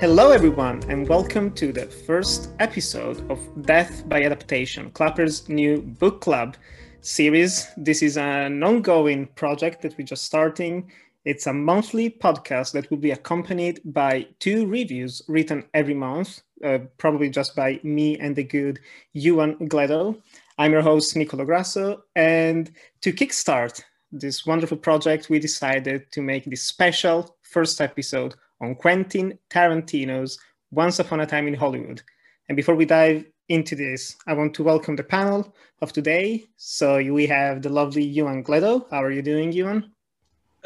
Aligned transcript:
Hello, 0.00 0.30
everyone, 0.30 0.80
and 0.88 1.08
welcome 1.08 1.50
to 1.54 1.72
the 1.72 1.86
first 1.86 2.50
episode 2.60 3.28
of 3.28 3.40
Death 3.62 4.08
by 4.08 4.22
Adaptation, 4.22 4.92
Clapper's 4.92 5.48
new 5.48 5.82
book 5.82 6.20
club 6.20 6.56
series. 7.00 7.66
This 7.76 8.00
is 8.00 8.16
an 8.16 8.62
ongoing 8.62 9.26
project 9.34 9.82
that 9.82 9.98
we're 9.98 10.06
just 10.06 10.22
starting. 10.22 10.88
It's 11.24 11.48
a 11.48 11.52
monthly 11.52 12.10
podcast 12.10 12.74
that 12.74 12.88
will 12.90 12.98
be 12.98 13.10
accompanied 13.10 13.80
by 13.86 14.28
two 14.38 14.68
reviews 14.68 15.20
written 15.26 15.64
every 15.74 15.94
month, 15.94 16.42
uh, 16.62 16.78
probably 16.98 17.28
just 17.28 17.56
by 17.56 17.80
me 17.82 18.16
and 18.20 18.36
the 18.36 18.44
good 18.44 18.78
Ewan 19.14 19.66
Gleadow. 19.66 20.16
I'm 20.58 20.70
your 20.70 20.82
host, 20.82 21.16
Nicolo 21.16 21.44
Grasso, 21.44 22.04
and 22.14 22.70
to 23.00 23.12
kickstart 23.12 23.82
this 24.12 24.46
wonderful 24.46 24.76
project, 24.76 25.28
we 25.28 25.40
decided 25.40 26.10
to 26.12 26.22
make 26.22 26.44
this 26.44 26.62
special 26.62 27.36
first 27.42 27.80
episode 27.80 28.36
on 28.60 28.74
Quentin 28.74 29.38
Tarantino's 29.50 30.38
Once 30.70 30.98
Upon 30.98 31.20
a 31.20 31.26
Time 31.26 31.48
in 31.48 31.54
Hollywood. 31.54 32.02
And 32.48 32.56
before 32.56 32.74
we 32.74 32.84
dive 32.84 33.24
into 33.48 33.74
this, 33.74 34.16
I 34.26 34.34
want 34.34 34.54
to 34.54 34.62
welcome 34.62 34.96
the 34.96 35.04
panel 35.04 35.54
of 35.80 35.92
today. 35.92 36.46
So 36.56 36.96
we 37.12 37.26
have 37.26 37.62
the 37.62 37.68
lovely 37.68 38.04
Ewan 38.04 38.42
Gleadow. 38.42 38.86
How 38.90 39.02
are 39.02 39.10
you 39.10 39.22
doing, 39.22 39.52
Ewan? 39.52 39.92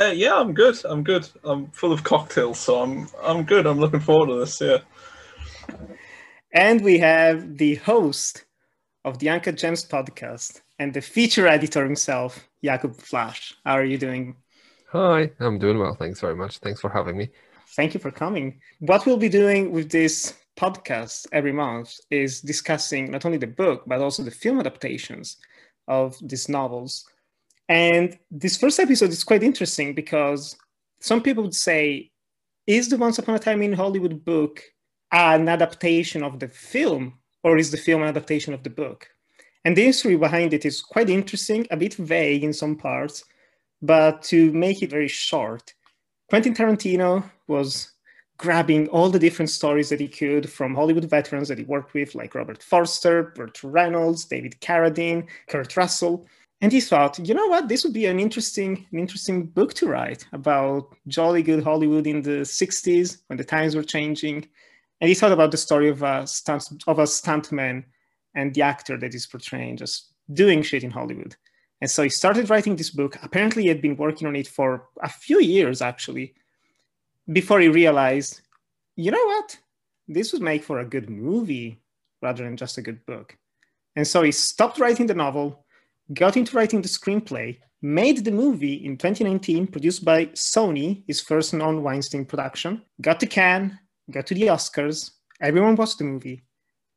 Uh, 0.01 0.07
yeah, 0.07 0.35
I'm 0.35 0.55
good. 0.55 0.79
I'm 0.85 1.05
good. 1.05 1.29
I'm 1.45 1.71
full 1.71 1.93
of 1.93 2.03
cocktails, 2.03 2.59
so 2.59 2.83
I'm 2.83 3.09
I'm 3.23 3.45
good. 3.45 3.67
I'm 3.67 3.79
looking 3.79 4.01
forward 4.01 4.29
to 4.29 4.39
this. 4.41 4.61
Yeah. 4.61 4.79
And 6.53 6.81
we 6.83 6.99
have 6.99 7.59
the 7.59 7.77
host 7.77 8.45
of 9.05 9.19
the 9.19 9.29
Uncut 9.29 9.57
Gems 9.57 9.85
podcast 9.87 10.61
and 10.79 10.95
the 10.95 11.01
feature 11.01 11.47
editor 11.47 11.85
himself, 11.85 12.49
Jakub 12.65 12.97
Flash. 12.97 13.55
How 13.65 13.75
are 13.75 13.85
you 13.85 13.99
doing? 13.99 14.37
Hi, 14.93 15.31
I'm 15.41 15.59
doing 15.59 15.79
well. 15.79 15.95
Thanks 15.95 16.21
very 16.21 16.37
much. 16.37 16.59
Thanks 16.59 16.81
for 16.81 16.91
having 16.91 17.17
me. 17.17 17.31
Thank 17.75 17.95
you 17.95 18.01
for 18.01 18.11
coming. 18.11 18.61
What 18.81 19.07
we'll 19.07 19.17
be 19.17 19.31
doing 19.31 19.73
with 19.73 19.91
this 19.91 20.35
podcast 20.59 21.27
every 21.33 21.53
month 21.53 21.97
is 22.11 22.43
discussing 22.43 23.11
not 23.11 23.25
only 23.25 23.39
the 23.39 23.47
book, 23.47 23.85
but 23.87 24.01
also 24.01 24.23
the 24.23 24.31
film 24.31 24.61
adaptations 24.61 25.39
of 25.89 26.15
these 26.23 26.51
novels. 26.51 27.07
And 27.71 28.19
this 28.31 28.59
first 28.59 28.79
episode 28.79 29.11
is 29.11 29.25
quite 29.25 29.43
interesting 29.43 29.95
because 29.95 30.57
some 31.01 31.23
people 31.23 31.45
would 31.45 31.55
say, 31.55 32.11
is 32.67 32.91
the 32.91 32.99
Once 32.99 33.19
Upon 33.19 33.37
a 33.37 33.39
Time 33.39 33.63
in 33.63 33.73
Hollywood 33.73 34.25
book 34.25 34.63
an 35.11 35.49
adaptation 35.49 36.23
of 36.23 36.39
the 36.41 36.49
film, 36.49 37.19
or 37.43 37.57
is 37.57 37.71
the 37.71 37.77
film 37.77 38.03
an 38.03 38.09
adaptation 38.09 38.53
of 38.53 38.63
the 38.63 38.71
book? 38.71 39.09
And 39.65 39.77
the 39.77 39.85
history 39.85 40.17
behind 40.17 40.53
it 40.53 40.65
is 40.65 40.83
quite 40.83 41.09
interesting, 41.09 41.67
a 41.71 41.77
bit 41.77 41.95
vague 41.95 42.45
in 42.45 42.53
some 42.53 42.77
parts, 42.77 43.25
but 43.81 44.23
to 44.25 44.53
make 44.53 44.83
it 44.83 44.91
very 44.91 45.09
short, 45.09 45.75
Quentin 46.33 46.55
Tarantino 46.55 47.31
was 47.47 47.93
grabbing 48.39 48.89
all 48.89 49.11
the 49.11 49.19
different 49.19 49.51
stories 49.51 49.91
that 49.91 50.01
he 50.01 50.09
could 50.09 50.49
from 50.49 50.75
Hollywood 50.75 51.05
veterans 51.05 51.49
that 51.49 51.59
he 51.59 51.65
worked 51.65 51.93
with, 51.93 52.15
like 52.15 52.35
Robert 52.35 52.63
Forster, 52.63 53.35
Burt 53.37 53.63
Reynolds, 53.63 54.25
David 54.25 54.59
Carradine, 54.63 55.29
Kurt 55.49 55.77
Russell. 55.77 56.27
And 56.63 56.73
he 56.73 56.81
thought, 56.81 57.19
you 57.19 57.35
know 57.35 57.49
what, 57.49 57.69
this 57.69 57.85
would 57.85 57.93
be 57.93 58.07
an 58.07 58.19
interesting, 58.19 58.87
an 58.93 58.99
interesting 58.99 59.45
book 59.45 59.75
to 59.75 59.89
write 59.89 60.27
about 60.33 60.97
jolly 61.07 61.43
good 61.43 61.63
Hollywood 61.63 62.07
in 62.07 62.23
the 62.23 62.47
60s 62.47 63.19
when 63.27 63.37
the 63.37 63.45
times 63.45 63.77
were 63.77 63.85
changing. 63.85 64.49
And 65.03 65.09
he 65.09 65.15
thought 65.15 65.33
about 65.33 65.51
the 65.51 65.59
story 65.59 65.91
of 65.91 66.03
a 66.03 66.27
stunt 66.27 66.67
of 66.87 66.99
a 66.99 67.03
stuntman 67.03 67.85
and 68.35 68.55
the 68.55 68.63
actor 68.63 68.97
that 68.97 69.15
is 69.15 69.27
portraying 69.27 69.77
just 69.77 70.15
doing 70.33 70.63
shit 70.63 70.83
in 70.83 70.93
Hollywood. 70.93 71.37
And 71.83 71.91
so 71.91 72.05
he 72.05 72.09
started 72.11 72.49
writing 72.49 72.77
this 72.77 72.91
book. 72.91 73.19
Apparently, 73.25 73.65
he 73.65 73.69
had 73.69 73.83
been 73.83 73.97
working 73.97 74.29
on 74.29 74.37
it 74.37 74.47
for 74.47 74.87
a 75.03 75.09
few 75.09 75.41
years, 75.41 75.83
actually, 75.83 76.33
before 77.33 77.59
he 77.59 77.67
realized, 77.67 78.41
you 78.95 79.11
know 79.11 79.27
what? 79.27 79.59
This 80.07 80.33
would 80.33 80.43
make 80.43 80.63
for 80.63 80.79
a 80.79 80.85
good 80.85 81.11
movie 81.11 81.83
rather 82.23 82.45
than 82.45 82.57
just 82.57 82.79
a 82.79 82.83
good 82.83 83.05
book. 83.05 83.37
And 83.97 84.07
so 84.07 84.23
he 84.23 84.31
stopped 84.31 84.79
writing 84.79 85.09
the 85.09 85.15
novel, 85.15 85.67
got 86.15 86.37
into 86.37 86.57
writing 86.57 86.83
the 86.83 86.89
screenplay, 86.89 87.59
made 87.83 88.25
the 88.25 88.31
movie 88.31 88.75
in 88.75 88.97
2019, 88.97 89.67
produced 89.67 90.05
by 90.05 90.27
Sony, 90.27 91.03
his 91.09 91.21
first 91.21 91.53
non 91.53 91.83
Weinstein 91.83 92.25
production, 92.25 92.81
got 93.01 93.19
to 93.19 93.27
Cannes, 93.27 93.77
got 94.09 94.29
to 94.29 94.35
the 94.35 94.43
Oscars, 94.43 95.11
everyone 95.41 95.75
watched 95.75 95.99
the 95.99 96.05
movie. 96.05 96.45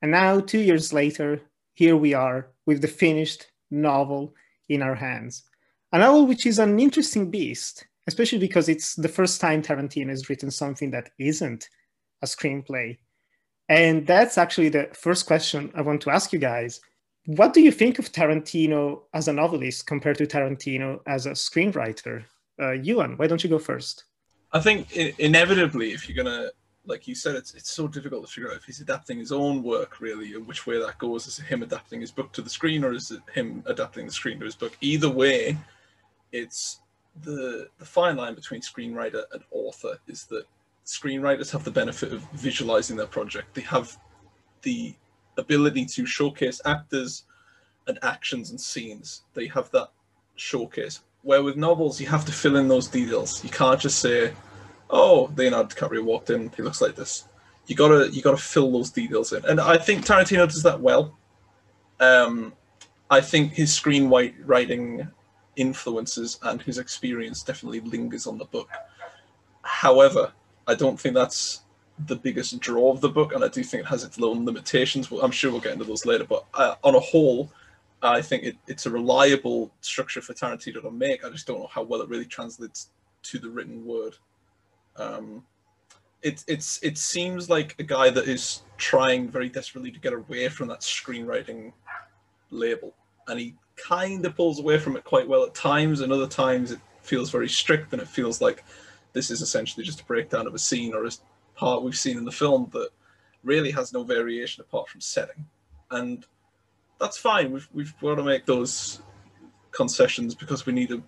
And 0.04 0.12
now, 0.12 0.40
two 0.42 0.60
years 0.60 0.94
later, 0.94 1.42
here 1.74 1.98
we 1.98 2.14
are 2.14 2.52
with 2.68 2.82
the 2.84 2.88
finished 2.88 3.48
novel 3.72 4.36
in 4.70 4.82
our 4.82 4.96
hands. 4.96 5.44
A 5.92 6.00
novel 6.00 6.28
which 6.28 6.46
is 6.46 6.60
an 6.60 6.80
interesting 6.80 7.30
beast, 7.32 7.86
especially 8.08 8.40
because 8.40 8.70
it's 8.70 8.96
the 8.96 9.08
first 9.08 9.40
time 9.40 9.62
Tarantino 9.62 10.10
has 10.10 10.30
written 10.30 10.52
something 10.52 10.92
that 10.92 11.12
isn't 11.20 11.70
a 12.22 12.26
screenplay. 12.26 12.98
And 13.70 14.06
that's 14.06 14.38
actually 14.38 14.70
the 14.70 14.90
first 14.94 15.26
question 15.26 15.72
I 15.76 15.82
want 15.82 16.02
to 16.02 16.12
ask 16.12 16.32
you 16.32 16.40
guys. 16.40 16.82
What 17.26 17.54
do 17.54 17.62
you 17.62 17.72
think 17.72 17.98
of 17.98 18.12
Tarantino 18.12 19.02
as 19.14 19.28
a 19.28 19.34
novelist 19.34 19.88
compared 19.88 20.18
to 20.20 20.28
Tarantino 20.28 21.00
as 21.08 21.26
a 21.26 21.32
screenwriter? 21.32 22.24
Uh, 22.62 22.74
Ewan, 22.74 23.18
why 23.18 23.28
don't 23.28 23.44
you 23.44 23.50
go 23.50 23.58
first? 23.58 24.06
I 24.52 24.60
think 24.60 24.96
inevitably, 24.96 25.92
if 25.92 26.08
you're 26.08 26.24
going 26.24 26.34
to 26.34 26.52
like 26.86 27.08
you 27.08 27.16
said, 27.16 27.36
it's 27.36 27.54
it's 27.54 27.72
so 27.72 27.88
difficult 27.88 28.26
to 28.26 28.32
figure 28.32 28.52
out 28.52 28.58
if 28.58 28.64
he's 28.64 28.82
adapting 28.82 29.18
his 29.20 29.32
own 29.32 29.64
work 29.64 30.00
really, 30.00 30.34
and 30.34 30.48
which 30.48 30.68
way 30.68 30.80
that 30.80 30.98
goes. 30.98 31.28
Is 31.28 31.38
him 31.38 31.64
adapting 31.64 32.02
his 32.02 32.12
book 32.12 32.32
to 32.34 32.42
the 32.42 32.50
screen, 32.50 32.84
or 32.84 32.94
is 32.94 33.12
it 33.12 33.22
him 33.34 33.64
adapting 33.66 34.06
the 34.06 34.12
screen 34.12 34.40
to 34.40 34.46
his 34.46 34.56
book? 34.56 34.78
Either 34.82 35.10
way, 35.10 35.58
it's 36.32 36.80
the 37.24 37.70
the 37.80 37.86
fine 37.86 38.16
line 38.18 38.36
between 38.36 38.62
screenwriter 38.62 39.24
and 39.34 39.44
author 39.52 39.98
is 40.08 40.26
that 40.26 40.46
screenwriters 40.86 41.52
have 41.52 41.64
the 41.64 41.72
benefit 41.72 42.14
of 42.14 42.22
visualizing 42.34 42.96
their 42.96 43.08
project. 43.08 43.56
They 43.56 43.62
have 43.62 43.98
the 44.62 44.94
ability 45.38 45.86
to 45.86 46.06
showcase 46.06 46.62
actors 46.66 47.24
and 47.88 48.00
actions 48.04 48.52
and 48.52 48.60
scenes. 48.60 49.24
They 49.34 49.48
have 49.48 49.72
that 49.72 49.90
showcase. 50.36 51.02
Where 51.24 51.44
with 51.44 51.58
novels, 51.58 52.00
you 52.00 52.08
have 52.08 52.26
to 52.26 52.32
fill 52.32 52.56
in 52.58 52.68
those 52.68 52.88
details. 52.88 53.44
You 53.44 53.50
can't 53.50 53.80
just 53.80 54.00
say, 54.00 54.34
oh, 54.90 55.32
Leonardo 55.36 55.70
DiCaprio 55.70 56.04
walked 56.04 56.30
in, 56.30 56.52
he 56.56 56.62
looks 56.62 56.82
like 56.82 56.96
this. 56.96 57.28
You 57.68 57.76
gotta 57.76 58.10
you 58.12 58.22
gotta 58.22 58.38
fill 58.38 58.72
those 58.72 58.92
details 58.92 59.34
in, 59.34 59.44
and 59.46 59.60
I 59.60 59.78
think 59.78 60.06
Tarantino 60.06 60.46
does 60.48 60.64
that 60.64 60.80
well. 60.80 61.18
Um, 62.00 62.54
I 63.10 63.22
think 63.22 63.54
his 63.54 63.72
screenwriting 63.72 65.10
influences 65.56 66.40
and 66.44 66.62
his 66.62 66.78
experience 66.78 67.44
definitely 67.44 67.80
lingers 67.80 68.28
on 68.28 68.38
the 68.38 68.46
book. 68.46 68.70
However, 69.62 70.32
I 70.68 70.76
don't 70.76 71.00
think 71.00 71.16
that's 71.16 71.62
the 72.08 72.16
biggest 72.16 72.60
draw 72.60 72.92
of 72.92 73.02
the 73.02 73.10
book, 73.10 73.34
and 73.34 73.44
I 73.44 73.48
do 73.48 73.64
think 73.64 73.84
it 73.84 73.88
has 73.88 74.04
its 74.04 74.22
own 74.22 74.46
limitations. 74.46 75.10
I'm 75.12 75.32
sure 75.32 75.52
we'll 75.52 75.62
get 75.62 75.74
into 75.74 75.86
those 75.86 76.06
later, 76.06 76.26
but 76.26 76.46
uh, 76.54 76.76
on 76.84 76.96
a 76.96 77.00
whole, 77.00 77.52
I 78.02 78.22
think 78.22 78.44
it, 78.44 78.58
it's 78.68 78.86
a 78.86 78.92
reliable 78.92 79.72
structure 79.82 80.22
for 80.22 80.34
Tarantino 80.34 80.82
to 80.82 80.92
make. 80.92 81.24
I 81.24 81.30
just 81.30 81.48
don't 81.48 81.60
know 81.60 81.68
how 81.68 81.84
well 81.84 82.02
it 82.02 82.10
really 82.10 82.26
translates 82.26 82.90
to 83.24 83.40
the 83.40 83.50
written 83.50 83.86
word. 83.86 84.16
Um, 84.98 85.44
it, 86.22 86.44
it's 86.48 86.80
it 86.82 86.98
seems 86.98 87.50
like 87.50 87.76
a 87.78 87.84
guy 87.84 88.10
that 88.10 88.28
is 88.28 88.64
trying 88.78 89.30
very 89.30 89.50
desperately 89.50 89.92
to 89.92 90.00
get 90.00 90.14
away 90.14 90.50
from 90.50 90.68
that 90.70 90.82
screenwriting 90.82 91.72
label, 92.50 92.96
and 93.28 93.40
he 93.40 93.56
kind 93.76 94.26
of 94.26 94.36
pulls 94.36 94.60
away 94.60 94.80
from 94.80 94.96
it 94.98 95.04
quite 95.04 95.28
well 95.28 95.44
at 95.44 95.54
times, 95.54 96.02
and 96.02 96.12
other 96.12 96.28
times 96.28 96.72
it 96.72 96.80
feels 97.02 97.30
very 97.30 97.50
strict, 97.50 97.94
and 97.94 98.02
it 98.02 98.08
feels 98.08 98.42
like 98.42 98.64
this 99.14 99.30
is 99.30 99.42
essentially 99.42 99.86
just 99.86 100.02
a 100.02 100.06
breakdown 100.06 100.48
of 100.48 100.56
a 100.56 100.60
scene 100.60 100.94
or 100.94 101.06
a 101.06 101.12
part 101.56 101.84
we've 101.84 101.98
seen 101.98 102.18
in 102.18 102.26
the 102.26 102.32
film 102.32 102.70
that 102.74 102.90
really 103.44 103.72
has 103.72 103.94
no 103.94 104.04
variation 104.04 104.62
apart 104.62 104.90
from 104.90 105.02
setting, 105.02 105.46
and 105.92 106.26
that's 107.00 107.18
fine. 107.18 107.52
We've 107.52 107.70
we've 107.74 108.00
got 108.00 108.16
to 108.16 108.24
make 108.24 108.46
those 108.46 109.02
concessions 109.72 110.34
because 110.34 110.66
we 110.66 110.74
need 110.74 110.90
to 110.90 111.04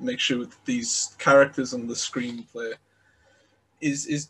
make 0.00 0.18
sure 0.18 0.44
that 0.44 0.64
these 0.64 1.14
characters 1.18 1.72
and 1.72 1.88
the 1.88 1.94
screenplay 1.94 2.74
is 3.80 4.06
is 4.06 4.28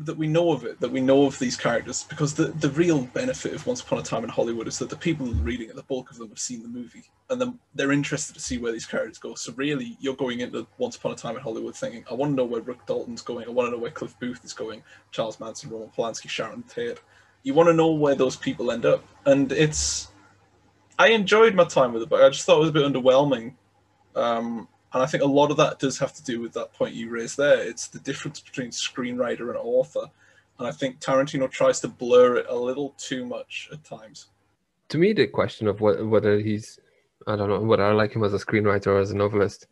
that 0.00 0.16
we 0.16 0.26
know 0.26 0.50
of 0.50 0.64
it, 0.64 0.80
that 0.80 0.90
we 0.90 1.00
know 1.00 1.24
of 1.24 1.38
these 1.38 1.56
characters, 1.56 2.04
because 2.08 2.34
the, 2.34 2.46
the 2.46 2.70
real 2.70 3.02
benefit 3.06 3.54
of 3.54 3.64
Once 3.66 3.80
Upon 3.80 4.00
a 4.00 4.02
Time 4.02 4.24
in 4.24 4.30
Hollywood 4.30 4.66
is 4.66 4.78
that 4.78 4.90
the 4.90 4.96
people 4.96 5.26
reading 5.26 5.68
it, 5.68 5.76
the 5.76 5.84
bulk 5.84 6.10
of 6.10 6.18
them 6.18 6.28
have 6.30 6.38
seen 6.38 6.62
the 6.62 6.68
movie, 6.68 7.04
and 7.30 7.40
then 7.40 7.58
they're 7.74 7.92
interested 7.92 8.34
to 8.34 8.40
see 8.40 8.58
where 8.58 8.72
these 8.72 8.86
characters 8.86 9.18
go. 9.18 9.34
So 9.34 9.52
really, 9.56 9.96
you're 10.00 10.16
going 10.16 10.40
into 10.40 10.66
Once 10.78 10.96
Upon 10.96 11.12
a 11.12 11.14
Time 11.14 11.36
in 11.36 11.42
Hollywood 11.42 11.76
thinking, 11.76 12.04
I 12.10 12.14
want 12.14 12.32
to 12.32 12.36
know 12.36 12.44
where 12.44 12.60
Rick 12.60 12.86
Dalton's 12.86 13.22
going, 13.22 13.46
I 13.46 13.50
want 13.50 13.68
to 13.68 13.70
know 13.70 13.78
where 13.78 13.90
Cliff 13.90 14.18
Booth 14.18 14.44
is 14.44 14.52
going, 14.52 14.82
Charles 15.12 15.38
Manson, 15.38 15.70
Roman 15.70 15.90
Polanski, 15.90 16.28
Sharon 16.28 16.64
Tate. 16.64 16.98
You 17.44 17.54
want 17.54 17.68
to 17.68 17.74
know 17.74 17.92
where 17.92 18.14
those 18.16 18.36
people 18.36 18.72
end 18.72 18.86
up, 18.86 19.04
and 19.26 19.52
it's. 19.52 20.08
I 20.98 21.08
enjoyed 21.08 21.54
my 21.54 21.64
time 21.64 21.92
with 21.92 22.02
the 22.02 22.06
book. 22.06 22.22
I 22.22 22.30
just 22.30 22.46
thought 22.46 22.56
it 22.56 22.60
was 22.60 22.68
a 22.70 22.72
bit 22.72 22.90
underwhelming. 22.90 23.54
Um, 24.16 24.68
and 24.94 25.02
I 25.02 25.06
think 25.06 25.24
a 25.24 25.26
lot 25.26 25.50
of 25.50 25.56
that 25.56 25.80
does 25.80 25.98
have 25.98 26.14
to 26.14 26.22
do 26.22 26.40
with 26.40 26.52
that 26.52 26.72
point 26.72 26.94
you 26.94 27.10
raised 27.10 27.36
there. 27.36 27.60
It's 27.60 27.88
the 27.88 27.98
difference 27.98 28.38
between 28.40 28.70
screenwriter 28.70 29.48
and 29.48 29.56
author. 29.56 30.06
And 30.58 30.68
I 30.68 30.70
think 30.70 31.00
Tarantino 31.00 31.50
tries 31.50 31.80
to 31.80 31.88
blur 31.88 32.36
it 32.36 32.46
a 32.48 32.54
little 32.54 32.94
too 32.96 33.26
much 33.26 33.68
at 33.72 33.82
times. 33.82 34.28
To 34.90 34.98
me, 34.98 35.12
the 35.12 35.26
question 35.26 35.66
of 35.66 35.80
what, 35.80 36.06
whether 36.06 36.38
he's, 36.38 36.78
I 37.26 37.34
don't 37.34 37.48
know, 37.48 37.60
whether 37.60 37.84
I 37.84 37.92
like 37.92 38.12
him 38.12 38.22
as 38.22 38.34
a 38.34 38.38
screenwriter 38.38 38.86
or 38.86 39.00
as 39.00 39.10
a 39.10 39.16
novelist, 39.16 39.66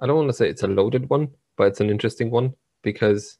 I 0.00 0.06
don't 0.06 0.16
want 0.16 0.28
to 0.28 0.34
say 0.34 0.48
it's 0.48 0.64
a 0.64 0.68
loaded 0.68 1.08
one, 1.08 1.28
but 1.56 1.68
it's 1.68 1.80
an 1.80 1.88
interesting 1.88 2.28
one 2.28 2.54
because 2.82 3.38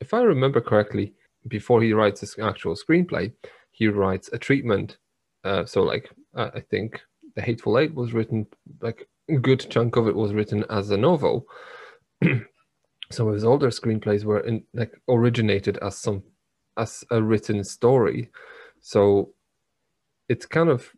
if 0.00 0.14
I 0.14 0.22
remember 0.22 0.62
correctly, 0.62 1.12
before 1.48 1.82
he 1.82 1.92
writes 1.92 2.22
his 2.22 2.38
actual 2.42 2.76
screenplay, 2.76 3.30
he 3.72 3.88
writes 3.88 4.30
a 4.32 4.38
treatment. 4.38 4.96
Uh, 5.44 5.66
so 5.66 5.82
like 5.82 6.10
uh, 6.34 6.50
I 6.54 6.60
think 6.60 6.98
the 7.34 7.42
Hateful 7.42 7.78
Eight 7.78 7.94
was 7.94 8.14
written 8.14 8.46
like 8.80 9.06
good 9.38 9.68
chunk 9.70 9.96
of 9.96 10.08
it 10.08 10.14
was 10.14 10.32
written 10.32 10.64
as 10.70 10.90
a 10.90 10.96
novel. 10.96 11.46
some 13.10 13.28
of 13.28 13.34
his 13.34 13.44
older 13.44 13.68
screenplays 13.68 14.24
were 14.24 14.40
in, 14.40 14.64
like 14.74 14.92
originated 15.08 15.78
as 15.78 15.98
some 15.98 16.22
as 16.76 17.04
a 17.10 17.22
written 17.22 17.64
story. 17.64 18.30
So 18.80 19.32
it's 20.28 20.46
kind 20.46 20.68
of 20.68 20.90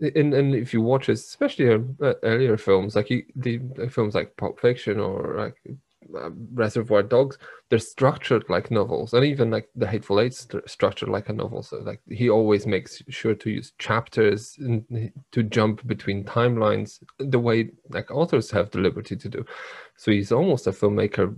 and, 0.00 0.34
and 0.34 0.54
if 0.54 0.74
you 0.74 0.82
watch 0.82 1.08
it, 1.08 1.12
especially 1.12 1.70
uh, 1.70 2.14
earlier 2.22 2.56
films 2.56 2.96
like 2.96 3.06
he, 3.06 3.24
the, 3.34 3.58
the 3.76 3.88
films 3.88 4.14
like 4.14 4.36
Pulp 4.36 4.60
Fiction 4.60 5.00
or 5.00 5.36
like 5.38 5.78
uh, 6.14 6.30
Reservoir 6.52 7.02
Dogs, 7.02 7.38
they're 7.68 7.78
structured 7.78 8.44
like 8.48 8.70
novels, 8.70 9.12
and 9.14 9.24
even 9.24 9.50
like 9.50 9.68
The 9.74 9.86
Hateful 9.86 10.20
Eight 10.20 10.34
st- 10.34 10.68
structured 10.68 11.08
like 11.08 11.28
a 11.28 11.32
novel. 11.32 11.62
So 11.62 11.78
like 11.78 12.00
he 12.08 12.30
always 12.30 12.66
makes 12.66 13.02
sure 13.08 13.34
to 13.34 13.50
use 13.50 13.72
chapters 13.78 14.56
and 14.58 15.12
to 15.32 15.42
jump 15.42 15.86
between 15.86 16.24
timelines 16.24 17.02
the 17.18 17.38
way 17.38 17.70
like 17.90 18.10
authors 18.10 18.50
have 18.50 18.70
the 18.70 18.78
liberty 18.78 19.16
to 19.16 19.28
do. 19.28 19.44
So 19.96 20.10
he's 20.10 20.32
almost 20.32 20.66
a 20.66 20.72
filmmaker 20.72 21.34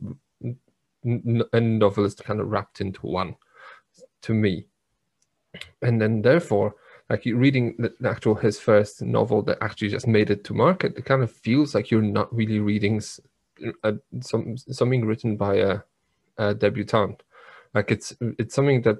and 1.05 1.79
novelist 1.79 2.25
kind 2.25 2.41
of 2.41 2.49
wrapped 2.49 2.81
into 2.81 3.07
one, 3.07 3.37
to 4.23 4.35
me. 4.35 4.67
And 5.83 6.01
then 6.01 6.23
therefore, 6.23 6.75
like 7.09 7.25
reading 7.25 7.75
the 7.79 7.95
actual 8.09 8.35
his 8.35 8.61
first 8.61 9.01
novel 9.03 9.43
that 9.43 9.59
actually 9.63 9.89
just 9.89 10.07
made 10.07 10.31
it 10.31 10.45
to 10.45 10.55
market, 10.55 10.97
it 10.97 11.05
kind 11.05 11.23
of 11.23 11.33
feels 11.33 11.75
like 11.75 11.91
you're 11.91 12.03
not 12.03 12.35
really 12.35 12.59
reading 12.59 13.01
a, 13.83 13.95
some 14.21 14.57
something 14.57 15.05
written 15.05 15.37
by 15.37 15.57
a, 15.57 15.79
a 16.37 16.55
debutante. 16.55 17.23
Like 17.75 17.91
it's 17.91 18.15
it's 18.39 18.55
something 18.55 18.83
that 18.83 18.97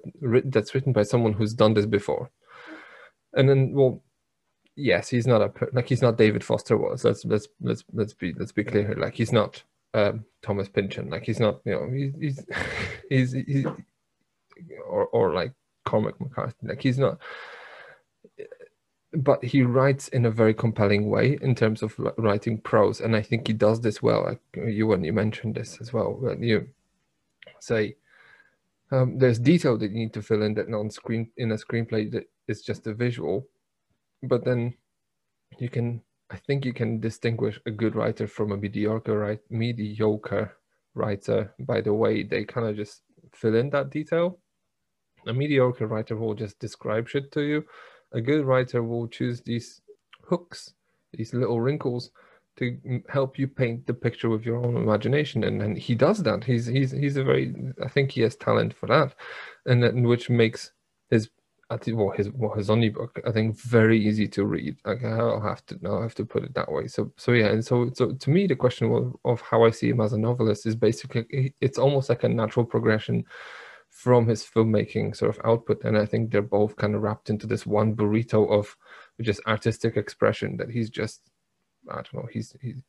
that's 0.51 0.75
written 0.75 0.93
by 0.93 1.03
someone 1.03 1.33
who's 1.33 1.55
done 1.55 1.75
this 1.75 1.87
before. 1.87 2.31
And 3.35 3.49
then, 3.49 3.73
well, 3.73 4.03
yes, 4.77 5.09
he's 5.09 5.27
not 5.27 5.41
a 5.43 5.53
like 5.73 5.89
he's 5.89 6.03
not 6.03 6.19
David 6.19 6.45
Foster 6.45 6.77
Wallace. 6.77 7.05
Let's 7.05 7.25
let's 7.25 7.49
let's 7.61 7.85
let's 7.93 8.15
be 8.15 8.35
let's 8.35 8.53
be 8.53 8.65
clear 8.65 8.87
here. 8.87 8.97
Like 8.97 9.15
he's 9.15 9.33
not 9.33 9.63
um, 9.95 10.25
Thomas 10.43 10.69
Pynchon. 10.69 11.11
Like 11.11 11.25
he's 11.25 11.41
not 11.41 11.61
you 11.65 11.73
know 11.73 11.91
he's 11.91 12.45
he's 13.11 13.33
he's, 13.33 13.47
he's 13.47 13.67
or 14.87 15.07
or 15.07 15.33
like 15.33 15.53
Cormac 15.85 16.21
McCarthy. 16.21 16.55
Like 16.63 16.83
he's 16.83 16.99
not 16.99 17.19
but 19.13 19.43
he 19.43 19.63
writes 19.63 20.09
in 20.09 20.27
a 20.27 20.31
very 20.31 20.53
compelling 20.53 21.09
way 21.09 21.39
in 21.41 21.55
terms 21.55 21.83
of 21.83 21.99
writing 22.19 22.59
prose, 22.61 23.01
and 23.01 23.17
I 23.17 23.23
think 23.23 23.47
he 23.47 23.55
does 23.55 23.81
this 23.81 24.03
well. 24.03 24.25
Like 24.25 24.41
you 24.55 24.87
when 24.87 25.05
you 25.05 25.13
mentioned 25.13 25.55
this 25.55 25.79
as 25.81 25.93
well, 25.93 26.17
when 26.21 26.43
you 26.43 26.69
say 27.61 27.97
um, 28.91 29.19
there's 29.19 29.39
detail 29.39 29.79
that 29.79 29.91
you 29.91 29.97
need 29.97 30.15
to 30.15 30.23
fill 30.23 30.43
in 30.43 30.55
that 30.55 30.73
on 30.73 30.91
screen 30.91 31.31
in 31.37 31.53
a 31.53 31.57
screenplay 31.57 32.11
that 32.13 32.25
is 32.49 32.63
just 32.63 32.87
a 32.87 32.95
visual, 32.95 33.47
but 34.23 34.45
then 34.45 34.75
you 35.59 35.71
can 35.71 36.03
I 36.31 36.37
think 36.37 36.67
you 36.67 36.75
can 36.75 37.01
distinguish 37.01 37.59
a 37.65 37.71
good 37.71 37.97
writer 37.97 38.27
from 38.27 38.53
a 38.53 38.57
mediocre 38.59 39.19
right 39.19 39.41
mediocre 39.49 40.53
writer 40.95 41.55
by 41.61 41.81
the 41.81 41.95
way 41.95 42.23
they 42.23 42.45
kind 42.45 42.67
of 42.67 42.77
just 42.77 43.03
fill 43.33 43.55
in 43.55 43.71
that 43.71 43.91
detail. 43.91 44.39
A 45.27 45.33
mediocre 45.33 45.87
writer 45.87 46.17
will 46.17 46.35
just 46.35 46.59
describe 46.59 47.09
shit 47.09 47.33
to 47.33 47.43
you 47.43 47.65
a 48.13 48.21
good 48.21 48.45
writer 48.45 48.83
will 48.83 49.09
choose 49.09 49.41
these 49.41 49.81
hooks, 50.23 50.75
these 51.13 51.35
little 51.35 51.61
wrinkles 51.61 52.11
to 52.57 53.03
help 53.09 53.39
you 53.39 53.47
paint 53.47 53.87
the 53.87 53.95
picture 53.95 54.29
with 54.29 54.45
your 54.45 54.57
own 54.57 54.77
imagination 54.77 55.45
and, 55.45 55.63
and 55.63 55.79
he 55.79 55.95
does 55.95 56.25
that 56.25 56.43
he's 56.43 56.67
he's 56.67 56.91
he's 56.91 57.17
a 57.17 57.23
very 57.23 57.55
i 57.85 57.89
think 57.89 58.11
he 58.11 58.21
has 58.21 58.35
talent 58.35 58.75
for 58.75 58.87
that 58.89 59.15
and 59.67 59.81
then, 59.81 60.03
which 60.03 60.29
makes 60.29 60.73
his 61.11 61.31
well 61.71 62.11
his 62.11 62.31
well, 62.31 62.55
his 62.55 62.71
only 62.71 62.89
book 62.89 63.21
I 63.27 63.31
think 63.31 63.61
very 63.61 64.03
easy 64.03 64.27
to 64.29 64.47
read. 64.47 64.77
Like 64.85 65.05
I'll 65.05 65.41
have 65.41 65.65
to 65.67 65.79
I'll 65.85 66.03
have 66.03 66.15
to 66.15 66.25
put 66.25 66.45
it 66.45 66.55
that 66.55 66.71
way. 66.71 66.87
So 66.87 67.13
so 67.17 67.33
yeah, 67.33 67.49
and 67.49 67.65
so 67.65 67.91
so 67.95 68.13
to 68.13 68.31
me 68.31 68.47
the 68.47 68.57
question 68.57 69.13
of 69.25 69.41
how 69.43 69.65
I 69.65 69.71
see 69.71 69.91
him 69.91 70.01
as 70.01 70.15
a 70.15 70.19
novelist 70.19 70.65
is 70.67 70.75
basically 70.75 71.55
it's 71.61 71.79
almost 71.79 72.09
like 72.09 72.25
a 72.25 72.29
natural 72.29 72.65
progression 72.65 73.25
from 73.99 74.29
his 74.29 74.45
filmmaking 74.45 75.17
sort 75.17 75.37
of 75.37 75.45
output. 75.45 75.83
And 75.83 75.99
I 75.99 76.07
think 76.07 76.31
they're 76.31 76.41
both 76.41 76.77
kind 76.77 76.95
of 76.95 77.03
wrapped 77.03 77.31
into 77.31 77.49
this 77.49 77.67
one 77.67 77.97
burrito 77.97 78.49
of 78.49 78.77
just 79.21 79.41
artistic 79.45 79.97
expression 79.97 80.57
that 80.59 80.71
he's 80.71 80.89
just, 80.89 81.23
I 81.91 81.97
don't 81.97 82.15
know, 82.15 82.29
he's, 82.33 82.55
he's 82.63 82.81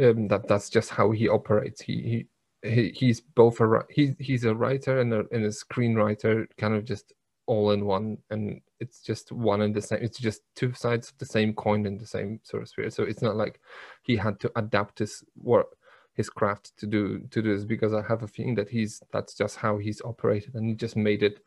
um, 0.00 0.28
that 0.28 0.46
that's 0.46 0.70
just 0.70 0.90
how 0.90 1.10
he 1.10 1.28
operates. 1.28 1.80
He, 1.80 2.26
he, 2.62 2.70
he 2.70 2.90
he's 2.90 3.20
both 3.20 3.60
a 3.60 3.80
he, 3.90 4.14
he's 4.20 4.44
a 4.44 4.54
writer 4.54 5.00
and 5.00 5.12
a, 5.12 5.24
and 5.32 5.44
a 5.44 5.48
screenwriter 5.48 6.46
kind 6.58 6.74
of 6.74 6.84
just 6.84 7.12
all 7.46 7.72
in 7.72 7.84
one 7.84 8.18
and 8.30 8.60
it's 8.78 9.00
just 9.00 9.32
one 9.32 9.62
and 9.62 9.74
the 9.74 9.82
same 9.82 10.02
it's 10.02 10.18
just 10.18 10.42
two 10.56 10.72
sides 10.72 11.10
of 11.10 11.18
the 11.18 11.26
same 11.26 11.54
coin 11.54 11.86
in 11.86 11.96
the 11.96 12.06
same 12.06 12.40
sort 12.42 12.62
of 12.62 12.68
sphere 12.68 12.90
so 12.90 13.04
it's 13.04 13.22
not 13.22 13.36
like 13.36 13.60
he 14.02 14.16
had 14.16 14.40
to 14.40 14.50
adapt 14.56 14.98
his 14.98 15.22
work 15.40 15.76
his 16.16 16.30
craft 16.30 16.76
to 16.78 16.86
do 16.86 17.18
to 17.30 17.42
do 17.42 17.54
this 17.54 17.64
because 17.64 17.92
I 17.92 18.02
have 18.02 18.22
a 18.22 18.28
feeling 18.28 18.54
that 18.56 18.70
he's 18.70 19.02
that's 19.12 19.34
just 19.34 19.56
how 19.56 19.78
he's 19.78 20.00
operated 20.02 20.54
and 20.54 20.68
he 20.68 20.74
just 20.74 20.96
made 20.96 21.22
it 21.22 21.40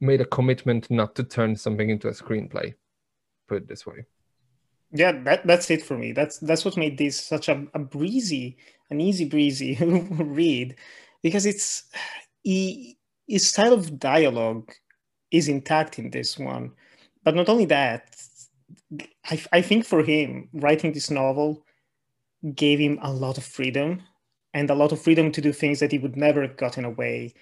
made 0.00 0.20
a 0.20 0.26
commitment 0.26 0.90
not 0.90 1.14
to 1.14 1.22
turn 1.22 1.54
something 1.54 1.88
into 1.88 2.08
a 2.08 2.12
screenplay. 2.12 2.74
Put 3.48 3.62
it 3.62 3.68
this 3.68 3.86
way. 3.86 4.04
Yeah, 4.92 5.12
that, 5.22 5.46
that's 5.46 5.70
it 5.70 5.82
for 5.82 5.96
me. 5.96 6.12
That's 6.12 6.38
that's 6.38 6.64
what 6.64 6.76
made 6.76 6.98
this 6.98 7.18
such 7.18 7.48
a, 7.48 7.64
a 7.72 7.78
breezy, 7.78 8.58
an 8.90 9.00
easy 9.00 9.24
breezy 9.24 9.76
read, 9.80 10.76
because 11.22 11.46
it's 11.46 11.84
he, 12.42 12.98
his 13.26 13.48
style 13.48 13.72
of 13.72 13.98
dialogue 13.98 14.70
is 15.30 15.48
intact 15.48 15.98
in 15.98 16.10
this 16.10 16.38
one. 16.38 16.72
But 17.24 17.36
not 17.36 17.48
only 17.48 17.64
that, 17.66 18.14
I, 19.24 19.42
I 19.52 19.62
think 19.62 19.86
for 19.86 20.02
him 20.02 20.48
writing 20.52 20.92
this 20.92 21.10
novel 21.10 21.64
gave 22.54 22.78
him 22.78 22.98
a 23.02 23.12
lot 23.12 23.38
of 23.38 23.44
freedom 23.44 24.02
and 24.54 24.68
a 24.68 24.74
lot 24.74 24.92
of 24.92 25.00
freedom 25.00 25.32
to 25.32 25.40
do 25.40 25.52
things 25.52 25.80
that 25.80 25.92
he 25.92 25.98
would 25.98 26.16
never 26.16 26.42
have 26.42 26.56
gotten 26.56 26.84
away 26.84 27.32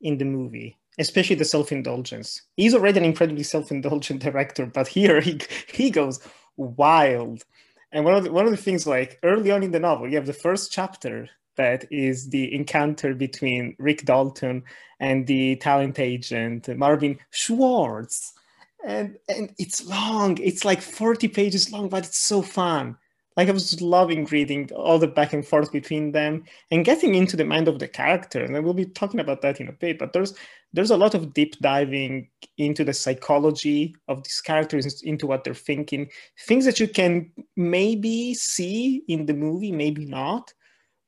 in 0.00 0.18
the 0.18 0.24
movie 0.24 0.76
especially 0.98 1.36
the 1.36 1.44
self-indulgence. 1.44 2.42
He's 2.56 2.74
already 2.74 2.98
an 2.98 3.04
incredibly 3.04 3.42
self-indulgent 3.42 4.22
director 4.28 4.66
but 4.66 4.86
here 4.86 5.20
he, 5.20 5.40
he 5.72 5.90
goes 5.90 6.20
wild. 6.56 7.44
And 7.92 8.04
one 8.04 8.14
of, 8.14 8.24
the, 8.24 8.32
one 8.32 8.44
of 8.44 8.52
the 8.52 8.56
things 8.56 8.86
like 8.86 9.18
early 9.24 9.50
on 9.50 9.62
in 9.62 9.72
the 9.72 9.80
novel 9.80 10.08
you 10.08 10.16
have 10.16 10.26
the 10.26 10.32
first 10.32 10.70
chapter 10.70 11.28
that 11.56 11.84
is 11.90 12.28
the 12.28 12.54
encounter 12.54 13.14
between 13.14 13.74
rick 13.78 14.04
dalton 14.04 14.62
and 15.00 15.26
the 15.26 15.56
talent 15.56 15.98
agent 15.98 16.68
marvin 16.76 17.18
schwartz. 17.30 18.34
And 18.82 19.18
and 19.28 19.52
it's 19.58 19.84
long. 19.84 20.38
It's 20.38 20.64
like 20.64 20.80
40 20.80 21.28
pages 21.28 21.72
long 21.72 21.88
but 21.88 22.06
it's 22.06 22.18
so 22.18 22.42
fun 22.42 22.96
like 23.36 23.48
I 23.48 23.52
was 23.52 23.80
loving 23.80 24.24
reading 24.26 24.70
all 24.74 24.98
the 24.98 25.06
back 25.06 25.32
and 25.32 25.46
forth 25.46 25.72
between 25.72 26.12
them 26.12 26.44
and 26.70 26.84
getting 26.84 27.14
into 27.14 27.36
the 27.36 27.44
mind 27.44 27.68
of 27.68 27.78
the 27.78 27.88
character. 27.88 28.42
And 28.42 28.64
we'll 28.64 28.74
be 28.74 28.86
talking 28.86 29.20
about 29.20 29.40
that 29.42 29.60
in 29.60 29.68
a 29.68 29.72
bit. 29.72 29.98
But 29.98 30.12
there's 30.12 30.34
there's 30.72 30.90
a 30.90 30.96
lot 30.96 31.14
of 31.14 31.32
deep 31.34 31.58
diving 31.60 32.28
into 32.58 32.84
the 32.84 32.92
psychology 32.92 33.94
of 34.08 34.22
these 34.22 34.40
characters, 34.40 35.02
into 35.02 35.26
what 35.26 35.42
they're 35.42 35.54
thinking, 35.54 36.08
things 36.46 36.64
that 36.64 36.78
you 36.78 36.86
can 36.86 37.30
maybe 37.56 38.34
see 38.34 39.02
in 39.08 39.26
the 39.26 39.34
movie, 39.34 39.72
maybe 39.72 40.04
not, 40.04 40.52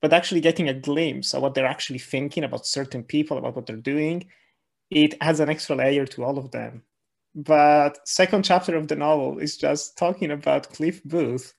but 0.01 0.13
actually 0.13 0.41
getting 0.41 0.69
a 0.69 0.75
glimpse 0.75 1.33
of 1.33 1.43
what 1.43 1.55
they're 1.55 1.67
actually 1.67 2.01
thinking 2.01 2.43
about 2.43 2.67
certain 2.67 3.05
people, 3.05 3.39
about 3.39 3.55
what 3.55 3.67
they're 3.67 3.77
doing. 3.77 4.27
It 4.91 5.15
adds 5.21 5.41
an 5.41 5.49
extra 5.49 5.77
layer 5.77 6.07
to 6.07 6.25
all 6.25 6.39
of 6.39 6.51
them. 6.51 6.83
But 7.35 8.07
second 8.07 8.45
chapter 8.45 8.77
of 8.77 8.89
the 8.89 8.97
novel 8.97 9.39
is 9.39 9.57
just 9.57 9.97
talking 9.97 10.31
about 10.33 10.73
Cliff 10.73 11.03
Booth 11.05 11.55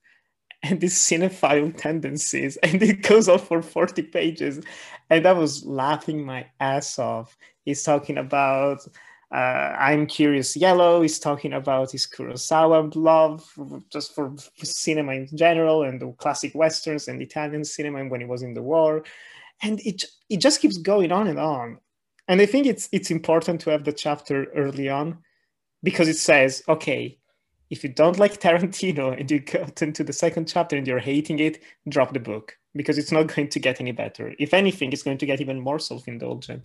and 0.70 0.79
these 0.79 0.98
cinephile 0.98 1.75
tendencies 1.77 2.58
and 2.58 2.82
it 2.82 3.01
goes 3.01 3.27
on 3.27 3.39
for 3.39 3.62
40 3.62 4.01
pages. 4.03 4.63
And 5.10 5.27
i 5.27 5.34
was 5.34 5.65
laughing 5.65 6.25
my 6.25 6.48
ass 6.60 6.98
off. 6.98 7.38
He's 7.65 7.84
talking 7.84 8.17
about 8.17 8.79
uh, 9.32 9.75
i'm 9.79 10.05
curious 10.08 10.55
yellow. 10.55 11.01
He's 11.01 11.20
talking 11.20 11.53
about 11.53 11.91
his 11.91 12.08
kurosawa 12.08 12.96
love 12.96 13.51
just 13.91 14.15
for, 14.15 14.34
cinema 14.63 15.13
in 15.13 15.27
general 15.36 15.84
and 15.84 16.00
the 16.00 16.12
classic 16.13 16.53
westerns 16.55 17.08
and 17.08 17.22
italian 17.22 17.65
cinema 17.65 18.05
when 18.05 18.22
he 18.22 18.27
was 18.27 18.41
in 18.41 18.53
the 18.53 18.62
war. 18.62 19.03
And 19.62 19.79
it, 19.82 20.05
it 20.29 20.38
just 20.38 20.62
keeps 20.62 20.77
going 20.77 21.12
on 21.12 21.27
and 21.27 21.39
on. 21.39 21.79
And 22.27 22.41
i 22.41 22.46
think 22.46 22.67
it's 22.67 22.88
it's 22.93 23.12
important 23.12 23.60
to 23.62 23.72
have 23.72 23.84
the 23.84 23.91
chapter 23.91 24.46
early 24.55 24.88
on 24.88 25.17
because 25.84 26.08
it 26.08 26.17
says 26.17 26.63
okay 26.70 27.20
if 27.74 27.84
you 27.84 27.89
don't 27.89 28.20
like 28.20 28.39
Tarantino 28.39 29.20
and 29.20 29.30
you 29.32 29.39
got 29.39 29.82
into 29.82 30.03
the 30.03 30.13
second 30.13 30.48
chapter 30.48 30.77
and 30.77 30.88
you're 30.88 31.00
hating 31.00 31.39
it, 31.39 31.63
drop 31.89 32.13
the 32.13 32.20
book 32.20 32.56
because 32.75 32.98
it's 33.00 33.12
not 33.12 33.34
going 33.34 33.50
to 33.50 33.60
get 33.60 33.82
any 33.82 33.92
better. 33.92 34.34
If 34.38 34.53
anything, 34.53 34.94
it's 34.94 35.03
going 35.08 35.18
to 35.18 35.25
get 35.25 35.42
even 35.42 35.60
more 35.60 35.80
self-indulgent. 35.80 36.63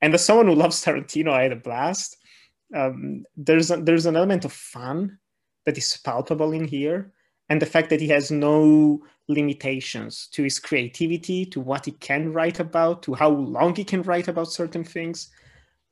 And 0.00 0.14
as 0.14 0.24
someone 0.24 0.46
who 0.46 0.54
loves 0.54 0.84
Tarantino, 0.84 1.32
I 1.32 1.42
had 1.42 1.52
a 1.52 1.56
blast. 1.56 2.16
Um, 2.72 3.24
there's 3.36 3.70
a, 3.70 3.76
there's 3.76 4.06
an 4.06 4.16
element 4.16 4.44
of 4.44 4.52
fun 4.52 5.18
that 5.66 5.76
is 5.76 5.98
palpable 6.04 6.52
in 6.52 6.66
here, 6.66 7.12
and 7.48 7.60
the 7.60 7.72
fact 7.74 7.90
that 7.90 8.00
he 8.00 8.08
has 8.08 8.30
no 8.30 9.02
limitations 9.28 10.28
to 10.32 10.42
his 10.42 10.58
creativity, 10.58 11.46
to 11.46 11.60
what 11.60 11.84
he 11.84 11.92
can 11.92 12.32
write 12.32 12.60
about, 12.60 13.02
to 13.02 13.14
how 13.14 13.30
long 13.30 13.74
he 13.74 13.84
can 13.84 14.02
write 14.02 14.28
about 14.28 14.52
certain 14.52 14.84
things. 14.84 15.30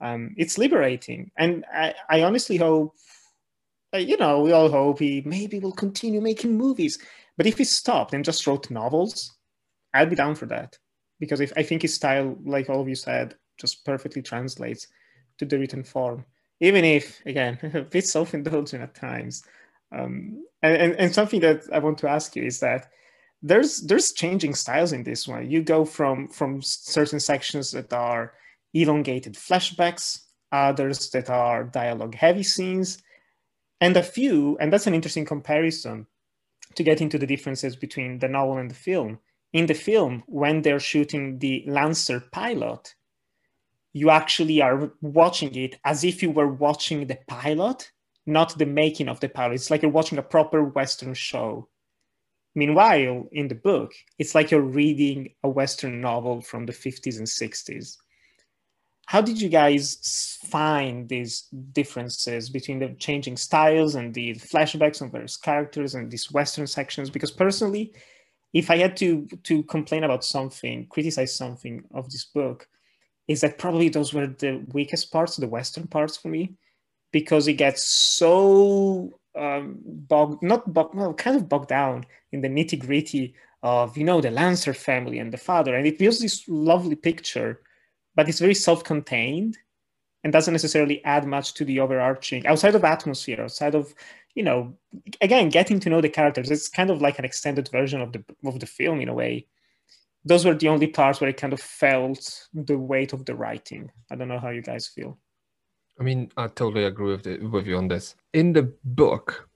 Um, 0.00 0.34
it's 0.36 0.58
liberating, 0.58 1.30
and 1.36 1.64
I, 1.72 1.94
I 2.08 2.22
honestly 2.22 2.56
hope, 2.56 2.94
you 3.98 4.16
know, 4.16 4.40
we 4.40 4.52
all 4.52 4.70
hope 4.70 4.98
he 4.98 5.22
maybe 5.24 5.58
will 5.58 5.72
continue 5.72 6.20
making 6.20 6.56
movies. 6.56 6.98
But 7.36 7.46
if 7.46 7.58
he 7.58 7.64
stopped 7.64 8.14
and 8.14 8.24
just 8.24 8.46
wrote 8.46 8.70
novels, 8.70 9.34
I'd 9.94 10.10
be 10.10 10.16
down 10.16 10.34
for 10.34 10.46
that 10.46 10.78
because 11.20 11.40
if 11.40 11.52
I 11.56 11.62
think 11.62 11.82
his 11.82 11.94
style, 11.94 12.36
like 12.44 12.68
all 12.68 12.80
of 12.80 12.88
you 12.88 12.94
said, 12.94 13.36
just 13.58 13.84
perfectly 13.84 14.22
translates 14.22 14.88
to 15.38 15.44
the 15.44 15.58
written 15.58 15.84
form. 15.84 16.24
Even 16.60 16.84
if, 16.84 17.20
again, 17.26 17.58
a 17.74 17.82
bit 17.82 18.06
self-indulgent 18.06 18.82
at 18.82 18.94
times. 18.94 19.44
Um, 19.96 20.44
and, 20.62 20.76
and, 20.76 20.92
and 20.94 21.14
something 21.14 21.40
that 21.40 21.64
I 21.72 21.78
want 21.78 21.98
to 21.98 22.08
ask 22.08 22.34
you 22.36 22.44
is 22.44 22.60
that 22.60 22.88
there's 23.42 23.80
there's 23.80 24.12
changing 24.12 24.54
styles 24.54 24.92
in 24.92 25.02
this 25.02 25.26
one. 25.26 25.50
You 25.50 25.62
go 25.62 25.84
from 25.84 26.28
from 26.28 26.62
certain 26.62 27.20
sections 27.20 27.72
that 27.72 27.92
are 27.92 28.34
elongated 28.72 29.34
flashbacks, 29.34 30.20
others 30.52 31.10
that 31.10 31.28
are 31.28 31.64
dialogue 31.64 32.14
heavy 32.14 32.44
scenes, 32.44 33.02
and 33.82 33.96
a 33.96 34.02
few, 34.02 34.56
and 34.60 34.72
that's 34.72 34.86
an 34.86 34.94
interesting 34.94 35.24
comparison 35.24 36.06
to 36.76 36.84
get 36.84 37.00
into 37.00 37.18
the 37.18 37.26
differences 37.26 37.74
between 37.74 38.20
the 38.20 38.28
novel 38.28 38.58
and 38.58 38.70
the 38.70 38.76
film. 38.76 39.18
In 39.52 39.66
the 39.66 39.74
film, 39.74 40.22
when 40.28 40.62
they're 40.62 40.78
shooting 40.78 41.40
the 41.40 41.64
Lancer 41.66 42.20
pilot, 42.30 42.94
you 43.92 44.08
actually 44.08 44.62
are 44.62 44.92
watching 45.00 45.52
it 45.56 45.80
as 45.84 46.04
if 46.04 46.22
you 46.22 46.30
were 46.30 46.46
watching 46.46 47.08
the 47.08 47.18
pilot, 47.26 47.90
not 48.24 48.56
the 48.56 48.66
making 48.66 49.08
of 49.08 49.18
the 49.18 49.28
pilot. 49.28 49.54
It's 49.54 49.68
like 49.68 49.82
you're 49.82 49.90
watching 49.90 50.18
a 50.18 50.22
proper 50.22 50.62
Western 50.62 51.12
show. 51.12 51.68
Meanwhile, 52.54 53.24
in 53.32 53.48
the 53.48 53.56
book, 53.56 53.90
it's 54.16 54.36
like 54.36 54.52
you're 54.52 54.60
reading 54.60 55.34
a 55.42 55.48
Western 55.48 56.00
novel 56.00 56.40
from 56.40 56.66
the 56.66 56.72
50s 56.72 57.18
and 57.18 57.26
60s. 57.26 57.96
How 59.06 59.20
did 59.20 59.40
you 59.40 59.48
guys 59.48 60.38
find 60.44 61.08
these 61.08 61.48
differences 61.72 62.48
between 62.48 62.78
the 62.78 62.94
changing 62.98 63.36
styles 63.36 63.94
and 63.94 64.14
the 64.14 64.34
flashbacks 64.34 65.02
on 65.02 65.10
various 65.10 65.36
characters 65.36 65.94
and 65.94 66.10
these 66.10 66.30
Western 66.32 66.66
sections? 66.66 67.10
Because 67.10 67.30
personally, 67.30 67.92
if 68.52 68.70
I 68.70 68.78
had 68.78 68.96
to 68.98 69.26
to 69.44 69.62
complain 69.64 70.04
about 70.04 70.24
something, 70.24 70.86
criticize 70.88 71.34
something 71.34 71.84
of 71.92 72.10
this 72.10 72.24
book, 72.24 72.68
is 73.28 73.40
that 73.40 73.58
probably 73.58 73.88
those 73.88 74.12
were 74.14 74.26
the 74.26 74.64
weakest 74.72 75.12
parts, 75.12 75.36
the 75.36 75.48
Western 75.48 75.86
parts 75.86 76.16
for 76.16 76.28
me, 76.28 76.54
because 77.12 77.48
it 77.48 77.54
gets 77.54 77.84
so 77.84 79.18
um, 79.36 79.78
bogged, 79.84 80.42
not 80.42 80.72
bogged, 80.72 80.94
well, 80.94 81.14
kind 81.14 81.36
of 81.36 81.48
bogged 81.48 81.68
down 81.68 82.04
in 82.32 82.40
the 82.40 82.48
nitty 82.48 82.78
gritty 82.78 83.34
of, 83.62 83.96
you 83.96 84.04
know, 84.04 84.20
the 84.20 84.30
Lancer 84.30 84.74
family 84.74 85.18
and 85.18 85.32
the 85.32 85.38
father. 85.38 85.74
And 85.74 85.86
it 85.86 85.98
builds 85.98 86.18
this 86.18 86.48
lovely 86.48 86.96
picture, 86.96 87.60
but 88.14 88.28
it's 88.28 88.40
very 88.40 88.54
self 88.54 88.84
contained 88.84 89.58
and 90.24 90.32
doesn't 90.32 90.54
necessarily 90.54 91.04
add 91.04 91.26
much 91.26 91.54
to 91.54 91.64
the 91.64 91.80
overarching, 91.80 92.46
outside 92.46 92.74
of 92.74 92.84
atmosphere, 92.84 93.40
outside 93.40 93.74
of, 93.74 93.92
you 94.34 94.42
know, 94.42 94.74
again, 95.20 95.48
getting 95.48 95.80
to 95.80 95.90
know 95.90 96.00
the 96.00 96.08
characters. 96.08 96.50
It's 96.50 96.68
kind 96.68 96.90
of 96.90 97.02
like 97.02 97.18
an 97.18 97.24
extended 97.24 97.68
version 97.70 98.00
of 98.00 98.12
the, 98.12 98.24
of 98.44 98.60
the 98.60 98.66
film 98.66 99.00
in 99.00 99.08
a 99.08 99.14
way. 99.14 99.46
Those 100.24 100.44
were 100.44 100.54
the 100.54 100.68
only 100.68 100.86
parts 100.86 101.20
where 101.20 101.28
I 101.28 101.32
kind 101.32 101.52
of 101.52 101.60
felt 101.60 102.48
the 102.54 102.78
weight 102.78 103.12
of 103.12 103.24
the 103.24 103.34
writing. 103.34 103.90
I 104.10 104.14
don't 104.14 104.28
know 104.28 104.38
how 104.38 104.50
you 104.50 104.62
guys 104.62 104.86
feel. 104.86 105.18
I 105.98 106.04
mean, 106.04 106.30
I 106.36 106.46
totally 106.46 106.84
agree 106.84 107.10
with, 107.10 107.26
it, 107.26 107.42
with 107.42 107.66
you 107.66 107.76
on 107.76 107.88
this. 107.88 108.14
In 108.32 108.52
the 108.52 108.72
book, 108.84 109.48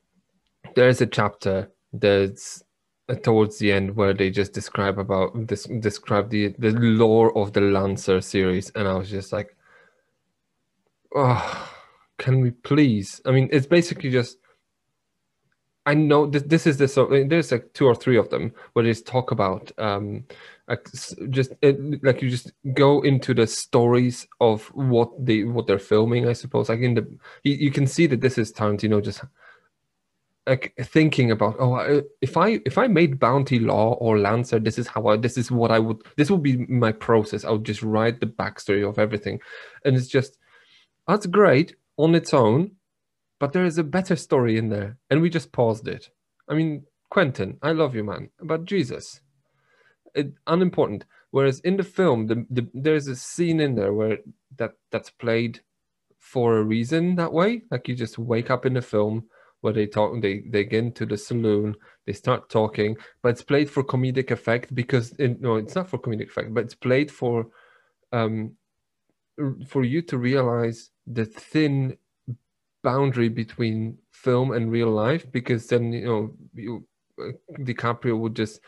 there's 0.75 1.01
a 1.01 1.07
chapter 1.07 1.71
that's 1.93 2.63
towards 3.15 3.59
the 3.59 3.73
end 3.73 3.95
where 3.97 4.13
they 4.15 4.31
just 4.31 4.53
describe 4.53 4.99
about 4.99 5.47
this 5.47 5.65
describe 5.65 6.31
the 6.31 6.55
the 6.59 6.73
lore 6.73 7.37
of 7.37 7.53
the 7.53 7.61
Lancer 7.61 8.21
series, 8.21 8.71
and 8.71 8.89
I 8.89 8.95
was 8.95 9.11
just 9.11 9.33
like, 9.33 9.57
oh, 11.15 11.73
can 12.19 12.41
we 12.41 12.51
please? 12.51 13.21
I 13.25 13.31
mean, 13.31 13.49
it's 13.53 13.67
basically 13.67 14.11
just. 14.11 14.39
I 15.89 15.95
know 15.95 16.27
this. 16.27 16.43
This 16.43 16.67
is 16.67 16.79
the 16.79 16.89
so 16.89 17.07
there's 17.07 17.53
like 17.53 17.73
two 17.73 17.87
or 17.87 17.95
three 17.95 18.17
of 18.17 18.29
them 18.29 18.53
where 18.73 18.85
they 18.85 18.93
talk 18.93 19.31
about 19.31 19.71
um, 19.79 20.25
like 20.69 20.87
just 21.31 21.53
it, 21.63 22.03
like 22.03 22.23
you 22.23 22.29
just 22.29 22.53
go 22.75 23.03
into 23.03 23.35
the 23.35 23.47
stories 23.47 24.27
of 24.41 24.67
what 24.75 25.11
they 25.25 25.45
what 25.45 25.67
they're 25.67 25.79
filming 25.79 26.29
i 26.29 26.33
suppose 26.33 26.69
like 26.69 26.81
in 26.81 26.95
the 26.95 27.19
you, 27.45 27.55
you 27.55 27.71
can 27.71 27.87
see 27.87 28.07
that 28.07 28.21
this 28.21 28.39
is 28.39 28.53
tarantino 28.53 29.03
just 29.03 29.23
like 30.47 30.75
thinking 30.81 31.31
about 31.31 31.57
oh 31.59 32.03
if 32.21 32.37
i 32.37 32.61
if 32.65 32.79
i 32.79 32.87
made 32.87 33.19
bounty 33.19 33.59
law 33.59 33.95
or 33.95 34.19
lancer 34.19 34.59
this 34.59 34.79
is 34.79 34.87
how 34.87 35.07
i 35.09 35.17
this 35.17 35.37
is 35.37 35.51
what 35.51 35.71
i 35.71 35.79
would 35.79 35.97
this 36.17 36.31
would 36.31 36.43
be 36.43 36.57
my 36.69 36.93
process 36.93 37.45
i 37.45 37.51
would 37.51 37.65
just 37.65 37.83
write 37.83 38.21
the 38.21 38.27
backstory 38.27 38.89
of 38.89 38.99
everything 38.99 39.41
and 39.85 39.97
it's 39.97 40.09
just 40.09 40.39
that's 41.09 41.27
great 41.27 41.75
on 41.97 42.15
its 42.15 42.33
own 42.33 42.71
but 43.41 43.53
there 43.53 43.65
is 43.65 43.79
a 43.79 43.85
better 43.85 44.17
story 44.17 44.57
in 44.57 44.69
there 44.69 44.97
and 45.11 45.21
we 45.21 45.29
just 45.29 45.53
paused 45.53 45.89
it 45.89 46.11
i 46.49 46.55
mean 46.55 46.85
quentin 47.11 47.59
i 47.63 47.73
love 47.73 47.95
you 47.95 48.05
man 48.05 48.31
but 48.41 48.65
jesus 48.65 49.21
it, 50.17 50.33
unimportant. 50.47 51.05
Whereas 51.31 51.61
in 51.61 51.77
the 51.77 51.85
film, 51.85 52.27
the, 52.27 52.47
the, 52.51 52.67
there's 52.73 53.07
a 53.07 53.15
scene 53.15 53.61
in 53.61 53.75
there 53.75 53.93
where 53.93 54.19
that 54.57 54.73
that's 54.91 55.11
played 55.11 55.61
for 56.19 56.57
a 56.57 56.63
reason 56.63 57.17
that 57.17 57.33
way. 57.33 57.63
Like 57.71 57.87
you 57.87 57.95
just 57.95 58.19
wake 58.19 58.51
up 58.51 58.67
in 58.67 58.75
the 58.75 58.83
film 58.83 59.27
where 59.67 59.75
they 59.75 59.89
talk, 59.89 60.23
they 60.23 60.45
they 60.49 60.63
get 60.63 60.85
into 60.85 61.05
the 61.05 61.19
saloon, 61.19 61.75
they 62.07 62.13
start 62.13 62.49
talking, 62.49 62.97
but 63.21 63.31
it's 63.31 63.43
played 63.43 63.69
for 63.69 63.83
comedic 63.83 64.31
effect 64.31 64.73
because 64.73 65.11
it, 65.19 65.41
no, 65.41 65.57
it's 65.57 65.75
not 65.75 65.91
for 65.91 65.99
comedic 65.99 66.29
effect, 66.29 66.55
but 66.55 66.63
it's 66.63 66.77
played 66.77 67.11
for 67.11 67.49
um 68.13 68.53
for 69.67 69.83
you 69.83 70.03
to 70.03 70.19
realize 70.19 70.91
the 71.09 71.25
thin 71.25 71.97
boundary 72.85 73.29
between 73.29 73.99
film 74.13 74.53
and 74.53 74.71
real 74.71 74.93
life 74.93 75.27
because 75.33 75.67
then 75.67 75.93
you 75.93 76.07
know 76.07 76.31
you, 76.55 76.87
uh, 77.21 77.33
DiCaprio 77.59 78.17
would 78.17 78.37
just 78.37 78.61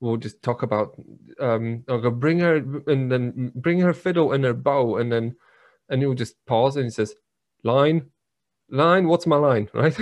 we'll 0.00 0.16
just 0.16 0.40
talk 0.42 0.62
about 0.62 0.96
um 1.38 1.84
I'll 1.86 2.10
bring 2.10 2.38
her 2.38 2.56
and 2.86 3.12
then 3.12 3.52
bring 3.54 3.80
her 3.80 3.92
fiddle 3.92 4.32
and 4.32 4.42
her 4.44 4.54
bow 4.54 4.96
and 4.96 5.12
then 5.12 5.36
and 5.90 6.00
he'll 6.00 6.14
just 6.14 6.36
pause 6.46 6.76
and 6.76 6.86
he 6.86 6.90
says 6.90 7.14
line 7.62 8.06
line 8.70 9.06
what's 9.06 9.26
my 9.26 9.36
line 9.36 9.68
right 9.74 9.96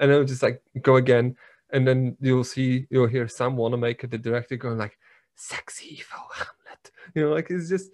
and 0.00 0.10
it'll 0.10 0.24
just 0.24 0.42
like 0.42 0.62
go 0.82 0.96
again 0.96 1.36
and 1.70 1.86
then 1.86 2.16
you'll 2.20 2.44
see 2.44 2.86
you'll 2.90 3.06
hear 3.06 3.28
Sam 3.28 3.56
Wanamaker 3.56 4.06
the 4.06 4.18
director 4.18 4.56
going 4.56 4.78
like 4.78 4.98
sexy 5.34 5.96
for 5.96 6.20
Hamlet 6.32 6.90
you 7.14 7.22
know 7.22 7.34
like 7.34 7.50
it's 7.50 7.68
just 7.68 7.90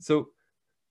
so 0.00 0.28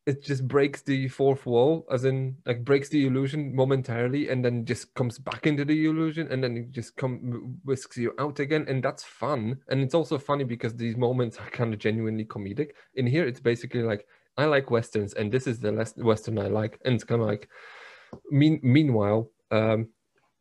it 0.07 0.23
just 0.23 0.47
breaks 0.47 0.81
the 0.81 1.09
fourth 1.09 1.45
wall, 1.45 1.85
as 1.91 2.05
in 2.05 2.37
like 2.45 2.63
breaks 2.63 2.87
the 2.87 3.05
illusion 3.05 3.53
momentarily, 3.53 4.29
and 4.29 4.43
then 4.43 4.63
just 4.63 4.93
comes 4.93 5.19
back 5.19 5.45
into 5.45 5.65
the 5.65 5.85
illusion, 5.85 6.29
and 6.31 6.41
then 6.41 6.55
it 6.55 6.71
just 6.71 6.95
come 6.95 7.59
whisks 7.65 7.97
you 7.97 8.13
out 8.17 8.39
again, 8.39 8.65
and 8.69 8.81
that's 8.81 9.03
fun. 9.03 9.57
And 9.67 9.81
it's 9.81 9.93
also 9.93 10.17
funny 10.17 10.45
because 10.45 10.73
these 10.73 10.95
moments 10.95 11.37
are 11.37 11.49
kind 11.49 11.73
of 11.73 11.79
genuinely 11.79 12.23
comedic. 12.23 12.69
In 12.95 13.05
here, 13.05 13.27
it's 13.27 13.41
basically 13.41 13.83
like 13.83 14.07
I 14.37 14.45
like 14.45 14.71
westerns, 14.71 15.11
and 15.13 15.29
this 15.29 15.45
is 15.45 15.59
the 15.59 15.73
last 15.73 15.97
western 15.97 16.39
I 16.39 16.47
like, 16.47 16.79
and 16.85 16.95
it's 16.95 17.03
kind 17.03 17.21
of 17.21 17.27
like. 17.27 17.49
Mean, 18.29 18.59
meanwhile, 18.63 19.29
um, 19.51 19.89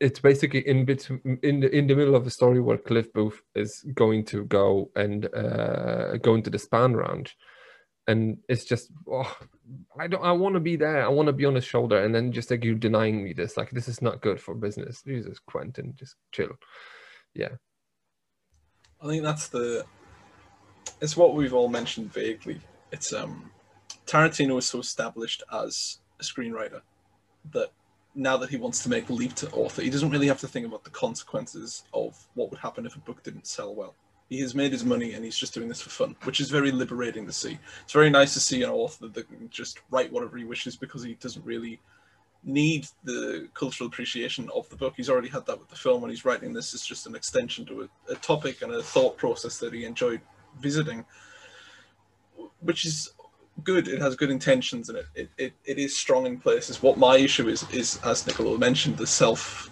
it's 0.01 0.21
basically 0.21 0.67
in 0.67 0.85
between 0.85 1.39
in 1.43 1.61
the 1.61 1.75
in 1.75 1.87
the 1.87 1.95
middle 1.95 2.15
of 2.15 2.25
the 2.25 2.31
story 2.31 2.61
where 2.61 2.77
Cliff 2.77 3.13
Booth 3.13 3.43
is 3.55 3.85
going 3.95 4.25
to 4.27 4.45
go 4.45 4.91
and 4.95 5.27
uh, 5.35 6.17
go 6.19 6.35
into 6.35 6.51
the 6.51 6.59
Spahn 6.59 6.95
Ranch, 6.95 7.37
and 8.07 8.39
it's 8.49 8.65
just 8.65 8.91
oh, 9.11 9.37
I 9.99 10.07
don't 10.07 10.25
I 10.25 10.33
want 10.33 10.55
to 10.55 10.61
be 10.61 10.77
there. 10.77 11.05
I 11.05 11.09
want 11.09 11.29
to 11.29 11.33
be 11.33 11.47
on 11.47 11.55
his 11.55 11.65
shoulder, 11.65 12.03
and 12.03 12.15
then 12.15 12.33
just 12.33 12.51
like 12.51 12.65
you 12.65 12.75
denying 12.75 13.25
me 13.25 13.33
this, 13.33 13.57
like 13.57 13.71
this 13.71 13.89
is 13.89 14.03
not 14.03 14.21
good 14.21 14.41
for 14.41 14.55
business. 14.55 15.03
Jesus, 15.03 15.39
Quentin, 15.39 15.95
just 15.97 16.17
chill. 16.33 16.53
Yeah. 17.35 17.57
I 19.03 19.09
think 19.09 19.23
that's 19.23 19.49
the. 19.49 19.85
It's 21.01 21.17
what 21.17 21.35
we've 21.35 21.53
all 21.55 21.69
mentioned 21.69 22.13
vaguely. 22.13 22.61
It's 22.93 23.13
um, 23.13 23.51
Tarantino 24.07 24.59
is 24.59 24.67
so 24.67 24.81
established 24.81 25.43
as 25.53 25.99
a 26.21 26.23
screenwriter 26.23 26.81
that 27.53 27.71
now 28.15 28.37
that 28.37 28.51
he 28.51 28.57
wants 28.57 28.83
to 28.83 28.89
make 28.89 29.07
the 29.07 29.13
leap 29.13 29.35
to 29.35 29.51
author, 29.51 29.83
he 29.83 29.91
doesn't 29.91 30.11
really 30.11 30.27
have 30.27 30.41
to 30.41 30.49
think 30.49 30.67
about 30.67 30.85
the 30.85 30.91
consequences 30.91 31.85
of 31.93 32.27
what 32.35 32.51
would 32.51 32.61
happen 32.61 32.87
if 32.87 32.97
a 32.97 33.01
book 33.01 33.23
didn't 33.23 33.47
sell 33.47 33.75
well 33.75 33.95
he 34.29 34.41
has 34.41 34.55
made 34.55 34.73
his 34.73 34.85
money 34.85 35.13
and 35.13 35.25
he's 35.25 35.37
just 35.37 35.55
doing 35.55 35.69
this 35.69 35.81
for 35.81 35.91
fun, 35.91 36.17
which 36.25 36.41
is 36.41 36.51
very 36.51 36.73
liberating 36.73 37.27
to 37.27 37.33
see. 37.33 37.59
It's 37.85 37.93
very 37.93 38.11
nice 38.11 38.35
to 38.35 38.41
see 38.41 38.63
an 38.63 38.71
author 38.71 39.09
that 39.09 39.29
can 39.29 39.49
just 39.51 39.79
write 39.91 40.13
whatever 40.13 40.37
he 40.37 40.45
wishes 40.45 40.77
because 40.77 41.03
he 41.03 41.15
doesn't 41.15 41.45
really 41.45 41.81
need 42.43 42.87
the 43.05 43.49
cultural 43.55 43.87
appreciation 43.87 44.51
of 44.55 44.69
the 44.69 44.77
book. 44.77 44.95
He's 44.97 45.09
already 45.09 45.29
had 45.29 45.47
that 45.47 45.59
with 45.59 45.69
the 45.69 45.77
film, 45.77 46.03
and 46.03 46.11
he's 46.11 46.25
writing 46.25 46.53
this 46.53 46.75
as 46.75 46.83
just 46.83 47.07
an 47.07 47.15
extension 47.15 47.65
to 47.67 47.83
a, 47.83 48.13
a 48.13 48.17
topic 48.17 48.63
and 48.63 48.73
a 48.73 48.83
thought 48.83 49.17
process 49.17 49.59
that 49.59 49.73
he 49.73 49.85
enjoyed 49.85 50.21
visiting, 50.61 51.05
which 52.61 52.85
is 52.85 53.11
good. 53.65 53.89
It 53.89 54.01
has 54.01 54.17
good 54.17 54.31
intentions 54.31 54.89
and 54.89 54.99
it, 54.99 55.07
it, 55.15 55.29
it, 55.39 55.53
it 55.65 55.79
is 55.79 55.97
strong 55.97 56.27
in 56.27 56.39
places. 56.39 56.83
What 56.83 56.99
my 56.99 57.17
issue 57.17 57.49
is, 57.49 57.65
is 57.73 57.99
as 58.05 58.27
Nicola 58.27 58.59
mentioned, 58.59 58.97
the 58.97 59.07
self 59.07 59.71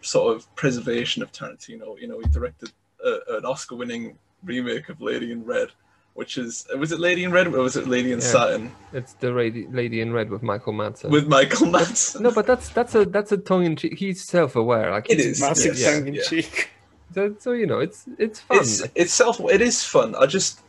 sort 0.00 0.36
of 0.36 0.54
preservation 0.56 1.22
of 1.22 1.32
Tarantino. 1.32 1.98
You 2.00 2.08
know, 2.08 2.20
he 2.20 2.28
directed 2.28 2.70
a, 3.04 3.18
an 3.36 3.44
Oscar-winning 3.44 4.18
remake 4.44 4.88
of 4.88 5.00
Lady 5.00 5.32
in 5.32 5.44
Red, 5.44 5.68
which 6.14 6.38
is 6.38 6.66
was 6.78 6.92
it 6.92 7.00
Lady 7.00 7.24
in 7.24 7.32
Red 7.32 7.46
or 7.48 7.60
was 7.60 7.76
it 7.76 7.86
Lady 7.88 8.12
in 8.12 8.18
Yeah. 8.20 8.24
Satin 8.24 8.72
It's 8.92 9.14
the 9.14 9.30
lady, 9.30 9.66
lady 9.70 10.00
in 10.00 10.12
red 10.12 10.30
with 10.30 10.42
Michael 10.42 10.72
Madsen. 10.72 11.10
with 11.10 11.26
Michael 11.26 11.66
Madsen? 11.68 12.20
no, 12.20 12.30
but 12.30 12.46
that's 12.46 12.68
that's 12.70 12.94
a 12.94 13.04
that's 13.04 13.32
a 13.32 13.36
tongue 13.38 13.64
in 13.64 13.76
cheek. 13.76 13.98
He's 13.98 14.22
self-aware. 14.22 14.90
Like 14.92 15.10
It 15.10 15.18
he's- 15.18 15.26
is, 15.32 15.40
Massive 15.40 15.78
yes, 15.78 15.92
tongue 15.98 16.06
in 16.08 16.14
yeah. 16.14 16.22
cheek. 16.22 16.70
So, 17.14 17.34
so 17.38 17.52
you 17.52 17.66
know, 17.66 17.78
it's 17.80 18.04
it's 18.18 18.40
fun. 18.40 18.58
It's 18.58 18.82
it's 18.94 19.12
self. 19.12 19.40
It 19.40 19.60
is 19.62 19.82
fun. 19.84 20.14
I 20.16 20.26
just 20.26 20.60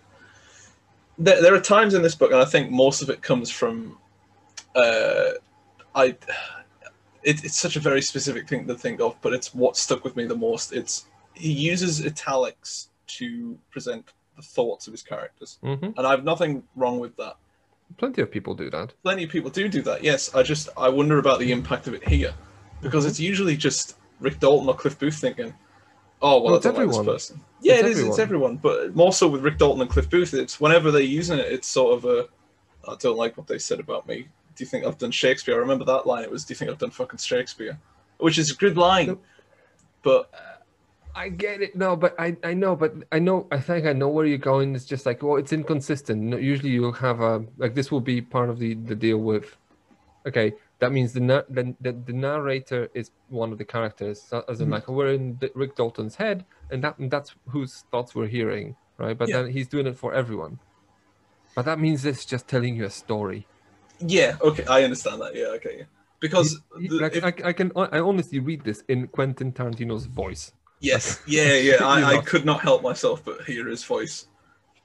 there, 1.18 1.42
there 1.42 1.54
are 1.56 1.60
times 1.60 1.94
in 1.94 2.02
this 2.02 2.16
book, 2.16 2.32
and 2.32 2.42
I 2.42 2.46
think 2.46 2.72
most 2.72 3.02
of 3.02 3.10
it 3.10 3.22
comes 3.22 3.50
from 3.50 3.98
uh, 4.76 5.32
I. 5.96 6.16
It, 7.24 7.44
it's 7.44 7.58
such 7.58 7.76
a 7.76 7.80
very 7.80 8.02
specific 8.02 8.48
thing 8.48 8.68
to 8.68 8.76
think 8.76 9.02
of, 9.02 9.20
but 9.22 9.34
it's 9.34 9.54
what 9.54 9.76
stuck 9.76 10.04
with 10.04 10.16
me 10.16 10.26
the 10.26 10.36
most. 10.36 10.72
It's 10.72 11.08
he 11.34 11.52
uses 11.52 12.06
italics 12.06 12.90
to 13.08 13.58
present 13.72 14.14
the 14.36 14.42
thoughts 14.42 14.88
of 14.88 14.94
his 14.94 15.04
characters, 15.04 15.58
hmm 15.62 15.74
and 15.98 16.00
I 16.00 16.12
have 16.12 16.24
nothing 16.24 16.64
wrong 16.76 17.00
with 17.00 17.18
that. 17.18 17.36
Plenty 17.98 18.22
of 18.22 18.32
people 18.32 18.54
do 18.54 18.70
that. 18.70 18.94
Plenty 19.04 19.24
of 19.24 19.30
people 19.30 19.50
do 19.50 19.68
do 19.68 19.82
that. 19.84 20.04
Yes, 20.04 20.34
I 20.36 20.44
just 20.44 20.70
I 20.78 20.90
wonder 20.90 21.20
about 21.20 21.40
the 21.40 21.52
impact 21.52 21.88
of 21.88 21.94
it 21.94 22.08
here, 22.08 22.34
because 22.82 23.06
it's 23.06 23.20
usually 23.20 23.58
just 23.58 23.98
Rick 24.20 24.40
Dalton 24.40 24.70
or 24.70 24.76
Cliff 24.76 24.98
Booth 25.00 25.16
thinking, 25.16 25.54
"Oh 26.22 26.42
well, 26.42 26.56
it's 26.56 26.64
don't 26.64 26.76
like 26.76 26.84
everyone. 26.88 27.18
Yeah, 27.62 27.76
It's 27.76 27.84
it 27.84 27.86
is. 27.88 28.00
It's 28.00 28.20
everyone. 28.20 28.20
everyone, 28.20 28.58
but 28.58 28.96
more 28.96 29.12
so 29.14 29.28
with 29.28 29.42
Rick 29.44 29.58
Dalton 29.58 29.82
and 29.82 29.90
Cliff 29.90 30.10
Booth. 30.10 30.34
It's 30.34 30.60
whenever 30.60 30.92
they're 30.92 31.02
using 31.02 31.40
it, 31.40 31.52
it's 31.52 31.68
sort 31.68 31.98
of 31.98 32.06
a. 32.06 32.28
I 32.90 32.96
don't 33.00 33.18
like 33.18 33.38
what 33.38 33.48
they 33.48 33.60
said 33.60 33.80
about 33.80 34.08
me." 34.08 34.28
Do 34.56 34.64
you 34.64 34.70
think 34.70 34.86
I've 34.86 34.98
done 34.98 35.12
Shakespeare? 35.12 35.54
I 35.54 35.60
remember 35.60 35.86
that 35.86 36.08
line. 36.08 36.24
It 36.24 36.32
was, 36.32 36.44
"Do 36.44 36.52
you 36.52 36.56
think 36.56 36.72
I've 36.72 36.80
done 36.80 36.90
fucking 36.92 37.20
Shakespeare?" 37.20 37.78
Which 38.18 38.38
is 38.40 38.50
a 38.52 38.56
good 38.56 38.76
line, 38.78 39.20
but 40.02 40.32
I 41.16 41.30
get 41.30 41.62
it. 41.62 41.76
No, 41.76 41.96
but 41.96 42.16
I 42.20 42.38
I 42.44 42.54
know, 42.54 42.76
but 42.76 42.94
I 43.12 43.20
know. 43.20 43.48
I 43.52 43.60
think 43.60 43.86
I 43.86 43.94
know 43.94 44.08
where 44.08 44.26
you're 44.26 44.38
going. 44.38 44.76
It's 44.76 44.86
just 44.86 45.06
like, 45.06 45.22
well, 45.24 45.38
it's 45.38 45.52
inconsistent. 45.54 46.42
Usually, 46.42 46.70
you'll 46.70 46.92
have 46.94 47.22
a 47.22 47.44
like 47.58 47.76
this 47.76 47.92
will 47.92 48.02
be 48.02 48.22
part 48.22 48.50
of 48.50 48.60
the 48.60 48.74
the 48.74 48.96
deal 48.96 49.18
with. 49.18 49.58
Okay, 50.28 50.54
that 50.80 50.92
means 50.92 51.14
the 51.14 51.20
na- 51.22 51.44
the, 51.50 51.76
the, 51.82 51.92
the 51.92 52.14
narrator 52.14 52.90
is 52.94 53.12
one 53.30 53.52
of 53.52 53.58
the 53.58 53.66
characters, 53.66 54.32
as 54.48 54.62
in 54.62 54.68
Mhm. 54.68 54.72
like 54.72 54.88
we're 54.88 55.14
in 55.14 55.40
Rick 55.56 55.76
Dalton's 55.76 56.16
head, 56.16 56.46
and 56.72 56.84
that 56.84 56.98
and 57.00 57.10
that's 57.10 57.34
whose 57.50 57.84
thoughts 57.92 58.14
we're 58.16 58.28
hearing, 58.28 58.76
right? 58.98 59.18
But 59.18 59.30
Yeah. 59.30 59.42
then 59.44 59.52
he's 59.52 59.68
doing 59.68 59.88
it 59.88 59.98
for 59.98 60.14
everyone. 60.14 60.60
But 61.56 61.66
that 61.66 61.80
means 61.80 62.06
it's 62.06 62.26
just 62.26 62.48
telling 62.48 62.76
you 62.76 62.86
a 62.86 62.90
story. 62.90 63.48
yeah, 64.00 64.38
okay, 64.42 64.64
I 64.66 64.84
understand 64.84 65.22
that. 65.24 65.34
Yeah, 65.36 65.48
okay, 65.58 65.76
yeah. 65.80 65.84
because 66.20 66.60
He- 66.80 66.88
the- 66.88 66.96
like 67.00 67.16
if- 67.16 67.24
I, 67.24 67.34
I 67.50 67.54
can 67.54 67.72
I 67.76 68.00
honestly 68.00 68.40
read 68.40 68.64
this 68.64 68.84
in 68.88 69.08
Quentin 69.08 69.52
Tarantino's 69.52 70.06
voice. 70.06 70.52
Yes, 70.80 71.20
yeah, 71.26 71.56
yeah. 71.56 71.78
I, 71.84 72.18
I 72.18 72.22
could 72.22 72.46
not 72.46 72.62
help 72.62 72.84
myself 72.84 73.26
but 73.26 73.42
hear 73.46 73.68
his 73.68 73.84
voice. 73.84 74.28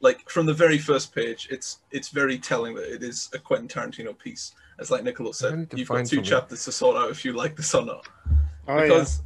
Like 0.00 0.28
from 0.30 0.46
the 0.46 0.54
very 0.54 0.78
first 0.78 1.14
page, 1.14 1.48
it's 1.50 1.78
it's 1.90 2.08
very 2.08 2.38
telling 2.38 2.74
that 2.76 2.90
it 2.92 3.02
is 3.02 3.28
a 3.34 3.38
Quentin 3.38 3.68
Tarantino 3.68 4.16
piece. 4.18 4.52
As 4.82 4.90
like 4.90 5.04
Nicola 5.04 5.30
I 5.30 5.32
said, 5.32 5.68
you've 5.76 5.88
got 5.88 5.98
two 5.98 6.06
something. 6.06 6.24
chapters 6.24 6.64
to 6.64 6.72
sort 6.72 6.96
out 6.96 7.08
if 7.08 7.24
you 7.24 7.32
like 7.32 7.54
this 7.56 7.72
or 7.72 7.84
not. 7.84 8.06
Oh, 8.66 8.76
yeah. 8.76 8.82
Because 8.82 9.22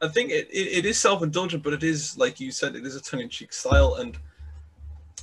I 0.00 0.08
think 0.08 0.30
it, 0.30 0.48
it, 0.50 0.78
it 0.78 0.86
is 0.86 0.98
self-indulgent, 0.98 1.62
but 1.62 1.74
it 1.74 1.82
is 1.82 2.16
like 2.16 2.40
you 2.40 2.50
said, 2.50 2.74
it 2.74 2.86
is 2.86 2.96
a 2.96 3.00
tongue-in-cheek 3.02 3.52
style, 3.52 3.96
and 3.96 4.16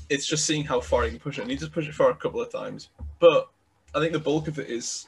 it's 0.10 0.27
just 0.27 0.46
seeing 0.46 0.63
how 0.63 0.79
far 0.79 1.05
you 1.05 1.10
can 1.10 1.20
push 1.20 1.39
it. 1.39 1.41
And 1.41 1.50
you 1.50 1.58
just 1.58 1.72
push 1.72 1.88
it 1.88 1.96
for 1.96 2.12
a 2.12 2.15
couple 2.15 2.39
of 2.39 2.51
times, 2.51 2.89
but 3.20 3.50
I 3.96 4.00
think 4.00 4.13
the 4.13 4.20
bulk 4.20 4.48
of 4.48 4.60
it 4.60 4.70
is 4.70 5.08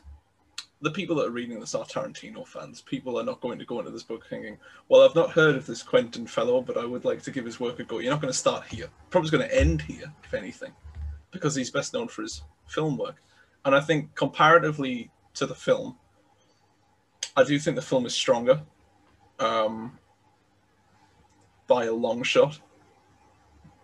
the 0.81 0.91
people 0.91 1.15
that 1.17 1.27
are 1.27 1.31
reading 1.31 1.59
this 1.59 1.75
are 1.75 1.86
Tarantino 1.86 2.47
fans. 2.47 2.81
People 2.81 3.19
are 3.19 3.24
not 3.24 3.41
going 3.41 3.59
to 3.59 3.65
go 3.65 3.79
into 3.79 3.91
this 3.91 4.03
book 4.03 4.25
thinking, 4.27 4.57
"Well, 4.89 5.03
I've 5.03 5.15
not 5.15 5.31
heard 5.31 5.55
of 5.55 5.65
this 5.67 5.83
Quentin 5.83 6.25
fellow, 6.25 6.61
but 6.61 6.77
I 6.77 6.85
would 6.85 7.05
like 7.05 7.22
to 7.24 7.31
give 7.31 7.46
his 7.46 7.59
work 7.59 7.79
a 7.79 7.83
go." 7.83 8.00
You're 8.00 8.11
not 8.11 8.22
going 8.22 8.33
to 8.33 8.37
start 8.37 8.65
here. 8.65 8.87
Probably 9.11 9.29
going 9.29 9.48
to 9.48 9.55
end 9.55 9.81
here, 9.81 10.11
if 10.24 10.33
anything, 10.33 10.72
because 11.31 11.53
he's 11.55 11.70
best 11.72 11.94
known 11.94 12.07
for 12.07 12.24
his 12.24 12.42
film 12.68 12.98
work. 12.98 13.22
And 13.68 13.75
I 13.75 13.82
think 13.82 14.16
comparatively 14.16 15.12
to 15.34 15.46
the 15.46 15.53
film, 15.53 15.98
I 17.36 17.44
do 17.44 17.60
think 17.60 17.75
the 17.75 17.82
film 17.82 18.06
is 18.06 18.14
stronger 18.14 18.62
um, 19.40 20.00
by 21.68 21.84
a 21.84 21.92
long 21.92 22.24
shot. 22.24 22.62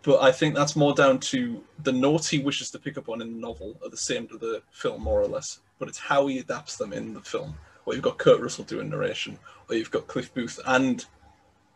But 0.02 0.22
I 0.22 0.32
think 0.32 0.56
that's 0.56 0.78
more 0.78 0.94
down 0.94 1.20
to 1.20 1.62
the 1.84 1.92
notes 1.92 2.30
he 2.30 2.40
wishes 2.40 2.72
to 2.72 2.80
pick 2.80 2.98
up 2.98 3.10
on 3.10 3.22
in 3.22 3.34
the 3.34 3.40
novel 3.42 3.76
are 3.84 3.90
the 3.90 3.98
same 3.98 4.26
to 4.30 4.38
the 4.38 4.62
film, 4.72 5.04
more 5.04 5.22
or 5.22 5.28
less. 5.28 5.60
But 5.80 5.90
it's 5.90 6.00
how 6.00 6.28
he 6.28 6.40
adapts 6.40 6.78
them 6.78 6.94
in 6.94 7.14
the 7.14 7.20
film. 7.20 7.54
Or 7.86 7.94
you've 7.94 8.04
got 8.04 8.18
Kurt 8.18 8.40
Russell 8.40 8.64
doing 8.64 8.90
narration, 8.90 9.38
or 9.68 9.76
you've 9.76 9.92
got 9.92 10.08
Cliff 10.08 10.34
Booth 10.34 10.62
and 10.66 11.04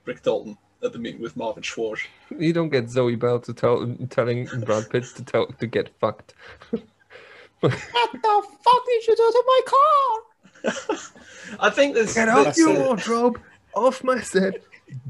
Rick 0.06 0.24
Dalton 0.24 0.58
at 0.82 0.94
the 0.94 1.00
meeting 1.00 1.22
with 1.22 1.36
Marvin 1.36 1.62
Schwartz. 1.62 2.04
You 2.40 2.54
don't 2.54 2.70
get 2.70 2.90
Zoe 2.90 3.16
Bell 3.16 3.42
to 3.42 3.54
tell 3.54 3.98
telling 4.10 4.46
Brad 4.64 4.90
Pitt 4.90 5.04
to 5.18 5.26
tell 5.26 5.48
to 5.48 5.68
get 5.68 5.90
fucked. 6.00 6.34
what 7.60 7.72
the 7.72 8.44
fuck 8.64 8.86
did 8.86 9.08
you 9.08 9.16
do 9.16 9.32
to 9.32 9.44
my 9.46 9.62
car? 9.66 10.98
I 11.60 11.70
think 11.70 11.96
there's, 11.96 12.14
Get 12.14 12.30
off 12.30 12.44
there's- 12.44 12.58
your 12.58 12.74
wardrobe, 12.74 13.40
off 13.74 14.04
my 14.04 14.20
set, 14.22 14.62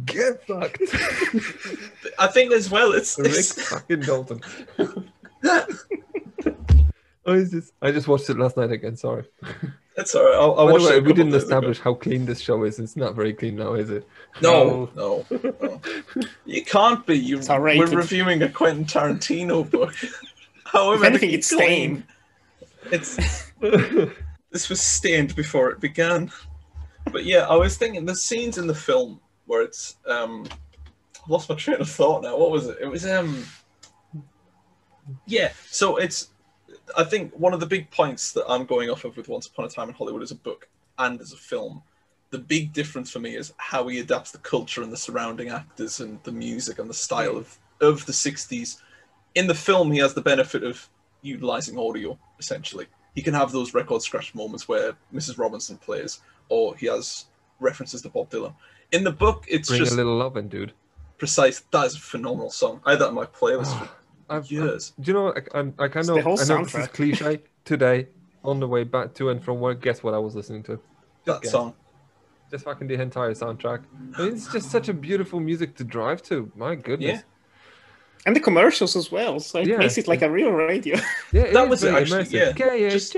get 0.05 0.45
fucked. 0.45 0.81
I 2.19 2.27
think 2.27 2.51
as 2.53 2.69
well. 2.69 2.91
It's, 2.93 3.17
Rick 3.17 3.27
it's 3.29 3.69
fucking 3.69 4.01
Dalton. 4.01 4.41
oh, 7.25 7.33
is 7.33 7.51
this? 7.51 7.71
I 7.81 7.91
just 7.91 8.07
watched 8.07 8.29
it 8.29 8.37
last 8.37 8.57
night 8.57 8.71
again. 8.71 8.95
Sorry. 8.97 9.23
it's 9.97 10.15
all 10.15 10.25
right. 10.25 10.35
I'll, 10.35 10.55
I'll 10.59 10.65
By 10.67 10.71
watch 10.73 10.81
the 10.83 10.87
it. 10.89 10.91
way, 10.91 10.99
we 11.01 11.13
didn't 11.13 11.31
days 11.31 11.43
ago. 11.43 11.57
establish 11.57 11.79
how 11.79 11.93
clean 11.95 12.25
this 12.25 12.39
show 12.39 12.63
is. 12.63 12.79
It's 12.79 12.95
not 12.95 13.15
very 13.15 13.33
clean 13.33 13.55
now, 13.55 13.73
is 13.73 13.89
it? 13.89 14.07
No, 14.41 14.89
no, 14.95 15.25
no. 15.31 15.81
You 16.45 16.63
can't 16.63 17.05
be. 17.05 17.17
You, 17.17 17.37
It's 17.39 17.49
we're 17.49 17.85
reviewing 17.87 18.41
a 18.43 18.49
Quentin 18.49 18.85
Tarantino 18.85 19.69
book. 19.69 19.93
However, 20.65 21.03
If 21.05 21.09
anything, 21.11 21.31
it's 21.31 21.49
clean. 21.49 21.59
stained. 21.67 22.03
It's 22.91 23.51
this 24.51 24.69
was 24.69 24.81
stained 24.81 25.35
before 25.35 25.69
it 25.69 25.79
began. 25.79 26.31
But 27.11 27.25
yeah, 27.25 27.47
I 27.47 27.55
was 27.55 27.77
thinking 27.77 28.05
the 28.05 28.15
scenes 28.15 28.57
in 28.57 28.67
the 28.67 28.75
film 28.75 29.19
where 29.45 29.61
it's 29.61 29.97
um 30.07 30.47
I've 31.23 31.29
lost 31.29 31.49
my 31.49 31.55
train 31.55 31.81
of 31.81 31.89
thought 31.89 32.23
now. 32.23 32.37
What 32.37 32.51
was 32.51 32.67
it? 32.67 32.77
It 32.81 32.87
was 32.87 33.05
um 33.05 33.45
yeah, 35.25 35.51
so 35.65 35.97
it's 35.97 36.29
I 36.97 37.03
think 37.03 37.33
one 37.33 37.53
of 37.53 37.59
the 37.59 37.65
big 37.65 37.89
points 37.91 38.33
that 38.33 38.45
I'm 38.47 38.65
going 38.65 38.89
off 38.89 39.05
of 39.05 39.17
with 39.17 39.27
Once 39.27 39.47
Upon 39.47 39.65
a 39.65 39.69
Time 39.69 39.89
in 39.89 39.95
Hollywood 39.95 40.21
as 40.21 40.31
a 40.31 40.35
book 40.35 40.67
and 40.97 41.19
as 41.19 41.33
a 41.33 41.37
film, 41.37 41.83
the 42.29 42.37
big 42.37 42.73
difference 42.73 43.11
for 43.11 43.19
me 43.19 43.35
is 43.35 43.53
how 43.57 43.87
he 43.87 43.99
adapts 43.99 44.31
the 44.31 44.37
culture 44.39 44.81
and 44.81 44.91
the 44.91 44.97
surrounding 44.97 45.49
actors 45.49 45.99
and 45.99 46.21
the 46.23 46.31
music 46.31 46.79
and 46.79 46.89
the 46.89 46.93
style 46.93 47.37
of, 47.37 47.57
of 47.81 48.05
the 48.05 48.11
60s. 48.11 48.81
In 49.35 49.47
the 49.47 49.55
film, 49.55 49.91
he 49.91 49.99
has 49.99 50.13
the 50.13 50.21
benefit 50.21 50.63
of 50.63 50.89
utilizing 51.27 51.77
audio, 51.77 52.17
essentially. 52.39 52.87
He 53.15 53.21
can 53.21 53.33
have 53.33 53.51
those 53.51 53.73
record 53.73 54.01
scratch 54.01 54.33
moments 54.35 54.67
where 54.67 54.93
Mrs. 55.13 55.37
Robinson 55.37 55.77
plays, 55.77 56.21
or 56.49 56.75
he 56.75 56.85
has 56.87 57.25
references 57.59 58.01
to 58.03 58.09
Bob 58.09 58.29
Dylan. 58.29 58.53
In 58.91 59.03
the 59.03 59.11
book, 59.11 59.45
it's 59.49 59.69
Bring 59.69 59.79
just 59.79 59.93
a 59.93 59.95
little 59.95 60.15
loving, 60.15 60.47
dude. 60.47 60.73
precise. 61.17 61.61
That 61.71 61.85
is 61.87 61.95
a 61.95 61.99
phenomenal 61.99 62.49
song. 62.51 62.81
I 62.85 62.91
had 62.91 62.99
that 62.99 63.09
in 63.09 63.15
my 63.15 63.25
playlist 63.25 63.77
for 63.77 63.89
I've, 64.29 64.43
I've- 64.45 64.55
years. 64.55 64.93
do 64.99 65.11
you 65.11 65.13
know? 65.17 65.33
I, 65.33 65.59
I, 65.59 65.59
I 65.59 65.87
kind 65.87 65.95
It's 65.97 66.09
of. 66.09 66.15
the 66.15 66.21
whole 66.21 66.39
I 66.39 66.43
know 66.45 66.63
this 66.63 66.75
is 66.75 66.79
soundtrack. 66.87 66.93
cliche. 66.93 67.41
Today, 67.65 68.07
on 68.45 68.59
the 68.61 68.67
way 68.67 68.83
back 68.85 69.13
to 69.15 69.29
and 69.29 69.43
from 69.43 69.59
work, 69.59 69.81
guess 69.81 70.03
what 70.03 70.13
I 70.13 70.19
was 70.19 70.35
listening 70.35 70.63
to? 70.63 70.79
that 71.25 71.41
guess. 71.41 71.51
song. 71.51 71.73
Just 72.49 72.63
fucking 72.63 72.87
the 72.87 72.93
entire 73.01 73.33
soundtrack. 73.33 73.83
I 74.17 74.21
mean, 74.21 74.33
it's 74.35 74.49
just 74.53 74.71
such 74.71 74.87
a 74.87 74.93
beautiful 74.93 75.41
music 75.41 75.75
to 75.77 75.83
drive 75.83 76.21
to. 76.23 76.49
My 76.55 76.75
goodness. 76.75 77.17
Yeah. 77.17 77.21
And 78.27 78.35
the 78.35 78.39
commercials 78.41 78.95
as 78.95 79.09
well. 79.11 79.39
So 79.39 79.59
it 79.59 79.67
Yeah. 79.67 79.77
makes 79.77 79.97
it 79.97 80.07
like 80.07 80.21
a 80.21 80.29
real 80.29 80.51
radio. 80.51 80.97
Yeah, 81.31 81.41
it 81.49 81.53
That 81.53 81.63
is 81.63 81.69
was 81.69 81.83
it, 81.83 81.91
very 81.91 82.01
actually, 82.03 82.23
immersive. 82.25 82.59
yeah. 82.59 82.89
Just- 82.89 83.15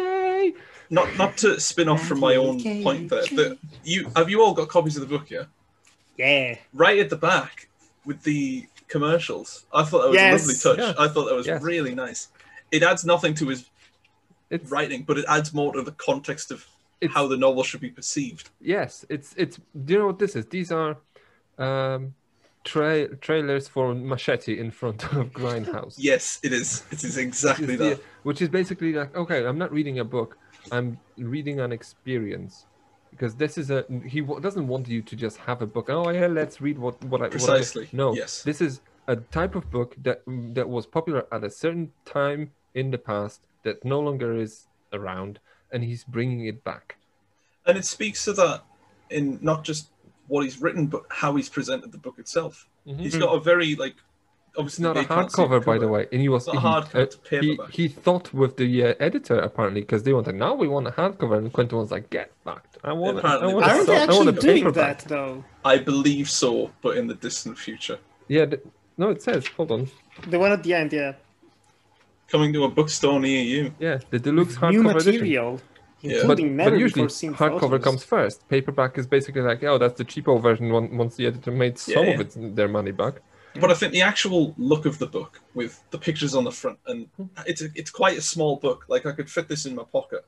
Not 0.92 1.08
not 1.18 1.38
to 1.38 1.60
spin 1.60 1.90
off 1.90 2.08
from 2.08 2.20
my 2.20 2.36
own 2.36 2.58
point 2.84 3.10
there. 3.10 3.24
But 3.36 3.58
you 3.84 4.10
have 4.16 4.30
you 4.30 4.42
all 4.44 4.54
got 4.54 4.70
copies 4.70 4.96
of 4.98 5.02
the 5.08 5.12
book, 5.18 5.30
yeah? 5.30 5.46
yeah. 6.18 6.56
right 6.74 7.00
at 7.00 7.10
the 7.10 7.16
back 7.18 7.68
with 8.06 8.22
the 8.24 8.66
commercials. 8.88 9.66
I 9.74 9.84
thought 9.84 10.02
that 10.04 10.10
was 10.10 10.16
Yes. 10.16 10.34
a 10.34 10.38
lovely 10.38 10.58
touch. 10.66 10.80
Yeah. 10.98 11.04
I 11.06 11.08
thought 11.12 11.26
that 11.30 11.36
was 11.36 11.48
Yes. 11.48 11.62
really 11.62 11.94
nice. 11.96 12.22
It 12.72 12.82
adds 12.84 13.04
nothing 13.04 13.34
to 13.36 13.48
his 13.50 13.66
It's 14.52 14.70
writing, 14.72 15.04
but 15.08 15.18
it 15.20 15.26
adds 15.28 15.54
more 15.54 15.72
to 15.74 15.82
the 15.84 15.92
context 16.08 16.50
of 16.52 16.66
It's- 17.02 17.14
how 17.16 17.28
the 17.28 17.38
novel 17.38 17.64
should 17.64 17.82
be 17.82 17.92
perceived. 18.00 18.50
yes, 18.76 19.06
it's 19.10 19.30
it's. 19.38 19.56
Do 19.86 19.94
you 19.94 20.00
know 20.00 20.08
what 20.08 20.20
this 20.20 20.36
is? 20.36 20.46
These 20.48 20.72
are 20.72 20.98
um, 21.68 22.16
tra- 22.64 23.16
trailers 23.18 23.68
for 23.68 23.94
Machete 23.94 24.60
in 24.60 24.72
front 24.72 25.04
of 25.14 25.32
Grindhouse. 25.34 25.96
Yes, 25.98 26.40
it 26.44 26.54
is. 26.54 26.84
It 26.92 27.04
is 27.04 27.18
exactly 27.18 27.76
that. 27.76 27.98
the- 27.98 28.02
which 28.24 28.42
is 28.42 28.50
basically 28.50 28.94
like, 28.94 29.16
okay, 29.16 29.46
I'm 29.46 29.58
not 29.58 29.72
reading 29.72 30.00
a 30.00 30.04
book. 30.06 30.38
I'm 30.72 31.00
reading 31.18 31.60
an 31.60 31.72
experience. 31.72 32.66
Because 33.12 33.36
this 33.36 33.58
is 33.58 33.72
a 33.72 33.86
he 34.06 34.22
w- 34.22 34.40
doesn't 34.40 34.68
want 34.68 34.88
you 34.88 35.02
to 35.02 35.16
just 35.16 35.38
have 35.38 35.62
a 35.64 35.66
book. 35.66 35.90
Oh 35.90 36.10
yeah, 36.12 36.28
let's 36.28 36.62
read 36.62 36.78
what 36.78 37.04
what 37.06 37.22
I 37.22 37.24
what 37.24 37.34
I-" 37.34 37.38
Precisely, 37.38 37.90
no, 37.92 38.14
yes. 38.14 38.44
this 38.44 38.62
is 38.62 38.82
a 39.08 39.16
type 39.16 39.56
of 39.56 39.72
book 39.72 39.96
that 40.04 40.22
that 40.28 40.70
was 40.70 40.86
popular 40.86 41.26
at 41.32 41.44
a 41.44 41.50
certain 41.50 41.92
time 42.06 42.52
in 42.76 42.92
the 42.92 43.00
past 43.00 43.42
that 43.64 43.84
no 43.84 44.00
longer 44.00 44.38
is 44.40 44.68
around, 44.94 45.40
and 45.72 45.84
he's 45.84 46.04
bringing 46.04 46.46
it 46.46 46.64
back. 46.64 46.98
And 47.66 47.78
it 47.80 47.86
speaks 47.86 48.26
to 48.26 48.34
that 48.34 48.64
in 49.10 49.40
not 49.42 49.64
just 49.64 49.90
what 50.30 50.44
he's 50.46 50.62
written, 50.62 50.88
but 50.88 51.04
how 51.10 51.36
he's 51.36 51.50
presented 51.50 51.92
the 51.92 51.98
book 51.98 52.16
itself. 52.18 52.68
Mhm. 52.88 53.00
He's 53.00 53.18
got 53.18 53.36
a 53.36 53.40
very 53.40 53.76
like 53.76 53.96
It's 54.50 54.58
obviously 54.58 54.84
not 54.84 54.96
a 54.98 55.02
they 55.02 55.06
can't 55.06 55.32
see 55.32 55.42
hardcover, 55.42 55.64
by 55.66 55.78
the 55.78 55.88
way, 55.88 56.08
and 56.12 56.22
he 56.22 56.30
was 56.30 56.48
not 56.48 56.54
he, 56.54 56.58
a 56.60 56.62
hardcover, 56.62 56.96
it's 57.04 57.16
a 57.16 57.20
he, 57.30 57.40
paperback. 57.52 57.72
he 57.74 57.88
thought 57.88 58.34
with 58.34 58.58
the 58.58 58.84
uh, 58.86 58.94
editor 59.00 59.38
apparently 59.40 59.82
because 59.82 60.04
they 60.04 60.14
wanted 60.14 60.36
now 60.36 60.54
we 60.56 60.68
want 60.68 60.88
a 60.88 60.92
hardcover, 60.92 61.38
and 61.38 61.52
Quentin 61.54 61.78
was 61.78 61.92
like, 61.92 62.10
"Get 62.10 62.32
fucked! 62.46 62.78
I 62.84 62.94
want 62.94 63.18
it! 63.20 63.26
I 63.26 63.36
Apparently, 63.36 63.54
want 63.54 63.66
a 63.66 63.70
Aren't 63.70 63.86
so- 63.86 63.92
they 63.92 63.98
I 63.98 64.00
want 64.00 64.12
actually 64.12 64.28
a 64.30 64.42
doing 64.42 64.56
paperback." 64.64 64.98
that 65.04 65.10
though? 65.10 65.44
I 65.66 65.78
believe 65.78 66.30
so, 66.30 66.72
but 66.82 66.98
in 66.98 67.06
the 67.08 67.16
distant 67.16 67.58
future. 67.58 68.00
Yeah, 68.28 68.46
the, 68.46 68.62
no, 68.98 69.10
it 69.10 69.22
says. 69.22 69.46
Hold 69.58 69.72
on. 69.72 69.88
The 70.28 70.40
one 70.40 70.52
at 70.52 70.64
the 70.64 70.74
end, 70.74 70.94
yeah. 70.94 71.14
Coming 72.28 72.54
to 72.54 72.64
a 72.66 72.70
bookstore 72.70 73.20
near 73.20 73.42
you. 73.42 73.74
Yeah, 73.80 74.00
the 74.12 74.20
deluxe 74.20 74.54
New 74.62 74.84
hardcover 74.84 75.02
edition. 75.02 75.60
Material, 76.04 76.18
Yeah. 76.18 76.22
including 76.22 76.58
But, 76.58 76.70
but 76.72 76.80
usually 76.80 77.06
hardcover 77.08 77.60
photos. 77.60 77.84
comes 77.84 78.04
first. 78.04 78.48
Paperback 78.50 78.98
is 78.98 79.08
basically 79.08 79.42
like, 79.42 79.64
oh, 79.64 79.78
that's 79.78 79.98
the 79.98 80.06
cheapo 80.06 80.42
version. 80.42 80.72
Once 80.98 81.16
the 81.16 81.28
editor 81.28 81.52
made 81.52 81.78
some 81.78 81.94
Yeah, 81.94 82.00
of 82.12 82.16
yeah. 82.16 82.22
its 82.22 82.36
their 82.40 82.68
money 82.68 82.92
back. 82.92 83.16
But 83.60 83.72
I 83.72 83.74
think 83.74 83.94
the 83.94 84.04
actual 84.04 84.54
look 84.58 84.86
of 84.86 85.00
the 85.00 85.08
book 85.08 85.42
with 85.56 85.82
the 85.90 85.98
pictures 85.98 86.36
on 86.36 86.44
the 86.44 86.52
front 86.52 86.78
and 86.86 87.08
it's 87.48 87.62
a, 87.62 87.68
it's 87.76 87.90
quite 87.90 88.18
a 88.18 88.22
small 88.22 88.58
book. 88.58 88.86
Like 88.88 89.06
I 89.06 89.12
could 89.12 89.30
fit 89.30 89.48
this 89.48 89.66
in 89.66 89.74
my 89.76 89.84
pocket. 89.84 90.24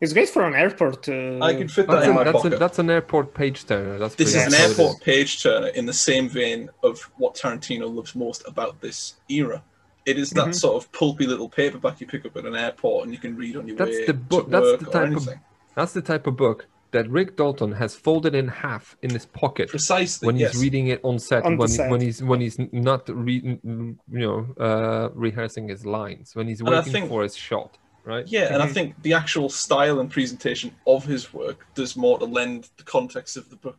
It's 0.00 0.12
great 0.12 0.28
for 0.28 0.44
an 0.44 0.54
airport. 0.54 1.08
Uh, 1.08 1.38
I 1.40 1.54
could 1.54 1.70
fit 1.70 1.86
that 1.86 1.92
That's, 1.94 2.04
in 2.06 2.10
an, 2.10 2.16
my 2.16 2.24
that's, 2.24 2.38
a, 2.38 2.42
pocket. 2.42 2.58
that's 2.58 2.78
an 2.80 2.90
airport 2.90 3.34
page 3.34 3.64
turner. 3.66 3.98
That's 3.98 4.16
This 4.16 4.34
is 4.34 4.34
an 4.46 4.50
much 4.50 4.60
how 4.60 4.66
airport 4.68 5.00
page 5.00 5.42
turner 5.42 5.68
in 5.68 5.86
the 5.86 5.92
same 5.92 6.28
vein 6.28 6.68
of 6.82 7.00
what 7.18 7.34
Tarantino 7.36 7.86
loves 7.94 8.14
most 8.16 8.42
about 8.46 8.80
this 8.80 9.14
era. 9.30 9.62
It 10.04 10.18
is 10.18 10.30
that 10.30 10.48
Mhm. 10.48 10.54
sort 10.54 10.82
of 10.82 10.90
pulpy 10.92 11.26
little 11.26 11.48
paperback 11.48 12.00
you 12.00 12.06
pick 12.06 12.26
up 12.26 12.36
at 12.36 12.44
an 12.44 12.56
airport 12.56 13.04
and 13.04 13.12
you 13.12 13.20
can 13.20 13.36
read 13.36 13.56
on 13.56 13.68
your 13.68 13.76
That's 13.76 13.90
way 13.90 14.06
the 14.06 14.14
book- 14.14 14.46
to 14.46 14.50
that's 14.50 14.62
work 14.64 14.80
the 14.80 14.86
or 14.88 14.92
type 14.92 15.02
of- 15.06 15.12
anything. 15.12 15.40
That's 15.76 15.92
the 15.92 16.02
type 16.02 16.26
of 16.26 16.36
book 16.36 16.66
that 16.90 17.08
Rick 17.08 17.36
Dalton 17.36 17.72
has 17.72 17.94
folded 17.94 18.34
in 18.34 18.48
half 18.48 18.96
in 19.00 19.10
his 19.10 19.24
pocket 19.26 19.68
Precisely. 19.70 20.26
when 20.26 20.36
yes. 20.36 20.52
he's 20.52 20.60
reading 20.62 20.88
it 20.88 21.00
on 21.04 21.18
set, 21.18 21.44
On 21.44 21.56
when 21.56 21.68
set. 21.68 21.90
when 21.90 22.00
he's 22.00 22.22
when 22.22 22.40
he's 22.40 22.58
not 22.72 23.08
re- 23.08 23.58
you 23.64 23.96
know 24.10 24.46
uh, 24.58 25.08
rehearsing 25.14 25.68
his 25.68 25.86
lines, 25.86 26.34
when 26.34 26.48
he's 26.48 26.60
And 26.60 26.68
I 26.68 26.78
waiting 26.78 26.92
think- 26.92 27.08
for 27.08 27.22
his 27.22 27.34
shot, 27.36 27.78
right? 28.04 28.26
Yeah, 28.26 28.52
and 28.52 28.62
I 28.62 28.66
Mhm. 28.66 28.72
think 28.74 29.02
the 29.02 29.14
actual 29.14 29.48
style 29.48 30.00
and 30.00 30.10
presentation 30.10 30.74
of 30.86 31.04
his 31.06 31.32
work 31.32 31.64
does 31.74 31.96
more 31.96 32.18
to 32.18 32.24
lend 32.26 32.68
the 32.76 32.82
context 32.82 33.36
of 33.36 33.48
the 33.50 33.56
book 33.56 33.78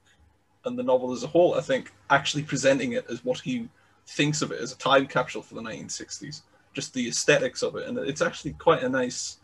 and 0.65 0.79
the 0.79 0.83
novel 0.83 1.11
as 1.11 1.21
a 1.23 1.27
whole. 1.27 1.53
I 1.55 1.61
think 1.61 1.91
actually 2.09 2.43
presenting 2.43 2.93
it 2.93 3.05
as 3.11 3.23
what 3.25 3.39
he 3.41 3.67
thinks 4.07 4.41
of 4.41 4.51
it 4.51 4.59
as 4.59 4.71
a 4.71 4.77
time 4.77 5.07
capsule 5.07 5.41
for 5.41 5.55
the 5.55 5.61
1960s, 5.61 6.41
just 6.73 6.93
the 6.93 7.07
aesthetics 7.07 7.63
of 7.63 7.75
it, 7.75 7.87
and 7.87 7.97
it's 7.97 8.21
actually 8.21 8.53
quite 8.53 8.83
a 8.83 8.89
nice, 8.89 9.37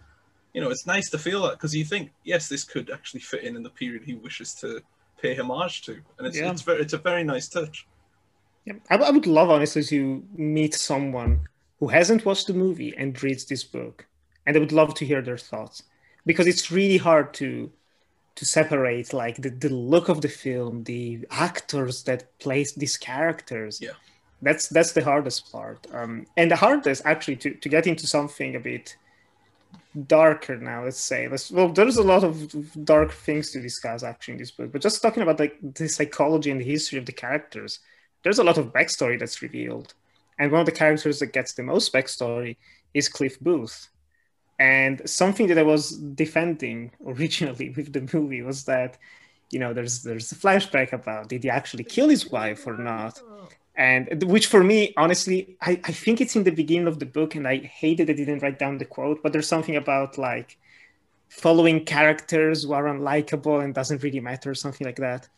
you 0.54 0.62
know, 0.62 0.70
it's 0.70 0.86
nice 0.86 1.10
to 1.12 1.18
feel 1.18 1.44
that 1.44 1.54
because 1.54 1.76
you 1.76 1.86
think, 1.86 2.12
yes, 2.24 2.50
this 2.50 2.64
could 2.64 2.90
actually 2.90 3.22
fit 3.22 3.44
in 3.44 3.56
in 3.56 3.64
the 3.64 3.70
period 3.70 4.04
he 4.04 4.16
wishes 4.16 4.54
to 4.56 4.82
pay 5.22 5.36
homage 5.36 5.84
to, 5.84 6.00
and 6.18 6.28
it's 6.28 6.38
Yeah. 6.38 6.52
it's 6.52 6.62
very 6.62 6.82
it's 6.82 6.94
a 6.94 6.98
very 6.98 7.24
nice 7.24 7.48
touch. 7.48 7.88
Yeah, 8.66 8.74
I, 8.90 8.96
I 8.98 9.12
would 9.12 9.28
love 9.28 9.50
honestly 9.50 9.84
to 9.84 10.24
meet 10.36 10.74
someone 10.74 11.42
who 11.80 11.88
hasn't 11.88 12.26
watched 12.26 12.48
the 12.48 12.54
movie 12.54 12.94
and 12.98 13.22
reads 13.24 13.46
this 13.46 13.64
book, 13.64 14.06
and 14.46 14.56
I 14.56 14.60
would 14.60 14.72
love 14.72 14.94
to 14.96 15.06
hear 15.06 15.22
their 15.22 15.38
thoughts 15.38 15.84
because 16.26 16.48
it's 16.48 16.72
really 16.72 16.98
hard 16.98 17.34
to 17.36 17.72
to 18.36 18.46
separate 18.46 19.12
like 19.14 19.36
the, 19.38 19.50
the 19.50 19.70
look 19.70 20.08
of 20.10 20.22
the 20.22 20.30
film, 20.30 20.84
the 20.86 21.26
actors 21.30 22.04
that 22.04 22.38
place 22.40 22.74
these 22.74 22.96
characters. 22.98 23.82
Yeah. 23.82 23.92
That's 24.42 24.68
that's 24.70 24.94
the 24.94 25.04
hardest 25.04 25.52
part, 25.52 25.86
um, 25.94 26.26
and 26.38 26.50
the 26.50 26.56
hardest 26.56 27.02
actually 27.06 27.38
to 27.38 27.54
to 27.56 27.70
get 27.70 27.88
into 27.88 28.08
something 28.08 28.56
a 28.56 28.60
bit 28.60 28.96
darker 30.08 30.56
now 30.56 30.84
let's 30.84 31.00
say 31.00 31.28
let's, 31.28 31.50
well 31.50 31.68
there's 31.70 31.98
a 31.98 32.04
lot 32.04 32.24
of 32.24 32.86
dark 32.86 33.12
things 33.12 33.52
to 33.52 33.60
discuss 33.60 34.04
actually 34.04 34.34
in 34.34 34.38
this 34.38 34.52
book 34.52 34.72
but 34.72 34.82
just 34.82 35.02
talking 35.02 35.24
about 35.24 35.40
like 35.40 35.58
the 35.62 35.90
psychology 35.90 36.52
and 36.52 36.62
the 36.62 36.66
history 36.66 37.00
of 37.00 37.08
the 37.08 37.12
characters 37.12 37.80
there's 38.24 38.40
a 38.40 38.44
lot 38.44 38.58
of 38.58 38.74
backstory 38.74 39.20
that's 39.20 39.42
revealed. 39.42 39.94
And 40.38 40.52
one 40.52 40.62
of 40.62 40.66
the 40.66 40.72
characters 40.72 41.20
that 41.20 41.34
gets 41.34 41.54
the 41.54 41.64
most 41.64 41.94
backstory 41.94 42.58
is 42.94 43.10
Cliff 43.10 43.40
Booth. 43.40 43.90
And 44.58 45.02
something 45.10 45.48
that 45.48 45.58
I 45.58 45.64
was 45.64 45.98
defending 45.98 46.92
originally 47.06 47.70
with 47.70 47.94
the 47.94 48.08
movie 48.18 48.42
was 48.42 48.66
that, 48.66 48.98
you 49.52 49.60
know, 49.60 49.74
there's 49.74 50.04
there's 50.04 50.32
a 50.32 50.36
flashback 50.36 50.94
about 50.94 51.30
did 51.30 51.44
he 51.44 51.50
actually 51.50 51.84
kill 51.84 52.10
his 52.10 52.30
wife 52.30 52.68
or 52.68 52.78
not? 52.78 53.22
And 53.80 54.26
which 54.26 54.48
for 54.48 54.62
me, 54.62 54.94
honestly, 54.98 55.56
I, 55.62 55.80
I 55.86 55.94
think 55.94 56.20
it's 56.20 56.36
in 56.36 56.44
the 56.44 56.52
beginning 56.52 56.88
of 56.88 57.00
the 57.00 57.06
book, 57.06 57.36
and 57.36 57.48
I 57.48 57.60
hated 57.60 58.10
I 58.10 58.14
didn't 58.14 58.44
write 58.44 58.60
down 58.60 58.78
the 58.78 58.84
quote, 58.84 59.24
but 59.24 59.32
there's 59.32 59.48
something 59.48 59.78
about 59.78 60.18
like 60.18 60.58
following 61.30 61.86
characters 61.86 62.64
who 62.64 62.74
are 62.74 62.84
unlikable 62.84 63.64
and 63.64 63.74
doesn't 63.74 64.04
really 64.04 64.20
matter, 64.20 64.54
something 64.54 64.86
like 64.86 64.98
that. 64.98 65.30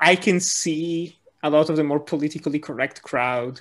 I 0.00 0.16
can 0.16 0.40
see 0.40 1.20
a 1.44 1.50
lot 1.50 1.70
of 1.70 1.76
the 1.76 1.84
more 1.84 2.00
politically 2.00 2.58
correct 2.58 3.00
crowd, 3.02 3.60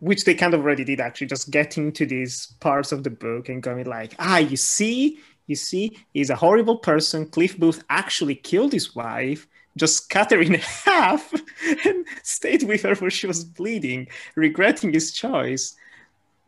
which 0.00 0.24
they 0.24 0.34
kind 0.34 0.52
of 0.52 0.62
already 0.62 0.82
did 0.82 0.98
actually, 0.98 1.28
just 1.28 1.52
getting 1.52 1.92
to 1.92 2.04
these 2.04 2.54
parts 2.58 2.90
of 2.90 3.04
the 3.04 3.10
book 3.10 3.48
and 3.50 3.62
going 3.62 3.86
like, 3.86 4.16
ah, 4.18 4.38
you 4.38 4.56
see, 4.56 5.20
you 5.46 5.54
see, 5.54 5.96
he's 6.12 6.30
a 6.30 6.34
horrible 6.34 6.78
person. 6.78 7.24
Cliff 7.24 7.56
Booth 7.56 7.84
actually 7.88 8.34
killed 8.34 8.72
his 8.72 8.96
wife, 8.96 9.46
just 9.76 10.10
cut 10.10 10.30
her 10.30 10.40
in 10.40 10.54
half 10.84 11.32
and 11.84 12.06
stayed 12.22 12.62
with 12.64 12.82
her 12.82 12.94
where 12.96 13.10
she 13.10 13.26
was 13.26 13.44
bleeding, 13.44 14.08
regretting 14.34 14.92
his 14.92 15.12
choice. 15.12 15.76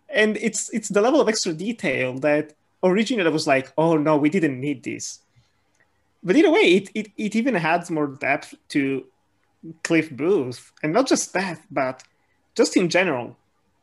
And 0.09 0.37
it's 0.37 0.73
it's 0.73 0.89
the 0.89 1.01
level 1.01 1.21
of 1.21 1.29
extra 1.29 1.53
detail 1.53 2.19
that 2.19 2.53
originally 2.83 3.27
I 3.27 3.31
was 3.31 3.47
like, 3.47 3.73
oh 3.77 3.97
no, 3.97 4.17
we 4.17 4.31
didn't 4.31 4.61
need 4.61 4.83
this 4.83 5.21
but 6.25 6.37
either 6.37 6.51
way, 6.51 6.77
it, 6.77 6.91
it, 6.95 7.13
it 7.19 7.37
even 7.37 7.55
adds 7.55 7.91
more 7.91 8.07
depth 8.07 8.55
to 8.71 9.05
Cliff 9.83 10.11
Booth. 10.11 10.73
And 10.83 10.93
not 10.93 11.07
just 11.07 11.35
that, 11.35 11.61
but 11.71 12.03
just 12.55 12.77
in 12.77 12.89
general, 12.89 13.37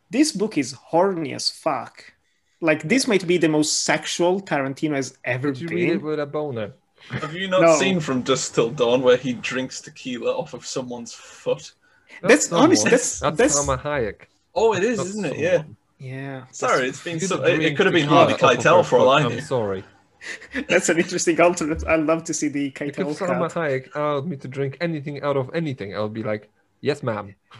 this 0.09 0.31
book 0.31 0.57
is 0.57 0.71
horny 0.71 1.33
as 1.33 1.49
fuck. 1.49 2.13
Like, 2.59 2.83
this 2.89 3.07
might 3.07 3.27
be 3.27 3.37
the 3.37 3.47
most 3.47 3.83
sexual 3.83 4.41
Tarantino 4.41 4.95
has 4.95 5.17
ever 5.23 5.51
Did 5.51 5.61
you 5.61 5.67
read 5.67 5.89
it 5.89 5.97
been. 5.97 6.01
with 6.01 6.19
a 6.19 6.25
boner? 6.25 6.73
Have 7.09 7.33
you 7.33 7.47
not 7.47 7.61
No. 7.61 7.75
seen 7.77 7.99
from 7.99 8.21
Dusk 8.21 8.53
Till 8.55 8.69
Dawn 8.69 9.01
where 9.01 9.17
he 9.17 9.33
drinks 9.33 9.81
tequila 9.81 10.31
off 10.37 10.53
of 10.53 10.65
someone's 10.65 11.13
foot? 11.13 11.73
That's 12.21 12.47
someone. 12.47 12.65
honestly, 12.67 12.91
that's, 12.91 13.19
That's, 13.19 13.37
that's, 13.37 13.59
Salma 13.59 13.81
Hayek. 13.81 14.23
Oh, 14.53 14.73
it 14.73 14.83
is, 14.83 14.97
Not 14.97 15.07
isn't 15.07 15.25
it? 15.25 15.37
Yeah. 15.37 15.57
someone. 15.57 15.77
yeah. 15.99 16.43
Sorry, 16.51 16.87
it's 16.89 17.03
been 17.03 17.19
so. 17.19 17.43
It, 17.43 17.61
it 17.61 17.77
could 17.77 17.85
have 17.85 17.93
been 17.93 18.03
tequila 18.03 18.27
Harvey 18.27 18.33
off 18.33 18.39
Keitel 18.57 18.85
for 18.85 18.99
all 18.99 19.05
foot, 19.05 19.21
I 19.21 19.25
I'm 19.25 19.31
knew. 19.35 19.41
sorry. 19.41 19.83
That's 20.69 20.89
an 20.89 20.99
interesting 20.99 21.39
alternate. 21.41 21.85
I'd 21.87 22.01
love 22.01 22.23
to 22.25 22.33
see 22.33 22.47
the 22.47 22.67
If 22.67 22.73
Keitel 22.75 23.17
Salma 23.17 23.49
cut. 23.51 23.63
Hayek 23.69 23.95
allowed 23.95 24.27
me 24.27 24.37
to 24.37 24.47
drink 24.47 24.77
anything 24.79 25.21
out 25.23 25.35
of 25.37 25.49
anything, 25.55 25.95
I'll 25.95 26.09
be 26.09 26.21
like, 26.23 26.49
yes, 26.81 27.01
ma'am. 27.01 27.33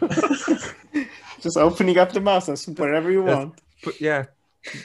Just 1.40 1.56
opening 1.56 1.98
up 1.98 2.12
the 2.12 2.20
mouth 2.20 2.48
as 2.48 2.66
wherever 2.68 3.10
you 3.10 3.26
Yes. 3.26 3.36
want. 3.36 3.60
But 3.84 4.00
yeah, 4.00 4.26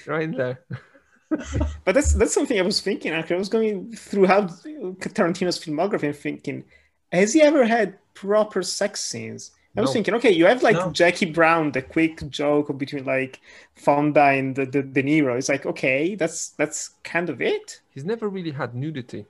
right 0.08 0.24
in 0.24 0.32
there. 0.32 0.62
But 1.29 1.93
that's 1.95 2.13
that's 2.13 2.33
something 2.33 2.57
I 2.57 2.61
was 2.63 2.81
thinking. 2.81 3.11
Actually, 3.11 3.35
I 3.35 3.39
was 3.39 3.49
going 3.49 3.91
through 3.95 4.25
how 4.27 4.43
Tarantino's 4.43 5.59
filmography 5.59 6.03
and 6.03 6.15
thinking, 6.15 6.63
has 7.11 7.33
he 7.33 7.41
ever 7.41 7.65
had 7.65 7.97
proper 8.13 8.63
sex 8.63 9.01
scenes? 9.01 9.51
I 9.75 9.81
was 9.81 9.89
No. 9.89 9.93
thinking, 9.93 10.13
okay, 10.15 10.31
you 10.31 10.45
have 10.47 10.63
like 10.63 10.75
No. 10.75 10.89
Jackie 10.91 11.29
Brown, 11.31 11.71
the 11.71 11.81
quick 11.83 12.27
joke 12.29 12.75
between 12.79 13.05
like 13.05 13.39
Fonda 13.75 14.23
and 14.39 14.55
the, 14.55 14.65
the 14.65 14.81
De 14.81 15.03
Niro. 15.03 15.37
It's 15.37 15.49
like, 15.49 15.65
okay, 15.67 16.15
that's 16.15 16.49
that's 16.51 16.91
kind 17.03 17.29
of 17.29 17.41
it 17.41 17.81
He's 17.93 18.05
never 18.05 18.27
really 18.29 18.51
had 18.51 18.73
nudity. 18.73 19.25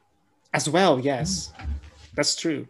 as 0.54 0.70
well. 0.70 1.00
Yes, 1.00 1.52
that's 2.16 2.36
true, 2.36 2.68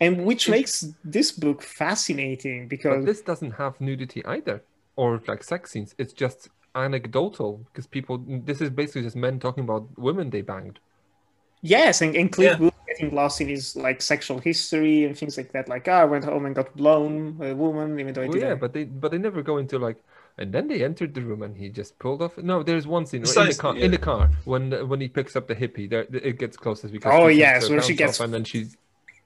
and 0.00 0.24
which 0.24 0.46
It- 0.46 0.50
makes 0.52 0.84
this 1.02 1.32
book 1.32 1.62
fascinating 1.62 2.64
But 2.64 2.68
because 2.70 3.04
this 3.04 3.22
doesn't 3.22 3.52
have 3.52 3.80
nudity 3.80 4.24
either, 4.24 4.62
or 4.94 5.20
like 5.26 5.42
sex 5.42 5.70
scenes. 5.72 5.94
It's 5.98 6.12
just 6.12 6.50
anecdotal 6.76 7.60
because 7.72 7.86
people. 7.86 8.22
This 8.28 8.60
is 8.60 8.70
basically 8.70 9.02
just 9.02 9.16
men 9.16 9.40
talking 9.40 9.64
about 9.64 9.86
women 9.98 10.30
they 10.30 10.42
banged. 10.42 10.78
Yes, 11.62 12.02
and, 12.02 12.14
and 12.14 12.30
Cliff 12.30 12.52
Yeah. 12.52 12.58
Booth 12.58 12.74
getting 12.86 13.14
lost 13.14 13.40
in 13.40 13.48
his 13.48 13.74
like 13.74 14.00
sexual 14.02 14.38
history 14.38 15.04
and 15.04 15.16
things 15.18 15.36
like 15.36 15.50
that. 15.52 15.68
Like, 15.68 15.88
ah, 15.88 16.02
I 16.02 16.04
went 16.04 16.24
home 16.24 16.46
and 16.46 16.54
got 16.54 16.76
blown 16.76 17.32
by 17.32 17.46
a 17.48 17.54
woman, 17.56 17.98
even 17.98 18.12
though 18.14 18.22
I 18.22 18.28
Well, 18.28 18.36
yeah, 18.36 18.44
didn't. 18.50 18.60
but 18.60 18.72
they 18.74 18.84
but 18.84 19.10
they 19.10 19.18
never 19.18 19.42
go 19.42 19.58
into 19.58 19.78
like. 19.78 19.96
And 20.38 20.52
then 20.52 20.68
they 20.68 20.84
entered 20.84 21.14
the 21.14 21.22
room 21.22 21.40
and 21.42 21.56
he 21.56 21.70
just 21.70 21.98
pulled 21.98 22.20
off. 22.20 22.36
No, 22.36 22.62
there's 22.62 22.86
one 22.86 23.06
scene 23.06 23.22
in 23.22 23.26
the 23.26 23.54
car. 23.58 23.74
yeah. 23.74 23.84
In 23.86 23.90
the 23.90 23.96
car 23.96 24.30
when 24.44 24.70
when 24.86 25.00
he 25.00 25.08
picks 25.08 25.34
up 25.34 25.48
the 25.48 25.54
hippie, 25.56 25.88
there 25.88 26.04
it 26.12 26.38
gets 26.38 26.58
closest 26.58 26.92
because 26.92 27.10
Oh, 27.14 27.28
she 27.28 27.36
takes 27.36 27.38
yes, 27.38 27.68
her 27.68 27.74
where 27.74 27.82
she 27.82 27.94
gets- 27.94 28.20
and 28.20 28.34
then 28.34 28.44
she 28.44 28.66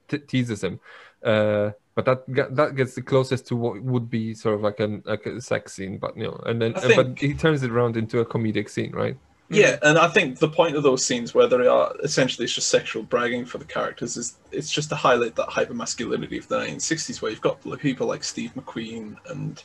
t- 0.06 0.18
teases 0.18 0.62
him. 0.62 0.78
Uh, 1.24 1.70
but 1.94 2.04
that 2.04 2.54
that 2.56 2.76
gets 2.76 2.94
the 2.94 3.02
closest 3.02 3.46
to 3.48 3.56
what 3.56 3.82
would 3.82 4.08
be 4.08 4.34
sort 4.34 4.54
of 4.54 4.62
like 4.62 4.80
an 4.80 5.02
like 5.04 5.26
a 5.26 5.40
sex 5.40 5.74
scene. 5.74 5.98
But 5.98 6.16
you 6.16 6.24
know, 6.24 6.40
and 6.46 6.60
then 6.60 6.74
uh, 6.76 6.90
but 6.96 7.18
he 7.18 7.34
turns 7.34 7.62
it 7.62 7.70
around 7.70 7.96
into 7.96 8.20
a 8.20 8.26
comedic 8.26 8.68
scene, 8.70 8.92
right? 8.92 9.16
Yeah, 9.52 9.78
and 9.82 9.98
I 9.98 10.06
think 10.06 10.38
the 10.38 10.48
point 10.48 10.76
of 10.76 10.84
those 10.84 11.04
scenes, 11.04 11.34
where 11.34 11.48
they 11.48 11.66
are 11.66 11.92
essentially 12.04 12.44
it's 12.44 12.54
just 12.54 12.68
sexual 12.68 13.02
bragging 13.02 13.44
for 13.44 13.58
the 13.58 13.64
characters, 13.64 14.16
is 14.16 14.36
it's 14.52 14.70
just 14.70 14.90
to 14.90 14.94
highlight 14.94 15.34
that 15.34 15.48
hyper 15.48 15.74
masculinity 15.74 16.38
of 16.38 16.46
the 16.46 16.56
1960s, 16.56 17.20
where 17.20 17.32
you've 17.32 17.40
got 17.40 17.60
people 17.80 18.06
like 18.06 18.22
Steve 18.22 18.52
McQueen 18.54 19.16
and 19.28 19.64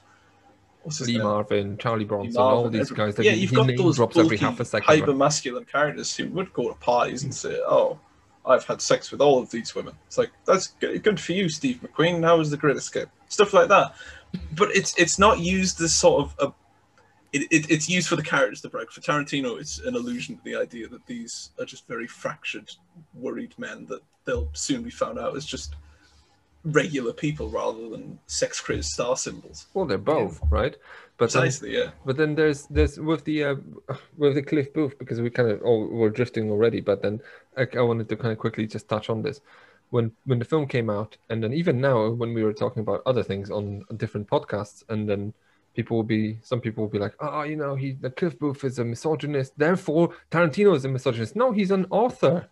what's 0.82 1.02
Lee 1.02 1.14
name? 1.14 1.24
Marvin, 1.24 1.78
Charlie 1.78 2.04
Bronson, 2.04 2.42
all 2.42 2.68
these 2.68 2.90
guys 2.90 3.14
that 3.16 3.26
yeah, 3.26 3.34
you've 3.34 3.52
he 3.52 3.56
got 3.56 3.68
those 3.78 4.00
every 4.18 4.38
half 4.38 4.60
a 4.60 4.66
second. 4.66 4.88
hyper 4.88 5.14
right? 5.14 5.68
characters 5.68 6.16
who 6.16 6.30
would 6.30 6.52
go 6.54 6.70
to 6.70 6.76
parties 6.80 7.24
and 7.24 7.34
say, 7.34 7.62
"Oh, 7.68 8.00
I've 8.46 8.66
had 8.66 8.82
sex 8.82 9.12
with 9.12 9.22
all 9.22 9.40
of 9.40 9.50
these 9.52 9.74
women. 9.76 9.96
It's 10.08 10.18
like 10.18 10.32
that's 10.46 10.68
good, 10.68 11.02
good 11.04 11.20
for 11.20 11.34
you, 11.34 11.50
Steve 11.50 11.82
McQueen. 11.82 12.24
How 12.24 12.38
was 12.38 12.50
the 12.50 12.58
Great 12.58 12.78
Escape? 12.78 13.10
Stuff 13.30 13.54
like 13.54 13.70
that. 13.70 13.96
But 14.54 14.76
it's 14.76 14.98
it's 14.98 15.18
not 15.20 15.40
used 15.40 15.82
as 15.82 15.94
sort 15.94 16.24
of 16.24 16.36
a. 16.40 16.54
It, 17.34 17.48
it, 17.52 17.70
it's 17.70 17.90
used 17.90 18.08
for 18.08 18.16
the 18.16 18.24
characters 18.24 18.62
to 18.62 18.70
break. 18.70 18.92
For 18.92 19.02
Tarantino, 19.02 19.60
it's 19.60 19.80
an 19.80 19.96
allusion 19.96 20.38
to 20.38 20.44
the 20.44 20.56
idea 20.56 20.88
that 20.88 21.06
these 21.06 21.50
are 21.60 21.66
just 21.66 21.86
very 21.88 22.08
fractured, 22.08 22.72
worried 23.14 23.54
men 23.58 23.86
that 23.88 24.02
they'll 24.24 24.50
soon 24.54 24.84
be 24.84 24.90
found 24.90 25.20
out 25.20 25.36
as 25.36 25.46
just 25.46 25.76
regular 26.66 27.14
people 27.14 27.50
rather 27.50 27.90
than 27.90 28.20
sex 28.26 28.60
crazed 28.60 28.92
star 28.92 29.16
symbols. 29.16 29.68
Well, 29.74 29.86
they're 29.86 29.98
both, 29.98 30.40
right? 30.50 30.76
But 31.18 31.32
then, 31.32 31.44
Precisely, 31.44 31.78
yeah. 31.78 31.92
but 32.06 32.18
then 32.18 32.36
there's 32.36 32.64
there's 32.68 33.00
with 33.00 33.24
the 33.24 33.44
uh, 33.44 33.56
with 34.18 34.36
the 34.36 34.42
Cliff 34.42 34.74
Booth 34.74 35.00
because 35.00 35.22
we 35.22 35.30
kind 35.30 35.50
of 35.50 35.62
oh 35.64 35.88
we're 35.88 36.10
drifting 36.10 36.52
already. 36.52 36.82
But 36.82 37.02
then 37.02 37.22
I, 37.58 37.68
I 37.78 37.82
wanted 37.82 38.10
to 38.10 38.16
kind 38.16 38.32
of 38.32 38.38
quickly 38.38 38.68
just 38.68 38.88
touch 38.88 39.10
on 39.10 39.22
this 39.22 39.42
when 39.90 40.12
when 40.26 40.40
the 40.40 40.46
film 40.46 40.68
came 40.68 40.90
out, 40.90 41.18
and 41.30 41.44
then 41.44 41.54
even 41.54 41.80
now 41.80 42.10
when 42.10 42.34
we 42.34 42.44
were 42.44 42.54
talking 42.54 42.82
about 42.82 43.02
other 43.06 43.24
things 43.24 43.50
on 43.52 43.84
different 43.98 44.28
podcasts, 44.28 44.84
and 44.90 45.08
then 45.10 45.34
people 45.76 45.98
will 45.98 46.04
be 46.04 46.38
some 46.42 46.62
people 46.62 46.84
will 46.84 46.92
be 46.92 47.00
like, 47.00 47.16
oh, 47.20 47.44
you 47.44 47.56
know, 47.56 47.76
he 47.76 47.94
the 47.94 48.10
Cliff 48.10 48.38
Booth 48.40 48.64
is 48.64 48.80
a 48.80 48.86
misogynist, 48.86 49.54
therefore 49.58 50.16
Tarantino 50.32 50.76
is 50.76 50.86
a 50.86 50.90
misogynist. 50.90 51.36
No, 51.36 51.52
he's 51.52 51.72
an 51.72 51.86
author. 51.90 52.50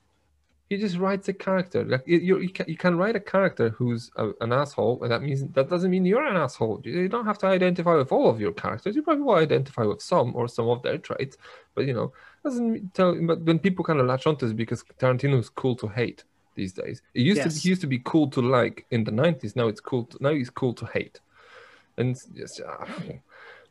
He 0.70 0.78
just 0.78 0.98
writes 0.98 1.28
a 1.28 1.34
character. 1.34 1.84
Like 1.84 2.04
you, 2.08 2.40
you, 2.40 2.50
can, 2.50 2.66
you 2.68 2.78
can 2.78 2.98
write 2.98 3.16
a 3.16 3.20
character 3.20 3.70
who's 3.70 4.10
a, 4.16 4.32
an 4.42 4.52
asshole, 4.52 5.04
and 5.04 5.12
that 5.12 5.22
means 5.22 5.46
that 5.52 5.70
doesn't 5.70 5.92
mean 5.92 6.06
you're 6.06 6.26
an 6.26 6.38
asshole. 6.38 6.82
You 6.84 7.10
don't 7.10 7.26
have 7.26 7.38
to 7.40 7.48
identify 7.48 7.96
with 7.96 8.12
all 8.12 8.30
of 8.30 8.40
your 8.40 8.54
characters. 8.54 8.96
You 8.96 9.04
probably 9.04 9.24
will 9.24 9.36
identify 9.36 9.84
with 9.84 10.02
some 10.02 10.36
or 10.36 10.48
some 10.48 10.70
of 10.70 10.82
their 10.82 10.98
traits, 10.98 11.38
but 11.76 11.86
you 11.86 11.94
know 11.94 12.14
doesn't 12.44 12.94
tell. 12.94 13.16
But 13.22 13.42
when 13.42 13.60
people 13.60 13.86
kind 13.86 14.00
of 14.00 14.06
latch 14.06 14.28
onto 14.28 14.46
this 14.46 14.54
because 14.54 14.84
Tarantino 15.00 15.40
is 15.40 15.50
cool 15.50 15.76
to 15.78 15.88
hate 15.88 16.24
these 16.56 16.74
days. 16.74 17.02
It 17.14 17.22
used 17.22 17.42
to 17.42 17.48
Yes. 17.50 17.64
he 17.64 17.70
used 17.70 17.82
to 17.82 17.88
be 17.88 18.00
cool 18.04 18.28
to 18.30 18.42
like 18.42 18.86
in 18.92 19.04
the 19.06 19.12
nineties. 19.12 19.56
Now 19.56 19.68
it's 19.68 19.80
cool. 19.82 20.04
To, 20.06 20.18
now 20.22 20.34
he's 20.34 20.50
cool 20.50 20.74
to 20.76 20.86
hate, 20.86 21.20
and 21.98 22.10
it's 22.12 22.26
just. 22.26 22.62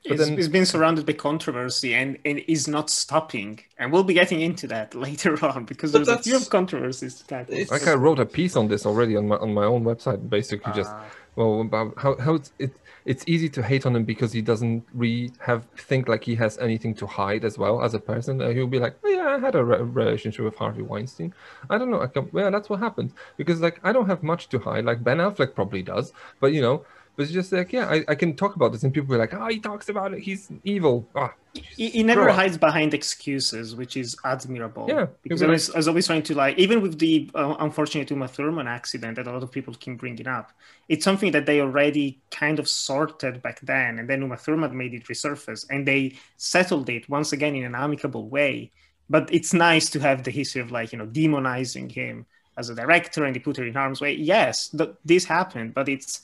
But 0.05 0.15
It's, 0.15 0.25
then- 0.29 0.37
it's 0.37 0.49
been 0.49 0.67
surrounded 0.67 1.07
by 1.07 1.13
controversy 1.13 1.95
and, 1.95 2.19
and 2.25 2.41
is 2.49 2.67
not 2.67 2.91
stopping. 2.91 3.61
And 3.79 3.93
we'll 3.93 4.03
be 4.03 4.15
getting 4.15 4.41
into 4.41 4.67
that 4.67 4.95
later 5.07 5.33
on 5.47 5.65
because 5.65 5.93
there's 5.93 6.09
a 6.09 6.19
few 6.19 6.41
controversies 6.41 7.15
to 7.21 7.27
tackle. 7.29 7.55
it's- 7.55 7.71
Like 7.71 7.87
I 7.87 7.95
wrote 7.95 8.19
a 8.19 8.27
piece 8.27 8.57
on 8.57 8.67
this 8.67 8.85
already 8.85 9.15
on 9.17 9.29
my 9.29 9.37
on 9.37 9.55
my 9.55 9.65
own 9.65 9.85
website. 9.85 10.29
Basically, 10.29 10.73
just 10.73 10.91
Ah. 10.91 11.05
Well 11.37 11.61
about 11.61 11.95
how 11.99 12.17
how 12.19 12.35
it's 12.35 12.53
it, 12.59 12.73
it's 13.05 13.25
easy 13.27 13.49
to 13.49 13.63
hate 13.63 13.85
on 13.87 13.97
him 13.97 14.05
because 14.05 14.33
he 14.33 14.43
doesn't 14.43 14.85
really 14.95 15.33
have 15.41 15.67
think 15.77 16.09
like 16.09 16.23
he 16.25 16.35
has 16.37 16.59
anything 16.59 16.95
to 16.95 17.07
hide 17.07 17.45
as 17.45 17.59
well 17.59 17.83
as 17.83 17.95
a 17.95 17.99
person. 17.99 18.41
Uh, 18.41 18.51
he'll 18.51 18.67
be 18.67 18.79
like, 18.79 18.97
oh, 19.05 19.09
yeah, 19.09 19.29
I 19.29 19.39
had 19.39 19.55
a 19.55 19.65
re- 19.65 19.81
relationship 19.81 20.45
with 20.45 20.57
Harvey 20.57 20.83
Weinstein. 20.83 21.35
I 21.71 21.79
don't 21.79 21.91
know. 21.91 22.01
I 22.01 22.07
can, 22.07 22.29
well, 22.33 22.51
that's 22.51 22.69
what 22.69 22.79
happened 22.81 23.13
because 23.37 23.61
like 23.61 23.81
I 23.83 23.93
don't 23.93 24.07
have 24.07 24.23
much 24.23 24.49
to 24.51 24.59
hide. 24.59 24.85
Like 24.85 25.03
Ben 25.03 25.19
Affleck 25.19 25.55
probably 25.55 25.83
does, 25.83 26.13
but 26.41 26.53
you 26.53 26.61
know. 26.63 26.85
But 27.17 27.25
it's 27.25 27.33
just 27.33 27.53
like, 27.53 27.73
yeah, 27.73 27.87
I, 27.89 28.05
I 28.09 28.15
can 28.15 28.35
talk 28.37 28.57
about 28.57 28.73
this, 28.73 28.85
and 28.85 28.93
people 28.95 29.15
are 29.15 29.19
like, 29.19 29.35
oh, 29.35 29.49
he 29.49 29.61
talks 29.61 29.89
about 29.89 30.15
it. 30.15 30.21
He's 30.21 30.51
evil. 30.65 31.11
Ah, 31.15 31.35
He, 31.77 31.91
he 31.91 32.03
never 32.03 32.25
Grow 32.25 32.33
up. 32.33 32.39
hides 32.39 32.57
behind 32.57 32.95
excuses, 32.95 33.77
which 33.77 33.97
is 33.99 34.17
admirable. 34.25 34.87
Yeah, 34.89 35.07
because 35.23 35.43
I 35.43 35.47
was, 35.47 35.69
I 35.71 35.77
was 35.77 35.89
always 35.89 36.07
trying 36.07 36.23
to 36.23 36.35
like, 36.35 36.59
even 36.59 36.81
with 36.81 36.99
the 36.99 37.31
uh, 37.35 37.57
unfortunate 37.61 38.11
Uma 38.11 38.29
Thurman 38.29 38.67
accident 38.67 39.17
that 39.17 39.27
a 39.27 39.33
lot 39.33 39.43
of 39.43 39.53
people 39.53 39.75
keep 39.75 39.99
bringing 39.99 40.27
up, 40.27 40.53
it's 40.89 41.05
something 41.05 41.33
that 41.33 41.45
they 41.45 41.61
already 41.61 42.23
kind 42.31 42.59
of 42.59 42.67
sorted 42.69 43.43
back 43.43 43.61
then, 43.61 43.99
and 43.99 44.09
then 44.09 44.23
Uma 44.23 44.39
Thurman 44.39 44.75
made 44.75 44.95
it 44.95 45.05
resurface, 45.05 45.67
and 45.69 45.87
they 45.87 46.15
settled 46.39 46.89
it 46.89 47.09
once 47.11 47.33
again 47.35 47.55
in 47.55 47.65
an 47.65 47.75
amicable 47.75 48.29
way. 48.31 48.71
But 49.11 49.29
it's 49.35 49.53
nice 49.53 49.91
to 49.91 50.01
have 50.01 50.23
the 50.25 50.31
history 50.31 50.63
of 50.63 50.71
like 50.73 50.93
you 50.93 50.99
know 50.99 51.07
demonizing 51.07 51.93
him 51.93 52.25
as 52.57 52.71
a 52.71 52.75
director, 52.75 53.25
and 53.25 53.35
they 53.37 53.41
put 53.41 53.59
her 53.59 53.67
in 53.67 53.75
harm's 53.75 54.01
way. 54.01 54.15
Yes, 54.15 54.69
th- 54.71 54.95
this 55.05 55.25
happened, 55.27 55.75
but 55.75 55.89
it's 55.91 56.23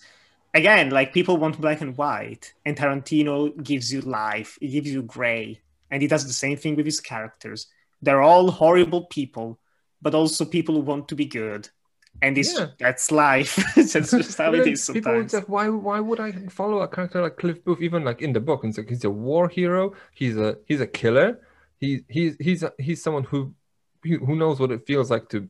again 0.61 0.87
like 0.99 1.12
people 1.18 1.37
want 1.42 1.61
black 1.61 1.81
and 1.85 1.97
white 1.97 2.44
and 2.64 2.77
tarantino 2.77 3.35
gives 3.71 3.87
you 3.92 4.01
life 4.03 4.51
he 4.61 4.68
gives 4.77 4.90
you 4.97 5.03
gray 5.16 5.44
and 5.90 6.03
he 6.03 6.09
does 6.09 6.25
the 6.27 6.38
same 6.44 6.57
thing 6.62 6.75
with 6.77 6.87
his 6.92 7.01
characters 7.12 7.61
they're 8.05 8.23
all 8.31 8.47
horrible 8.62 9.03
people 9.18 9.49
but 10.05 10.14
also 10.14 10.44
people 10.57 10.75
who 10.75 10.81
want 10.92 11.05
to 11.09 11.16
be 11.23 11.29
good 11.40 11.68
and 12.23 12.37
this 12.37 12.51
Yeah. 12.59 12.66
that's 12.85 13.07
life 13.27 13.53
that's 13.77 13.92
just 13.92 14.38
how 14.42 14.53
it 14.55 14.66
is 14.66 14.81
is 14.81 14.90
People 14.97 15.14
would 15.16 15.31
sometimes 15.31 15.47
say, 15.47 15.53
why 15.55 15.66
why 15.88 15.99
would 16.01 16.21
I 16.27 16.31
follow 16.61 16.79
a 16.87 16.88
character 16.88 17.21
like 17.23 17.37
Cliff 17.42 17.59
Booth 17.64 17.81
even 17.88 18.03
like 18.05 18.21
in 18.27 18.33
the 18.33 18.40
book? 18.49 18.61
And 18.64 18.71
it's 18.71 18.79
like 18.79 18.88
he's 18.88 19.05
a 19.05 19.11
war 19.29 19.49
hero. 19.49 19.83
He's 20.21 20.37
a 20.37 20.51
he's 20.68 20.81
a 20.81 20.87
killer. 21.01 21.29
He 21.83 21.88
he's 22.16 22.35
he's 22.47 22.62
a, 22.68 22.73
he's 22.87 23.01
someone 23.07 23.25
who 23.31 23.40
who 24.03 24.18
who 24.27 24.35
knows 24.42 24.59
what 24.59 24.73
it 24.77 24.83
feels 24.90 25.09
like 25.14 25.29
to 25.35 25.49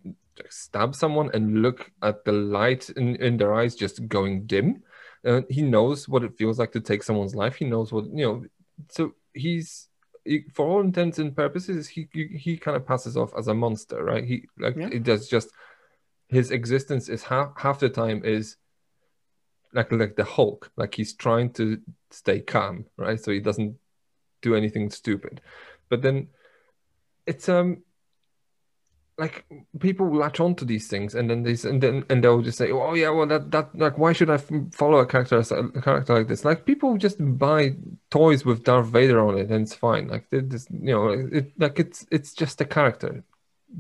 stab 0.51 0.95
someone 0.95 1.31
and 1.35 1.63
look 1.63 1.91
at 2.03 2.25
the 2.27 2.33
light 2.33 2.91
in, 3.01 3.17
in 3.17 3.37
their 3.39 3.55
eyes 3.61 3.75
just 3.85 3.97
going 4.09 4.35
dim. 4.47 4.83
Uh, 5.25 5.43
he 5.49 5.63
knows 5.63 6.09
what 6.09 6.23
it 6.25 6.37
feels 6.37 6.59
like 6.59 6.73
to 6.73 6.81
take 6.81 7.03
someone's 7.03 7.35
life. 7.35 7.57
He 7.57 7.65
knows 7.65 7.93
what 7.93 8.05
you 8.07 8.25
know. 8.25 8.45
So 8.91 9.13
he's 9.33 9.89
he- 10.25 10.45
for 10.53 10.67
all 10.67 10.81
intents 10.81 11.19
and 11.19 11.35
purposes, 11.37 11.89
he 11.89 12.09
he, 12.13 12.27
he 12.29 12.57
kind 12.57 12.77
of 12.77 12.87
passes 12.87 13.17
off 13.17 13.33
as 13.37 13.49
a 13.49 13.55
monster, 13.55 14.03
right? 14.05 14.25
He 14.25 14.47
like 14.59 14.77
Yeah. 14.77 14.89
it 14.93 15.03
does 15.03 15.29
just 15.29 15.51
his 16.29 16.51
existence 16.51 17.09
is 17.09 17.25
half 17.25 17.53
half 17.57 17.81
the 17.81 17.89
time 17.89 18.25
is 18.25 18.57
like 19.73 19.93
like 19.93 20.17
the 20.17 20.25
Hulk, 20.25 20.71
like 20.77 20.95
he's 20.95 21.15
trying 21.15 21.53
to 21.55 21.81
stay 22.11 22.41
calm, 22.41 22.87
right? 22.97 23.21
So 23.21 23.33
he 23.33 23.41
doesn't 23.41 23.77
do 24.41 24.55
anything 24.55 24.91
stupid. 24.91 25.41
But 25.89 26.03
then 26.03 26.29
it's 27.27 27.49
um 27.49 27.83
like 29.19 29.45
people 29.81 30.15
latch 30.15 30.39
on 30.39 30.55
to 30.55 30.65
these 30.65 30.87
things 30.87 31.15
and 31.15 31.29
then 31.29 31.43
they 31.43 31.57
and 31.69 31.83
then 31.83 32.05
and 32.09 32.23
they'll 32.23 32.41
just 32.41 32.57
say 32.57 32.71
oh 32.71 32.95
yeah 32.95 33.11
well 33.11 33.27
that 33.27 33.51
that 33.51 33.69
like 33.77 33.99
why 33.99 34.13
should 34.13 34.31
i 34.31 34.37
follow 34.73 34.99
a 34.99 35.07
character 35.07 35.39
a, 35.39 35.83
character 35.83 36.15
like 36.15 36.29
this 36.29 36.45
like 36.45 36.65
people 36.65 36.97
just 36.97 37.17
buy 37.37 37.75
toys 38.11 38.45
with 38.45 38.63
darth 38.63 38.87
vader 38.87 39.21
on 39.21 39.37
it 39.37 39.51
and 39.51 39.63
it's 39.63 39.75
fine 39.75 40.07
like 40.07 40.25
they 40.31 40.41
just 40.41 40.71
you 40.71 40.95
know 40.95 41.09
it 41.09 41.51
like 41.59 41.81
it's 41.81 42.07
it's 42.13 42.33
just 42.33 42.61
a 42.61 42.65
character 42.65 43.25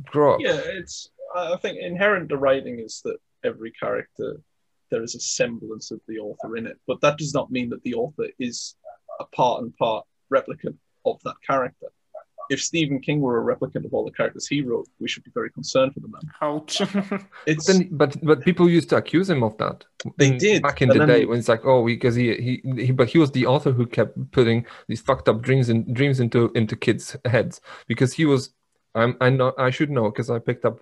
grow 0.04 0.34
up 0.34 0.40
Yeah, 0.40 0.60
it's. 0.64 1.10
I 1.34 1.54
I 1.54 1.56
think 1.56 1.78
inherent 1.80 2.28
to 2.30 2.36
writing 2.36 2.78
is 2.80 3.00
that 3.04 3.18
every 3.44 3.72
character 3.72 4.40
there 4.90 5.02
is 5.02 5.14
a 5.14 5.20
semblance 5.20 5.90
of 5.90 6.00
the 6.08 6.18
author 6.18 6.56
in 6.56 6.66
it, 6.66 6.78
but 6.86 7.00
that 7.02 7.18
does 7.18 7.34
not 7.34 7.50
mean 7.50 7.68
that 7.70 7.82
the 7.82 7.94
author 7.94 8.28
is 8.38 8.74
a 9.20 9.24
part 9.24 9.62
and 9.62 9.76
part 9.76 10.06
replicant 10.32 10.76
of 11.04 11.20
that 11.24 11.36
character. 11.46 11.88
If 12.50 12.60
Stephen 12.62 13.00
King 13.00 13.20
were 13.20 13.36
a 13.40 13.56
replicant 13.56 13.84
of 13.84 13.92
all 13.94 14.04
the 14.04 14.10
characters 14.10 14.46
he 14.46 14.62
wrote, 14.62 14.88
we 15.00 15.08
should 15.08 15.24
be 15.24 15.30
very 15.34 15.50
concerned 15.50 15.92
for 15.94 16.00
the 16.00 16.08
man. 16.08 16.22
ouch. 16.40 16.80
It's 17.46 17.66
then 17.66 17.88
but 17.90 18.16
but 18.22 18.40
people 18.42 18.68
used 18.68 18.88
to 18.90 18.96
accuse 18.96 19.28
him 19.28 19.42
of 19.42 19.56
that. 19.58 19.84
They 20.16 20.28
in- 20.28 20.38
did, 20.38 20.62
back 20.62 20.80
in 20.82 20.90
and 20.90 21.00
the 21.00 21.06
then- 21.06 21.20
day 21.20 21.24
when 21.26 21.38
it's 21.38 21.48
like 21.48 21.64
oh 21.64 21.84
because 21.84 22.14
he, 22.14 22.34
he 22.36 22.84
he 22.86 22.92
but 22.92 23.08
he 23.08 23.18
was 23.18 23.32
the 23.32 23.46
author 23.46 23.72
who 23.72 23.86
kept 23.86 24.14
putting 24.32 24.66
these 24.88 25.00
fucked 25.00 25.28
up 25.28 25.42
dreams 25.42 25.68
and 25.68 25.94
dreams 25.94 26.20
into 26.20 26.50
into 26.54 26.76
kids 26.76 27.16
heads. 27.24 27.60
Because 27.86 28.12
he 28.12 28.24
was 28.24 28.50
I'm, 28.94 29.16
I 29.20 29.28
know 29.30 29.52
I 29.58 29.70
should 29.70 29.90
know 29.90 30.10
because 30.10 30.30
I 30.30 30.38
picked 30.38 30.64
up 30.64 30.78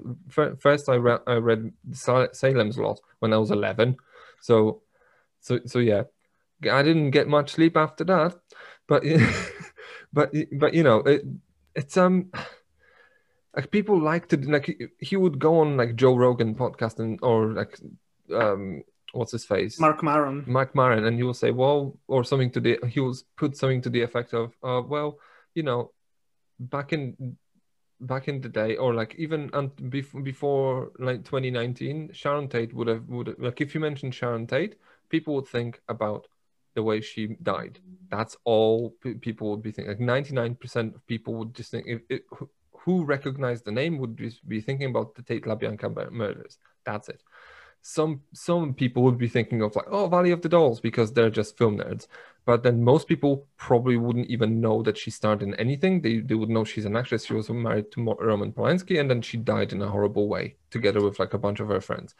first 0.58 0.88
I 0.88 0.96
read 0.96 1.20
I 1.26 1.34
read 1.34 1.72
Salem's 1.92 2.78
Lot 2.78 3.00
when 3.18 3.32
I 3.32 3.38
was 3.38 3.50
11 3.50 3.96
so 4.40 4.82
so 5.40 5.58
so 5.66 5.78
yeah. 5.80 6.04
I 6.70 6.82
didn't 6.82 7.10
get 7.10 7.28
much 7.28 7.50
sleep 7.52 7.76
after 7.76 8.04
that 8.04 8.34
but 8.86 9.02
but 10.12 10.32
but 10.52 10.72
you 10.72 10.82
know 10.82 10.98
it, 11.00 11.22
it's 11.76 11.96
um 11.96 12.30
like 13.54 13.70
people 13.70 14.00
like 14.00 14.28
to 14.28 14.36
like 14.38 14.76
he- 15.00 15.16
would 15.16 15.38
go 15.38 15.60
on 15.60 15.76
like 15.76 15.96
Joe 15.96 16.16
Rogan 16.16 16.54
podcast 16.54 16.98
and 16.98 17.18
or 17.22 17.52
like 17.52 17.78
um 18.34 18.82
what's 19.12 19.32
his 19.32 19.44
face? 19.44 19.78
Mark 19.80 20.02
maron. 20.02 20.44
Mark 20.46 20.74
Maron 20.74 21.04
and 21.04 21.16
he 21.16 21.22
will 21.22 21.34
say 21.34 21.50
well 21.50 21.98
or 22.08 22.24
something 22.24 22.50
to 22.52 22.60
the 22.60 22.78
he 22.88 23.00
will 23.00 23.16
put 23.36 23.56
something 23.56 23.82
to 23.82 23.90
the 23.90 24.02
effect 24.02 24.34
of 24.34 24.52
uh 24.62 24.82
well 24.86 25.18
you 25.54 25.62
know 25.62 25.92
back 26.58 26.92
in 26.92 27.36
back 28.00 28.28
in 28.28 28.40
the 28.40 28.48
day 28.48 28.76
or 28.76 28.92
like 28.94 29.14
even 29.16 29.48
um, 29.54 29.72
before, 29.88 30.20
before 30.20 30.92
like 30.98 31.24
2019 31.24 32.10
Sharon 32.12 32.48
Tate 32.48 32.74
would 32.74 32.88
have 32.88 33.08
would 33.08 33.28
have, 33.28 33.38
like 33.38 33.60
if 33.60 33.74
you 33.74 33.80
mentioned 33.80 34.14
Sharon 34.14 34.46
Tate 34.46 34.76
people 35.08 35.34
would 35.34 35.48
think 35.48 35.80
about 35.88 36.26
the 36.76 36.82
way 36.82 37.00
she 37.00 37.36
died. 37.42 37.80
That's 38.08 38.36
all 38.44 38.94
pe- 39.02 39.14
people 39.14 39.50
would 39.50 39.62
be 39.62 39.72
thinking 39.72 39.90
like 39.90 40.26
99% 40.26 40.94
of 40.94 41.04
people 41.08 41.34
would 41.34 41.54
just 41.54 41.72
think 41.72 41.86
if 41.88 42.20
who- 42.30 43.04
recognized 43.04 43.64
the 43.64 43.72
name 43.72 43.98
would 43.98 44.14
be 44.46 44.60
thinking 44.60 44.90
about 44.90 45.16
the 45.16 45.22
Tate 45.22 45.44
LaBianca 45.44 46.12
murders. 46.12 46.58
That's 46.84 47.08
it. 47.08 47.20
Some 47.82 48.20
some 48.32 48.74
people 48.74 49.02
would 49.02 49.18
be 49.18 49.26
thinking 49.28 49.60
of 49.62 49.74
like 49.74 49.88
oh 49.90 50.06
Valley 50.06 50.30
of 50.30 50.42
the 50.42 50.48
Dolls 50.48 50.80
because 50.80 51.12
they're 51.12 51.36
just 51.40 51.58
film 51.58 51.78
nerds. 51.78 52.06
But 52.44 52.62
then 52.62 52.84
most 52.84 53.08
people 53.08 53.48
probably 53.56 53.96
wouldn't 53.96 54.30
even 54.30 54.60
know 54.60 54.82
that 54.84 54.96
she 54.96 55.10
starred 55.10 55.42
in 55.42 55.54
anything. 55.56 56.00
They, 56.00 56.18
they 56.18 56.36
would 56.36 56.48
know 56.48 56.62
she's 56.62 56.84
an 56.84 56.96
actress. 56.96 57.24
She 57.24 57.34
was 57.34 57.50
married 57.50 57.90
to 57.92 58.16
Roman 58.20 58.52
Polanski 58.52 59.00
and 59.00 59.10
then 59.10 59.20
she 59.20 59.36
died 59.36 59.72
in 59.72 59.82
a 59.82 59.88
horrible 59.88 60.28
way 60.28 60.56
together 60.70 61.02
with 61.02 61.18
like 61.18 61.34
a 61.34 61.38
bunch 61.38 61.58
of 61.58 61.68
her 61.68 61.80
friends 61.80 62.14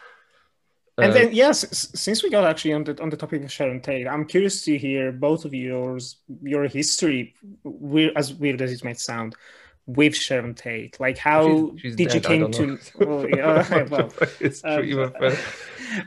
and 0.99 1.11
Uh, 1.11 1.15
then 1.15 1.29
yes 1.35 1.59
since 1.95 2.23
we 2.23 2.31
got 2.31 2.45
actually 2.45 2.73
on 2.73 2.85
the 2.85 3.01
on 3.03 3.11
the 3.11 3.17
topic 3.17 3.43
of 3.45 3.53
sharon 3.53 3.81
tate 3.81 4.07
i'm 4.07 4.25
curious 4.25 4.65
to 4.65 4.77
hear 4.79 5.13
both 5.13 5.45
of 5.45 5.53
yours 5.55 6.17
your 6.43 6.65
history 6.69 7.35
weird, 7.65 8.13
as 8.17 8.33
weird 8.35 8.61
as 8.63 8.73
it 8.73 8.85
might 8.85 8.99
sound 9.01 9.35
with 9.89 10.17
Sharon 10.17 10.53
Tate? 10.53 10.99
Like, 10.99 11.17
how 11.17 11.43
She's- 11.47 11.81
she's 11.81 11.97
did 11.97 12.13
you 12.15 12.19
dead, 12.21 12.27
I 12.27 12.35
came 12.35 12.51
to? 12.59 12.79
Well, 13.07 13.29
yeah, 13.31 13.85
well, 13.89 14.03
um, 14.03 14.11
true, 14.51 14.83
even 14.83 15.11
better. 15.21 15.39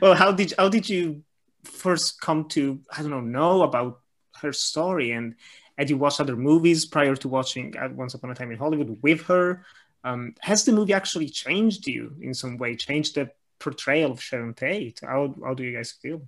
well, 0.02 0.14
how 0.14 0.32
did 0.32 0.52
how 0.58 0.68
did 0.68 0.86
you 0.86 1.22
first 1.64 2.20
come 2.20 2.46
to 2.50 2.80
I 2.94 3.00
don't 3.00 3.10
know 3.10 3.20
know 3.38 3.62
about 3.62 4.00
her 4.42 4.52
story 4.52 5.12
and 5.12 5.34
had 5.78 5.88
you 5.88 5.96
watched 5.96 6.20
other 6.20 6.36
movies 6.36 6.84
prior 6.84 7.16
to 7.16 7.28
watching 7.28 7.74
uh, 7.78 7.88
Once 7.94 8.12
Upon 8.12 8.30
a 8.30 8.34
Time 8.34 8.50
in 8.52 8.58
Hollywood 8.58 8.98
with 9.02 9.22
her? 9.32 9.64
Um, 10.04 10.34
has 10.40 10.64
the 10.66 10.72
movie 10.72 10.92
actually 10.92 11.30
changed 11.30 11.86
you 11.86 12.14
in 12.20 12.34
some 12.34 12.58
way? 12.58 12.76
Changed 12.76 13.14
the 13.14 13.30
portrayal 13.60 14.12
of 14.12 14.22
Sharon 14.22 14.54
Tate? 14.54 15.00
How 15.02 15.34
how 15.44 15.54
do 15.54 15.62
you 15.62 15.76
guys 15.76 15.92
feel? 16.02 16.22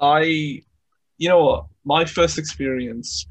I, 0.00 0.62
you 1.16 1.28
know 1.28 1.68
my 1.84 2.04
first 2.04 2.38
experience 2.38 3.26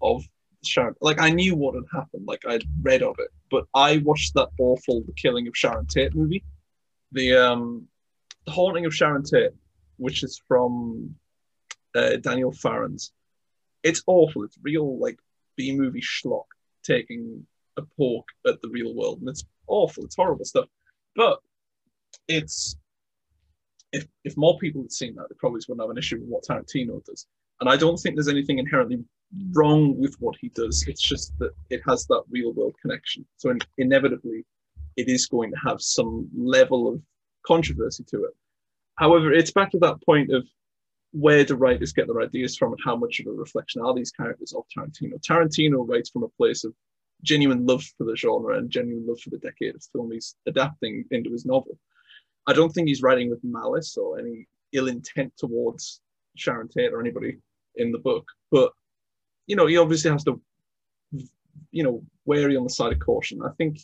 of 0.00 0.22
Sharon, 0.64 0.94
like 1.00 1.20
I 1.20 1.30
knew 1.30 1.56
what 1.56 1.74
had 1.74 1.84
happened, 1.92 2.26
like 2.26 2.44
I'd 2.46 2.64
read 2.82 3.02
of 3.02 3.16
it, 3.18 3.30
but 3.50 3.64
I 3.74 3.98
watched 3.98 4.34
that 4.34 4.50
awful 4.58 5.02
The 5.02 5.12
Killing 5.14 5.48
of 5.48 5.56
Sharon 5.56 5.86
Tate 5.86 6.14
movie, 6.14 6.44
the 7.10 7.34
um, 7.34 7.88
The 8.46 8.52
Haunting 8.52 8.86
of 8.86 8.94
Sharon 8.94 9.24
Tate, 9.24 9.52
which 9.96 10.22
is 10.22 10.40
from 10.46 11.14
uh, 11.94 12.16
Daniel 12.16 12.52
Farrands. 12.52 13.12
It's 13.82 14.02
awful. 14.06 14.44
It's 14.44 14.58
real 14.62 14.98
like 14.98 15.18
B 15.56 15.76
movie 15.76 16.00
schlock 16.02 16.46
taking 16.84 17.44
a 17.76 17.82
poke 17.98 18.28
at 18.46 18.60
the 18.62 18.68
real 18.68 18.94
world, 18.94 19.20
and 19.20 19.28
it's 19.28 19.44
awful. 19.66 20.04
It's 20.04 20.16
horrible 20.16 20.44
stuff, 20.44 20.66
but 21.16 21.40
it's 22.28 22.76
if 23.92 24.06
if 24.24 24.36
more 24.36 24.58
people 24.58 24.82
had 24.82 24.92
seen 24.92 25.14
that, 25.16 25.26
they 25.28 25.36
probably 25.38 25.60
wouldn't 25.68 25.82
have 25.82 25.90
an 25.90 25.98
issue 25.98 26.18
with 26.20 26.28
what 26.28 26.44
Tarantino 26.44 27.04
does. 27.04 27.26
And 27.60 27.68
I 27.68 27.76
don't 27.76 27.96
think 27.96 28.16
there's 28.16 28.28
anything 28.28 28.58
inherently 28.58 29.04
wrong 29.52 29.98
with 29.98 30.16
what 30.18 30.34
he 30.40 30.48
does. 30.50 30.84
It's 30.88 31.02
just 31.02 31.32
that 31.38 31.52
it 31.70 31.80
has 31.86 32.06
that 32.06 32.22
real 32.30 32.52
world 32.52 32.74
connection. 32.80 33.24
So 33.36 33.50
in, 33.50 33.60
inevitably, 33.78 34.44
it 34.96 35.08
is 35.08 35.26
going 35.26 35.50
to 35.50 35.58
have 35.64 35.80
some 35.80 36.28
level 36.36 36.88
of 36.88 37.00
controversy 37.46 38.04
to 38.10 38.24
it. 38.24 38.32
However, 38.96 39.32
it's 39.32 39.52
back 39.52 39.70
to 39.72 39.78
that 39.78 40.02
point 40.04 40.32
of 40.32 40.46
where 41.12 41.44
do 41.44 41.54
writers 41.54 41.92
get 41.92 42.06
their 42.06 42.22
ideas 42.22 42.56
from 42.56 42.72
and 42.72 42.80
how 42.84 42.96
much 42.96 43.20
of 43.20 43.26
a 43.26 43.30
reflection 43.30 43.82
are 43.82 43.94
these 43.94 44.10
characters 44.10 44.54
of 44.54 44.64
Tarantino. 44.74 45.20
Tarantino 45.20 45.86
writes 45.86 46.10
from 46.10 46.22
a 46.22 46.28
place 46.28 46.64
of 46.64 46.72
genuine 47.22 47.66
love 47.66 47.84
for 47.96 48.04
the 48.04 48.16
genre 48.16 48.58
and 48.58 48.70
genuine 48.70 49.06
love 49.06 49.20
for 49.20 49.30
the 49.30 49.38
decade 49.38 49.74
of 49.74 49.84
film 49.92 50.10
he's 50.10 50.34
adapting 50.46 51.04
into 51.10 51.30
his 51.30 51.44
novel. 51.44 51.78
I 52.46 52.52
don't 52.52 52.70
think 52.70 52.88
he's 52.88 53.02
writing 53.02 53.30
with 53.30 53.40
malice 53.42 53.96
or 53.96 54.18
any 54.18 54.46
ill 54.72 54.88
intent 54.88 55.32
towards 55.36 56.00
Sharon 56.34 56.68
Tate 56.68 56.92
or 56.92 57.00
anybody 57.00 57.38
in 57.76 57.92
the 57.92 57.98
book, 57.98 58.26
but 58.50 58.72
you 59.46 59.56
know, 59.56 59.66
he 59.66 59.76
obviously 59.76 60.10
has 60.10 60.24
to, 60.24 60.40
you 61.70 61.82
know, 61.82 62.02
wary 62.24 62.56
on 62.56 62.64
the 62.64 62.70
side 62.70 62.92
of 62.92 63.00
caution. 63.00 63.42
I 63.42 63.50
think 63.58 63.78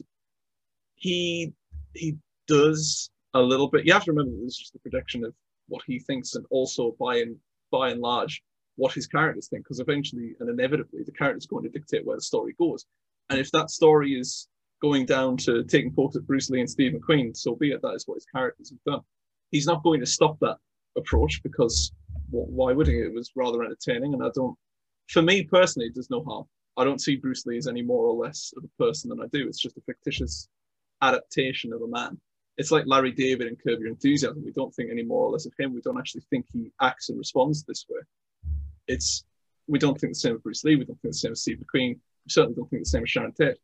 he 0.95 1.53
he 1.95 2.17
does 2.47 3.11
a 3.35 3.41
little 3.41 3.69
bit. 3.69 3.87
You 3.87 3.93
have 3.93 4.05
to 4.05 4.13
remember 4.13 4.33
this 4.43 4.53
is 4.53 4.59
just 4.59 4.73
the 4.73 4.79
projection 4.79 5.25
of 5.25 5.35
what 5.69 5.83
he 5.87 5.99
thinks, 5.99 6.35
and 6.35 6.47
also 6.51 6.95
by 6.99 7.17
and 7.17 7.37
by 7.71 7.91
and 7.91 8.01
large 8.01 8.43
what 8.77 8.93
his 8.93 9.07
characters 9.07 9.49
think, 9.49 9.65
because 9.65 9.81
eventually 9.81 10.35
and 10.41 10.49
inevitably 10.49 11.03
the 11.05 11.13
character's 11.13 11.47
going 11.47 11.65
to 11.65 11.71
dictate 11.71 12.07
where 12.07 12.17
the 12.17 12.23
story 12.23 12.55
goes. 12.59 12.87
And 13.29 13.39
if 13.39 13.51
that 13.51 13.71
story 13.71 14.13
is 14.13 14.49
going 14.81 15.07
down 15.07 15.37
to 15.39 15.65
taking 15.65 15.93
pokes 15.93 16.17
at 16.17 16.27
Bruce 16.27 16.51
Lee 16.51 16.61
and 16.61 16.71
Steve 16.71 16.93
McQueen, 16.93 17.37
so 17.37 17.55
be 17.55 17.73
it. 17.73 17.83
That 17.83 17.95
is 17.95 18.07
what 18.07 18.17
his 18.17 18.27
characters 18.27 18.71
have 18.71 18.93
done. 18.93 19.03
He's 19.51 19.67
not 19.67 19.83
going 19.83 20.01
to 20.01 20.07
stop 20.07 20.39
that 20.41 20.59
approach 20.97 21.43
because 21.43 21.93
well, 22.31 22.47
why 22.47 22.73
would 22.73 22.87
he? 22.87 22.95
It 22.99 23.15
was 23.15 23.33
rather 23.35 23.63
entertaining, 23.63 24.15
and 24.15 24.23
I 24.23 24.29
don't. 24.35 24.57
For 25.09 25.23
me 25.23 25.45
personally, 25.45 25.89
it 25.89 25.95
does 25.95 26.11
no 26.11 26.23
harm. 26.23 26.45
I 26.77 26.85
don't 26.85 27.01
see 27.01 27.17
Bruce 27.17 27.47
Lee 27.47 27.57
as 27.57 27.67
any 27.67 27.83
more 27.83 28.05
or 28.05 28.15
less 28.15 28.53
of 28.57 28.65
a 28.65 28.83
person 28.83 29.11
than 29.11 29.21
I 29.21 29.27
do. 29.33 29.49
It's 29.49 29.61
just 29.61 29.77
a 29.77 29.83
fictitious 29.83 30.49
adaptation 31.03 31.73
of 31.73 31.83
a 31.83 31.89
man. 31.89 32.21
It's 32.57 32.71
like 32.71 32.85
Larry 32.87 33.13
David 33.13 33.47
and 33.47 33.59
Curb 33.59 33.81
Your 33.81 33.89
Enthusiasm. 33.89 34.45
We 34.45 34.53
don't 34.53 34.75
think 34.75 34.91
any 34.91 35.05
more 35.05 35.25
or 35.25 35.31
less 35.31 35.47
of 35.47 35.53
him. 35.59 35.75
We 35.75 35.81
don't 35.81 35.99
actually 35.99 36.23
think 36.29 36.47
he 36.53 36.71
acts 36.81 37.09
and 37.09 37.19
responds 37.19 37.63
this 37.63 37.87
way. 37.89 38.01
It's 38.87 39.25
we 39.67 39.79
don't 39.79 39.99
think 39.99 40.13
the 40.13 40.19
same 40.19 40.35
of 40.35 40.43
Bruce 40.43 40.65
Lee. 40.65 40.77
We 40.77 40.85
don't 40.85 41.01
think 41.01 41.13
the 41.13 41.19
same 41.19 41.33
of 41.33 41.39
Steve 41.39 41.59
McQueen. 41.59 41.95
We 41.95 42.31
certainly 42.31 42.57
don't 42.57 42.69
think 42.69 42.83
the 42.83 42.89
same 42.89 43.03
of 43.03 43.09
Sharon 43.09 43.33
Tate. 43.33 43.59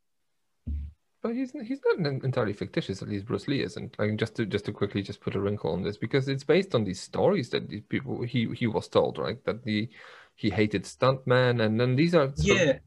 But 1.25 1.35
he's 1.35 1.53
he's 1.53 1.81
not 1.87 2.07
entirely 2.23 2.53
fictitious. 2.53 3.01
At 3.01 3.09
least 3.09 3.25
Bruce 3.25 3.49
Lee 3.49 3.63
isn't. 3.63 3.99
Like 3.99 4.17
just 4.17 4.35
to 4.37 4.45
just 4.45 4.67
to 4.67 4.73
quickly 4.73 5.01
just 5.01 5.23
put 5.23 5.35
a 5.35 5.41
wrinkle 5.41 5.73
on 5.73 5.83
this 5.83 5.97
because 5.97 6.29
it's 6.29 6.45
based 6.45 6.75
on 6.75 6.85
these 6.85 7.01
stories 7.01 7.49
that 7.49 7.67
these 7.67 7.81
people 7.89 8.23
he 8.23 8.53
he 8.55 8.67
was 8.67 8.89
told 8.89 9.17
right 9.17 9.43
that 9.47 9.65
the 9.65 9.89
he 10.37 10.51
hated 10.51 10.85
stuntmen 10.85 11.65
and 11.65 11.81
then 11.81 11.97
these 11.97 12.15
are 12.15 12.31
Yeah, 12.37 12.79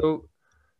so, 0.00 0.28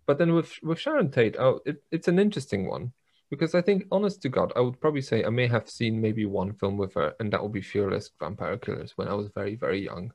but 0.07 0.17
then 0.17 0.35
with 0.35 0.51
with 0.63 0.81
Sharon 0.81 1.11
Tate, 1.11 1.37
oh, 1.39 1.61
it, 1.67 1.83
it's 1.91 2.09
an 2.09 2.19
interesting 2.19 2.67
one 2.69 2.93
because 3.29 3.55
I 3.55 3.61
think, 3.61 3.85
honest 3.93 4.23
to 4.23 4.31
God, 4.31 4.55
I 4.57 4.61
would 4.61 4.81
probably 4.81 5.03
say 5.03 5.25
I 5.25 5.31
may 5.31 5.47
have 5.49 5.69
seen 5.69 6.01
maybe 6.01 6.25
one 6.25 6.55
film 6.55 6.79
with 6.79 6.95
her, 6.95 7.15
and 7.21 7.31
that 7.33 7.43
would 7.43 7.53
be 7.53 7.61
Fearless 7.61 8.13
Vampire 8.19 8.57
Killers 8.57 8.97
when 8.97 9.09
I 9.09 9.15
was 9.15 9.29
very 9.35 9.57
very 9.57 9.85
young, 9.85 10.11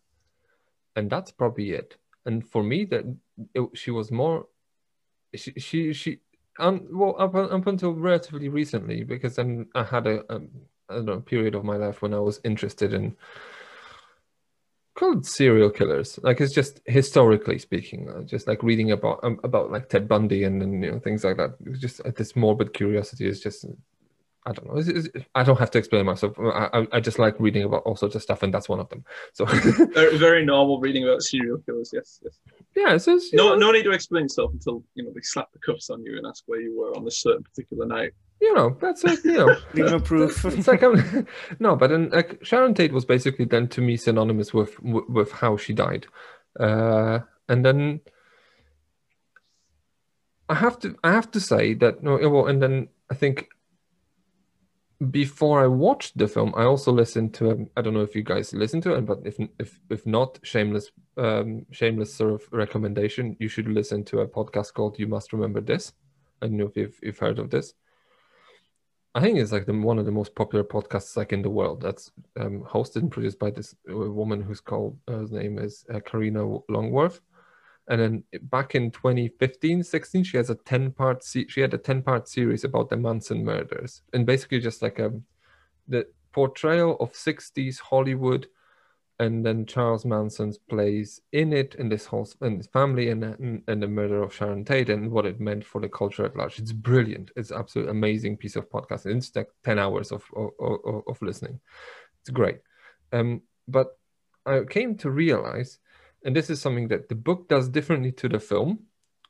and 0.95 1.07
that's 1.07 1.31
probably 1.31 1.71
it. 1.71 1.97
And 2.25 2.43
for 2.47 2.63
me, 2.63 2.85
that 2.85 3.05
it, 3.53 3.69
she 3.75 3.91
was 3.91 4.09
more, 4.09 4.47
she 5.35 5.53
she 5.57 5.93
she. 5.93 6.19
Um, 6.59 6.87
well, 6.91 7.15
up, 7.17 7.35
up 7.35 7.67
until 7.67 7.93
relatively 7.93 8.49
recently, 8.49 9.03
because 9.03 9.35
then 9.35 9.67
I 9.75 9.83
had 9.83 10.07
a, 10.07 10.41
period 11.25 11.55
of 11.55 11.63
my 11.63 11.77
life 11.77 12.01
when 12.01 12.13
I 12.13 12.19
was 12.19 12.41
interested 12.43 12.93
in 12.93 13.15
called 14.95 15.25
serial 15.25 15.69
killers. 15.69 16.19
Like 16.23 16.41
it's 16.41 16.53
just 16.53 16.81
historically 16.85 17.57
speaking, 17.57 18.09
uh, 18.09 18.23
just 18.23 18.47
like 18.47 18.63
reading 18.63 18.91
about 18.91 19.19
um, 19.23 19.39
about 19.43 19.71
like 19.71 19.87
Ted 19.87 20.07
Bundy 20.07 20.43
and, 20.43 20.61
and 20.61 20.83
you 20.83 20.91
know 20.91 20.99
things 20.99 21.23
like 21.23 21.37
that. 21.37 21.55
It's 21.65 21.79
just 21.79 22.01
uh, 22.01 22.11
this 22.15 22.35
morbid 22.35 22.73
curiosity 22.73 23.27
is 23.27 23.39
just 23.39 23.65
I 24.49 24.51
don't 24.51 24.67
know. 24.67 24.79
It's, 24.79 24.87
it's, 24.87 25.25
I 25.35 25.43
don't 25.43 25.59
have 25.59 25.69
to 25.71 25.77
explain 25.77 26.07
myself. 26.07 26.33
I, 26.39 26.69
I 26.73 26.87
I 26.93 26.99
just 26.99 27.19
like 27.19 27.39
reading 27.39 27.63
about 27.63 27.83
all 27.83 27.95
sorts 27.95 28.15
of 28.15 28.23
stuff, 28.23 28.41
and 28.41 28.51
that's 28.51 28.67
one 28.67 28.79
of 28.79 28.89
them. 28.89 29.05
So 29.33 29.45
very, 29.93 30.17
very 30.17 30.45
normal 30.45 30.79
reading 30.79 31.03
about 31.03 31.21
serial 31.21 31.59
killers. 31.59 31.91
Yes, 31.93 32.19
yes. 32.23 32.39
yeah, 32.75 32.95
it's 32.95 33.05
just, 33.05 33.31
No, 33.33 33.49
know, 33.49 33.55
no 33.55 33.71
need 33.71 33.83
to 33.83 33.91
explain 33.91 34.23
yourself 34.23 34.51
until 34.51 34.83
you 34.95 35.03
know 35.03 35.11
they 35.13 35.21
slap 35.21 35.51
the 35.53 35.59
cuffs 35.59 35.91
on 35.91 36.03
you 36.03 36.17
and 36.17 36.25
ask 36.25 36.43
where 36.47 36.59
you 36.59 36.75
were 36.77 36.97
on 36.97 37.05
this 37.05 37.21
certain 37.21 37.43
particular 37.43 37.85
night. 37.85 38.13
you 38.41 38.51
know 38.55 38.75
that's 38.81 39.03
it. 39.03 39.23
You 39.23 39.33
know. 39.33 39.55
Leave 39.75 39.91
no 39.91 39.99
proof. 39.99 40.43
it's 40.45 40.67
like 40.67 40.81
I'm, 40.81 41.27
no, 41.59 41.75
but 41.75 41.91
then 41.91 42.09
like 42.09 42.43
Sharon 42.43 42.73
Tate 42.73 42.91
was 42.91 43.05
basically 43.05 43.45
then 43.45 43.67
to 43.67 43.81
me 43.81 43.97
synonymous 43.97 44.51
with 44.51 44.81
with, 44.81 45.07
with 45.07 45.31
how 45.31 45.57
she 45.57 45.73
died, 45.73 46.07
uh, 46.59 47.19
and 47.47 47.63
then 47.63 48.01
I 50.49 50.55
have 50.55 50.79
to 50.79 50.95
I 51.03 51.11
have 51.11 51.29
to 51.31 51.39
say 51.39 51.75
that 51.75 52.01
no, 52.01 52.17
well, 52.29 52.47
and 52.47 52.63
then 52.63 52.87
I 53.11 53.13
think 53.13 53.49
before 55.11 55.63
I 55.63 55.67
watched 55.67 56.17
the 56.17 56.27
film, 56.27 56.53
I 56.57 56.63
also 56.63 56.91
listened 56.91 57.33
to 57.35 57.51
um, 57.51 57.69
I 57.77 57.81
don't 57.81 57.93
know 57.93 58.01
if 58.01 58.15
you 58.15 58.23
guys 58.23 58.53
listen 58.53 58.81
to 58.81 58.95
it, 58.95 59.05
but 59.05 59.19
if 59.23 59.39
if 59.57 59.79
if 59.89 60.05
not, 60.05 60.39
shameless 60.43 60.91
um, 61.17 61.65
shameless 61.71 62.13
sort 62.13 62.33
of 62.33 62.43
recommendation, 62.51 63.37
you 63.39 63.47
should 63.47 63.67
listen 63.67 64.03
to 64.05 64.19
a 64.19 64.27
podcast 64.27 64.73
called 64.73 64.99
"You 64.99 65.07
Must 65.07 65.31
Remember 65.31 65.61
This." 65.61 65.93
I 66.41 66.47
don't 66.47 66.57
know 66.57 66.67
if 66.67 66.75
you've 66.75 66.99
you've 67.01 67.19
heard 67.19 67.39
of 67.39 67.49
this. 67.49 67.73
I 69.15 69.21
think 69.21 69.39
it's 69.39 69.51
like 69.51 69.65
the, 69.65 69.73
one 69.73 69.97
of 69.97 70.05
the 70.05 70.11
most 70.11 70.35
popular 70.35 70.63
podcasts 70.63 71.17
like 71.17 71.33
in 71.33 71.41
the 71.41 71.49
world. 71.49 71.81
That's 71.81 72.11
um, 72.39 72.63
hosted 72.63 72.97
and 72.97 73.11
produced 73.11 73.39
by 73.39 73.51
this 73.51 73.73
uh, 73.89 73.95
woman 73.95 74.41
who's 74.41 74.61
called 74.61 74.97
uh, 75.07 75.13
her 75.13 75.27
name 75.31 75.59
is 75.59 75.85
uh, 75.93 75.99
Karina 76.01 76.45
Longworth. 76.67 77.21
And 77.89 77.99
then 77.99 78.23
back 78.43 78.75
in 78.75 78.91
2015, 78.91 79.83
16, 79.83 80.23
she 80.23 80.37
has 80.37 80.51
a 80.51 80.55
10 80.55 80.91
part 80.91 81.23
se- 81.23 81.47
she 81.49 81.61
had 81.61 81.73
a 81.73 81.77
10 81.77 82.03
part 82.03 82.29
series 82.29 82.63
about 82.63 82.89
the 82.89 82.97
Manson 82.97 83.43
murders, 83.43 84.03
and 84.13 84.25
basically 84.25 84.59
just 84.59 84.81
like 84.83 84.99
a 84.99 85.11
the 85.87 86.05
portrayal 86.31 86.95
of 86.99 87.13
60s 87.13 87.79
Hollywood, 87.79 88.47
and 89.17 89.43
then 89.43 89.65
Charles 89.65 90.05
Manson's 90.05 90.59
plays 90.59 91.19
in 91.31 91.51
it, 91.51 91.73
and 91.79 91.91
this 91.91 92.05
whole 92.05 92.29
and 92.41 92.57
his 92.57 92.67
family, 92.67 93.09
and 93.09 93.23
and, 93.23 93.63
and 93.67 93.81
the 93.81 93.87
murder 93.87 94.21
of 94.21 94.35
Sharon 94.35 94.63
Tate, 94.63 94.91
and 94.91 95.09
what 95.09 95.25
it 95.25 95.39
meant 95.39 95.65
for 95.65 95.81
the 95.81 95.89
culture 95.89 96.25
at 96.25 96.37
large. 96.37 96.59
It's 96.59 96.71
brilliant. 96.71 97.31
It's 97.35 97.51
absolutely 97.51 97.91
amazing 97.91 98.37
piece 98.37 98.55
of 98.55 98.69
podcast 98.69 99.07
It's 99.07 99.35
like 99.35 99.49
10 99.65 99.79
hours 99.79 100.11
of 100.11 100.23
of, 100.35 100.51
of, 100.59 101.03
of 101.07 101.21
listening. 101.23 101.59
It's 102.21 102.29
great. 102.29 102.59
Um, 103.11 103.41
but 103.67 103.97
I 104.45 104.61
came 104.69 104.95
to 104.97 105.09
realize 105.09 105.79
and 106.23 106.35
this 106.35 106.49
is 106.49 106.61
something 106.61 106.87
that 106.89 107.09
the 107.09 107.15
book 107.15 107.47
does 107.47 107.69
differently 107.69 108.11
to 108.13 108.29
the 108.29 108.39
film 108.39 108.79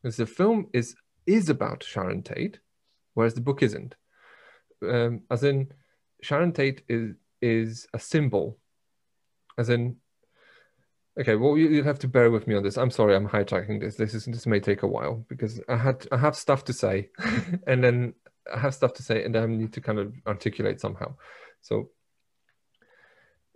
is 0.03 0.17
the 0.17 0.25
film 0.25 0.67
is 0.73 0.95
is 1.25 1.49
about 1.49 1.83
sharon 1.83 2.23
tate 2.23 2.59
whereas 3.13 3.33
the 3.33 3.41
book 3.41 3.61
isn't. 3.61 3.95
Um, 4.81 5.23
as 5.29 5.43
in 5.43 5.73
sharon 6.21 6.53
tate 6.53 6.83
is 6.87 7.15
is 7.41 7.87
a 7.93 7.99
symbol. 7.99 8.57
As 9.57 9.69
in 9.69 9.97
okay 11.19 11.35
well 11.35 11.57
you, 11.57 11.67
you 11.67 11.83
have 11.83 11.99
to 11.99 12.07
bear 12.07 12.31
with 12.31 12.47
me 12.47 12.55
on 12.55 12.63
this. 12.63 12.77
I'm 12.77 12.91
sorry 12.91 13.15
i'm 13.15 13.27
hijacking 13.27 13.81
this. 13.81 13.95
This 13.95 14.13
is 14.13 14.25
this 14.25 14.47
may 14.47 14.59
take 14.59 14.83
a 14.83 14.87
while 14.87 15.25
because 15.27 15.59
i 15.67 15.75
had 15.75 16.07
i 16.11 16.17
have 16.17 16.35
stuff 16.35 16.63
to 16.65 16.73
say 16.73 17.09
and 17.67 17.83
then 17.83 18.13
i 18.53 18.57
have 18.57 18.73
stuff 18.73 18.93
to 18.93 19.03
say 19.03 19.23
and 19.23 19.35
then 19.35 19.43
i 19.43 19.45
need 19.47 19.73
to 19.73 19.81
kind 19.81 19.99
of 19.99 20.13
articulate 20.25 20.79
somehow. 20.79 21.13
So 21.61 21.89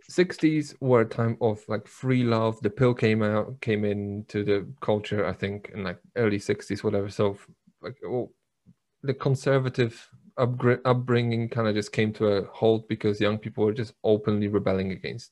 60s 0.10 0.76
were 0.80 1.02
a 1.02 1.06
time 1.06 1.38
of 1.42 1.64
like 1.68 1.88
free 1.88 2.24
love. 2.24 2.60
The 2.62 2.70
pill 2.70 2.94
came 2.94 3.24
out 3.24 3.60
came 3.62 3.86
into 3.86 4.44
the 4.44 4.68
culture 4.82 5.26
i 5.26 5.34
think 5.34 5.72
in 5.74 5.84
like 5.84 6.00
early 6.16 6.40
60s 6.40 6.84
whatever. 6.84 7.10
So 7.10 7.38
like 7.82 7.98
oh, 8.06 8.32
the 9.04 9.14
conservative 9.14 10.10
upbringing 10.38 11.48
kind 11.50 11.68
of 11.68 11.76
just 11.76 11.92
came 11.92 12.12
to 12.14 12.28
a 12.28 12.46
halt 12.48 12.88
because 12.88 13.22
young 13.22 13.38
people 13.38 13.66
were 13.66 13.74
just 13.74 13.94
openly 14.04 14.48
rebelling 14.48 14.92
against 14.92 15.32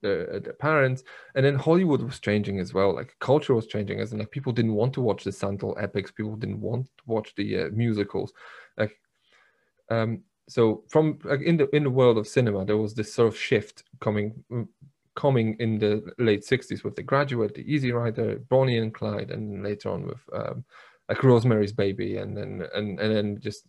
their, 0.00 0.40
their 0.40 0.54
parents. 0.54 1.02
And 1.34 1.44
then 1.44 1.54
hollywood 1.56 2.02
was 2.02 2.20
changing 2.20 2.58
as 2.58 2.72
well. 2.72 2.94
Like 2.94 3.14
culture 3.20 3.54
was 3.54 3.66
changing 3.66 4.00
as 4.00 4.12
in 4.12 4.18
like 4.18 4.30
people 4.30 4.52
didn't 4.52 4.74
want 4.74 4.94
to 4.94 5.00
watch 5.00 5.24
the 5.24 5.32
Sandal 5.32 5.76
epics. 5.80 6.10
People 6.10 6.36
didn't 6.36 6.60
want 6.60 6.86
to 6.86 7.04
watch 7.06 7.34
the 7.36 7.58
uh, 7.58 7.68
musicals. 7.72 8.32
Like 8.76 8.98
um 9.90 10.22
so 10.48 10.82
from 10.88 11.18
in 11.44 11.56
the 11.56 11.68
in 11.74 11.84
the 11.84 11.90
world 11.90 12.18
of 12.18 12.26
cinema 12.26 12.64
there 12.64 12.76
was 12.76 12.94
this 12.94 13.12
sort 13.12 13.28
of 13.28 13.38
shift 13.38 13.84
coming 14.00 14.32
mm, 14.50 14.66
coming 15.14 15.56
in 15.58 15.78
the 15.78 16.02
late 16.18 16.44
60s 16.44 16.84
with 16.84 16.94
the 16.94 17.02
graduate 17.02 17.54
the 17.54 17.72
easy 17.72 17.92
rider 17.92 18.38
bonnie 18.48 18.78
and 18.78 18.94
clyde 18.94 19.30
and 19.30 19.62
later 19.64 19.90
on 19.90 20.06
with 20.06 20.20
um, 20.32 20.64
like 21.08 21.22
rosemary's 21.22 21.72
baby 21.72 22.18
and 22.18 22.36
then 22.36 22.66
and 22.74 23.00
and 23.00 23.14
then 23.14 23.38
just 23.40 23.64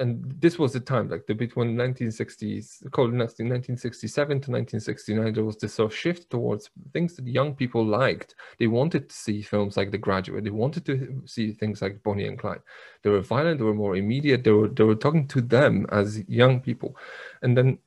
and 0.00 0.24
this 0.40 0.58
was 0.58 0.72
the 0.72 0.80
time 0.80 1.08
like 1.08 1.24
the 1.26 1.34
between 1.34 1.76
1960s 1.76 2.90
called 2.90 3.12
1967 3.12 4.28
to 4.28 4.50
1969 4.50 5.32
there 5.32 5.44
was 5.44 5.56
this 5.56 5.74
sort 5.74 5.92
of 5.92 5.96
shift 5.96 6.28
towards 6.30 6.70
things 6.92 7.14
that 7.14 7.26
young 7.26 7.54
people 7.54 7.84
liked. 7.84 8.34
They 8.58 8.66
wanted 8.66 9.08
to 9.08 9.14
see 9.14 9.42
films 9.42 9.76
like 9.76 9.92
the 9.92 9.98
graduate. 9.98 10.44
They 10.44 10.50
wanted 10.50 10.84
to 10.86 11.22
see 11.26 11.52
things 11.52 11.80
like 11.80 12.02
bonnie 12.02 12.26
and 12.26 12.38
clyde. 12.38 12.60
They 13.02 13.10
were 13.10 13.20
violent 13.20 13.58
they 13.58 13.64
were 13.64 13.74
more 13.74 13.96
immediate 13.96 14.42
they 14.42 14.50
were 14.50 14.68
they 14.68 14.84
were 14.84 14.96
talking 14.96 15.28
to 15.28 15.40
them 15.40 15.86
as 15.92 16.24
young 16.28 16.60
people. 16.60 16.96
And 17.42 17.56
then 17.56 17.78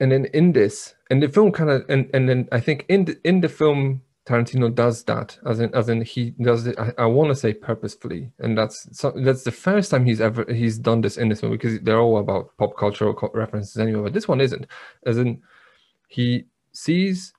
and 0.00 0.10
then 0.10 0.24
in 0.26 0.52
this 0.52 0.94
and 1.10 1.22
the 1.22 1.28
film 1.28 1.52
kind 1.52 1.68
of 1.68 1.84
and 1.90 2.08
and 2.14 2.26
then 2.26 2.48
i 2.52 2.58
think 2.58 2.86
in 2.88 3.04
the 3.04 3.20
in 3.22 3.42
the 3.42 3.50
film 3.50 4.00
Tarantino 4.30 4.72
does 4.72 5.02
that, 5.04 5.38
as 5.44 5.58
in 5.58 5.74
as 5.74 5.88
in 5.88 6.02
he 6.02 6.30
does 6.30 6.66
it. 6.66 6.78
I, 6.78 6.92
I 6.98 7.06
want 7.06 7.30
to 7.30 7.34
say 7.34 7.52
purposefully, 7.52 8.30
and 8.38 8.56
that's 8.56 8.86
so, 8.96 9.12
that's 9.16 9.42
the 9.42 9.50
first 9.50 9.90
time 9.90 10.04
he's 10.04 10.20
ever 10.20 10.44
he's 10.52 10.78
done 10.78 11.00
this 11.00 11.16
in 11.16 11.28
this 11.28 11.42
movie 11.42 11.56
because 11.56 11.80
they're 11.80 11.98
all 11.98 12.18
about 12.18 12.56
pop 12.56 12.76
cultural 12.76 13.14
references 13.34 13.76
anyway. 13.76 14.02
But 14.04 14.12
this 14.12 14.28
one 14.28 14.40
isn't, 14.40 14.66
as 15.04 15.18
in 15.18 15.42
he 16.08 16.44
sees 16.72 17.32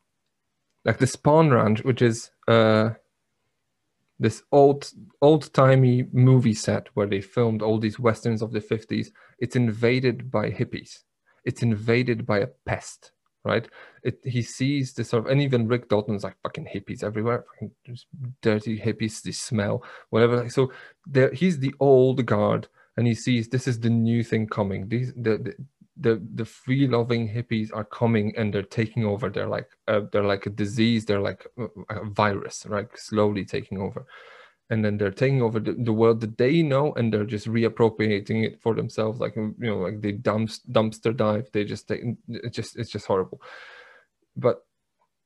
like 0.83 0.97
the 0.97 1.05
Spahn 1.05 1.53
Ranch, 1.53 1.83
which 1.85 2.01
is 2.01 2.29
uh 2.49 2.89
this 4.19 4.43
old 4.51 4.91
old 5.21 5.53
timey 5.53 6.07
movie 6.11 6.53
set 6.53 6.89
where 6.93 7.07
they 7.07 7.21
filmed 7.21 7.61
all 7.61 7.79
these 7.79 7.99
westerns 7.99 8.41
of 8.41 8.51
the 8.51 8.61
fifties. 8.61 9.13
It's 9.39 9.55
invaded 9.55 10.29
by 10.29 10.51
hippies. 10.51 11.03
It's 11.45 11.63
invaded 11.63 12.25
by 12.25 12.39
a 12.39 12.47
pest 12.65 13.13
right? 13.43 13.67
It, 14.03 14.19
he 14.23 14.41
sees 14.41 14.93
the 14.93 15.03
sort 15.03 15.25
of, 15.25 15.31
and 15.31 15.41
even 15.41 15.67
Rick 15.67 15.89
Dalton's 15.89 16.23
like 16.23 16.35
fucking 16.43 16.67
hippies 16.73 17.03
everywhere, 17.03 17.45
fucking 17.53 17.71
dirty 18.41 18.79
hippies, 18.79 19.21
they 19.21 19.31
smell, 19.31 19.83
whatever. 20.09 20.49
So 20.49 20.71
there, 21.05 21.31
he's 21.31 21.59
the 21.59 21.73
old 21.79 22.25
guard, 22.25 22.67
and 22.97 23.07
he 23.07 23.15
sees 23.15 23.47
this 23.47 23.67
is 23.67 23.79
the 23.79 23.89
new 23.89 24.23
thing 24.23 24.47
coming. 24.47 24.87
These 24.87 25.13
the 25.13 25.37
the 25.37 25.55
the, 25.97 26.21
the 26.33 26.45
free 26.45 26.87
loving 26.87 27.29
hippies 27.29 27.69
are 27.73 27.83
coming 27.83 28.33
and 28.35 28.51
they're 28.51 28.63
taking 28.63 29.05
over. 29.05 29.29
They're 29.29 29.47
like 29.47 29.69
uh, 29.87 30.01
they're 30.11 30.23
like 30.23 30.45
a 30.45 30.49
disease. 30.49 31.05
They're 31.05 31.21
like 31.21 31.45
a 31.89 32.05
virus, 32.05 32.65
right? 32.67 32.87
Slowly 32.95 33.45
taking 33.45 33.77
over 33.77 34.05
and 34.71 34.83
then 34.83 34.97
they're 34.97 35.11
taking 35.11 35.41
over 35.41 35.59
the, 35.59 35.73
the, 35.73 35.91
world 35.91 36.21
that 36.21 36.37
they 36.37 36.63
know 36.63 36.93
and 36.93 37.13
they're 37.13 37.25
just 37.25 37.47
reappropriating 37.47 38.45
it 38.45 38.61
for 38.61 38.73
themselves 38.73 39.19
like 39.19 39.35
you 39.35 39.53
know 39.59 39.77
like 39.77 40.01
they 40.01 40.13
dumps, 40.13 40.61
dumpster 40.71 41.15
dive 41.15 41.49
they 41.51 41.65
just 41.65 41.87
take 41.89 42.01
just 42.51 42.77
it's 42.77 42.89
just 42.89 43.05
horrible. 43.05 43.41
But 44.35 44.65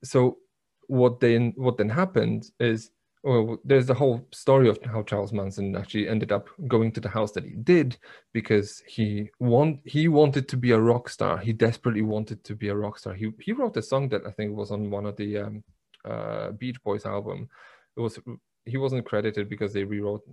so 0.03 0.39
what 0.87 1.19
then 1.19 1.53
what 1.55 1.77
then 1.77 1.89
happened 1.89 2.49
is 2.59 2.89
well 3.23 3.57
there's 3.63 3.85
the 3.85 3.93
whole 3.93 4.27
story 4.31 4.67
of 4.67 4.77
how 4.83 5.01
charles 5.01 5.33
manson 5.33 5.75
actually 5.75 6.07
ended 6.07 6.31
up 6.31 6.47
going 6.67 6.91
to 6.91 6.99
the 6.99 7.09
house 7.09 7.31
that 7.31 7.43
he 7.43 7.51
did 7.51 7.97
because 8.33 8.83
he 8.87 9.29
want 9.39 9.79
he 9.85 10.07
wanted 10.07 10.47
to 10.49 10.57
be 10.57 10.71
a 10.71 10.79
rock 10.79 11.07
star. 11.07 11.37
He 11.37 11.53
desperately 11.53 12.01
wanted 12.01 12.43
to 12.43 12.55
be 12.55 12.69
a 12.69 12.75
rock 12.75 12.97
star. 12.97 13.13
He, 13.13 13.31
he 13.39 13.53
wrote 13.53 13.77
a 13.77 13.81
song 13.81 14.09
that 14.09 14.25
i 14.25 14.31
think 14.31 14.57
was 14.57 14.71
on 14.71 14.89
one 14.89 15.05
of 15.05 15.15
the 15.17 15.37
um, 15.37 15.63
uh, 16.03 16.51
beach 16.51 16.81
boys 16.83 17.05
album. 17.05 17.47
It 17.95 18.01
was 18.01 18.19
he 18.65 18.77
wasn't 18.77 19.05
credited 19.05 19.47
because 19.47 19.73
they 19.73 19.83
rewrote 19.83 20.23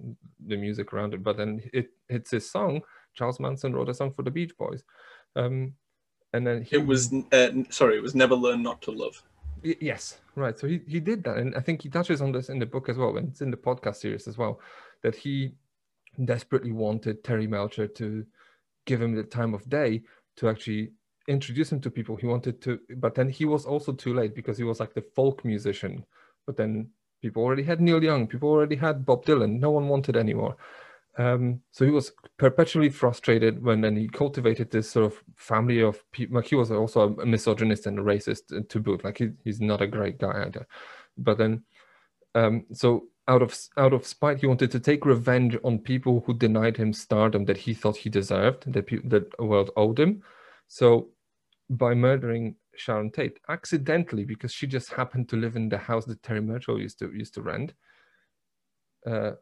the 0.47 0.57
music 0.57 0.93
around 0.93 1.14
it. 1.14 1.22
But 1.22 1.37
then 1.37 1.62
it 1.72 1.91
it's 2.09 2.30
his 2.30 2.51
song. 2.51 2.83
Charles 3.14 3.41
Manson 3.41 3.74
wrote 3.74 3.91
a 3.91 3.95
song 3.95 4.12
for 4.12 4.22
the 4.22 4.30
Beach 4.30 4.57
Boys, 4.59 4.83
um, 5.37 5.74
and 6.33 6.47
then 6.47 6.62
he, 6.62 6.76
it 6.76 6.87
was 6.87 7.12
uh, 7.33 7.51
sorry, 7.70 7.97
it 7.97 8.03
was 8.03 8.14
Never 8.14 8.35
Learn 8.35 8.62
Not 8.62 8.80
to 8.83 8.91
Love. 8.91 9.22
yes, 9.62 10.18
right. 10.35 10.59
So 10.59 10.66
he 10.66 10.80
he 10.87 11.01
did 11.01 11.22
that, 11.24 11.37
and 11.37 11.55
I 11.55 11.61
think 11.61 11.83
he 11.83 11.91
touches 11.91 12.22
on 12.22 12.33
this 12.33 12.49
in 12.49 12.59
the 12.59 12.66
book 12.66 12.89
as 12.89 12.97
well, 12.97 13.16
and 13.16 13.28
it's 13.28 13.43
in 13.43 13.51
the 13.51 13.57
podcast 13.57 13.97
series 13.97 14.26
as 14.26 14.39
well, 14.39 14.61
that 15.03 15.14
he 15.14 15.53
desperately 16.24 16.72
wanted 16.72 17.24
Terry 17.24 17.47
Melcher 17.47 17.87
to 17.87 18.24
give 18.87 19.01
him 19.01 19.14
the 19.14 19.22
time 19.22 19.55
of 19.55 19.68
day 19.68 20.03
to 20.37 20.49
actually 20.49 20.93
introduce 21.28 21.70
him 21.70 21.80
to 21.80 21.91
people 21.91 22.16
he 22.16 22.26
wanted 22.26 22.61
to 22.61 22.80
but 22.97 23.14
then 23.14 23.28
he 23.28 23.45
was 23.45 23.64
also 23.64 23.93
too 23.93 24.12
late 24.12 24.35
because 24.35 24.59
he 24.59 24.64
was 24.64 24.80
like 24.80 24.93
the 24.93 25.05
folk 25.14 25.45
musician 25.45 26.05
but 26.47 26.57
then 26.57 26.89
People 27.22 27.44
already 27.44 27.62
had 27.62 27.80
Neil 27.80 28.02
Young. 28.02 28.26
People 28.26 28.50
already 28.50 28.76
had 28.76 29.06
Bob 29.06 29.24
Dylan. 29.24 29.60
No 29.60 29.70
one 29.70 29.88
wanted 29.88 30.16
anymore. 30.16 30.56
Um, 31.18 31.60
so 31.70 31.84
he 31.84 31.90
was 31.90 32.12
perpetually 32.38 32.88
frustrated 32.88 33.62
when 33.62 33.82
then 33.82 33.96
he 33.96 34.08
cultivated 34.08 34.70
this 34.70 34.90
sort 34.90 35.06
of 35.06 35.22
family 35.36 35.80
of 35.80 36.02
people. 36.10 36.36
Like 36.36 36.46
he 36.46 36.56
was 36.56 36.70
also 36.70 37.16
a 37.16 37.26
misogynist 37.26 37.86
and 37.86 37.98
a 37.98 38.02
racist 38.02 38.68
to 38.68 38.80
boot. 38.80 39.04
Like 39.04 39.18
he, 39.18 39.30
he's 39.44 39.60
not 39.60 39.82
a 39.82 39.86
great 39.86 40.18
guy 40.18 40.44
either. 40.46 40.66
But 41.16 41.38
then, 41.38 41.62
um, 42.34 42.64
so 42.72 43.04
out 43.28 43.42
of 43.42 43.56
out 43.76 43.92
of 43.92 44.06
spite, 44.06 44.40
he 44.40 44.46
wanted 44.46 44.70
to 44.72 44.80
take 44.80 45.06
revenge 45.06 45.56
on 45.62 45.78
people 45.78 46.24
who 46.26 46.34
denied 46.34 46.76
him 46.76 46.92
stardom 46.92 47.44
that 47.44 47.58
he 47.58 47.74
thought 47.74 47.96
he 47.98 48.10
deserved, 48.10 48.72
that 48.72 48.86
pe- 48.86 49.02
that 49.04 49.36
the 49.36 49.44
world 49.44 49.70
owed 49.76 50.00
him. 50.00 50.22
So 50.68 51.08
by 51.68 51.94
murdering 51.94 52.56
Sharon 52.76 53.10
Tate 53.10 53.38
accidentally 53.48 54.24
because 54.24 54.52
she 54.52 54.66
just 54.66 54.92
happened 54.92 55.28
to 55.28 55.36
live 55.36 55.56
in 55.56 55.68
the 55.68 55.78
house 55.78 56.04
that 56.06 56.22
Terry 56.22 56.40
Melcher 56.40 56.78
used 56.78 56.98
to 57.00 57.12
used 57.12 57.34
to 57.34 57.42
rent. 57.42 57.74
Uh, 59.06 59.32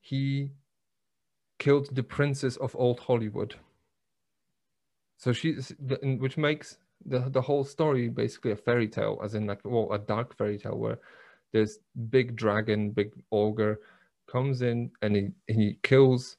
he 0.00 0.50
killed 1.58 1.94
the 1.94 2.02
princess 2.02 2.56
of 2.56 2.76
old 2.76 3.00
Hollywood. 3.00 3.56
So 5.16 5.32
she's 5.32 5.72
which 5.78 6.36
makes 6.36 6.78
the 7.04 7.20
the 7.30 7.42
whole 7.42 7.64
story 7.64 8.08
basically 8.08 8.52
a 8.52 8.56
fairy 8.56 8.88
tale, 8.88 9.20
as 9.22 9.34
in 9.34 9.46
like 9.46 9.60
well 9.64 9.92
a 9.92 9.98
dark 9.98 10.36
fairy 10.36 10.58
tale 10.58 10.78
where 10.78 10.98
this 11.52 11.78
big 12.10 12.36
dragon, 12.36 12.90
big 12.90 13.12
ogre 13.32 13.80
comes 14.30 14.62
in 14.62 14.90
and 15.02 15.16
he 15.16 15.28
he 15.46 15.78
kills 15.82 16.36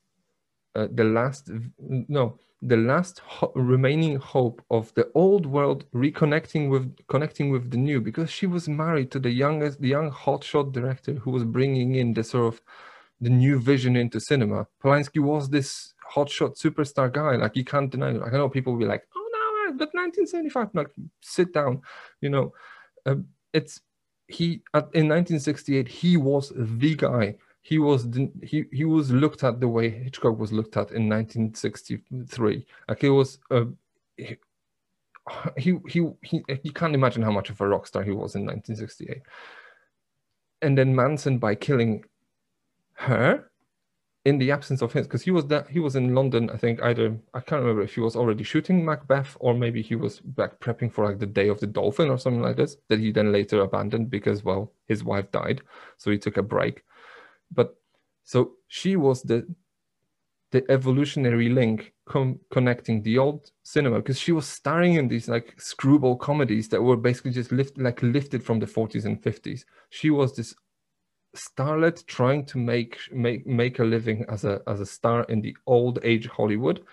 uh, 0.75 0.87
the 0.91 1.03
last 1.03 1.49
no 1.79 2.37
the 2.61 2.77
last 2.77 3.19
ho- 3.19 3.51
remaining 3.55 4.17
hope 4.17 4.61
of 4.69 4.93
the 4.95 5.09
old 5.15 5.45
world 5.45 5.85
reconnecting 5.93 6.69
with 6.69 6.93
connecting 7.07 7.49
with 7.49 7.71
the 7.71 7.77
new 7.77 8.01
because 8.01 8.29
she 8.29 8.45
was 8.45 8.67
married 8.67 9.11
to 9.11 9.19
the 9.19 9.29
youngest 9.29 9.79
the 9.81 9.87
young 9.87 10.11
hotshot 10.11 10.71
director 10.73 11.13
who 11.13 11.31
was 11.31 11.45
bringing 11.45 11.95
in 11.95 12.13
the 12.13 12.23
sort 12.23 12.53
of 12.53 12.61
the 13.21 13.29
new 13.29 13.59
vision 13.59 13.95
into 13.95 14.19
cinema. 14.19 14.65
Polanski 14.83 15.21
was 15.21 15.49
this 15.49 15.93
hotshot 16.13 16.59
superstar 16.59 17.11
guy 17.11 17.35
like 17.35 17.55
you 17.55 17.63
can't 17.63 17.91
deny 17.91 18.11
it. 18.11 18.21
I 18.21 18.31
know 18.31 18.49
people 18.49 18.73
will 18.73 18.79
be 18.79 18.85
like 18.85 19.07
oh 19.15 19.29
no 19.33 19.77
but 19.77 19.89
1975 19.93 20.69
like 20.73 20.89
sit 21.21 21.53
down 21.53 21.81
you 22.21 22.29
know. 22.29 22.53
Uh, 23.05 23.15
it's 23.53 23.81
he 24.27 24.61
in 24.93 25.07
1968 25.07 25.87
he 25.87 26.17
was 26.17 26.51
the 26.55 26.95
guy 26.95 27.35
he 27.61 27.77
was 27.77 28.07
he 28.43 28.65
he 28.71 28.85
was 28.85 29.11
looked 29.11 29.43
at 29.43 29.59
the 29.59 29.67
way 29.67 29.89
Hitchcock 29.89 30.37
was 30.37 30.51
looked 30.51 30.77
at 30.77 30.91
in 30.91 31.09
1963. 31.09 32.65
Like 32.87 33.03
it 33.03 33.09
was 33.09 33.39
uh, 33.51 33.65
he, 34.17 34.37
he 35.57 35.77
he 35.87 36.07
he 36.21 36.43
you 36.63 36.71
can't 36.71 36.95
imagine 36.95 37.21
how 37.21 37.31
much 37.31 37.49
of 37.49 37.59
a 37.61 37.67
rock 37.67 37.87
star 37.87 38.03
he 38.03 38.11
was 38.11 38.35
in 38.35 38.45
1968. 38.45 39.21
And 40.61 40.77
then 40.77 40.95
Manson 40.95 41.37
by 41.37 41.55
killing 41.55 42.03
her 42.93 43.49
in 44.25 44.37
the 44.37 44.51
absence 44.51 44.81
of 44.81 44.91
him 44.91 45.03
because 45.03 45.21
he 45.21 45.31
was 45.31 45.45
that 45.47 45.69
he 45.69 45.79
was 45.79 45.95
in 45.95 46.13
London 46.13 46.49
I 46.49 46.57
think 46.57 46.81
either 46.83 47.17
I 47.33 47.39
can't 47.39 47.61
remember 47.61 47.83
if 47.83 47.95
he 47.95 48.01
was 48.01 48.17
already 48.17 48.43
shooting 48.43 48.83
Macbeth 48.83 49.37
or 49.39 49.53
maybe 49.53 49.81
he 49.81 49.95
was 49.95 50.19
back 50.19 50.59
prepping 50.59 50.91
for 50.91 51.05
like 51.05 51.19
the 51.19 51.25
Day 51.25 51.47
of 51.47 51.61
the 51.61 51.67
Dolphin 51.67 52.09
or 52.09 52.17
something 52.17 52.41
like 52.41 52.57
this 52.57 52.75
that 52.89 52.99
he 52.99 53.13
then 53.13 53.31
later 53.31 53.61
abandoned 53.61 54.09
because 54.09 54.43
well 54.43 54.73
his 54.87 55.05
wife 55.05 55.31
died 55.31 55.61
so 55.97 56.11
he 56.11 56.17
took 56.17 56.35
a 56.35 56.43
break 56.43 56.83
but 57.51 57.75
so 58.23 58.51
she 58.67 58.95
was 58.95 59.23
the 59.23 59.47
the 60.51 60.63
evolutionary 60.69 61.49
link 61.49 61.93
com- 62.07 62.39
connecting 62.51 63.03
the 63.03 63.17
old 63.17 63.51
cinema 63.63 63.97
because 63.97 64.19
she 64.19 64.31
was 64.31 64.47
starring 64.47 64.95
in 64.95 65.07
these 65.07 65.29
like 65.29 65.53
screwball 65.59 66.15
comedies 66.15 66.67
that 66.69 66.81
were 66.81 66.97
basically 66.97 67.31
just 67.31 67.51
lift, 67.51 67.77
like 67.77 68.01
lifted 68.01 68.43
from 68.43 68.59
the 68.59 68.65
40s 68.65 69.05
and 69.05 69.21
50s 69.21 69.61
she 69.89 70.09
was 70.09 70.35
this 70.35 70.55
starlet 71.35 72.05
trying 72.07 72.43
to 72.43 72.57
make 72.57 72.97
make 73.11 73.45
make 73.45 73.77
a 73.79 73.83
living 73.83 74.25
as 74.29 74.43
a 74.45 74.61
as 74.67 74.81
a 74.81 74.85
star 74.85 75.23
in 75.25 75.41
the 75.41 75.55
old 75.67 75.99
age 76.03 76.27
hollywood 76.27 76.83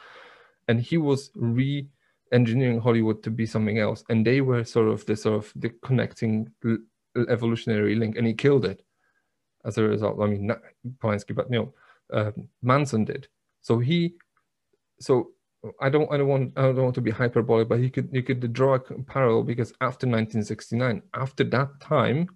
and 0.69 0.81
he 0.81 0.99
was 0.99 1.31
re 1.35 1.89
engineering 2.33 2.79
hollywood 2.79 3.23
to 3.23 3.31
be 3.31 3.47
something 3.47 3.79
else 3.79 4.05
and 4.11 4.27
they 4.27 4.43
were 4.43 4.63
sort 4.65 4.89
of 4.89 5.07
the 5.07 5.17
sort 5.17 5.37
of 5.37 5.53
the 5.57 5.71
connecting 5.83 6.47
evolutionary 7.29 7.95
link 7.95 8.17
and 8.17 8.27
he 8.27 8.35
killed 8.35 8.67
it 8.67 8.83
as 9.67 9.79
a 9.79 9.83
result. 9.83 10.21
I 10.21 10.27
mean, 10.27 10.47
not 10.47 10.61
Polanski, 10.99 11.35
but 11.35 11.51
you 11.51 11.59
know, 11.59 11.75
uh, 12.13 12.31
Manson 12.63 13.05
did. 13.05 13.29
So 13.61 13.79
he, 13.79 14.15
so 15.01 15.31
I 15.81 15.89
don't, 15.89 16.11
I 16.13 16.17
don't 16.17 16.29
want, 16.29 16.53
I 16.57 16.63
don't 16.63 16.85
want 16.85 16.95
to 16.95 17.01
be 17.01 17.11
hyperbolic, 17.11 17.69
but 17.69 17.81
he 17.81 17.91
could, 17.91 18.09
you 18.13 18.23
could 18.23 18.53
draw 18.53 18.75
a 18.75 18.81
parallel 18.81 19.43
because 19.43 19.73
after 19.81 20.07
1969, 20.07 21.03
after 21.15 21.45
that 21.45 21.81
time, 21.81 22.29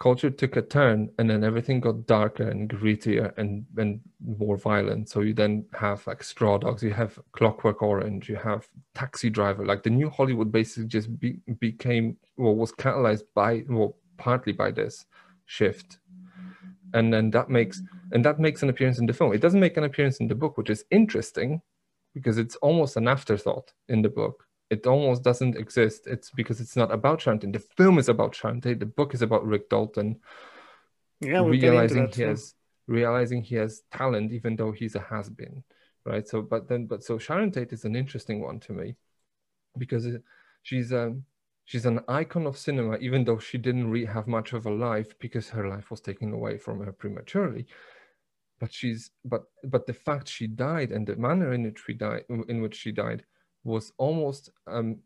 culture 0.00 0.30
took 0.30 0.56
a 0.56 0.62
turn 0.62 1.10
and 1.18 1.30
then 1.30 1.44
everything 1.44 1.78
got 1.78 2.06
darker 2.06 2.48
and 2.48 2.68
grittier 2.68 3.32
and, 3.38 3.64
and 3.76 4.00
more 4.24 4.56
violent. 4.56 5.08
So 5.08 5.20
you 5.20 5.34
then 5.34 5.64
have 5.74 6.04
like 6.06 6.24
Straw 6.24 6.58
Dogs, 6.58 6.82
you 6.82 6.92
have 6.92 7.18
Clockwork 7.32 7.82
Orange, 7.82 8.28
you 8.28 8.36
have 8.36 8.66
Taxi 8.94 9.30
Driver. 9.30 9.64
Like 9.64 9.82
the 9.84 9.90
new 9.90 10.10
Hollywood 10.10 10.50
basically 10.50 10.88
just 10.88 11.20
be, 11.20 11.38
became, 11.60 12.16
well, 12.36 12.56
was 12.56 12.72
catalyzed 12.72 13.24
by, 13.34 13.64
well, 13.68 13.96
partly 14.16 14.52
by 14.52 14.70
this 14.70 15.04
shift. 15.56 15.98
And 16.94 17.12
then 17.12 17.30
that 17.30 17.48
makes, 17.48 17.76
and 18.12 18.24
that 18.24 18.38
makes 18.38 18.62
an 18.62 18.68
appearance 18.68 18.98
in 18.98 19.06
the 19.06 19.12
film. 19.18 19.32
It 19.32 19.40
doesn't 19.40 19.64
make 19.66 19.76
an 19.76 19.84
appearance 19.84 20.18
in 20.20 20.28
the 20.28 20.34
book, 20.42 20.58
which 20.58 20.70
is 20.70 20.84
interesting 20.90 21.62
because 22.14 22.36
it's 22.38 22.56
almost 22.56 22.96
an 22.96 23.08
afterthought 23.08 23.72
in 23.88 24.02
the 24.02 24.08
book 24.08 24.46
it 24.72 24.86
almost 24.86 25.22
doesn't 25.22 25.54
exist. 25.54 26.06
It's 26.06 26.30
because 26.30 26.58
it's 26.58 26.76
not 26.76 26.90
about 26.90 27.20
Sharon 27.20 27.52
The 27.52 27.58
film 27.76 27.98
is 27.98 28.08
about 28.08 28.34
Sharon 28.34 28.60
The 28.60 28.86
book 28.86 29.12
is 29.12 29.20
about 29.20 29.46
Rick 29.46 29.68
Dalton. 29.68 30.18
Yeah, 31.20 31.44
realizing 31.44 32.08
he 32.08 32.22
has 32.22 32.54
realizing 32.86 33.42
he 33.42 33.56
has 33.56 33.82
talent, 33.92 34.32
even 34.32 34.56
though 34.56 34.72
he's 34.72 34.94
a 34.94 35.00
has 35.00 35.28
been, 35.28 35.62
right? 36.06 36.26
So, 36.26 36.40
but 36.40 36.68
then, 36.68 36.86
but 36.86 37.04
so 37.04 37.18
Sharon 37.18 37.52
Tate 37.52 37.74
is 37.74 37.84
an 37.84 37.94
interesting 37.94 38.40
one 38.40 38.60
to 38.60 38.72
me 38.72 38.96
because 39.76 40.08
she's 40.62 40.90
um 40.90 41.24
she's 41.64 41.86
an 41.86 42.00
icon 42.08 42.46
of 42.46 42.58
cinema, 42.58 42.96
even 42.98 43.24
though 43.24 43.38
she 43.38 43.58
didn't 43.58 43.90
really 43.90 44.06
have 44.06 44.26
much 44.26 44.52
of 44.52 44.66
a 44.66 44.70
life 44.70 45.18
because 45.18 45.48
her 45.50 45.68
life 45.68 45.90
was 45.90 46.00
taken 46.00 46.32
away 46.32 46.58
from 46.58 46.80
her 46.80 46.92
prematurely. 46.92 47.66
But 48.60 48.72
she's 48.72 49.10
but 49.24 49.42
but 49.64 49.86
the 49.86 49.94
fact 49.94 50.28
she 50.28 50.46
died 50.46 50.92
and 50.92 51.06
the 51.06 51.16
manner 51.16 51.52
in 51.52 51.64
which 51.64 51.86
we 51.88 51.94
died 51.94 52.24
in 52.48 52.62
which 52.62 52.76
she 52.76 52.92
died 52.92 53.24
was 53.64 53.92
almost 53.98 54.50
um, 54.66 54.98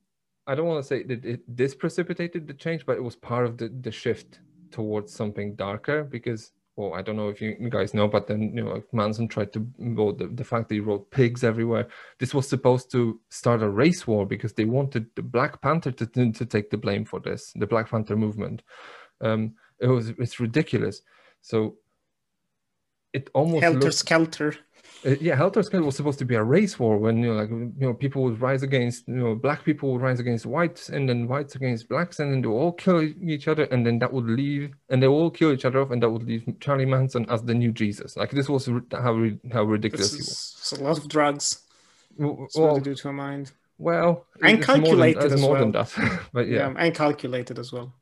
I 0.46 0.54
don't 0.54 0.66
want 0.66 0.82
to 0.82 0.88
say 0.88 1.02
that 1.04 1.24
it, 1.24 1.56
this 1.56 1.74
precipitated 1.74 2.46
the 2.46 2.54
change, 2.54 2.86
but 2.86 2.96
it 2.96 3.02
was 3.02 3.16
part 3.16 3.46
of 3.46 3.58
the, 3.58 3.68
the 3.68 3.90
shift 3.90 4.40
towards 4.70 5.12
something 5.12 5.54
darker 5.56 6.04
because 6.04 6.52
well, 6.76 6.92
I 6.92 7.00
don't 7.00 7.16
know 7.16 7.30
if 7.30 7.40
you 7.40 7.56
guys 7.70 7.94
know, 7.94 8.06
but 8.06 8.26
then 8.26 8.52
you 8.54 8.62
know 8.62 8.82
Manson 8.92 9.28
tried 9.28 9.52
to 9.54 9.66
well, 9.78 10.12
the, 10.12 10.26
the 10.26 10.44
fact 10.44 10.68
that 10.68 10.74
he 10.74 10.80
wrote 10.80 11.10
pigs 11.10 11.42
everywhere. 11.42 11.88
This 12.18 12.34
was 12.34 12.48
supposed 12.48 12.92
to 12.92 13.18
start 13.30 13.62
a 13.62 13.68
race 13.68 14.06
war 14.06 14.26
because 14.26 14.52
they 14.52 14.66
wanted 14.66 15.06
the 15.14 15.22
Black 15.22 15.62
Panther 15.62 15.90
to, 15.90 16.06
to 16.06 16.44
take 16.44 16.68
the 16.68 16.76
blame 16.76 17.06
for 17.06 17.18
this, 17.18 17.52
the 17.56 17.66
Black 17.66 17.90
Panther 17.90 18.14
movement. 18.14 18.62
Um, 19.22 19.54
it 19.80 19.86
was 19.86 20.10
it's 20.10 20.38
ridiculous. 20.38 21.00
So 21.40 21.76
it 23.16 23.30
almost 23.34 23.62
helter 23.62 23.80
looked, 23.80 23.94
skelter. 23.94 24.54
Uh, 25.06 25.14
yeah, 25.20 25.36
Helter 25.36 25.62
Skelter 25.62 25.84
was 25.84 25.96
supposed 25.96 26.18
to 26.18 26.24
be 26.24 26.34
a 26.34 26.42
race 26.42 26.78
war 26.78 26.98
when 26.98 27.18
you 27.18 27.28
know, 27.28 27.40
like 27.40 27.50
you 27.50 27.72
know, 27.78 27.94
people 27.94 28.22
would 28.24 28.40
rise 28.40 28.62
against 28.62 29.06
you 29.06 29.14
know, 29.14 29.34
black 29.34 29.64
people 29.64 29.92
would 29.92 30.02
rise 30.02 30.20
against 30.20 30.46
whites, 30.46 30.88
and 30.88 31.08
then 31.08 31.28
whites 31.28 31.54
against 31.54 31.88
blacks, 31.88 32.18
and 32.18 32.32
then 32.32 32.40
they 32.42 32.48
would 32.48 32.58
all 32.58 32.72
kill 32.72 33.02
each 33.02 33.46
other, 33.46 33.64
and 33.64 33.86
then 33.86 33.98
that 34.00 34.12
would 34.12 34.26
leave, 34.26 34.74
and 34.90 35.02
they 35.02 35.08
would 35.08 35.14
all 35.14 35.30
kill 35.30 35.52
each 35.52 35.64
other 35.64 35.80
off, 35.80 35.90
and 35.90 36.02
that 36.02 36.10
would 36.10 36.24
leave 36.24 36.44
Charlie 36.60 36.86
Manson 36.86 37.24
as 37.30 37.42
the 37.42 37.54
new 37.54 37.72
Jesus. 37.72 38.16
Like 38.16 38.32
this 38.32 38.48
was 38.48 38.66
how 38.66 39.30
how 39.52 39.62
ridiculous 39.62 40.12
he 40.12 40.18
was. 40.18 40.56
It's 40.58 40.72
a 40.72 40.82
lot 40.82 40.98
of 40.98 41.08
drugs. 41.08 41.62
Well, 42.18 42.48
what 42.54 42.74
they 42.74 42.80
do 42.80 42.94
to 42.94 43.08
a 43.08 43.12
mind. 43.12 43.52
Well, 43.78 44.26
and 44.42 44.62
calculated 44.62 45.20
more 45.20 45.28
than, 45.28 45.32
as 45.32 45.40
more 45.40 45.50
well. 45.52 45.60
than 45.60 45.72
that, 45.72 46.20
but 46.32 46.48
yeah. 46.48 46.70
yeah, 46.70 46.74
and 46.76 46.94
calculated 46.94 47.58
as 47.58 47.72
well. 47.72 47.92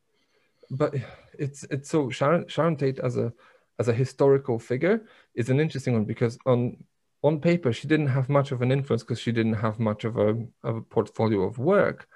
But 0.71 0.95
it's 1.39 1.65
it's 1.65 1.91
so 1.91 2.11
Sharon 2.11 2.47
Sharon 2.49 2.77
Tate 2.77 3.01
as 3.01 3.17
a 3.17 3.33
as 3.79 3.89
a 3.89 3.93
historical 3.93 4.59
figure 4.59 5.03
is 5.35 5.51
an 5.51 5.61
interesting 5.61 5.95
one 5.95 6.05
because 6.05 6.39
on 6.47 6.77
on 7.23 7.41
paper 7.41 7.73
she 7.73 7.89
didn't 7.89 8.09
have 8.09 8.29
much 8.29 8.53
of 8.53 8.63
an 8.63 8.71
influence 8.71 9.03
because 9.03 9.21
she 9.21 9.33
didn't 9.33 9.55
have 9.55 9.79
much 9.79 10.05
of 10.05 10.17
a, 10.17 10.31
of 10.63 10.77
a 10.77 10.83
portfolio 10.83 11.43
of 11.43 11.59
work 11.59 12.07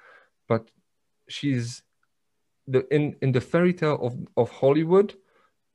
but 0.48 0.70
she's 1.28 1.82
the 2.66 2.86
in 2.94 3.16
in 3.22 3.32
the 3.32 3.40
fairy 3.40 3.72
tale 3.72 3.98
of 4.02 4.16
of 4.36 4.50
hollywood 4.50 5.14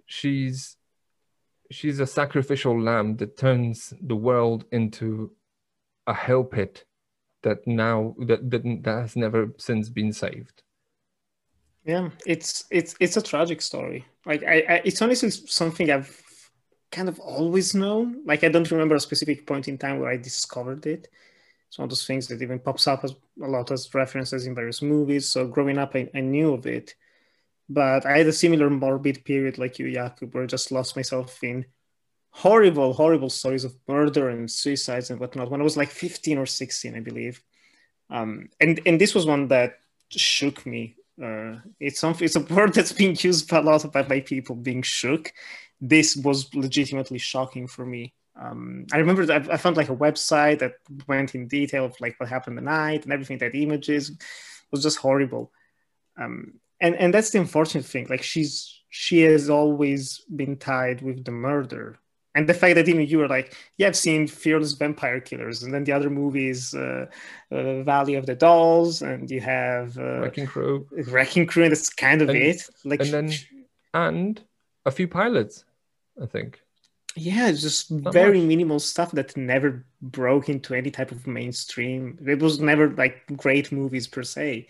she's 0.05 0.77
she's 1.71 1.99
a 1.99 2.07
sacrificial 2.07 2.79
lamb 2.79 3.17
that 3.17 3.37
turns 3.37 3.93
the 4.01 4.15
world 4.15 4.65
into 4.71 5.31
a 6.05 6.13
hell 6.13 6.43
pit 6.43 6.85
that 7.41 7.65
now 7.65 8.15
that 8.19 8.49
that, 8.51 8.63
that 8.83 9.01
has 9.01 9.15
never 9.15 9.53
since 9.57 9.89
been 9.89 10.13
saved 10.13 10.63
yeah 11.85 12.09
it's 12.25 12.65
it's 12.71 12.95
it's 12.99 13.17
a 13.17 13.21
tragic 13.21 13.61
story 13.61 14.05
like 14.25 14.43
i, 14.43 14.63
I 14.69 14.81
it's 14.85 15.01
honestly 15.01 15.29
something 15.29 15.91
i've 15.91 16.23
kind 16.93 17.09
of 17.09 17.19
always 17.19 17.73
known. 17.73 18.21
Like 18.25 18.43
I 18.45 18.49
don't 18.49 18.71
remember 18.71 18.95
a 18.95 18.99
specific 18.99 19.45
point 19.45 19.67
in 19.67 19.77
time 19.77 19.99
where 19.99 20.09
I 20.09 20.15
discovered 20.15 20.85
it. 20.85 21.09
It's 21.67 21.77
one 21.79 21.85
of 21.85 21.89
those 21.89 22.05
things 22.05 22.27
that 22.27 22.41
even 22.41 22.59
pops 22.59 22.87
up 22.87 23.03
as 23.03 23.15
a 23.41 23.47
lot 23.47 23.71
as 23.71 23.93
references 23.93 24.45
in 24.45 24.55
various 24.55 24.81
movies. 24.81 25.27
So 25.27 25.47
growing 25.47 25.79
up, 25.79 25.95
I, 25.95 26.07
I 26.13 26.21
knew 26.21 26.53
of 26.53 26.67
it. 26.67 26.93
But 27.67 28.05
I 28.05 28.19
had 28.19 28.27
a 28.27 28.33
similar 28.33 28.69
morbid 28.69 29.25
period 29.25 29.57
like 29.57 29.79
you, 29.79 29.87
Jakub, 29.87 30.33
where 30.33 30.43
I 30.43 30.47
just 30.47 30.71
lost 30.71 30.95
myself 30.95 31.43
in 31.43 31.65
horrible, 32.29 32.93
horrible 32.93 33.29
stories 33.29 33.63
of 33.63 33.75
murder 33.87 34.29
and 34.29 34.49
suicides 34.49 35.09
and 35.09 35.19
whatnot 35.19 35.49
when 35.49 35.61
I 35.61 35.63
was 35.63 35.77
like 35.77 35.89
15 35.89 36.37
or 36.37 36.45
16, 36.45 36.95
I 36.95 36.99
believe. 36.99 37.41
Um, 38.09 38.49
and, 38.59 38.79
and 38.85 39.01
this 39.01 39.15
was 39.15 39.25
one 39.25 39.47
that 39.47 39.79
shook 40.09 40.65
me. 40.65 40.97
Uh, 41.21 41.57
it's 41.79 41.99
something. 41.99 42.25
It's 42.25 42.35
a 42.35 42.41
word 42.41 42.73
that's 42.73 42.91
being 42.91 43.15
used 43.19 43.51
a 43.51 43.61
lot 43.61 43.91
by, 43.91 44.03
by 44.03 44.19
people 44.21 44.55
being 44.55 44.81
shook, 44.81 45.31
this 45.83 46.15
was 46.15 46.53
legitimately 46.55 47.17
shocking 47.17 47.67
for 47.67 47.85
me. 47.85 48.13
Um, 48.39 48.85
I 48.93 48.97
remember 48.97 49.25
that 49.25 49.51
I 49.51 49.57
found 49.57 49.75
like 49.75 49.89
a 49.89 49.95
website 49.95 50.59
that 50.59 50.75
went 51.07 51.35
in 51.35 51.47
detail 51.47 51.85
of 51.85 51.99
like 51.99 52.17
what 52.19 52.29
happened 52.29 52.57
the 52.57 52.61
night 52.61 53.03
and 53.03 53.11
everything. 53.11 53.37
That 53.39 53.53
images 53.53 54.17
was 54.71 54.81
just 54.81 54.97
horrible. 54.97 55.51
Um, 56.17 56.53
and 56.79 56.95
and 56.95 57.13
that's 57.13 57.31
the 57.31 57.39
unfortunate 57.39 57.85
thing. 57.85 58.07
Like 58.09 58.23
she's 58.23 58.81
she 58.89 59.21
has 59.21 59.49
always 59.49 60.21
been 60.33 60.57
tied 60.57 61.01
with 61.01 61.25
the 61.25 61.31
murder. 61.31 61.99
And 62.35 62.49
the 62.49 62.53
fact 62.53 62.75
that 62.75 62.87
even 62.87 63.05
you 63.05 63.19
were 63.19 63.27
like, 63.27 63.55
yeah, 63.77 63.87
I've 63.87 63.95
seen 63.95 64.27
Fearless 64.27 64.73
Vampire 64.73 65.19
Killers, 65.19 65.61
and 65.61 65.73
then 65.73 65.83
the 65.83 65.91
other 65.91 66.09
movies, 66.09 66.73
uh, 66.73 67.05
uh, 67.51 67.83
Valley 67.83 68.15
of 68.15 68.25
the 68.25 68.35
Dolls, 68.35 69.03
and 69.03 69.29
you 69.29 69.39
have 69.41 69.97
uh, 69.97 70.21
Wrecking 70.21 70.47
Crew, 70.47 70.87
Wrecking 71.07 71.45
Crew, 71.45 71.63
and 71.63 71.71
that's 71.71 71.89
kind 71.89 72.21
of 72.21 72.29
and, 72.29 72.37
it. 72.37 72.63
Like, 72.83 73.01
and 73.01 73.13
then 73.13 73.33
and 73.93 74.41
a 74.85 74.91
few 74.91 75.07
pilots. 75.07 75.65
I 76.21 76.25
think. 76.25 76.59
Yeah, 77.15 77.49
it's 77.49 77.61
just 77.61 77.91
Not 77.91 78.13
very 78.13 78.39
much. 78.39 78.47
minimal 78.47 78.79
stuff 78.79 79.11
that 79.11 79.37
never 79.37 79.85
broke 80.01 80.49
into 80.49 80.73
any 80.73 80.89
type 80.89 81.11
of 81.11 81.27
mainstream. 81.27 82.17
It 82.25 82.39
was 82.39 82.59
never 82.59 82.89
like 82.89 83.21
great 83.37 83.71
movies 83.71 84.07
per 84.07 84.23
se, 84.23 84.67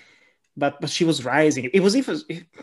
but 0.55 0.79
but 0.81 0.89
she 0.89 1.05
was 1.05 1.25
rising. 1.25 1.69
It 1.73 1.81
was 1.81 1.95
even 1.95 2.19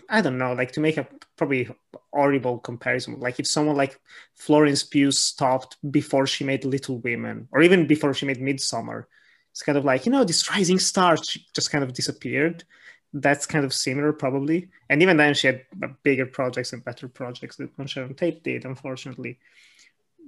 I 0.09 0.21
don't 0.21 0.39
know, 0.39 0.53
like 0.53 0.73
to 0.73 0.81
make 0.81 0.97
a 0.97 1.07
probably 1.37 1.69
horrible 2.13 2.59
comparison. 2.59 3.19
Like 3.21 3.41
if 3.41 3.47
someone 3.47 3.77
like 3.77 3.99
Florence 4.35 4.83
Pugh 4.83 5.11
stopped 5.13 5.77
before 5.91 6.27
she 6.27 6.45
made 6.45 6.65
Little 6.65 6.99
Women, 6.99 7.49
or 7.53 7.63
even 7.63 7.87
before 7.87 8.15
she 8.15 8.27
made 8.27 8.41
Midsommar, 8.41 9.05
it's 9.51 9.63
kind 9.63 9.79
of 9.79 9.85
like 9.85 10.07
you 10.07 10.13
know 10.13 10.25
this 10.25 10.51
rising 10.51 10.79
star 10.79 11.17
just 11.17 11.71
kind 11.71 11.85
of 11.85 11.93
disappeared 11.93 12.65
that's 13.13 13.47
kind 13.47 13.65
of 13.65 13.75
similar 13.75 14.13
probably 14.13 14.69
and 14.89 15.03
even 15.03 15.17
then 15.17 15.35
she 15.35 15.49
had 15.49 15.65
bigger 16.03 16.27
projects 16.27 16.73
and 16.73 16.85
better 16.85 17.09
projects 17.09 17.57
than 17.57 17.87
sharon 17.87 18.15
tate 18.15 18.43
did 18.45 18.65
unfortunately 18.65 19.39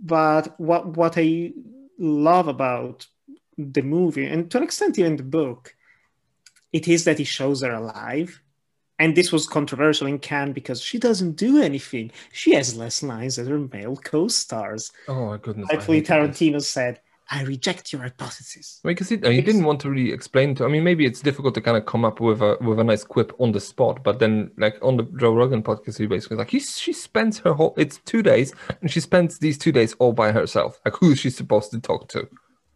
but 0.02 0.58
what 0.58 0.96
what 0.96 1.14
i 1.16 1.52
love 1.98 2.48
about 2.48 3.06
the 3.56 3.82
movie 3.82 4.26
and 4.26 4.50
to 4.50 4.58
an 4.58 4.64
extent 4.64 4.98
even 4.98 5.16
the 5.16 5.22
book 5.22 5.74
it 6.73 6.89
is 6.89 7.05
that 7.05 7.18
he 7.18 7.25
shows 7.25 7.62
her 7.62 7.73
alive 7.73 8.41
and 8.99 9.16
this 9.16 9.33
was 9.33 9.49
controversial 9.49 10.07
in 10.07 10.20
Cannes 10.20 10.53
because 10.53 10.81
she 10.81 10.97
doesn't 10.97 11.33
do 11.33 11.61
anything. 11.61 12.12
She 12.33 12.55
has 12.55 12.77
less 12.77 13.03
lines 13.03 13.35
than 13.35 13.49
her 13.49 13.59
male 13.59 13.97
co-stars. 13.97 14.93
Oh 15.09 15.27
my 15.27 15.39
goodness! 15.39 15.68
Rightfully, 15.73 16.03
Tarantino 16.03 16.62
said, 16.62 17.01
I 17.29 17.43
reject 17.43 17.93
your 17.93 18.03
hypothesis. 18.03 18.81
Because 18.85 19.09
he, 19.09 19.16
he 19.16 19.41
didn't 19.41 19.64
want 19.64 19.81
to 19.81 19.91
really 19.91 20.12
explain 20.12 20.55
to. 20.57 20.64
I 20.64 20.68
mean, 20.68 20.85
maybe 20.85 21.07
it's 21.07 21.20
difficult 21.20 21.55
to 21.55 21.61
kind 21.61 21.77
of 21.77 21.87
come 21.87 22.05
up 22.05 22.20
with 22.20 22.43
a 22.43 22.59
with 22.61 22.79
a 22.79 22.85
nice 22.85 23.03
quip 23.03 23.33
on 23.41 23.51
the 23.51 23.61
spot. 23.61 24.05
But 24.05 24.18
then, 24.18 24.53
like 24.57 24.77
on 24.83 24.99
the 24.99 25.05
Joe 25.18 25.35
Rogan 25.35 25.62
podcast, 25.64 25.99
he 25.99 26.07
basically 26.07 26.37
like 26.37 26.51
he 26.51 26.61
she 26.61 26.93
spends 26.93 27.39
her 27.41 27.55
whole 27.55 27.75
it's 27.77 27.99
two 28.05 28.23
days, 28.23 28.55
and 28.81 28.89
she 28.91 29.01
spends 29.01 29.39
these 29.39 29.59
two 29.59 29.73
days 29.73 29.95
all 29.99 30.12
by 30.12 30.31
herself. 30.31 30.79
Like 30.85 30.97
who 30.97 31.12
is 31.12 31.18
she 31.18 31.31
supposed 31.31 31.70
to 31.73 31.81
talk 31.81 32.09
to? 32.11 32.29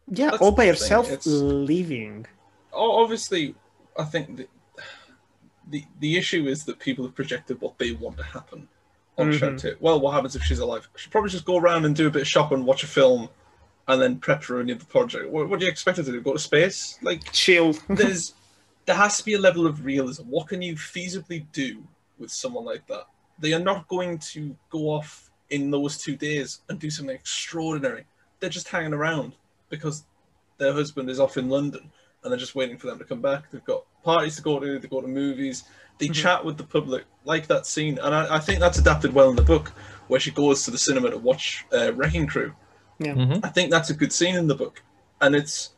Yeah, 0.09 0.31
That's 0.31 0.41
all 0.41 0.51
by 0.51 0.65
herself, 0.65 1.09
it's... 1.09 1.25
leaving. 1.25 2.25
Oh, 2.73 3.03
obviously, 3.03 3.55
I 3.97 4.03
think 4.03 4.37
the, 4.37 4.47
the 5.69 5.85
the 5.99 6.17
issue 6.17 6.47
is 6.47 6.65
that 6.65 6.79
people 6.79 7.05
have 7.05 7.15
projected 7.15 7.61
what 7.61 7.77
they 7.77 7.91
want 7.91 8.17
to 8.17 8.23
happen 8.23 8.67
on 9.17 9.31
mm-hmm. 9.31 9.83
Well, 9.83 9.99
what 9.99 10.11
happens 10.11 10.35
if 10.35 10.43
she's 10.43 10.59
alive? 10.59 10.87
She'll 10.95 11.11
probably 11.11 11.31
just 11.31 11.45
go 11.45 11.57
around 11.57 11.85
and 11.85 11.95
do 11.95 12.07
a 12.07 12.11
bit 12.11 12.21
of 12.21 12.27
shopping, 12.27 12.65
watch 12.65 12.83
a 12.83 12.87
film 12.87 13.29
and 13.87 14.01
then 14.01 14.19
prep 14.19 14.43
for 14.43 14.59
any 14.59 14.71
of 14.71 14.79
the 14.79 14.85
project. 14.85 15.29
What, 15.29 15.49
what 15.49 15.59
do 15.59 15.65
you 15.65 15.71
expect 15.71 15.97
her 15.97 16.03
to 16.03 16.11
do? 16.11 16.21
Go 16.21 16.33
to 16.33 16.39
space? 16.39 16.99
Like 17.01 17.31
chill. 17.31 17.73
there's 17.89 18.33
there 18.85 18.95
has 18.95 19.17
to 19.17 19.25
be 19.25 19.33
a 19.33 19.39
level 19.39 19.65
of 19.65 19.83
realism. 19.83 20.23
What 20.23 20.47
can 20.47 20.61
you 20.61 20.75
feasibly 20.75 21.45
do 21.51 21.83
with 22.19 22.31
someone 22.31 22.65
like 22.65 22.85
that? 22.87 23.07
they 23.39 23.53
are 23.53 23.59
not 23.59 23.87
going 23.87 24.17
to 24.17 24.55
go 24.69 24.89
off 24.89 25.29
in 25.49 25.71
those 25.71 25.97
two 25.97 26.15
days 26.15 26.61
and 26.69 26.79
do 26.79 26.89
something 26.89 27.15
extraordinary. 27.15 28.05
They're 28.39 28.49
just 28.49 28.67
hanging 28.67 28.93
around 28.93 29.33
because 29.69 30.05
their 30.57 30.73
husband 30.73 31.09
is 31.09 31.19
off 31.19 31.37
in 31.37 31.49
London 31.49 31.91
and 32.23 32.31
they're 32.31 32.39
just 32.39 32.55
waiting 32.55 32.77
for 32.77 32.87
them 32.87 32.97
to 32.99 33.05
come 33.05 33.21
back. 33.21 33.49
They've 33.51 33.63
got 33.63 33.83
parties 34.03 34.35
to 34.37 34.41
go 34.41 34.59
to, 34.59 34.79
they 34.79 34.87
go 34.87 35.01
to 35.01 35.07
movies, 35.07 35.63
they 35.97 36.07
Mhm. 36.07 36.13
chat 36.13 36.45
with 36.45 36.57
the 36.57 36.63
public, 36.63 37.05
like 37.25 37.47
that 37.47 37.65
scene. 37.65 37.97
And 37.99 38.13
I, 38.13 38.35
I 38.35 38.39
think 38.39 38.59
that's 38.59 38.77
adapted 38.77 39.13
well 39.13 39.29
in 39.29 39.35
the 39.35 39.41
book 39.43 39.69
where 40.07 40.19
she 40.19 40.31
goes 40.31 40.63
to 40.63 40.71
the 40.71 40.77
cinema 40.77 41.09
to 41.11 41.17
watch 41.17 41.65
uh, 41.73 41.93
Wrecking 41.93 42.27
Crew. 42.27 42.53
Mhm. 42.99 43.39
I 43.43 43.49
think 43.49 43.71
that's 43.71 43.89
a 43.89 43.93
good 43.93 44.11
scene 44.11 44.35
in 44.35 44.47
the 44.47 44.55
book, 44.55 44.81
and 45.21 45.35
it's 45.35 45.71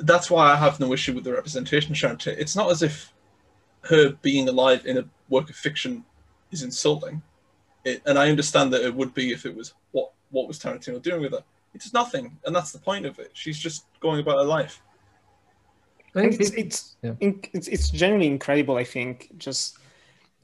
that's 0.00 0.30
why 0.30 0.52
I 0.52 0.56
have 0.56 0.80
no 0.80 0.92
issue 0.92 1.12
with 1.14 1.24
the 1.24 1.32
representation 1.32 1.92
of 1.92 1.98
Sharon 1.98 2.16
Tate. 2.16 2.38
It's 2.38 2.56
not 2.56 2.70
as 2.70 2.82
if 2.82 3.12
her 3.82 4.10
being 4.22 4.48
alive 4.48 4.86
in 4.86 4.96
a 4.98 5.04
work 5.28 5.50
of 5.50 5.56
fiction 5.56 6.04
is 6.50 6.62
insulting, 6.62 7.22
it, 7.84 8.02
and 8.06 8.18
I 8.18 8.30
understand 8.30 8.72
that 8.72 8.82
it 8.82 8.94
would 8.94 9.12
be 9.14 9.32
if 9.32 9.44
it 9.46 9.54
was 9.54 9.74
what 9.92 10.12
what 10.30 10.48
was 10.48 10.58
Tarantino 10.58 11.00
doing 11.00 11.20
with 11.22 11.32
her. 11.32 11.44
It's 11.74 11.92
nothing, 11.92 12.38
and 12.44 12.54
that's 12.54 12.72
the 12.72 12.78
point 12.78 13.04
of 13.06 13.18
it. 13.18 13.30
She's 13.34 13.58
just 13.58 13.84
going 14.00 14.20
about 14.20 14.38
her 14.38 14.44
life. 14.44 14.80
And 16.14 16.32
it's 16.32 16.50
it's, 16.50 16.96
yeah. 17.02 17.14
in, 17.20 17.40
it's 17.52 17.66
it's 17.68 17.90
generally 17.90 18.28
incredible. 18.28 18.76
I 18.76 18.84
think 18.84 19.30
just 19.36 19.78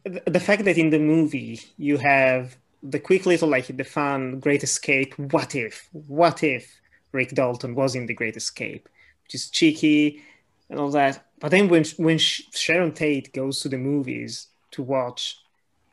the, 0.04 0.22
the 0.26 0.40
fact 0.40 0.64
that 0.64 0.76
in 0.76 0.90
the 0.90 0.98
movie 0.98 1.60
you 1.76 1.96
have 1.98 2.56
the 2.82 2.98
quick 2.98 3.26
little 3.26 3.48
like 3.48 3.66
the 3.66 3.84
fun 3.84 4.40
Great 4.40 4.62
Escape. 4.62 5.14
What 5.18 5.54
if? 5.54 5.88
What 5.92 6.42
if 6.42 6.80
Rick 7.12 7.30
Dalton 7.30 7.74
was 7.74 7.94
in 7.94 8.06
the 8.06 8.14
Great 8.14 8.36
Escape? 8.36 8.88
Which 9.22 9.34
is 9.34 9.50
cheeky 9.50 10.22
and 10.68 10.78
all 10.78 10.90
that. 10.90 11.26
But 11.40 11.50
then 11.50 11.68
when 11.68 11.84
when 11.98 12.18
Sh- 12.18 12.42
Sharon 12.52 12.92
Tate 12.92 13.32
goes 13.32 13.60
to 13.60 13.68
the 13.68 13.78
movies 13.78 14.48
to 14.72 14.82
watch 14.82 15.38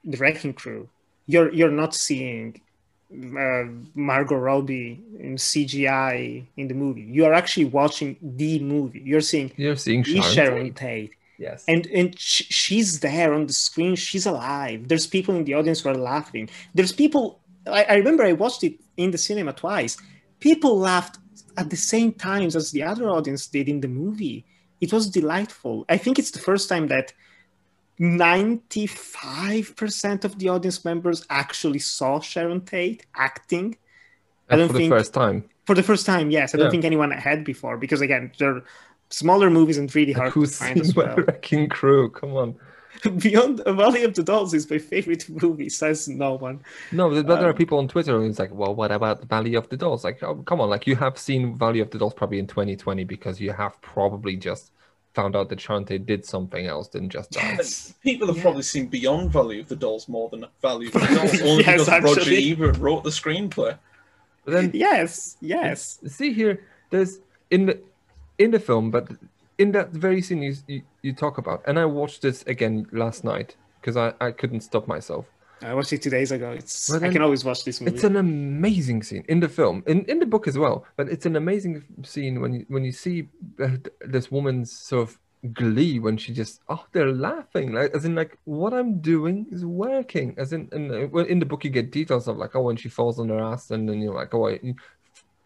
the 0.03 0.17
Wrecking 0.17 0.53
Crew, 0.53 0.89
you're 1.25 1.53
you're 1.53 1.71
not 1.71 1.93
seeing 1.93 2.61
uh, 3.11 3.63
Margot 3.95 4.35
Robbie 4.35 5.01
in 5.19 5.35
CGI 5.35 6.45
in 6.57 6.67
the 6.67 6.73
movie. 6.73 7.01
You 7.01 7.25
are 7.25 7.33
actually 7.33 7.65
watching 7.65 8.17
the 8.21 8.59
movie. 8.59 9.01
You're 9.03 9.21
seeing 9.21 9.51
you're 9.55 9.75
seeing 9.77 10.03
Sharon. 10.03 10.23
Sharon 10.23 10.73
Tate. 10.73 11.11
Yes. 11.39 11.63
and 11.67 11.85
and 11.87 12.17
sh- 12.17 12.47
she's 12.49 12.99
there 12.99 13.33
on 13.33 13.45
the 13.45 13.53
screen. 13.53 13.95
She's 13.95 14.25
alive. 14.25 14.87
There's 14.87 15.05
people 15.05 15.35
in 15.35 15.43
the 15.45 15.53
audience 15.53 15.81
who 15.81 15.89
are 15.89 15.95
laughing. 15.95 16.49
There's 16.73 16.91
people. 16.91 17.39
I, 17.67 17.83
I 17.83 17.95
remember 17.95 18.23
I 18.23 18.33
watched 18.33 18.63
it 18.63 18.79
in 18.97 19.11
the 19.11 19.17
cinema 19.17 19.53
twice. 19.53 19.97
People 20.39 20.79
laughed 20.79 21.19
at 21.55 21.69
the 21.69 21.75
same 21.77 22.13
times 22.13 22.55
as 22.55 22.71
the 22.71 22.83
other 22.83 23.07
audience 23.09 23.47
did 23.47 23.69
in 23.69 23.81
the 23.81 23.87
movie. 23.87 24.45
It 24.81 24.91
was 24.91 25.09
delightful. 25.09 25.85
I 25.89 25.97
think 25.97 26.19
it's 26.19 26.31
the 26.31 26.39
first 26.39 26.69
time 26.69 26.87
that 26.87 27.13
95% 27.99 30.23
of 30.25 30.39
the 30.39 30.49
audience 30.49 30.83
members 30.85 31.25
actually 31.29 31.79
saw 31.79 32.19
Sharon 32.19 32.61
Tate 32.61 33.05
acting. 33.15 33.77
I 34.49 34.55
don't 34.55 34.67
for 34.67 34.73
the 34.73 34.79
think- 34.79 34.91
first 34.91 35.13
time. 35.13 35.49
For 35.65 35.75
the 35.75 35.83
first 35.83 36.05
time, 36.05 36.31
yes. 36.31 36.55
I 36.55 36.57
don't 36.59 36.71
think 36.71 36.85
anyone 36.85 37.11
had 37.11 37.43
before 37.43 37.75
because, 37.77 37.99
again, 37.99 38.31
they're 38.37 38.63
smaller 39.09 39.49
movies 39.49 39.77
and 39.77 39.93
really 39.93 40.13
hard 40.13 40.31
to 40.31 40.39
who's 40.39 40.57
find 40.57 40.75
seen 40.75 40.81
as 40.81 40.95
well. 40.95 41.13
Wrecking 41.17 41.67
Crew? 41.77 42.09
Come 42.09 42.33
on. 42.37 42.55
Beyond 43.21 43.61
Valley 43.65 44.05
of 44.05 44.13
the 44.13 44.23
Dolls 44.23 44.53
is 44.53 44.69
my 44.69 44.77
favorite 44.77 45.27
movie, 45.41 45.67
says 45.69 46.07
no 46.07 46.35
one. 46.35 46.61
No, 46.93 47.09
but 47.09 47.27
there 47.27 47.47
are 47.47 47.49
Um, 47.49 47.55
people 47.57 47.79
on 47.79 47.89
Twitter 47.89 48.17
who's 48.17 48.39
like, 48.39 48.53
well, 48.53 48.73
what 48.73 48.93
about 48.93 49.19
the 49.19 49.27
Valley 49.27 49.55
of 49.55 49.67
the 49.67 49.75
Dolls? 49.75 50.05
Like, 50.05 50.23
oh, 50.23 50.35
come 50.35 50.61
on, 50.61 50.69
like 50.69 50.87
you 50.87 50.95
have 50.95 51.17
seen 51.17 51.57
Valley 51.57 51.81
of 51.81 51.91
the 51.91 51.97
Dolls 51.99 52.13
probably 52.13 52.39
in 52.39 52.47
2020 52.47 53.03
because 53.03 53.41
you 53.41 53.51
have 53.51 53.79
probably 53.81 54.37
just 54.37 54.71
found 55.17 55.35
out 55.35 55.49
that 55.49 55.57
Shantae 55.59 56.05
did 56.05 56.23
something 56.25 56.67
else 56.67 56.87
than 56.89 57.09
just 57.09 57.31
die. 57.31 57.55
Yes. 57.57 57.95
People 58.03 58.27
have 58.27 58.37
Yeah. 58.37 58.43
probably 58.43 58.61
seen 58.73 58.85
beyond 58.87 59.31
Valley 59.31 59.59
of 59.59 59.67
the 59.67 59.75
Dolls 59.75 60.07
more 60.07 60.29
than 60.29 60.45
Valley 60.61 60.87
of 60.87 60.93
the 60.93 60.99
Dolls, 60.99 61.41
only 61.49 61.63
Yes, 61.63 61.85
because 61.85 62.03
Roger 62.03 62.21
actually. 62.21 62.51
Ebert 62.51 62.77
wrote 62.77 63.03
the 63.03 63.09
screenplay. 63.21 63.73
But 64.45 64.51
then 64.55 64.71
Yes, 64.73 65.35
yes. 65.41 65.99
see 66.07 66.31
here, 66.33 66.55
there's 66.91 67.19
in 67.49 67.65
the 67.65 67.75
in 68.37 68.51
the 68.51 68.59
film, 68.59 68.91
but 68.91 69.05
in 69.57 69.71
that 69.71 69.89
very 70.05 70.21
scene 70.21 70.41
you 70.47 70.53
you, 70.67 70.81
you 71.01 71.11
talk 71.23 71.35
about, 71.43 71.59
and 71.67 71.75
I 71.79 71.85
watched 71.85 72.21
this 72.21 72.43
again 72.53 72.75
last 73.03 73.23
night 73.23 73.49
because 73.81 73.97
I, 73.97 74.07
I 74.27 74.29
couldn't 74.39 74.61
stop 74.61 74.87
myself. 74.95 75.25
I 75.61 75.73
watched 75.73 75.93
it 75.93 76.01
two 76.01 76.09
days 76.09 76.31
ago. 76.31 76.51
It's 76.51 76.89
Well, 76.89 77.03
I 77.03 77.11
can 77.11 77.21
always 77.21 77.43
watch 77.43 77.63
this 77.63 77.81
movie. 77.81 77.95
It's 77.95 78.03
an 78.03 78.15
amazing 78.15 79.03
scene 79.03 79.23
in 79.27 79.39
the 79.39 79.49
film, 79.49 79.83
in, 79.87 80.05
in 80.05 80.19
the 80.19 80.25
book 80.25 80.47
as 80.47 80.57
well. 80.57 80.85
But 80.95 81.09
it's 81.09 81.25
an 81.25 81.35
amazing 81.35 81.83
scene 82.03 82.41
when 82.41 82.53
you 82.53 82.65
when 82.67 82.83
you 82.83 82.91
see 82.91 83.29
uh, 83.61 83.77
this 84.01 84.31
woman's 84.31 84.71
sort 84.71 85.09
of 85.09 85.19
glee 85.53 85.99
when 85.99 86.17
she 86.17 86.33
just 86.33 86.61
oh 86.67 86.83
they're 86.93 87.11
laughing 87.11 87.71
like 87.71 87.93
as 87.93 88.05
in 88.05 88.15
like 88.15 88.37
what 88.45 88.73
I'm 88.73 88.99
doing 88.99 89.45
is 89.51 89.63
working 89.63 90.33
as 90.37 90.51
in 90.51 90.67
in, 90.71 90.91
uh, 90.91 91.07
well, 91.11 91.25
in 91.25 91.37
the 91.37 91.45
book 91.45 91.63
you 91.63 91.69
get 91.69 91.91
details 91.91 92.27
of 92.27 92.37
like 92.37 92.55
oh 92.55 92.63
when 92.63 92.75
she 92.75 92.89
falls 92.89 93.19
on 93.19 93.29
her 93.29 93.39
ass 93.39 93.69
and 93.69 93.87
then 93.87 94.01
you're 94.01 94.15
like 94.15 94.33
oh 94.33 94.57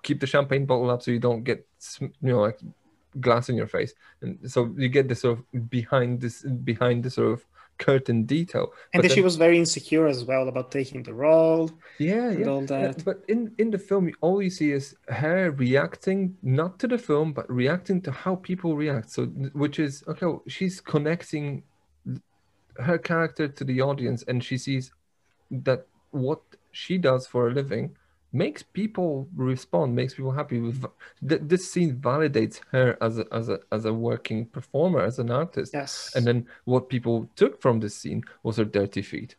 keep 0.01 0.21
the 0.21 0.25
champagne 0.25 0.65
bottle 0.65 0.89
up 0.89 1.03
so 1.03 1.11
you 1.11 1.19
don't 1.19 1.43
get 1.43 1.67
you 1.99 2.09
know 2.21 2.39
like 2.39 2.59
glass 3.19 3.49
in 3.49 3.55
your 3.57 3.67
face 3.67 3.93
and 4.21 4.39
so 4.49 4.73
you 4.77 4.87
get 4.87 5.09
this 5.09 5.21
sort 5.21 5.39
of 5.39 5.69
behind 5.69 6.21
this 6.21 6.41
behind 6.43 7.03
the 7.03 7.09
sort 7.09 7.33
of 7.33 7.45
curtain 7.87 8.19
detail 8.35 8.65
and 8.93 9.03
then 9.03 9.11
she 9.15 9.21
was 9.27 9.35
very 9.45 9.57
insecure 9.63 10.07
as 10.07 10.19
well 10.29 10.45
about 10.47 10.67
taking 10.71 11.01
the 11.03 11.13
role 11.13 11.69
yeah, 11.97 12.29
and 12.29 12.39
yeah. 12.39 12.51
all 12.53 12.65
Yeah, 12.77 12.93
that. 12.93 13.03
but 13.03 13.17
in 13.27 13.39
in 13.57 13.71
the 13.71 13.77
film, 13.89 14.11
all 14.21 14.41
you 14.41 14.49
see 14.49 14.71
is 14.79 14.95
her 15.09 15.51
reacting 15.51 16.19
not 16.41 16.79
to 16.79 16.87
the 16.87 16.97
film, 16.97 17.33
but 17.33 17.45
reacting 17.49 18.01
to 18.03 18.11
how 18.11 18.33
people 18.49 18.71
react. 18.75 19.07
So, 19.11 19.25
which 19.63 19.77
is 19.79 20.03
okay. 20.07 20.25
well, 20.25 20.43
She's 20.47 20.81
connecting 20.81 21.63
her 22.77 22.97
character 22.97 23.47
to 23.47 23.63
the 23.63 23.81
audience, 23.81 24.23
and 24.27 24.43
she 24.43 24.57
sees 24.57 24.91
that 25.51 25.87
what 26.11 26.41
she 26.71 26.97
does 26.97 27.27
for 27.27 27.47
a 27.49 27.53
living 27.53 27.95
makes 28.33 28.63
people 28.63 29.27
respond, 29.35 29.95
makes 29.95 30.13
people 30.13 30.31
happy. 30.31 30.59
With 30.59 30.85
this 31.21 31.71
scene 31.71 31.95
validates 31.95 32.61
her 32.71 32.97
as 33.01 33.19
a 33.19 33.25
as 33.31 33.49
a 33.49 33.59
as 33.71 33.85
a 33.85 33.93
working 33.93 34.45
performer, 34.45 35.01
as 35.01 35.19
an 35.19 35.31
artist. 35.31 35.73
Yes. 35.73 36.11
And 36.15 36.25
then 36.25 36.47
what 36.65 36.89
people 36.89 37.29
took 37.35 37.61
from 37.61 37.79
this 37.79 37.95
scene 37.95 38.23
was 38.43 38.57
her 38.57 38.65
dirty 38.65 39.01
feet. 39.01 39.35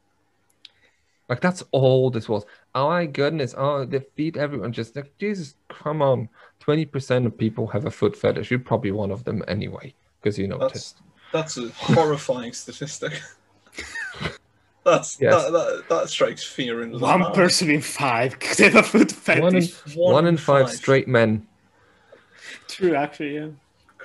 Like 1.28 1.40
that's 1.40 1.62
all 1.70 2.10
this 2.10 2.28
was. 2.28 2.44
Oh 2.74 2.88
my 2.88 3.06
goodness! 3.06 3.54
Oh, 3.56 3.84
the 3.84 4.00
feet 4.00 4.36
everyone 4.36 4.72
just 4.72 4.96
like 4.96 5.16
Jesus. 5.18 5.54
Come 5.68 6.02
on, 6.02 6.28
twenty 6.60 6.84
percent 6.84 7.26
of 7.26 7.38
people 7.38 7.66
have 7.68 7.86
a 7.86 7.90
foot 7.90 8.16
fetish. 8.16 8.50
You're 8.50 8.60
probably 8.60 8.92
one 8.92 9.10
of 9.10 9.24
them 9.24 9.42
anyway, 9.48 9.94
because 10.20 10.38
you 10.38 10.48
noticed. 10.48 11.00
That's 11.32 11.54
that's 11.54 11.56
a 11.56 11.72
horrifying 11.72 12.52
statistic. 12.52 13.22
That's 14.84 15.20
Yes. 15.20 15.44
that, 15.44 15.52
that 15.52 15.84
that 15.88 16.08
strikes 16.08 16.42
fear 16.44 16.82
in 16.82 16.98
One 16.98 17.20
heart. 17.20 17.34
person 17.34 17.70
in 17.70 17.80
five 17.82 18.38
could 18.40 18.58
have 18.72 18.76
a 18.76 18.82
foot 18.82 19.12
One 19.40 19.56
in, 19.56 19.62
fetish. 19.62 19.96
one 19.96 20.26
in 20.26 20.36
five 20.36 20.70
straight 20.70 21.06
men. 21.08 21.46
True, 22.68 22.94
actually, 22.94 23.34
yeah. 23.36 23.48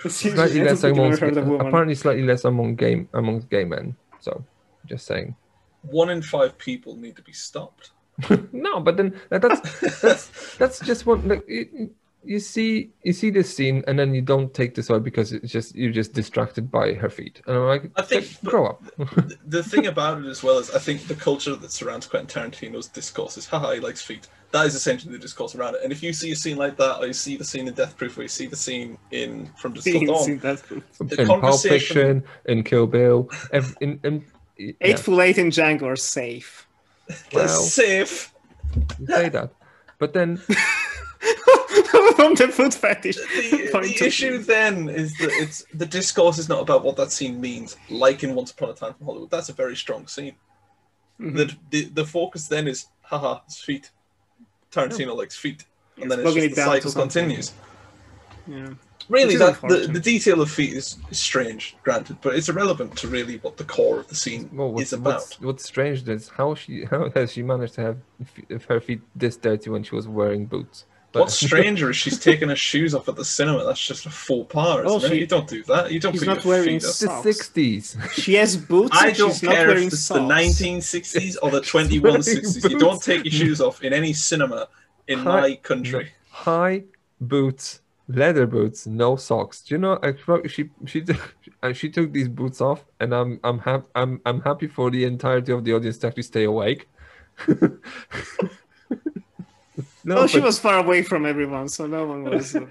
Slightly 0.07 0.61
less 0.63 0.83
among 0.83 1.13
ever 1.13 1.25
heard 1.25 1.37
of 1.37 1.47
a 1.47 1.49
woman. 1.49 1.67
apparently 1.67 1.95
slightly 1.95 2.23
less 2.23 2.45
among 2.45 2.75
gay 2.75 3.07
among 3.13 3.39
gay 3.49 3.63
men. 3.65 3.95
So, 4.19 4.43
just 4.85 5.07
saying. 5.07 5.35
One 5.81 6.09
in 6.11 6.21
five 6.21 6.57
people 6.59 6.95
need 6.95 7.15
to 7.15 7.21
be 7.23 7.33
stopped. 7.33 7.91
no, 8.51 8.79
but 8.79 8.97
then 8.97 9.19
that- 9.29 9.41
that's 9.41 9.79
that's 10.01 10.57
that's 10.57 10.79
just 10.81 11.05
one. 11.07 11.27
Like, 11.27 11.47
you, 11.47 11.89
you 12.27 12.39
see, 12.39 12.91
you 13.03 13.13
see 13.13 13.29
this 13.29 13.55
scene, 13.55 13.83
and 13.87 13.97
then 13.97 14.13
you 14.13 14.21
don't 14.21 14.53
take 14.53 14.75
this 14.75 14.91
out 14.91 15.03
because 15.03 15.31
it's 15.33 15.51
just 15.51 15.75
you're 15.75 15.91
just 15.91 16.13
distracted 16.13 16.69
by 16.69 16.93
her 16.93 17.09
feet, 17.09 17.41
and 17.47 17.55
I'm 17.57 17.63
like, 17.65 17.89
I 17.95 18.01
think- 18.01 18.27
grow 18.43 18.67
up. 18.67 18.83
The- 18.97 19.37
the 19.47 19.63
thing 19.63 19.87
about 19.87 20.19
it 20.21 20.25
as 20.27 20.43
well 20.43 20.57
is 20.59 20.69
I 20.71 20.79
think 20.79 21.07
the 21.07 21.15
culture 21.15 21.55
that 21.55 21.71
surrounds 21.71 22.05
Quentin 22.05 22.27
Tarantino's 22.51 22.87
discourse 22.87 23.37
is 23.37 23.45
haha 23.47 23.71
he 23.73 23.79
likes 23.79 24.01
feet. 24.01 24.27
That 24.51 24.65
is 24.65 24.75
essentially 24.75 25.11
the 25.13 25.19
discourse 25.19 25.55
around 25.55 25.75
it. 25.75 25.81
And 25.83 25.91
if 25.91 26.01
you 26.03 26.13
see 26.13 26.31
a 26.31 26.35
scene 26.35 26.55
like 26.57 26.77
that, 26.77 26.99
or 27.01 27.07
you 27.07 27.13
see 27.13 27.35
the 27.37 27.43
scene 27.43 27.67
in 27.67 27.73
Death 27.73 27.97
Proof, 27.97 28.17
or 28.17 28.21
you 28.21 28.27
see 28.29 28.47
the 28.47 28.55
scene 28.55 28.97
in 29.11 29.49
From 29.57 29.73
Dusk 29.73 29.85
Till 29.85 30.05
Dawn, 30.05 30.23
Seen 30.23 30.39
that. 30.39 30.61
the 30.99 31.21
in 31.21 31.27
Pulp 31.27 31.41
conversation- 31.41 31.79
Fiction, 31.79 32.23
in 32.45 32.63
Kill 32.63 32.87
Bill, 32.87 33.29
ev- 33.51 33.75
in, 33.81 33.99
in, 34.03 34.25
yeah, 34.57 34.71
Hateful 34.81 35.21
Eight 35.21 35.37
and 35.37 35.51
Django 35.51 35.83
are 35.83 35.95
safe. 35.95 36.67
well, 37.33 37.47
safe. 37.47 38.33
you 38.99 39.05
say 39.07 39.29
that, 39.29 39.51
but 39.99 40.13
then 40.13 40.41
From 42.15 42.35
the 42.35 42.47
foot 42.47 42.73
fetish. 42.73 43.15
The, 43.15 43.69
point 43.71 43.97
the 43.97 44.05
issue 44.05 44.37
view. 44.37 44.43
then 44.43 44.89
is 44.89 45.17
that 45.17 45.29
it's 45.31 45.65
the 45.73 45.85
discourse 45.85 46.37
is 46.37 46.49
not 46.49 46.61
about 46.61 46.83
what 46.83 46.95
that 46.97 47.11
scene 47.11 47.39
means, 47.39 47.77
like 47.89 48.23
in 48.23 48.35
Once 48.35 48.51
Upon 48.51 48.69
a 48.69 48.73
Time 48.73 48.93
from 48.93 49.05
Hollywood. 49.05 49.31
That's 49.31 49.49
a 49.49 49.53
very 49.53 49.75
strong 49.75 50.07
scene. 50.07 50.35
Mhm. 51.19 51.35
The, 51.35 51.55
the 51.71 51.85
the 51.89 52.05
focus 52.05 52.47
then 52.47 52.67
is 52.67 52.87
haha, 53.01 53.39
it's 53.45 53.61
feet. 53.61 53.91
Tarantino 54.71 55.15
likes 55.15 55.35
feet. 55.35 55.65
And 55.99 56.11
then 56.11 56.19
it's 56.19 56.33
just 56.33 56.45
it 56.45 56.55
the 56.55 56.61
cycle 56.63 56.91
continues. 56.91 57.53
Yeah. 58.47 58.69
Really, 59.09 59.37
that 59.37 59.61
the, 59.61 59.89
the 59.91 60.01
detail 60.01 60.41
of 60.41 60.51
feet 60.51 60.73
is, 60.73 60.97
is 61.09 61.17
strange, 61.17 61.77
granted, 61.81 62.17
but 62.21 62.35
it's 62.35 62.49
irrelevant 62.49 62.97
to 62.97 63.07
really 63.07 63.37
what 63.37 63.55
the 63.55 63.63
core 63.63 63.99
of 63.99 64.07
the 64.09 64.15
scene 64.15 64.49
well, 64.51 64.69
what's, 64.69 64.87
is 64.87 64.93
about. 64.93 65.13
what's 65.13 65.39
what's 65.39 65.65
strange 65.65 66.07
is 66.09 66.27
how 66.27 66.55
she 66.55 66.83
how 66.91 67.09
has 67.11 67.31
she 67.31 67.41
managed 67.41 67.75
to 67.75 67.81
have 67.81 67.97
f- 68.49 68.65
her 68.65 68.81
feet 68.81 69.01
this 69.15 69.37
dirty 69.37 69.69
when 69.69 69.83
she 69.83 69.95
was 69.95 70.07
wearing 70.07 70.45
boots? 70.45 70.85
But 71.17 71.23
What's 71.23 71.39
stranger 71.47 71.89
is 71.89 71.97
she's 71.97 72.19
taking 72.19 72.49
her 72.49 72.55
shoes 72.55 72.93
off 72.95 73.09
at 73.09 73.15
the 73.15 73.25
cinema. 73.25 73.63
That's 73.65 73.85
just 73.85 74.05
a 74.05 74.09
faux 74.09 74.51
pas, 74.53 74.79
isn't 74.85 74.87
Oh, 74.91 74.97
it? 75.05 75.09
she- 75.09 75.19
You 75.19 75.27
don't 75.27 75.47
do 75.47 75.63
that. 75.63 75.91
You 75.91 75.99
don't 75.99 76.13
She's 76.13 76.21
put 76.21 76.27
not 76.27 76.43
your 76.45 76.53
wearing 76.53 76.79
feet 76.79 76.83
the 76.83 77.21
sixties. 77.23 77.97
She 78.13 78.35
has 78.35 78.55
boots. 78.57 78.91
I 78.93 79.07
and 79.09 79.17
don't 79.17 79.31
she's 79.31 79.43
not 79.43 79.53
care 79.55 79.67
wearing 79.67 79.87
if 79.87 79.93
it's 79.93 80.01
socks. 80.03 80.19
the 80.19 80.33
1960s 80.33 81.37
or 81.41 81.49
the 81.51 81.61
2160s. 81.73 82.69
You 82.69 82.79
don't 82.79 83.01
take 83.01 83.23
your 83.25 83.31
shoes 83.31 83.59
off 83.61 83.81
in 83.83 83.93
any 83.93 84.13
cinema 84.13 84.67
in 85.07 85.19
Hi- 85.19 85.41
my 85.41 85.55
country. 85.55 86.11
High 86.29 86.83
boots, 87.19 87.81
leather 88.07 88.45
boots, 88.45 88.85
no 88.87 89.15
socks. 89.15 89.61
Do 89.63 89.75
you 89.75 89.79
know? 89.79 89.97
I 90.03 90.11
pro- 90.11 90.45
she 90.47 90.69
she 90.85 91.01
took- 91.01 91.35
and 91.63 91.75
she 91.75 91.89
took 91.89 92.13
these 92.13 92.27
boots 92.27 92.61
off, 92.61 92.85
and 92.99 93.13
I'm 93.13 93.39
I'm 93.43 93.57
happy 93.59 93.87
I'm 93.95 94.21
I'm 94.25 94.41
happy 94.41 94.67
for 94.67 94.91
the 94.91 95.03
entirety 95.05 95.51
of 95.51 95.63
the 95.63 95.73
audience 95.73 95.97
to 95.99 96.07
actually 96.07 96.23
stay 96.23 96.43
awake. 96.43 96.87
no, 100.07 100.19
Oh, 100.19 100.27
she 100.27 100.39
was 100.39 100.57
far 100.57 100.79
away 100.79 101.03
from 101.03 101.25
everyone, 101.25 101.67
so 101.67 101.85
no 101.85 102.05
one 102.07 102.23
was 102.23 102.55
uh, 102.55 102.65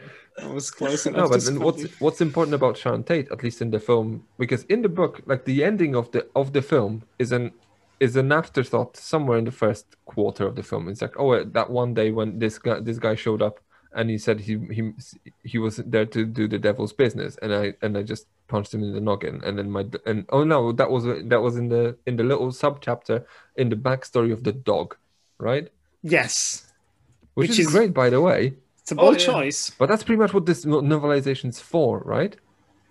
was 0.53 0.71
close 0.71 1.07
enough. 1.07 1.25
No, 1.25 1.29
but 1.29 1.45
then 1.45 1.61
what's 1.61 1.85
what's 2.01 2.21
important 2.21 2.55
about 2.55 2.77
Sharon 2.77 3.05
Tate, 3.05 3.31
at 3.31 3.43
least 3.43 3.61
in 3.63 3.71
the 3.71 3.79
film, 3.79 4.25
because 4.39 4.65
in 4.65 4.83
the 4.83 4.89
book, 4.89 5.23
like 5.27 5.45
the 5.45 5.63
ending 5.63 5.95
of 5.95 6.11
the 6.13 6.27
of 6.35 6.53
the 6.53 6.63
film 6.63 7.03
is 7.19 7.33
an 7.33 7.53
is 8.01 8.17
an 8.17 8.33
afterthought 8.33 8.97
somewhere 8.97 9.39
in 9.39 9.45
the 9.45 9.51
first 9.51 9.87
quarter 10.07 10.47
of 10.47 10.57
the 10.57 10.63
film. 10.63 10.89
It's 10.89 11.03
like, 11.03 11.19
oh, 11.19 11.45
that 11.45 11.71
one 11.71 11.95
day 11.95 12.11
when 12.11 12.39
this 12.39 12.59
guy 12.59 12.81
this 12.81 12.99
guy 12.99 13.15
showed 13.15 13.43
up 13.43 13.61
and 13.95 14.11
he 14.11 14.19
said 14.19 14.41
he 14.41 14.59
he 14.71 14.93
he 15.43 15.59
was 15.59 15.77
there 15.77 16.07
to 16.07 16.25
do 16.27 16.47
the 16.47 16.59
devil's 16.59 16.93
business, 16.93 17.37
and 17.43 17.53
I 17.55 17.75
and 17.83 17.97
I 17.97 18.03
just 18.03 18.27
punched 18.49 18.75
him 18.75 18.83
in 18.83 18.93
the 18.93 19.01
noggin, 19.01 19.41
and 19.45 19.59
then 19.59 19.71
my 19.71 19.87
and 20.05 20.27
oh 20.31 20.45
no, 20.45 20.73
that 20.73 20.91
was 20.91 21.05
that 21.05 21.41
was 21.41 21.57
in 21.57 21.69
the 21.69 21.97
in 22.07 22.17
the 22.17 22.25
little 22.25 22.53
sub 22.53 22.81
chapter 22.81 23.27
in 23.57 23.71
the 23.71 23.77
backstory 23.77 24.33
of 24.33 24.45
the 24.45 24.53
dog, 24.53 24.97
right? 25.39 25.69
Yes, 26.03 26.66
Which, 27.37 27.51
Which 27.51 27.59
is, 27.61 27.67
is- 27.67 27.73
great, 27.73 27.93
by 27.95 28.09
the 28.11 28.21
way. 28.21 28.55
it's 28.81 28.93
a 28.93 28.95
Oh, 28.95 28.99
bold 28.99 29.21
yeah. 29.21 29.27
choice. 29.27 29.71
But 29.79 29.89
that's 29.91 30.03
pretty 30.03 30.19
much 30.19 30.33
what 30.35 30.47
this 30.47 30.65
no- 30.65 30.81
novelization's 30.81 31.61
for, 31.61 32.01
right? 32.01 32.35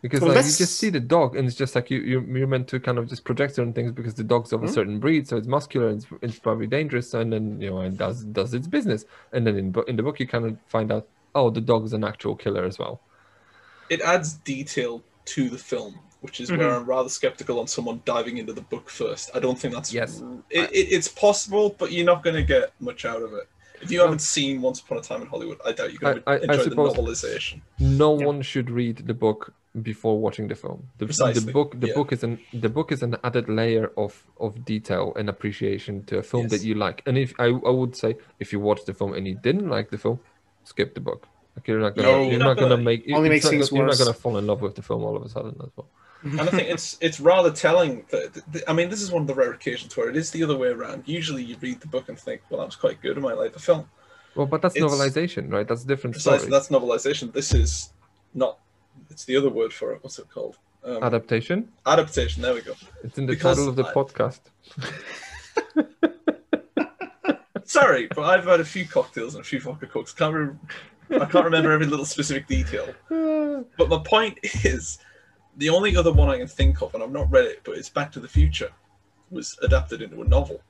Because 0.01 0.21
Well, 0.21 0.35
like 0.35 0.45
you 0.45 0.51
just 0.51 0.77
see 0.77 0.91
the 0.91 0.99
dog, 0.99 1.35
and 1.35 1.47
it's 1.47 1.57
just 1.57 1.73
like 1.73 1.89
you 1.89 1.99
you're, 2.01 2.23
you're 2.37 2.47
meant 2.55 2.67
to 2.67 2.79
kind 2.79 2.99
of 2.99 3.09
just 3.09 3.23
project 3.25 3.55
certain 3.55 3.73
things 3.73 3.91
because 3.91 4.13
the 4.13 4.23
dog's 4.23 4.53
of 4.53 4.61
a 4.63 4.67
Hmm. 4.67 4.73
certain 4.73 4.99
breed, 4.99 5.27
so 5.27 5.35
it's 5.35 5.47
muscular 5.47 5.87
and 5.89 5.97
it's, 6.03 6.07
it's 6.21 6.39
probably 6.39 6.67
dangerous, 6.67 7.13
and 7.15 7.33
then 7.33 7.59
you 7.59 7.71
know 7.71 7.79
and 7.79 7.97
does 7.97 8.23
does 8.39 8.53
its 8.53 8.67
business, 8.67 9.05
and 9.33 9.47
then 9.47 9.55
in 9.57 9.73
in 9.87 9.95
the 9.95 10.03
book 10.03 10.19
you 10.19 10.27
kind 10.27 10.45
of 10.45 10.57
find 10.67 10.91
out 10.91 11.07
oh 11.33 11.49
the 11.49 11.61
dog 11.71 11.85
is 11.85 11.93
an 11.93 12.03
actual 12.03 12.35
killer 12.35 12.63
as 12.65 12.77
well. 12.77 13.01
It 13.89 13.99
adds 14.01 14.33
detail 14.55 15.01
to 15.33 15.49
the 15.49 15.57
film, 15.57 15.97
which 16.21 16.39
is 16.39 16.51
where 16.51 16.69
I'm 16.75 16.85
rather 16.85 17.09
skeptical 17.09 17.59
on 17.59 17.65
someone 17.67 18.01
diving 18.05 18.37
into 18.37 18.53
the 18.53 18.61
book 18.73 18.91
first. 18.91 19.31
I 19.33 19.39
don't 19.39 19.57
think 19.57 19.73
that's 19.73 19.91
Yes. 19.91 20.21
It, 20.51 20.69
it, 20.71 20.87
it's 20.95 21.07
possible, 21.07 21.75
but 21.79 21.91
you're 21.91 22.05
not 22.13 22.23
going 22.23 22.35
to 22.35 22.43
get 22.43 22.73
much 22.79 23.05
out 23.05 23.23
of 23.23 23.33
it. 23.33 23.47
If 23.85 23.91
you 23.91 23.99
haven't 24.01 24.19
seen 24.35 24.61
Once 24.61 24.79
Upon 24.81 24.97
a 24.97 25.01
Time 25.01 25.21
in 25.21 25.27
Hollywood, 25.27 25.59
I 25.65 25.71
doubt 25.71 25.91
you're 25.91 25.99
going 25.99 26.21
to 26.21 26.29
I- 26.29 26.33
I- 26.33 26.37
I 26.37 26.41
enjoy 26.41 26.63
suppose- 26.69 26.93
the 26.95 27.01
novelization. 27.01 27.61
No 27.79 28.09
Yeah. 28.19 28.25
one 28.25 28.41
should 28.41 28.69
read 28.81 28.97
the 29.11 29.13
book 29.13 29.53
before 29.89 30.15
watching 30.25 30.47
the 30.47 30.55
film. 30.55 30.79
The, 30.99 31.05
the 31.05 31.51
book 31.57 31.69
the 31.83 31.87
yeah. 31.89 31.93
book 31.99 32.09
is 32.15 32.23
an 32.23 32.39
the 32.65 32.69
book 32.77 32.91
is 32.95 33.03
an 33.03 33.13
added 33.27 33.47
layer 33.59 33.91
of 34.03 34.11
of 34.45 34.51
detail 34.73 35.05
and 35.17 35.25
appreciation 35.29 35.93
to 36.05 36.13
a 36.19 36.23
film 36.31 36.47
that 36.53 36.61
you 36.67 36.73
like. 36.85 36.97
And 37.07 37.15
if 37.25 37.33
I, 37.45 37.47
I 37.47 37.73
would 37.79 37.93
say 38.03 38.15
if 38.39 38.47
you 38.53 38.59
watch 38.69 38.81
the 38.85 38.93
film 38.99 39.11
and 39.17 39.23
you 39.27 39.35
didn't 39.47 39.69
like 39.77 39.87
the 39.91 39.97
film, 40.05 40.17
skip 40.63 40.89
the 40.95 41.01
book. 41.09 41.21
Like 41.55 41.67
you're 41.67 41.79
not 41.85 41.93
gonna 41.95 42.07
No, 42.09 42.21
you're, 42.21 42.29
you're 42.31 42.39
not, 42.39 42.45
not 42.51 42.57
gonna, 42.57 42.69
gonna- 42.75 42.83
make 42.89 43.01
Only 43.13 43.27
it's 43.27 43.33
makes 43.33 43.45
not 43.45 43.49
things 43.51 43.69
gonna- 43.69 43.79
You're 43.81 43.87
not 43.93 43.97
gonna 43.97 44.13
fall 44.13 44.37
in 44.37 44.47
love 44.47 44.61
with 44.61 44.75
the 44.75 44.81
film 44.81 45.03
all 45.03 45.15
of 45.17 45.23
a 45.23 45.29
sudden 45.29 45.55
as 45.65 45.71
well. 45.75 45.89
And 46.25 46.41
I 46.41 46.45
think 46.47 46.69
it's 46.69 46.97
it's 47.01 47.19
rather 47.19 47.51
telling 47.51 48.03
that 48.09 48.63
I 48.67 48.73
mean 48.73 48.89
this 48.89 49.01
is 49.01 49.11
one 49.11 49.21
of 49.21 49.27
the 49.27 49.35
rare 49.35 49.53
occasions 49.53 49.95
where 49.95 50.09
it 50.09 50.17
is 50.17 50.31
the 50.31 50.43
other 50.43 50.57
way 50.57 50.69
around. 50.69 51.03
Usually 51.05 51.43
you 51.43 51.55
read 51.61 51.79
the 51.81 51.87
book 51.87 52.09
and 52.09 52.19
think, 52.19 52.41
well, 52.49 52.59
that 52.59 52.65
was 52.65 52.75
quite 52.75 52.99
good. 53.01 53.17
I 53.17 53.21
might 53.21 53.37
like 53.37 53.53
the 53.53 53.59
film. 53.59 53.87
Well, 54.35 54.47
but 54.47 54.61
that's 54.61 54.75
It's- 54.75 54.91
novelization, 54.91 55.51
right? 55.51 55.67
That's 55.67 55.83
a 55.83 55.87
different 55.87 56.15
Precisely, 56.15 56.39
story. 56.47 56.51
that's 56.51 56.69
novelization. 56.69 57.31
This 57.31 57.53
is 57.53 57.93
not. 58.33 58.59
It's 59.09 59.23
the 59.25 59.37
other 59.37 59.49
word 59.49 59.71
for 59.71 59.93
it. 59.93 59.99
What's 60.03 60.19
it 60.19 60.29
called? 60.29 60.57
Um, 60.83 61.03
Adaptation. 61.03 61.69
adaptation. 61.85 62.41
There 62.41 62.53
we 62.53 62.61
go. 62.61 62.73
It's 63.03 63.17
in 63.17 63.25
the 63.27 63.33
because 63.33 63.57
title 63.57 63.69
of 63.69 63.75
the 63.75 63.85
I- 63.87 63.93
podcast. 63.93 64.39
Sorry, 67.67 68.07
but 68.15 68.23
I've 68.23 68.45
had 68.45 68.59
a 68.59 68.65
few 68.65 68.85
cocktails 68.85 69.35
and 69.35 69.41
a 69.41 69.47
few 69.47 69.59
vodka 69.59 69.87
cokes. 69.87 70.13
Can't 70.13 70.33
remember, 70.33 70.59
I 71.11 71.25
can't 71.25 71.45
remember 71.45 71.71
every 71.71 71.87
little 71.87 72.05
specific 72.05 72.47
detail. 72.47 72.93
But 73.77 73.89
my 73.89 73.97
point 73.99 74.37
is, 74.43 74.99
the 75.57 75.69
only 75.69 75.95
other 75.95 76.11
one 76.11 76.29
I 76.29 76.37
can 76.37 76.47
think 76.47 76.81
of, 76.81 76.93
and 76.93 77.03
I've 77.03 77.11
not 77.11 77.31
read 77.31 77.45
it, 77.45 77.61
but 77.63 77.77
it's 77.77 77.89
Back 77.89 78.11
to 78.13 78.19
the 78.19 78.27
Future, 78.27 78.71
was 79.31 79.57
adapted 79.61 80.01
into 80.01 80.21
a 80.21 80.27
novel. 80.27 80.61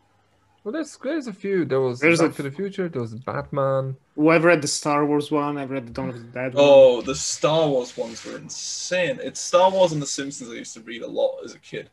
Well, 0.63 0.71
there's 0.71 0.97
there's 0.97 1.27
a 1.27 1.33
few. 1.33 1.63
There 1.63 1.79
was 1.79 1.99
There's 1.99 2.21
a 2.21 2.27
Back 2.27 2.37
to 2.37 2.43
the 2.43 2.51
Future. 2.51 2.89
There 2.89 3.01
was 3.01 3.13
Batman. 3.13 3.95
Well, 4.15 4.35
I've 4.35 4.43
read 4.43 4.63
the 4.63 4.67
Star 4.67 5.05
Wars 5.05 5.29
one. 5.29 5.59
I've 5.59 5.69
read 5.69 5.87
the 5.87 5.91
Dawn 5.91 6.09
of 6.09 6.15
the 6.15 6.21
Dead 6.21 6.55
one. 6.55 6.63
Oh, 6.67 7.01
the 7.01 7.13
Star 7.13 7.67
Wars 7.67 7.95
ones 7.95 8.25
were 8.25 8.37
insane. 8.37 9.19
It's 9.21 9.39
Star 9.39 9.69
Wars 9.69 9.91
and 9.91 10.01
The 10.01 10.07
Simpsons 10.07 10.49
I 10.49 10.53
used 10.53 10.73
to 10.73 10.81
read 10.81 11.03
a 11.03 11.07
lot 11.07 11.37
as 11.45 11.53
a 11.53 11.59
kid. 11.59 11.91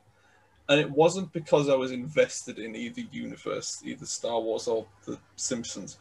And 0.70 0.80
it 0.80 0.90
wasn't 0.90 1.30
because 1.34 1.68
I 1.68 1.74
was 1.74 1.92
invested 1.92 2.58
in 2.58 2.74
either 2.74 3.02
universe, 3.12 3.82
either 3.84 4.06
Star 4.06 4.40
Wars 4.40 4.66
or 4.66 4.86
The 5.04 5.18
Simpsons. 5.36 5.98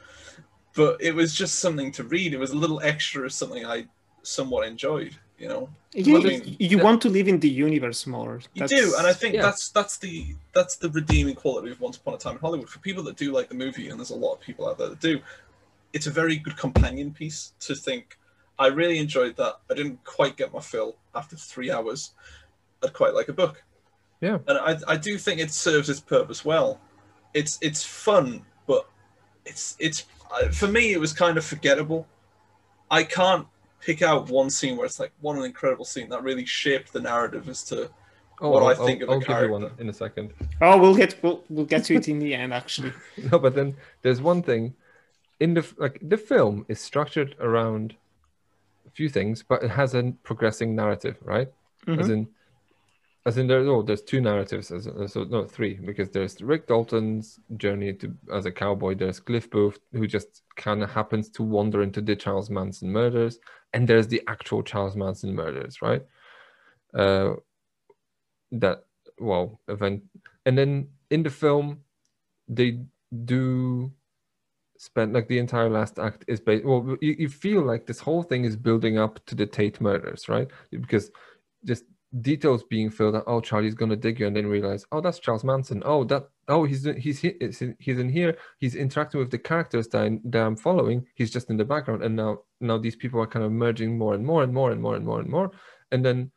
But 0.73 1.01
it 1.01 1.13
was 1.13 1.35
just 1.35 1.59
something 1.59 1.91
to 1.91 2.05
read. 2.05 2.33
It 2.33 2.39
was 2.39 2.51
a 2.51 2.57
little 2.57 2.79
extra 2.81 3.25
of 3.25 3.33
something 3.33 3.65
I 3.65 3.87
somewhat 4.23 4.65
enjoyed, 4.65 5.17
you 5.41 5.47
know? 5.47 5.69
You, 5.93 6.13
Well, 6.13 6.21
I 6.21 6.29
mean, 6.29 6.55
you 6.59 6.77
want 6.77 7.01
to 7.01 7.09
live 7.09 7.27
in 7.27 7.39
the 7.39 7.49
universe 7.49 8.05
more. 8.05 8.39
You 8.53 8.67
do, 8.67 8.93
and 8.97 9.07
I 9.07 9.13
think 9.13 9.35
yeah. 9.35 9.41
that's 9.41 9.69
that's 9.69 9.97
the 9.97 10.35
that's 10.53 10.75
the 10.77 10.89
redeeming 10.89 11.35
quality 11.35 11.71
of 11.71 11.81
Once 11.81 11.97
Upon 11.97 12.13
a 12.13 12.17
Time 12.17 12.35
in 12.35 12.39
Hollywood. 12.39 12.69
For 12.69 12.79
people 12.79 13.03
that 13.03 13.17
do 13.17 13.33
like 13.33 13.49
the 13.49 13.55
movie, 13.55 13.89
and 13.89 13.99
there's 13.99 14.11
a 14.11 14.15
lot 14.15 14.33
of 14.33 14.39
people 14.39 14.69
out 14.69 14.77
there 14.77 14.89
that 14.89 15.01
do, 15.01 15.19
it's 15.91 16.07
a 16.07 16.11
very 16.11 16.37
good 16.37 16.55
companion 16.55 17.11
piece 17.11 17.53
to 17.61 17.75
think. 17.75 18.17
I 18.57 18.67
really 18.67 18.99
enjoyed 18.99 19.35
that. 19.37 19.59
I 19.69 19.73
didn't 19.73 20.03
quite 20.03 20.37
get 20.37 20.53
my 20.53 20.61
fill 20.61 20.95
after 21.15 21.35
three 21.35 21.71
hours. 21.71 22.11
I'd 22.83 22.93
quite 22.93 23.13
like 23.13 23.27
a 23.27 23.33
book. 23.33 23.63
Yeah. 24.21 24.37
and 24.47 24.57
I 24.59 24.77
I 24.87 24.97
do 24.97 25.17
think 25.17 25.41
it 25.41 25.51
serves 25.51 25.89
its 25.89 25.99
purpose 25.99 26.45
well. 26.45 26.79
It's 27.33 27.57
it's 27.61 27.83
fun, 27.83 28.45
but 28.67 28.87
it's 29.45 29.75
it's 29.79 30.05
uh, 30.31 30.49
for 30.49 30.67
me 30.67 30.93
it 30.93 30.99
was 30.99 31.11
kind 31.11 31.37
of 31.37 31.43
forgettable. 31.43 32.07
I 32.91 33.03
can't 33.03 33.47
pick 33.81 34.01
out 34.01 34.29
one 34.29 34.49
scene 34.49 34.77
where 34.77 34.85
it's 34.85 34.99
like 34.99 35.11
one 35.21 35.37
an 35.37 35.43
incredible 35.43 35.85
scene 35.85 36.07
that 36.09 36.23
really 36.23 36.45
shaped 36.45 36.93
the 36.93 37.01
narrative 37.01 37.49
as 37.49 37.63
to 37.65 37.89
Oh, 38.43 38.49
What 38.49 38.63
I'll, 38.63 38.69
I 38.69 38.85
think 38.87 39.03
I'll, 39.03 39.03
of 39.03 39.09
a 39.09 39.13
I'll 39.13 39.19
give 39.19 39.29
you 39.45 39.51
one 39.51 39.61
character. 39.61 39.81
in 39.83 39.89
a 39.89 39.93
second. 39.93 40.33
Oh, 40.61 40.79
we'll 40.79 40.95
get 40.95 41.15
we'll, 41.21 41.43
we'll 41.49 41.65
get 41.65 41.83
to 41.85 41.95
it 41.95 42.07
in 42.07 42.17
the 42.17 42.33
end. 42.33 42.53
Actually, 42.53 42.91
No, 43.31 43.37
but 43.37 43.53
then 43.53 43.75
there's 44.01 44.19
one 44.19 44.41
thing 44.41 44.73
in 45.39 45.53
the 45.53 45.63
like 45.77 45.99
the 46.01 46.17
film 46.17 46.65
is 46.67 46.79
structured 46.79 47.35
around 47.39 47.95
a 48.87 48.89
few 48.91 49.09
things, 49.09 49.43
but 49.47 49.61
it 49.63 49.69
has 49.69 49.93
a 49.93 50.13
progressing 50.23 50.75
narrative, 50.75 51.17
right? 51.21 51.49
As 51.87 52.07
Mhm. 52.07 52.13
in, 52.13 52.27
as 53.25 53.37
in 53.37 53.47
there. 53.47 53.59
Oh, 53.59 53.81
there's 53.81 54.01
two 54.01 54.21
narratives. 54.21 54.71
As, 54.71 54.87
as- 54.87 55.13
so 55.13 55.23
no, 55.23 55.45
three 55.45 55.75
because 55.75 56.09
there's 56.09 56.41
Rick 56.41 56.67
Dalton's 56.67 57.39
journey 57.57 57.93
to 57.93 58.13
as 58.33 58.45
a 58.45 58.51
cowboy. 58.51 58.95
There's 58.95 59.19
Cliff 59.19 59.49
Booth 59.49 59.79
who 59.93 60.07
just 60.07 60.41
kind 60.55 60.83
of 60.83 60.89
happens 60.91 61.29
to 61.31 61.43
wander 61.43 61.83
into 61.83 62.01
the 62.01 62.15
Charles 62.15 62.49
Manson 62.49 62.89
murders, 62.91 63.39
and 63.73 63.87
there's 63.87 64.07
the 64.07 64.21
actual 64.27 64.63
Charles 64.63 64.95
Manson 64.95 65.35
murders, 65.35 65.81
right? 65.81 66.03
Uh, 66.93 67.33
that 68.51 68.83
well 69.19 69.59
event, 69.67 70.03
and 70.45 70.57
then 70.57 70.87
in 71.09 71.23
the 71.23 71.29
film 71.29 71.79
they 72.47 72.79
do 73.25 73.91
spend 74.77 75.13
like 75.13 75.27
the 75.27 75.37
entire 75.39 75.69
last 75.69 75.99
act 75.99 76.25
is 76.27 76.39
based 76.39 76.65
well 76.65 76.97
you, 77.01 77.15
you 77.19 77.29
feel 77.29 77.61
like 77.61 77.85
this 77.85 77.99
whole 77.99 78.23
thing 78.23 78.45
is 78.45 78.55
building 78.55 78.97
up 78.97 79.23
to 79.25 79.35
the 79.35 79.45
tate 79.45 79.79
murders 79.79 80.27
right 80.27 80.47
because 80.71 81.11
just 81.65 81.83
details 82.19 82.63
being 82.63 82.89
filled 82.89 83.15
out. 83.15 83.23
Oh 83.25 83.39
charlie's 83.39 83.73
gonna 83.73 83.95
dig 83.95 84.19
you 84.19 84.27
and 84.27 84.35
then 84.35 84.47
realize 84.47 84.85
oh 84.91 84.99
that's 84.99 85.19
charles 85.19 85.43
manson. 85.43 85.81
Oh 85.85 86.03
that 86.05 86.27
oh 86.49 86.65
he's 86.65 86.83
he's 86.97 87.19
he's 87.19 87.61
in, 87.61 87.75
he's 87.79 87.99
in 87.99 88.09
here. 88.09 88.37
He's 88.57 88.75
interacting 88.75 89.19
with 89.19 89.31
the 89.31 89.37
characters 89.37 89.87
that, 89.89 90.03
I, 90.03 90.19
that 90.25 90.41
i'm 90.41 90.57
following. 90.57 91.07
He's 91.15 91.31
just 91.31 91.49
in 91.49 91.57
the 91.57 91.63
background. 91.65 92.03
And 92.03 92.15
now 92.15 92.39
now 92.59 92.77
these 92.77 92.97
people 92.97 93.21
are 93.21 93.27
kind 93.27 93.45
of 93.45 93.51
merging 93.51 93.97
more 93.97 94.13
and 94.13 94.25
more 94.25 94.43
and 94.43 94.53
more 94.53 94.71
and 94.71 94.81
more 94.81 94.95
and 94.95 95.05
more 95.05 95.19
and 95.21 95.29
more. 95.29 95.51
And 95.91 96.03
then 96.03 96.31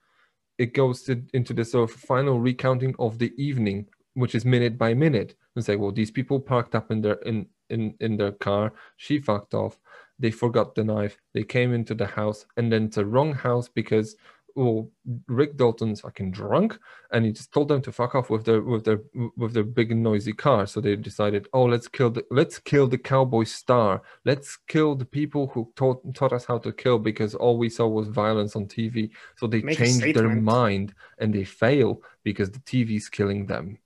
it 0.58 0.74
goes 0.74 1.02
to, 1.02 1.20
into 1.32 1.52
the 1.52 1.64
sort 1.64 1.90
of 1.90 1.96
final 1.96 2.38
recounting 2.38 2.94
of 2.98 3.18
the 3.18 3.32
evening 3.36 3.86
which 4.14 4.36
is 4.36 4.44
minute 4.44 4.78
by 4.78 4.94
minute. 4.94 5.34
And 5.56 5.64
say 5.64 5.74
well 5.74 5.90
these 5.90 6.12
people 6.12 6.38
parked 6.38 6.76
up 6.76 6.92
in 6.92 7.00
their 7.00 7.14
in 7.26 7.46
in 7.70 7.94
in 7.98 8.16
their 8.16 8.32
car. 8.32 8.72
She 8.96 9.18
fucked 9.18 9.54
off. 9.54 9.80
They 10.20 10.30
forgot 10.30 10.76
the 10.76 10.84
knife. 10.84 11.20
They 11.32 11.42
came 11.42 11.74
into 11.74 11.96
the 11.96 12.06
house 12.06 12.46
and 12.56 12.72
then 12.72 12.84
it's 12.84 12.98
a 12.98 13.04
wrong 13.04 13.32
house 13.32 13.68
because 13.68 14.14
well 14.54 14.88
rick 15.26 15.56
dalton's 15.56 16.00
fucking 16.00 16.30
drunk 16.30 16.78
and 17.10 17.24
he 17.24 17.32
just 17.32 17.52
told 17.52 17.68
them 17.68 17.80
to 17.80 17.92
fuck 17.92 18.14
off 18.14 18.30
with 18.30 18.44
their 18.44 18.60
with 18.60 18.84
their 18.84 19.00
with 19.36 19.52
their 19.52 19.64
big 19.64 19.96
noisy 19.96 20.32
car. 20.32 20.66
So 20.66 20.80
they 20.80 20.96
decided 20.96 21.48
oh 21.52 21.64
let's 21.64 21.88
kill 21.88 22.10
the 22.10 22.24
let's 22.30 22.58
kill 22.58 22.86
the 22.86 22.98
cowboy 22.98 23.44
star. 23.44 24.02
Let's 24.24 24.56
kill 24.68 24.94
the 24.96 25.04
people 25.04 25.48
who 25.48 25.72
taught 25.76 26.02
taught 26.14 26.32
us 26.32 26.44
how 26.44 26.58
to 26.58 26.72
kill 26.72 26.98
because 26.98 27.34
all 27.34 27.56
we 27.56 27.68
saw 27.68 27.86
was 27.86 28.08
violence 28.08 28.56
on 28.56 28.66
tv 28.66 29.10
so 29.36 29.46
they 29.46 29.62
Make 29.62 29.78
changed 29.78 30.16
their 30.16 30.28
mind 30.28 30.94
and 31.18 31.32
they 31.32 31.44
fail 31.44 32.02
because 32.22 32.50
the 32.50 32.60
tv's 32.60 33.08
killing 33.08 33.46
them. 33.46 33.78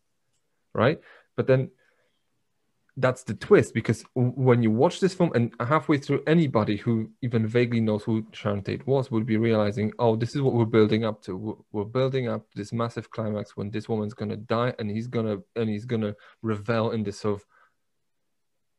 Right? 0.75 1.01
But 1.37 1.47
then 1.47 1.71
that's 2.99 3.23
the 3.23 3.35
twist 3.35 3.75
because 3.75 4.05
when 4.15 4.63
you 4.63 4.71
watch 4.71 4.99
this 4.99 5.15
film 5.15 5.31
and 5.35 5.53
halfway 5.61 5.99
through 5.99 6.23
anybody 6.27 6.77
who 6.77 7.09
even 7.23 7.47
vaguely 7.47 7.81
knows 7.81 8.03
who 8.03 8.27
sharon 8.33 8.63
tate 8.63 8.85
was 8.87 9.11
would 9.11 9.25
be 9.25 9.37
realizing 9.37 9.93
oh 10.01 10.17
this 10.17 10.35
is 10.35 10.43
what 10.43 10.55
we're 10.55 10.65
building 10.65 11.05
up 11.05 11.23
to. 11.23 11.65
We're 11.73 11.85
building 11.85 12.29
up 12.29 12.47
this 12.55 12.73
massive 12.73 13.11
climax 13.11 13.57
when 13.57 13.71
this 13.71 13.89
woman's 13.89 14.15
to 14.31 14.37
die 14.37 14.75
and 14.79 14.91
he's 14.91 15.07
to 15.27 15.43
and 15.55 15.71
he's 15.71 15.87
to 16.03 16.17
revel 16.43 16.91
in 16.91 17.05
this 17.05 17.21
sort 17.21 17.41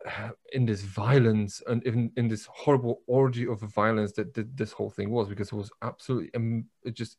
of 0.06 0.36
in 0.54 0.66
this 0.66 0.82
violence 0.82 1.62
and 1.68 1.84
in, 1.84 2.12
in 2.18 2.28
this 2.28 2.48
horrible 2.52 3.02
orgy 3.08 3.48
of 3.48 3.62
violence 3.62 4.12
that, 4.14 4.34
that 4.34 4.56
this 4.58 4.72
whole 4.72 4.90
thing 4.90 5.10
was 5.10 5.30
because 5.30 5.52
it 5.52 5.56
was 5.56 5.72
absolutely 5.82 6.34
um, 6.36 6.66
it 6.84 6.94
just 6.94 7.18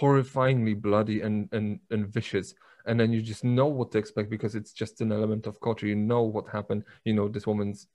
horrifyingly 0.00 0.80
bloody 0.80 1.20
and, 1.20 1.48
and 1.52 1.80
and 1.90 2.06
vicious 2.06 2.54
and 2.86 2.98
then 2.98 3.12
you 3.12 3.22
just 3.22 3.44
know 3.44 3.66
what 3.66 3.92
to 3.92 3.98
expect 3.98 4.30
because 4.30 4.54
it's 4.54 4.72
just 4.72 5.00
an 5.00 5.12
element 5.12 5.46
of 5.46 5.60
culture. 5.60 5.86
You 5.86 5.96
know 5.96 6.22
what 6.22 6.48
happened. 6.48 6.84
You 7.04 7.14
know 7.14 7.28
this 7.28 7.46
woman's 7.46 7.86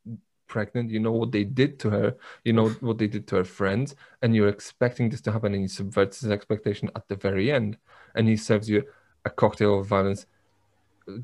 pregnant. 0.47 0.91
You 0.91 0.99
know 0.99 1.11
what 1.11 1.31
they 1.31 1.43
did 1.43 1.79
to 1.79 1.89
her. 1.89 2.15
You 2.43 2.53
know 2.53 2.65
mm-hmm. 2.65 2.85
what 2.85 2.97
they 2.97 3.07
did 3.07 3.27
to 3.27 3.37
her 3.37 3.43
friends 3.43 3.95
and 4.21 4.35
you're 4.35 4.49
expecting 4.49 5.09
this 5.09 5.21
to 5.21 5.31
happen 5.31 5.53
and 5.53 5.63
he 5.63 5.67
subverts 5.67 6.21
his 6.21 6.31
expectation 6.31 6.89
at 6.95 7.07
the 7.07 7.15
very 7.15 7.51
end 7.51 7.77
and 8.15 8.27
he 8.27 8.37
serves 8.37 8.69
you 8.69 8.83
a 9.25 9.29
cocktail 9.29 9.79
of 9.79 9.87
violence 9.87 10.25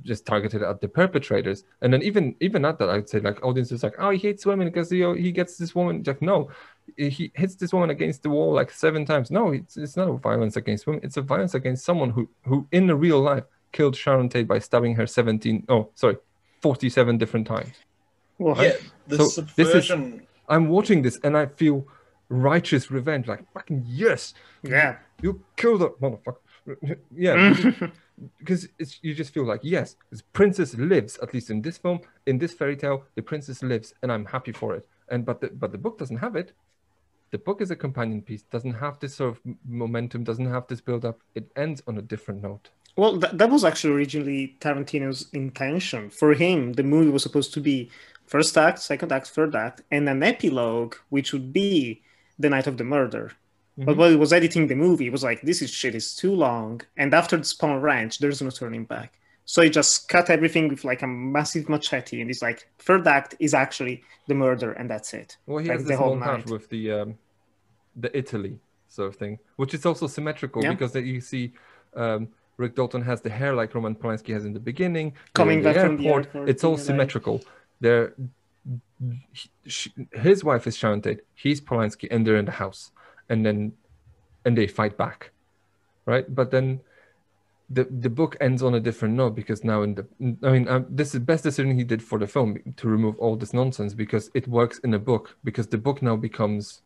just 0.03 0.25
targeted 0.25 0.61
at 0.61 0.81
the 0.81 0.87
perpetrators. 0.87 1.63
And 1.81 1.93
then 1.93 2.01
even 2.03 2.35
even 2.39 2.65
at 2.65 2.77
that 2.79 2.89
i'd 2.89 3.09
say 3.09 3.19
like 3.19 3.43
audiences 3.43 3.83
like 3.83 3.95
oh 3.99 4.09
he 4.11 4.17
hates 4.17 4.45
women 4.45 4.67
because 4.67 4.89
he, 4.89 4.99
he 5.15 5.31
gets 5.31 5.57
this 5.57 5.75
woman 5.75 6.03
like 6.05 6.21
no. 6.21 6.49
He 6.97 7.31
hits 7.35 7.55
this 7.55 7.71
woman 7.71 7.89
against 7.89 8.23
the 8.23 8.29
wall 8.29 8.53
like 8.53 8.71
seven 8.71 9.05
times. 9.05 9.31
No 9.31 9.51
it's, 9.51 9.77
it's 9.77 9.95
not 9.95 10.09
a 10.09 10.13
violence 10.13 10.55
against 10.57 10.87
women. 10.87 11.01
It's 11.03 11.17
a 11.17 11.21
violence 11.21 11.53
against 11.53 11.85
someone 11.85 12.09
who 12.09 12.29
who 12.43 12.67
in 12.71 12.87
the 12.87 12.95
real 12.95 13.21
life 13.21 13.43
killed 13.71 13.95
sharon 13.95 14.27
tate 14.27 14.47
by 14.47 14.59
stabbing 14.59 14.95
her 14.95 15.07
17 15.07 15.65
oh 15.69 15.89
sorry 15.95 16.17
47 16.61 17.17
different 17.17 17.47
times. 17.47 17.73
What? 18.37 18.57
yeah. 18.61 18.73
the 19.07 19.17
so 19.17 19.27
subversion 19.27 20.11
this 20.11 20.19
is, 20.21 20.27
i'm 20.49 20.67
watching 20.67 21.03
this 21.03 21.19
and 21.23 21.37
i 21.37 21.45
feel 21.45 21.85
righteous 22.31 22.89
revenge 22.89 23.27
like 23.27 23.43
fucking 23.53 23.83
yes. 23.85 24.33
Yeah. 24.63 24.97
You 25.21 25.43
killed 25.57 25.81
that 25.81 25.99
motherfucker 25.99 26.37
yeah 27.15 27.35
mm. 27.35 27.91
because 28.37 28.67
it's 28.77 28.99
you 29.01 29.15
just 29.15 29.33
feel 29.33 29.45
like 29.45 29.59
yes 29.63 29.95
this 30.11 30.21
princess 30.21 30.75
lives 30.75 31.17
at 31.23 31.33
least 31.33 31.49
in 31.49 31.61
this 31.61 31.77
film 31.77 31.99
in 32.27 32.37
this 32.37 32.53
fairy 32.53 32.77
tale 32.77 33.03
the 33.15 33.21
princess 33.21 33.63
lives 33.63 33.93
and 34.03 34.11
i'm 34.11 34.25
happy 34.25 34.51
for 34.51 34.75
it. 34.75 34.87
And 35.09 35.25
but 35.25 35.41
the 35.41 35.49
but 35.49 35.71
the 35.71 35.77
book 35.77 35.97
doesn't 35.99 36.17
have 36.17 36.35
it. 36.35 36.53
The 37.31 37.37
book 37.37 37.61
is 37.61 37.71
a 37.71 37.75
companion 37.75 38.21
piece 38.21 38.43
doesn't 38.43 38.73
have 38.73 38.99
this 38.99 39.15
sort 39.15 39.31
of 39.31 39.41
momentum 39.67 40.23
doesn't 40.23 40.49
have 40.49 40.67
this 40.67 40.81
build 40.81 41.05
up 41.05 41.19
it 41.35 41.51
ends 41.55 41.81
on 41.87 41.97
a 41.97 42.01
different 42.01 42.41
note. 42.41 42.69
Well 42.95 43.17
that, 43.17 43.37
that 43.37 43.49
was 43.49 43.63
actually 43.63 43.93
originally 43.93 44.55
tarantino's 44.59 45.29
intention. 45.33 46.09
For 46.09 46.33
him 46.33 46.73
the 46.73 46.83
movie 46.83 47.11
was 47.11 47.23
supposed 47.23 47.53
to 47.55 47.61
be 47.61 47.89
first 48.25 48.57
act 48.57 48.79
second 48.79 49.11
act 49.11 49.27
third 49.27 49.55
act 49.55 49.81
and 49.91 50.07
an 50.07 50.23
epilogue 50.23 50.95
which 51.09 51.33
would 51.33 51.51
be 51.51 52.01
the 52.39 52.49
night 52.49 52.67
of 52.67 52.77
the 52.77 52.83
murder 52.83 53.33
Mm-hmm. 53.77 53.85
But 53.85 53.97
while 53.97 54.09
he 54.09 54.15
was 54.15 54.33
editing 54.33 54.67
the 54.67 54.75
movie, 54.75 55.05
he 55.05 55.09
was 55.09 55.23
like, 55.23 55.41
"This 55.41 55.61
is 55.61 55.69
shit 55.69 55.95
is 55.95 56.15
too 56.15 56.35
long." 56.35 56.81
And 56.97 57.13
after 57.13 57.37
the 57.37 57.43
Spahn 57.43 57.81
Ranch, 57.81 58.19
there's 58.19 58.41
no 58.41 58.49
turning 58.49 58.85
back. 58.85 59.19
So 59.45 59.61
he 59.61 59.69
just 59.69 60.07
cut 60.07 60.29
everything 60.29 60.69
with 60.69 60.83
like 60.83 61.01
a 61.01 61.07
massive 61.07 61.67
machete, 61.67 62.21
and 62.21 62.29
he's 62.29 62.41
like, 62.41 62.69
third 62.79 63.07
act 63.07 63.35
is 63.39 63.53
actually 63.53 64.03
the 64.27 64.35
murder, 64.35 64.71
and 64.73 64.89
that's 64.89 65.13
it. 65.13 65.37
Well, 65.45 65.57
he 65.59 65.69
like 65.69 65.79
has 65.79 65.87
this 65.87 65.97
whole 65.97 66.15
montage 66.15 66.51
with 66.51 66.69
the 66.69 66.91
um, 66.91 67.17
the 67.95 68.15
Italy 68.17 68.59
sort 68.87 69.09
of 69.09 69.15
thing, 69.15 69.39
which 69.55 69.73
is 69.73 69.85
also 69.85 70.07
symmetrical 70.07 70.63
yeah. 70.63 70.71
because 70.71 70.91
that 70.93 71.05
you 71.05 71.21
see 71.21 71.53
um, 71.95 72.29
Rick 72.57 72.75
Dalton 72.75 73.01
has 73.01 73.21
the 73.21 73.29
hair 73.29 73.53
like 73.55 73.73
Roman 73.73 73.95
Polanski 73.95 74.33
has 74.33 74.45
in 74.45 74.53
the 74.53 74.59
beginning. 74.59 75.13
Coming 75.33 75.63
back 75.63 75.77
airport. 75.77 75.97
from 75.97 76.03
the 76.03 76.09
airport, 76.09 76.49
it's 76.49 76.63
all 76.63 76.77
symmetrical. 76.77 77.41
They're 77.79 78.13
his 80.13 80.43
wife 80.43 80.67
is 80.67 80.77
Sharon 80.77 81.01
Tate, 81.01 81.21
he's 81.33 81.59
Polanski, 81.59 82.07
and 82.11 82.25
they're 82.25 82.37
in 82.37 82.45
the 82.45 82.51
house 82.51 82.91
and 83.31 83.39
then 83.45 83.57
and 84.45 84.57
they 84.57 84.67
fight 84.67 84.95
back 84.97 85.31
right? 86.05 86.25
But 86.39 86.51
then 86.51 86.81
the 87.69 87.83
the 88.05 88.09
book 88.09 88.35
ends 88.41 88.61
on 88.63 88.73
a 88.75 88.79
different 88.79 89.13
note 89.15 89.33
because 89.41 89.63
now 89.63 89.79
in 89.81 89.95
the 89.95 90.05
i 90.43 90.49
mean 90.51 90.67
um, 90.67 90.85
this 90.89 91.07
is 91.07 91.13
the 91.13 91.19
best 91.31 91.43
decision 91.43 91.77
he 91.77 91.85
did 91.93 92.01
for 92.03 92.17
the 92.19 92.27
film 92.27 92.57
to 92.75 92.87
remove 92.95 93.15
all 93.17 93.35
this 93.37 93.53
nonsense 93.53 93.93
because 93.93 94.29
it 94.33 94.45
works 94.47 94.77
in 94.79 94.93
a 94.93 94.99
book 94.99 95.37
because 95.43 95.67
the 95.67 95.77
book 95.77 96.01
now 96.01 96.15
becomes 96.17 96.81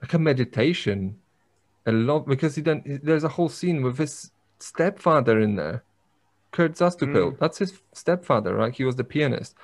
like 0.00 0.14
a 0.14 0.18
meditation 0.18 0.98
a 1.86 1.92
lot 1.92 2.26
because 2.26 2.54
he 2.56 2.62
then 2.62 2.80
there's 3.02 3.24
a 3.24 3.34
whole 3.36 3.50
scene 3.58 3.82
with 3.82 3.98
his 3.98 4.30
stepfather 4.58 5.36
in 5.40 5.56
there 5.56 5.78
Curt 6.52 6.72
Zastoupil 6.72 7.32
Mm. 7.32 7.38
that's 7.38 7.58
his 7.58 7.72
stepfather 7.92 8.54
right? 8.54 8.74
He 8.74 8.84
was 8.84 8.96
the 8.96 9.04
pianist. 9.04 9.54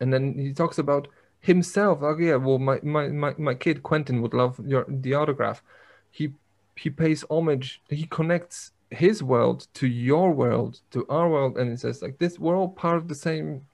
And 0.00 0.12
then 0.12 0.24
he 0.36 0.52
talks 0.52 0.78
about 0.78 1.08
himself. 1.42 1.98
Oh 2.02 2.16
yeah, 2.18 2.36
well 2.36 2.58
my, 2.58 2.78
my, 2.82 3.08
my, 3.08 3.34
my 3.36 3.54
kid 3.54 3.82
Quentin 3.82 4.22
would 4.22 4.32
love 4.32 4.58
your 4.64 4.86
the 4.88 5.14
autograph. 5.14 5.62
He 6.10 6.32
he 6.76 6.88
pays 6.88 7.24
homage. 7.28 7.82
He 7.90 8.06
connects 8.06 8.72
his 8.90 9.22
world 9.22 9.66
to 9.74 9.86
your 9.86 10.30
world, 10.30 10.80
to 10.92 11.06
our 11.08 11.28
world, 11.28 11.58
and 11.58 11.70
it 11.70 11.80
says 11.80 12.00
like 12.00 12.18
this. 12.18 12.38
We're 12.38 12.56
all 12.56 12.68
part 12.68 12.96
of 12.96 13.08
the 13.08 13.14
same, 13.14 13.66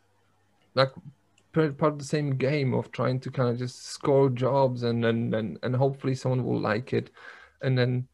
like 0.75 0.91
part 1.53 1.93
of 1.93 1.99
the 1.99 2.05
same 2.05 2.37
game 2.37 2.75
of 2.75 2.91
trying 2.91 3.21
to 3.21 3.31
kind 3.31 3.51
of 3.51 3.59
just 3.59 3.87
score 3.87 4.31
jobs 4.31 4.83
and 4.83 5.05
and 5.05 5.35
and, 5.35 5.59
and 5.63 5.77
hopefully 5.77 6.15
someone 6.15 6.45
will 6.45 6.61
like 6.61 6.93
it, 6.93 7.11
and 7.63 7.79
then 7.79 8.09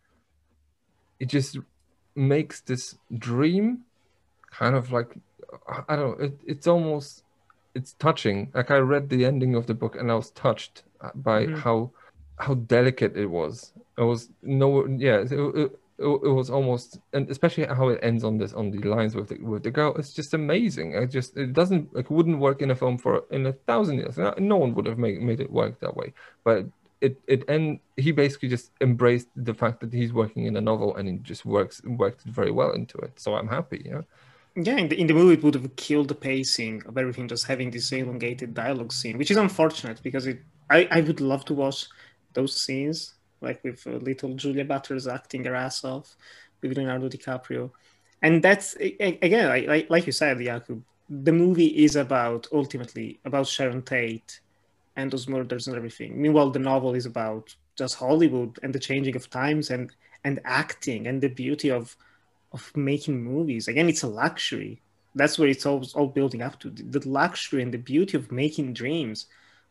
it 1.21 1.27
just 1.27 1.59
makes 2.17 2.61
this 2.61 2.97
dream 3.19 3.85
kind 4.51 4.75
of 4.75 4.93
like 4.93 5.15
I 5.89 5.95
don't 5.95 6.19
know. 6.19 6.25
It, 6.25 6.41
it's 6.45 6.67
almost 6.67 7.23
it's 7.75 7.93
touching. 7.95 8.51
Like 8.55 8.71
I 8.71 8.79
read 8.79 9.09
the 9.09 9.25
ending 9.25 9.55
of 9.55 9.67
the 9.67 9.75
book 9.75 9.97
and 9.97 10.11
I 10.11 10.15
was 10.15 10.31
touched 10.31 10.83
uh, 11.01 11.11
by 11.15 11.47
mm-hmm. 11.47 11.57
how 11.57 11.91
how 12.39 12.55
delicate 12.55 13.17
it 13.17 13.27
was. 13.27 13.73
It 13.99 14.03
was 14.03 14.29
no, 14.43 14.87
yeah, 14.87 15.21
it, 15.21 15.33
it, 15.33 15.73
it, 15.99 16.33
was 16.33 16.51
almost, 16.51 16.99
and 17.13 17.31
especially 17.31 17.65
how 17.67 17.89
it 17.89 18.01
ends 18.03 18.25
on 18.25 18.39
this 18.39 18.53
on 18.53 18.71
the 18.71 18.79
lines 18.79 19.15
with 19.15 19.29
the 19.29 19.39
with 19.39 19.63
the 19.63 19.71
girl. 19.71 19.95
It's 19.97 20.13
just 20.13 20.35
amazing. 20.35 20.97
I 20.97 21.07
just 21.07 21.37
it 21.37 21.53
doesn't 21.53 21.95
like 21.95 22.11
wouldn't 22.11 22.41
work 22.41 22.63
in 22.63 22.71
a 22.71 22.75
film 22.75 22.99
for 22.99 23.25
in 23.31 23.47
a 23.47 23.53
thousand 23.53 23.99
years. 23.99 24.19
No 24.39 24.57
one 24.57 24.75
would 24.75 24.87
have 24.87 24.99
made 24.99 25.21
made 25.21 25.41
it 25.41 25.51
work 25.51 25.81
that 25.81 25.97
way. 25.97 26.13
But 26.43 26.67
it 27.01 27.21
it 27.27 27.49
and 27.49 27.79
he 27.97 28.11
basically 28.13 28.49
just 28.49 28.71
embraced 28.81 29.29
the 29.37 29.55
fact 29.55 29.81
that 29.81 29.93
he's 29.93 30.13
working 30.13 30.47
in 30.47 30.57
a 30.57 30.61
novel 30.61 30.97
and 30.97 31.09
it 31.09 31.23
just 31.23 31.45
works 31.45 31.83
worked 31.85 32.23
very 32.23 32.51
well 32.51 32.73
into 32.73 32.99
it. 32.99 33.21
So 33.21 33.35
I'm 33.35 33.49
happy. 33.49 33.83
Yeah. 33.85 34.03
Yeah, 34.57 34.77
in 34.77 34.89
the, 34.89 35.01
in 35.01 35.07
the 35.09 35.15
movie, 35.15 35.35
it 35.35 35.43
would 35.43 35.55
have 35.55 35.75
killed 35.75 36.09
the 36.09 36.15
pacing 36.15 36.83
of 36.87 36.97
everything, 36.97 37.27
just 37.27 37.47
having 37.47 37.71
this 37.71 37.91
elongated 37.91 38.55
dialogue 38.55 38.93
scene, 38.93 39.19
which 39.19 39.31
is 39.31 39.37
unfortunate 39.37 40.01
because 40.03 40.27
it. 40.27 40.41
I, 40.71 40.89
I 40.91 41.01
would 41.03 41.21
love 41.21 41.45
to 41.47 41.55
watch 41.55 41.87
those 42.33 42.59
scenes, 42.59 43.15
like 43.43 43.63
with 43.63 43.87
uh, 43.87 43.91
little 43.97 44.35
Julia 44.35 44.65
Butters 44.65 45.07
acting 45.07 45.45
her 45.45 45.55
ass 45.55 45.85
off 45.85 46.17
with 46.63 46.77
Leonardo 46.77 47.09
DiCaprio. 47.09 47.71
And 48.23 48.43
that's, 48.43 48.75
again, 48.77 49.67
like, 49.67 49.91
like 49.91 50.07
you 50.07 50.13
said, 50.13 50.39
Jakub, 50.39 50.81
the 51.11 51.33
movie 51.33 51.85
is 51.85 51.97
about, 51.97 52.47
ultimately, 52.51 53.21
about 53.27 53.47
Sharon 53.47 53.83
Tate 53.83 54.41
and 54.97 55.11
those 55.11 55.29
murders 55.29 55.67
and 55.67 55.77
everything. 55.77 56.21
Meanwhile, 56.21 56.51
the 56.51 56.59
novel 56.61 56.95
is 56.95 57.05
about 57.05 57.55
just 57.77 57.97
Hollywood 57.97 58.59
and 58.63 58.75
the 58.75 58.79
changing 58.79 59.17
of 59.17 59.29
times 59.29 59.69
and, 59.69 59.93
and 60.25 60.41
acting 60.47 61.07
and 61.07 61.21
the 61.21 61.29
beauty 61.29 61.71
of 61.71 61.95
of 62.55 62.75
making 62.77 63.23
movies. 63.23 63.69
Again, 63.69 63.89
it's 63.89 64.05
a 64.05 64.09
luxury. 64.09 64.81
That's 65.17 65.39
where 65.39 65.49
it's 65.49 65.67
all, 65.67 65.85
all 65.95 66.07
building 66.07 66.41
up 66.41 66.59
to 66.61 66.71
the 66.71 67.07
luxury 67.07 67.63
and 67.63 67.73
the 67.75 67.79
beauty 67.79 68.17
of 68.17 68.33
making 68.33 68.73
dreams, 68.73 69.27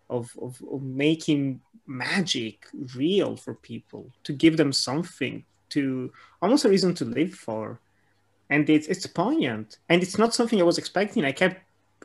of, 0.09 0.31
of, 0.41 0.61
of 0.71 0.83
making 0.83 1.61
magic 1.87 2.67
real 2.95 3.35
for 3.37 3.55
people, 3.55 4.11
to 4.25 4.33
give 4.33 4.57
them 4.57 4.71
something, 4.71 5.43
to 5.69 6.11
almost 6.41 6.65
a 6.65 6.69
reason 6.69 6.93
to 6.95 7.05
live 7.05 7.33
for. 7.33 7.79
And 8.49 8.69
it's, 8.69 8.87
it's 8.87 9.07
poignant. 9.07 9.77
And 9.89 10.03
it's 10.03 10.17
not 10.17 10.33
something 10.33 10.59
I 10.59 10.65
was 10.71 10.77
expecting. 10.77 11.25
I 11.25 11.31
kept 11.31 11.61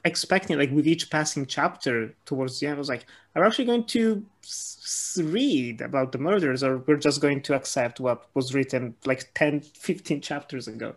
expecting 0.08 0.58
like 0.58 0.70
with 0.72 0.86
each 0.86 1.10
passing 1.10 1.46
chapter 1.46 2.14
towards 2.26 2.58
the 2.58 2.66
end, 2.66 2.76
I 2.76 2.78
was 2.78 2.88
like, 2.88 3.06
are 3.34 3.42
we 3.42 3.46
actually 3.46 3.66
going 3.66 3.84
to 3.84 4.24
s- 4.42 5.20
read 5.22 5.80
about 5.80 6.12
the 6.12 6.18
murders 6.18 6.64
or 6.64 6.78
we're 6.78 6.96
just 6.96 7.20
going 7.20 7.42
to 7.42 7.54
accept 7.54 8.00
what 8.00 8.26
was 8.34 8.54
written 8.54 8.94
like 9.04 9.32
10, 9.34 9.60
15 9.60 10.20
chapters 10.20 10.68
ago? 10.68 10.96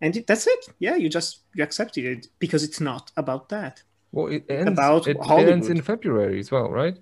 And 0.00 0.16
it, 0.16 0.26
that's 0.26 0.46
it. 0.46 0.66
Yeah, 0.80 0.96
you 0.96 1.08
just 1.08 1.40
you 1.54 1.62
accepted 1.62 2.04
it 2.04 2.26
because 2.40 2.64
it's 2.64 2.80
not 2.80 3.12
about 3.16 3.48
that. 3.50 3.82
Well, 4.10 4.26
it 4.26 4.44
ends 4.48 4.68
about 4.68 5.06
it, 5.06 5.16
ends 5.30 5.68
in 5.68 5.80
February 5.80 6.40
as 6.40 6.50
well, 6.50 6.68
right? 6.70 6.98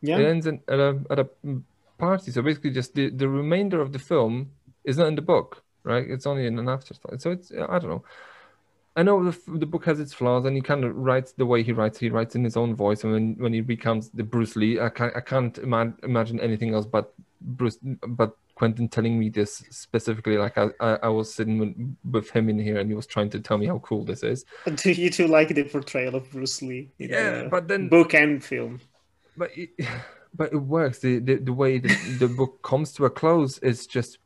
Yeah, 0.00 0.18
it 0.18 0.24
ends 0.26 0.46
in, 0.46 0.60
at 0.68 0.78
a 0.78 1.00
at 1.10 1.18
a 1.18 1.28
party. 1.98 2.30
So 2.30 2.42
basically, 2.42 2.70
just 2.70 2.94
the 2.94 3.10
the 3.10 3.28
remainder 3.28 3.80
of 3.80 3.92
the 3.92 3.98
film 3.98 4.50
is 4.84 4.96
not 4.96 5.08
in 5.08 5.16
the 5.16 5.22
book, 5.22 5.62
right? 5.84 6.08
It's 6.08 6.26
only 6.26 6.46
in 6.46 6.58
an 6.58 6.68
afterthought. 6.68 7.20
So 7.20 7.32
it's 7.32 7.52
I 7.52 7.78
don't 7.78 7.90
know. 7.90 8.04
I 8.96 9.02
know 9.02 9.22
the, 9.30 9.38
the 9.58 9.66
book 9.66 9.84
has 9.84 10.00
its 10.00 10.12
flaws, 10.12 10.44
and 10.44 10.56
he 10.56 10.62
kind 10.62 10.84
of 10.84 10.96
writes 10.96 11.32
the 11.32 11.46
way 11.46 11.62
he 11.62 11.72
writes. 11.72 11.98
He 11.98 12.10
writes 12.10 12.34
in 12.34 12.42
his 12.44 12.56
own 12.56 12.74
voice, 12.74 13.04
and 13.04 13.12
when, 13.12 13.34
when 13.38 13.52
he 13.52 13.60
recounts 13.60 14.08
the 14.08 14.24
Bruce 14.24 14.56
Lee, 14.56 14.80
I 14.80 14.88
can't 14.88 15.16
I 15.16 15.20
can't 15.20 15.56
ima- 15.58 15.94
imagine 16.02 16.40
anything 16.40 16.74
else 16.74 16.86
but 16.86 17.14
Bruce, 17.40 17.78
but 17.82 18.36
Quentin 18.56 18.88
telling 18.88 19.18
me 19.18 19.28
this 19.28 19.62
specifically. 19.70 20.36
Like 20.36 20.58
I, 20.58 20.68
I, 20.80 20.98
I 21.04 21.08
was 21.08 21.32
sitting 21.32 21.58
with, 21.58 21.96
with 22.10 22.30
him 22.30 22.48
in 22.48 22.58
here, 22.58 22.78
and 22.78 22.90
he 22.90 22.94
was 22.96 23.06
trying 23.06 23.30
to 23.30 23.40
tell 23.40 23.58
me 23.58 23.66
how 23.66 23.78
cool 23.78 24.04
this 24.04 24.22
is. 24.22 24.44
Do 24.74 24.90
you 24.92 25.08
two 25.08 25.28
like 25.28 25.48
the 25.54 25.64
portrayal 25.64 26.16
of 26.16 26.30
Bruce 26.30 26.60
Lee? 26.60 26.90
in 26.98 27.10
Yeah, 27.10 27.42
the 27.44 27.48
but 27.48 27.68
then 27.68 27.88
book 27.88 28.12
and 28.14 28.42
film. 28.42 28.80
but 29.36 29.50
it, 29.56 29.70
but 30.34 30.52
it 30.52 30.58
works. 30.58 30.98
The 30.98 31.18
the, 31.20 31.36
the 31.36 31.52
way 31.52 31.78
the, 31.78 31.94
the 32.18 32.28
book 32.28 32.62
comes 32.62 32.92
to 32.94 33.04
a 33.04 33.10
close 33.10 33.58
is 33.58 33.86
just 33.86 34.18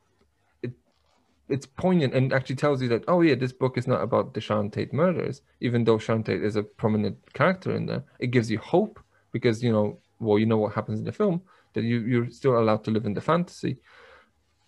it's 1.48 1.66
poignant 1.66 2.14
and 2.14 2.32
actually 2.32 2.56
tells 2.56 2.80
you 2.80 2.88
that 2.88 3.04
oh 3.08 3.20
yeah, 3.20 3.34
this 3.34 3.52
book 3.52 3.76
is 3.76 3.86
not 3.86 4.02
about 4.02 4.34
the 4.34 4.40
Sharon 4.40 4.70
Tate 4.70 4.92
murders, 4.92 5.42
even 5.60 5.84
though 5.84 5.98
Sharon 5.98 6.22
Tate 6.22 6.42
is 6.42 6.56
a 6.56 6.62
prominent 6.62 7.16
character 7.34 7.74
in 7.74 7.86
there. 7.86 8.04
It 8.18 8.28
gives 8.28 8.50
you 8.50 8.58
hope 8.58 9.00
because 9.32 9.62
you 9.62 9.72
know 9.72 9.98
well 10.20 10.38
you 10.38 10.46
know 10.46 10.58
what 10.58 10.74
happens 10.74 11.00
in 11.00 11.04
the 11.04 11.12
film 11.12 11.42
that 11.74 11.82
you 11.82 12.00
you're 12.00 12.30
still 12.30 12.58
allowed 12.58 12.84
to 12.84 12.90
live 12.90 13.04
in 13.04 13.14
the 13.14 13.20
fantasy, 13.20 13.76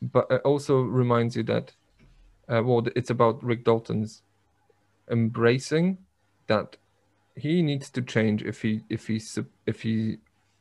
but 0.02 0.26
it 0.30 0.42
also 0.44 0.80
reminds 0.80 1.36
you 1.36 1.42
that 1.44 1.72
uh, 2.48 2.62
well 2.62 2.86
it's 2.94 3.10
about 3.10 3.42
Rick 3.42 3.64
Dalton's 3.64 4.22
embracing 5.10 5.98
that 6.48 6.76
he 7.36 7.62
needs 7.62 7.90
to 7.90 8.02
change 8.02 8.42
if 8.42 8.62
he 8.62 8.82
if 8.88 9.06
he 9.06 9.20
if 9.66 9.82
he 9.82 10.18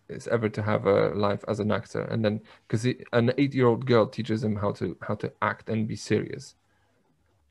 is 0.09 0.27
ever 0.27 0.49
to 0.49 0.61
have 0.61 0.85
a 0.85 1.09
life 1.09 1.43
as 1.47 1.59
an 1.59 1.71
actor. 1.71 2.01
And 2.01 2.23
then 2.23 2.41
because 2.67 2.85
an 3.13 3.31
eight-year-old 3.37 3.85
girl 3.85 4.05
teaches 4.07 4.43
him 4.43 4.55
how 4.55 4.71
to 4.73 4.97
how 5.01 5.15
to 5.15 5.31
act 5.41 5.69
and 5.69 5.87
be 5.87 5.95
serious. 5.95 6.55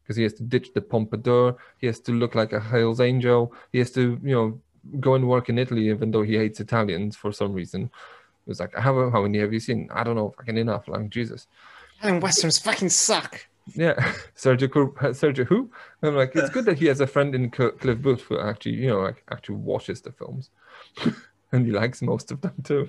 Because 0.03 0.17
he 0.17 0.23
has 0.23 0.35
to 0.35 0.43
ditch 0.43 0.75
the 0.75 0.83
pompadour 0.83 1.57
he 1.79 1.87
has 1.87 1.99
to 2.01 2.13
look 2.13 2.35
like 2.35 2.53
a 2.53 2.61
Hell's 2.61 3.01
Angel 3.01 3.55
he 3.73 3.79
has 3.79 3.91
to 3.93 4.21
you 4.23 4.35
know 4.35 4.61
go 5.01 5.15
and 5.15 5.27
work 5.27 5.49
in 5.49 5.59
Italy 5.59 5.89
even 5.89 6.11
though 6.11 6.23
he 6.23 6.37
hates 6.37 6.61
Italians 6.61 7.17
for 7.17 7.33
some 7.33 7.53
reason. 7.53 7.85
It 7.85 8.49
was 8.49 8.61
like 8.61 8.75
how, 8.75 9.11
how 9.11 9.23
many 9.23 9.39
have 9.39 9.53
you 9.53 9.61
seen? 9.61 9.89
I 9.93 10.05
don't 10.05 10.17
know 10.17 10.35
fucking 10.37 10.59
enough 10.59 10.89
like 10.89 11.09
Jesus. 11.09 11.47
And 12.03 12.23
westerns 12.23 12.59
fucking 12.59 12.91
suck. 12.91 13.47
yeah, 13.75 13.95
Sergio, 14.37 14.71
Sergio 15.15 15.47
who? 15.47 15.71
I'm 16.03 16.15
like, 16.15 16.33
it's 16.35 16.51
good 16.51 16.67
that 16.67 16.79
he 16.79 16.87
has 16.87 17.01
a 17.01 17.07
friend 17.07 17.35
in 17.35 17.51
Cliff 17.51 18.03
Booth 18.03 18.23
who 18.23 18.39
actually, 18.39 18.75
you 18.75 18.89
know, 18.89 19.01
like 19.01 19.25
actually 19.31 19.57
watches 19.57 20.03
the 20.03 20.13
films, 20.13 20.51
and 21.55 21.65
he 21.65 21.73
likes 21.73 22.03
most 22.03 22.31
of 22.31 22.41
them 22.41 22.55
too. 22.63 22.89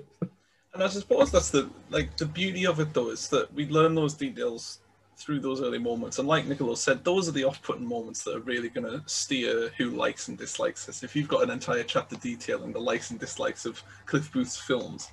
And 0.73 0.83
I 0.83 0.87
suppose 0.87 1.31
that's 1.31 1.51
the 1.51 1.69
like 1.89 2.17
the 2.17 2.25
beauty 2.25 2.65
of 2.65 2.79
it 2.79 2.93
though 2.93 3.11
is 3.11 3.29
that 3.29 3.53
we 3.53 3.67
learn 3.67 3.95
those 3.95 4.13
details 4.13 4.79
through 5.17 5.39
those 5.39 5.61
early 5.61 5.77
moments. 5.77 6.19
And 6.19 6.27
like 6.27 6.45
Niccolo 6.45 6.75
said, 6.75 7.05
those 7.05 7.29
are 7.29 7.31
the 7.31 7.45
off-putting 7.45 7.87
moments 7.87 8.23
that 8.23 8.35
are 8.35 8.41
really 8.41 8.67
going 8.67 8.85
to 8.85 9.01
steer 9.05 9.71
who 9.77 9.91
likes 9.91 10.27
and 10.27 10.37
dislikes 10.37 10.85
this. 10.85 11.03
If 11.03 11.15
you've 11.15 11.29
got 11.29 11.43
an 11.43 11.51
entire 11.51 11.83
chapter 11.83 12.17
detailing 12.17 12.73
the 12.73 12.81
likes 12.81 13.11
and 13.11 13.19
dislikes 13.19 13.65
of 13.65 13.81
Cliff 14.05 14.29
Booth's 14.33 14.57
films, 14.57 15.09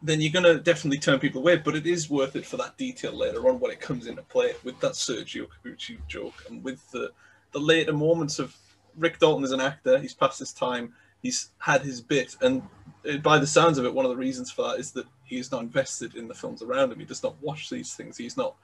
then 0.00 0.22
you're 0.22 0.32
going 0.32 0.46
to 0.46 0.58
definitely 0.58 0.98
turn 0.98 1.18
people 1.18 1.42
away. 1.42 1.56
But 1.58 1.76
it 1.76 1.86
is 1.86 2.08
worth 2.08 2.36
it 2.36 2.46
for 2.46 2.56
that 2.56 2.78
detail 2.78 3.12
later 3.12 3.46
on 3.50 3.60
when 3.60 3.70
it 3.70 3.80
comes 3.80 4.06
into 4.06 4.22
play 4.22 4.54
with 4.64 4.80
that 4.80 4.92
Sergio 4.92 5.46
Corbucci 5.46 5.98
joke 6.08 6.46
and 6.48 6.64
with 6.64 6.90
the 6.90 7.10
the 7.52 7.60
later 7.60 7.92
moments 7.92 8.38
of 8.38 8.56
Rick 8.96 9.18
Dalton 9.18 9.44
as 9.44 9.52
an 9.52 9.60
actor. 9.60 9.98
He's 9.98 10.14
past 10.14 10.38
his 10.38 10.54
time. 10.54 10.94
He's 11.22 11.50
had 11.58 11.82
his 11.82 12.00
bit, 12.00 12.36
and 12.40 12.62
uh, 13.08 13.18
by 13.18 13.38
the 13.38 13.46
sounds 13.46 13.78
of 13.78 13.84
it, 13.84 13.94
one 13.94 14.04
of 14.04 14.10
the 14.10 14.16
reasons 14.16 14.50
for 14.50 14.68
that 14.68 14.80
is 14.80 14.90
that 14.92 15.06
he 15.24 15.38
is 15.38 15.52
not 15.52 15.62
invested 15.62 16.16
in 16.16 16.28
the 16.28 16.34
films 16.34 16.62
around 16.62 16.92
him. 16.92 16.98
He 16.98 17.04
does 17.04 17.22
not 17.22 17.40
watch 17.40 17.70
these 17.70 17.94
things. 17.94 18.16
He's 18.16 18.36
not 18.36 18.54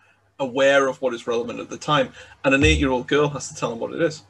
aware 0.40 0.88
of 0.88 1.00
what 1.00 1.14
is 1.14 1.26
relevant 1.26 1.60
at 1.60 1.70
the 1.70 1.78
time, 1.78 2.12
and 2.44 2.54
an 2.54 2.64
eight-year-old 2.64 3.06
girl 3.06 3.28
has 3.28 3.48
to 3.48 3.54
tell 3.54 3.72
him 3.72 3.78
what 3.78 3.92
it 3.92 4.02
is. 4.02 4.24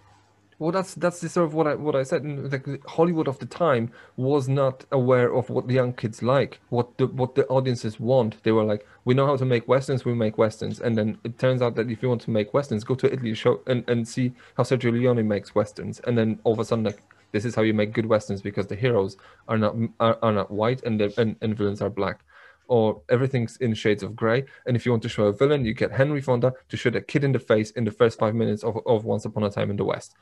Well, 0.59 0.73
that's 0.73 0.95
that's 0.95 1.21
the 1.21 1.29
sort 1.29 1.47
of 1.47 1.55
what 1.55 1.69
I 1.69 1.75
what 1.77 1.95
I 1.95 2.03
said. 2.03 2.25
Like 2.27 2.85
Hollywood 2.87 3.29
of 3.29 3.39
the 3.39 3.47
time 3.47 3.93
was 4.17 4.49
not 4.49 4.85
aware 4.91 5.33
of 5.33 5.49
what 5.51 5.69
the 5.69 5.75
young 5.75 5.93
kids 5.93 6.21
like, 6.21 6.61
what 6.71 6.99
the 6.99 7.07
what 7.07 7.37
the 7.37 7.47
audiences 7.47 8.01
want. 8.01 8.43
They 8.43 8.51
were 8.51 8.65
like, 8.65 8.85
we 9.05 9.15
know 9.15 9.27
how 9.27 9.37
to 9.37 9.45
make 9.45 9.69
westerns, 9.69 10.05
we 10.05 10.15
make 10.15 10.37
westerns, 10.37 10.81
and 10.81 10.99
then 10.99 11.17
it 11.23 11.39
turns 11.39 11.63
out 11.63 11.77
that 11.77 11.89
if 11.91 12.03
you 12.03 12.09
want 12.09 12.23
to 12.23 12.31
make 12.31 12.53
westerns, 12.53 12.83
go 12.83 12.97
to 12.97 13.13
Italy, 13.13 13.35
show 13.35 13.61
and, 13.69 13.89
and 13.89 14.09
see 14.09 14.33
how 14.57 14.65
Sergio 14.65 14.93
Leone 14.93 15.29
makes 15.29 15.55
westerns, 15.55 16.01
and 16.01 16.19
then 16.19 16.41
all 16.43 16.55
of 16.55 16.59
a 16.59 16.65
sudden, 16.65 16.85
like 16.85 17.03
this 17.33 17.45
is 17.45 17.55
how 17.55 17.63
you 17.63 17.75
make 17.75 17.93
good 17.93 18.07
westerns 18.07 18.43
because 18.43 18.67
the 18.67 18.77
heroes 18.77 19.17
are 19.49 19.59
not 19.59 19.77
are, 20.01 20.19
are 20.23 20.33
not 20.33 20.51
white 20.51 20.83
and 20.85 21.01
the 21.01 21.13
and, 21.21 21.37
and 21.41 21.57
villains 21.57 21.83
are 21.83 21.91
black. 21.91 22.21
Or 22.71 23.01
everything's 23.09 23.57
in 23.57 23.73
shades 23.73 24.03
of 24.03 24.15
grey. 24.15 24.45
And 24.67 24.77
if 24.77 24.85
you 24.85 24.93
want 24.93 25.03
to 25.05 25.09
show 25.09 25.25
a 25.25 25.33
villain, 25.33 25.65
you 25.65 25.73
get 25.73 25.91
Henry 25.91 26.21
Fonda 26.21 26.53
to 26.69 26.77
shoot 26.77 26.95
a 26.97 27.01
kid 27.01 27.25
in 27.25 27.33
the 27.33 27.39
face 27.39 27.71
in 27.71 27.85
the 27.85 27.91
first 27.91 28.19
five 28.19 28.35
minutes 28.35 28.63
of, 28.63 28.77
of 28.85 29.07
Once 29.07 29.25
Upon 29.25 29.45
a 29.45 29.51
Time 29.51 29.71
in 29.71 29.77
the 29.77 29.87
West 29.87 30.15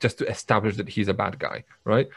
just 0.00 0.18
to 0.18 0.28
establish 0.28 0.76
that 0.76 0.88
he's 0.88 1.08
a 1.08 1.14
bad 1.14 1.38
guy, 1.38 1.64
right? 1.84 2.08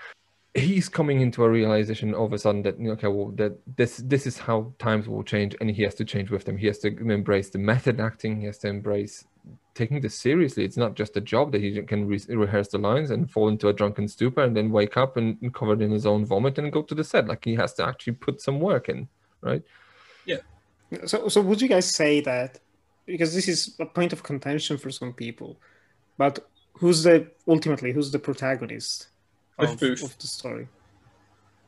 He's 0.53 0.89
coming 0.89 1.21
into 1.21 1.43
a 1.43 1.49
realization 1.49 2.13
all 2.13 2.25
of 2.25 2.33
a 2.33 2.37
sudden 2.37 2.61
that 2.63 2.75
okay, 2.75 3.07
well, 3.07 3.31
that 3.35 3.57
this 3.77 3.97
this 4.05 4.27
is 4.27 4.37
how 4.37 4.73
times 4.79 5.07
will 5.07 5.23
change, 5.23 5.55
and 5.61 5.71
he 5.71 5.83
has 5.83 5.95
to 5.95 6.05
change 6.05 6.29
with 6.29 6.43
them. 6.43 6.57
He 6.57 6.67
has 6.67 6.79
to 6.79 6.87
embrace 6.87 7.49
the 7.49 7.57
method 7.57 8.01
acting. 8.01 8.41
He 8.41 8.47
has 8.47 8.57
to 8.59 8.67
embrace 8.67 9.25
taking 9.74 10.01
this 10.01 10.19
seriously. 10.19 10.63
It's 10.65 10.78
not 10.78 10.95
just 10.95 11.17
a 11.17 11.22
job 11.22 11.51
that 11.51 11.61
he 11.61 11.82
can 11.82 12.07
re- 12.07 12.22
rehearse 12.30 12.69
the 12.69 12.78
lines 12.78 13.11
and 13.11 13.30
fall 13.30 13.49
into 13.49 13.67
a 13.67 13.74
drunken 13.74 14.07
stupor 14.07 14.43
and 14.43 14.55
then 14.55 14.69
wake 14.72 14.97
up 14.97 15.17
and, 15.17 15.38
and 15.41 15.53
covered 15.53 15.82
in 15.82 15.91
his 15.91 16.05
own 16.05 16.26
vomit 16.26 16.57
and 16.57 16.72
go 16.72 16.82
to 16.82 16.95
the 16.95 17.03
set. 17.03 17.28
Like 17.28 17.45
he 17.45 17.55
has 17.55 17.74
to 17.76 17.86
actually 17.86 18.13
put 18.13 18.41
some 18.41 18.59
work 18.59 18.89
in, 18.89 19.07
right? 19.41 19.63
Yeah. 20.26 20.38
So, 21.05 21.28
so 21.30 21.41
would 21.41 21.61
you 21.61 21.69
guys 21.69 21.93
say 21.93 22.22
that 22.22 22.59
because 23.05 23.34
this 23.34 23.47
is 23.47 23.76
a 23.80 23.86
point 23.86 24.13
of 24.13 24.24
contention 24.24 24.78
for 24.78 24.91
some 24.91 25.13
people, 25.13 25.57
but 26.17 26.47
who's 26.74 27.03
the 27.03 27.28
ultimately 27.47 27.91
who's 27.91 28.11
the 28.11 28.19
protagonist 28.19 29.07
of, 29.57 29.80
Booth. 29.80 30.03
of 30.03 30.17
the 30.17 30.28
story? 30.28 30.67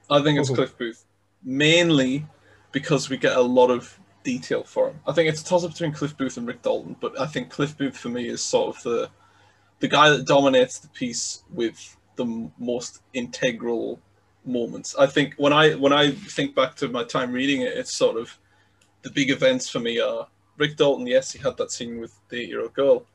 I 0.10 0.22
think 0.22 0.40
it's. 0.40 0.50
Cliff 0.50 0.78
Booth, 0.78 1.06
mainly 1.44 2.26
because 2.72 3.10
we 3.10 3.18
get 3.18 3.38
a 3.38 3.42
lot 3.42 3.70
of 3.70 3.98
detail 4.24 4.64
for 4.64 4.90
him. 4.90 5.00
I 5.08 5.12
think 5.12 5.30
it's 5.30 5.42
a 5.42 5.46
toss 5.46 5.64
up 5.64 5.72
between 5.72 5.92
Cliff 5.92 6.18
Booth 6.18 6.38
and 6.38 6.48
Rick 6.48 6.62
Dalton, 6.62 6.96
but 7.00 7.20
I 7.20 7.28
think 7.28 7.50
Cliff 7.50 7.78
Booth 7.78 7.98
for 7.98 8.10
me 8.10 8.28
is 8.28 8.42
sort 8.42 8.76
of 8.76 8.84
the 8.84 9.10
the 9.80 9.88
guy 9.88 10.10
that 10.10 10.26
dominates 10.26 10.80
the 10.80 10.88
piece 10.90 11.44
with 11.52 11.98
the 12.16 12.50
most 12.58 13.02
integral 13.14 14.00
moments. 14.46 14.96
I 14.98 15.08
think 15.08 15.34
when 15.38 15.54
I 15.54 15.74
when 15.74 15.94
I 15.94 16.12
think 16.12 16.56
back 16.56 16.76
to 16.78 16.88
my 16.88 17.04
time 17.04 17.32
reading 17.32 17.62
it, 17.62 17.78
it's 17.78 17.94
sort 17.94 18.18
of 18.18 18.38
the 19.02 19.12
big 19.12 19.30
events 19.30 19.70
for 19.70 19.80
me 19.80 20.00
are 20.00 20.28
Rick 20.58 20.78
Dalton. 20.78 21.08
Yes, 21.08 21.32
he 21.32 21.40
had 21.40 21.58
that 21.58 21.72
scene 21.72 22.00
with 22.00 22.18
the 22.30 22.42
eight-year-old 22.42 22.74
girl. 22.74 23.06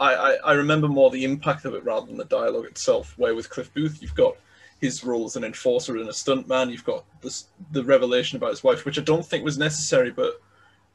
I, 0.00 0.14
I, 0.14 0.30
I 0.44 0.52
remember 0.54 0.88
more 0.88 1.10
the 1.10 1.24
impact 1.24 1.66
of 1.66 1.74
it 1.74 1.84
rather 1.84 2.06
than 2.06 2.16
the 2.16 2.24
dialogue 2.24 2.64
itself. 2.64 3.14
Where 3.18 3.34
with 3.34 3.50
Cliff 3.50 3.72
Booth, 3.74 4.00
you've 4.00 4.14
got 4.14 4.36
his 4.80 5.04
role 5.04 5.26
as 5.26 5.36
an 5.36 5.44
enforcer 5.44 5.96
and 5.96 6.08
a 6.08 6.12
stuntman. 6.12 6.70
You've 6.70 6.84
got 6.84 7.04
this 7.20 7.46
the 7.70 7.84
revelation 7.84 8.36
about 8.36 8.50
his 8.50 8.64
wife, 8.64 8.84
which 8.84 8.98
I 8.98 9.02
don't 9.02 9.24
think 9.24 9.44
was 9.44 9.58
necessary, 9.58 10.10
but 10.10 10.40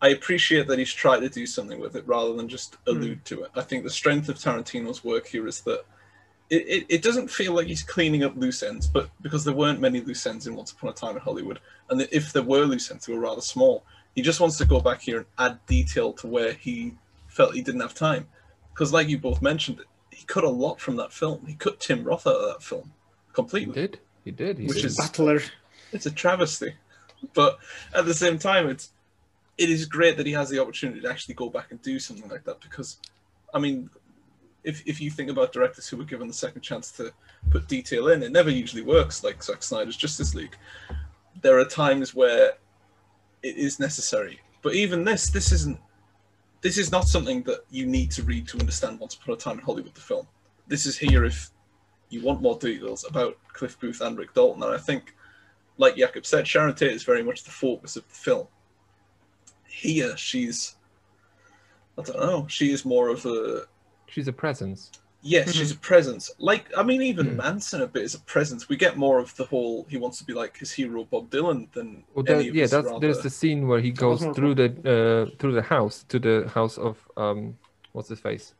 I 0.02 0.10
appreciate 0.10 0.68
that 0.68 0.80
he's 0.80 0.94
tried 0.94 1.22
to 1.22 1.30
do 1.30 1.46
something 1.46 1.80
with 1.80 1.96
it 1.96 2.08
rather 2.08 2.34
than 2.34 2.50
just 2.50 2.76
hmm. 2.76 2.92
allude 2.92 3.26
to 3.26 3.44
it. 3.44 3.52
I 3.56 3.62
think 3.62 3.84
the 3.84 3.90
strength 3.90 4.28
of 4.30 4.38
Tarantino's 4.38 5.04
work 5.04 5.28
here 5.28 5.48
is 5.48 5.62
that 5.62 5.86
it, 6.50 6.68
it, 6.68 6.86
it 6.90 7.02
doesn't 7.02 7.32
feel 7.32 7.54
like 7.54 7.68
he's 7.68 7.84
cleaning 7.84 8.24
up 8.24 8.36
loose 8.36 8.62
ends, 8.62 8.88
but 8.88 9.10
because 9.22 9.44
there 9.44 9.54
weren't 9.54 9.80
many 9.80 10.02
loose 10.02 10.26
ends 10.28 10.46
in 10.46 10.56
Once 10.56 10.72
Upon 10.72 10.92
a 10.92 10.94
Time 10.94 11.16
in 11.16 11.22
Hollywood, 11.22 11.60
and 11.90 12.02
if 12.12 12.34
there 12.34 12.44
were 12.44 12.66
loose 12.66 12.92
ends, 12.92 13.06
they 13.06 13.14
were 13.14 13.20
rather 13.20 13.42
small. 13.42 13.84
He 14.16 14.22
just 14.22 14.40
wants 14.40 14.58
to 14.60 14.66
go 14.66 14.80
back 14.80 15.02
here 15.02 15.18
and 15.18 15.26
add 15.40 15.66
detail 15.66 16.14
to 16.14 16.28
where 16.28 16.54
he 16.54 16.94
felt 17.28 17.56
he 17.56 17.62
didn't 17.62 17.82
have 17.82 17.94
time. 17.94 18.28
Because, 18.74 18.94
like 18.94 19.10
you 19.10 19.18
both 19.18 19.42
mentioned, 19.42 19.82
he 20.12 20.24
cut 20.26 20.44
a 20.44 20.50
lot 20.50 20.80
from 20.80 20.96
that 20.98 21.12
film. 21.12 21.46
He 21.48 21.56
cut 21.56 21.80
Tim 21.80 22.04
Roth 22.04 22.28
out 22.28 22.36
of 22.36 22.48
that 22.48 22.64
film 22.64 22.94
He 23.36 23.66
did. 23.66 24.00
He 24.24 24.32
did. 24.32 24.58
He 24.60 24.66
Which 24.68 24.78
did. 24.78 24.86
is- 24.86 24.98
Butler. 24.98 25.42
It's 25.92 26.06
a 26.06 26.12
travesty, 26.12 26.74
but 27.34 27.58
at 27.94 28.06
the 28.06 28.14
same 28.14 28.38
time, 28.40 28.68
it's 28.68 28.92
it 29.58 29.70
is 29.70 29.86
great 29.86 30.18
that 30.18 30.26
he 30.26 30.34
has 30.34 30.50
the 30.50 30.60
opportunity 30.60 31.00
to 31.02 31.10
actually 31.10 31.36
go 31.36 31.50
back 31.50 31.72
and 31.72 31.82
do 31.82 31.98
something 32.00 32.30
like 32.30 32.44
that. 32.44 32.60
Because, 32.60 32.98
I 33.54 33.60
mean, 33.60 33.90
if 34.64 34.84
if 34.86 35.00
you 35.00 35.10
think 35.10 35.30
about 35.30 35.54
directors 35.54 35.88
who 35.88 35.96
were 35.98 36.04
given 36.04 36.28
the 36.28 36.34
second 36.34 36.62
chance 36.62 36.92
to 36.94 37.14
put 37.52 37.68
detail 37.68 38.10
in, 38.10 38.24
it 38.24 38.32
never 38.32 38.50
usually 38.50 38.82
works. 38.82 39.24
Like 39.24 39.42
Zack 39.42 39.64
Snyder's 39.64 39.96
Justice 39.96 40.36
League, 40.36 40.58
there 41.42 41.58
are 41.60 41.66
times 41.66 42.14
where 42.14 42.54
it 43.44 43.56
is 43.58 43.80
necessary. 43.80 44.42
But 44.62 44.74
even 44.74 45.04
this, 45.06 45.30
this 45.30 45.52
isn't. 45.52 45.80
This 46.62 46.78
is 46.80 46.92
not 46.92 47.08
something 47.08 47.44
that 47.44 47.60
you 47.70 47.86
need 47.86 48.10
to 48.12 48.24
read 48.24 48.48
to 48.48 48.60
understand 48.60 49.00
Once 49.00 49.14
Upon 49.16 49.36
a 49.36 49.38
Time 49.38 49.60
in 49.60 49.66
Hollywood, 49.66 49.94
the 49.94 50.02
film. 50.02 50.28
This 50.68 50.88
is 50.88 50.98
here 50.98 51.24
if 51.24 51.52
you 52.16 52.22
want 52.24 52.42
more 52.42 52.58
details 52.58 53.06
about 53.08 53.38
Cliff 53.54 53.80
Booth 53.80 54.02
and 54.02 54.18
Rick 54.18 54.34
Dalton. 54.34 54.64
And 54.64 54.74
I 54.74 54.78
think, 54.78 55.14
like 55.78 55.96
Jakob 55.98 56.26
said, 56.26 56.48
Sharon 56.48 56.74
Tate 56.76 56.94
is 56.94 57.04
very 57.04 57.24
much 57.24 57.44
the 57.44 57.52
focus 57.52 57.96
of 57.96 58.08
the 58.08 58.16
film. 58.16 58.48
Here, 59.68 60.16
she's. 60.18 60.76
I 61.98 62.02
don't 62.04 62.20
know. 62.20 62.46
She 62.50 62.72
is 62.72 62.86
more 62.86 63.10
of 63.10 63.26
a 63.26 63.64
She's 64.08 64.28
a 64.28 64.34
presence. 64.34 64.92
Yes, 65.22 65.54
she's 65.54 65.72
a 65.72 65.78
presence. 65.78 66.30
Like, 66.38 66.66
I 66.78 66.84
mean, 66.84 67.02
even 67.02 67.26
Mhm. 67.32 67.36
Manson 67.38 67.82
a 67.82 67.88
bit 67.88 68.04
is 68.04 68.14
a 68.14 68.20
presence. 68.20 68.70
We 68.70 68.76
get 68.78 68.96
more 68.96 69.18
of 69.18 69.36
the 69.38 69.46
whole 69.46 69.86
he 69.90 69.98
wants 69.98 70.20
to 70.20 70.24
be 70.24 70.34
like 70.34 70.56
his 70.58 70.72
hero 70.72 71.04
Bob 71.06 71.32
Dylan 71.32 71.72
than 71.74 72.04
Well, 72.14 72.24
any 72.30 72.50
of 72.50 72.56
yeah, 72.56 72.62
his 72.64 72.72
that's 72.72 72.86
rather- 72.86 73.00
there's 73.00 73.22
the 73.24 73.30
scene 73.32 73.68
where 73.68 73.80
he 73.80 73.92
goes 73.92 74.24
through 74.36 74.56
the 74.56 74.70
uh, 74.94 75.36
through 75.40 75.54
the 75.54 75.64
house 75.64 76.06
to 76.10 76.20
the 76.20 76.48
house 76.54 76.78
of 76.78 76.96
um 77.18 77.58
what's 77.94 78.10
his 78.10 78.20
face, 78.20 78.54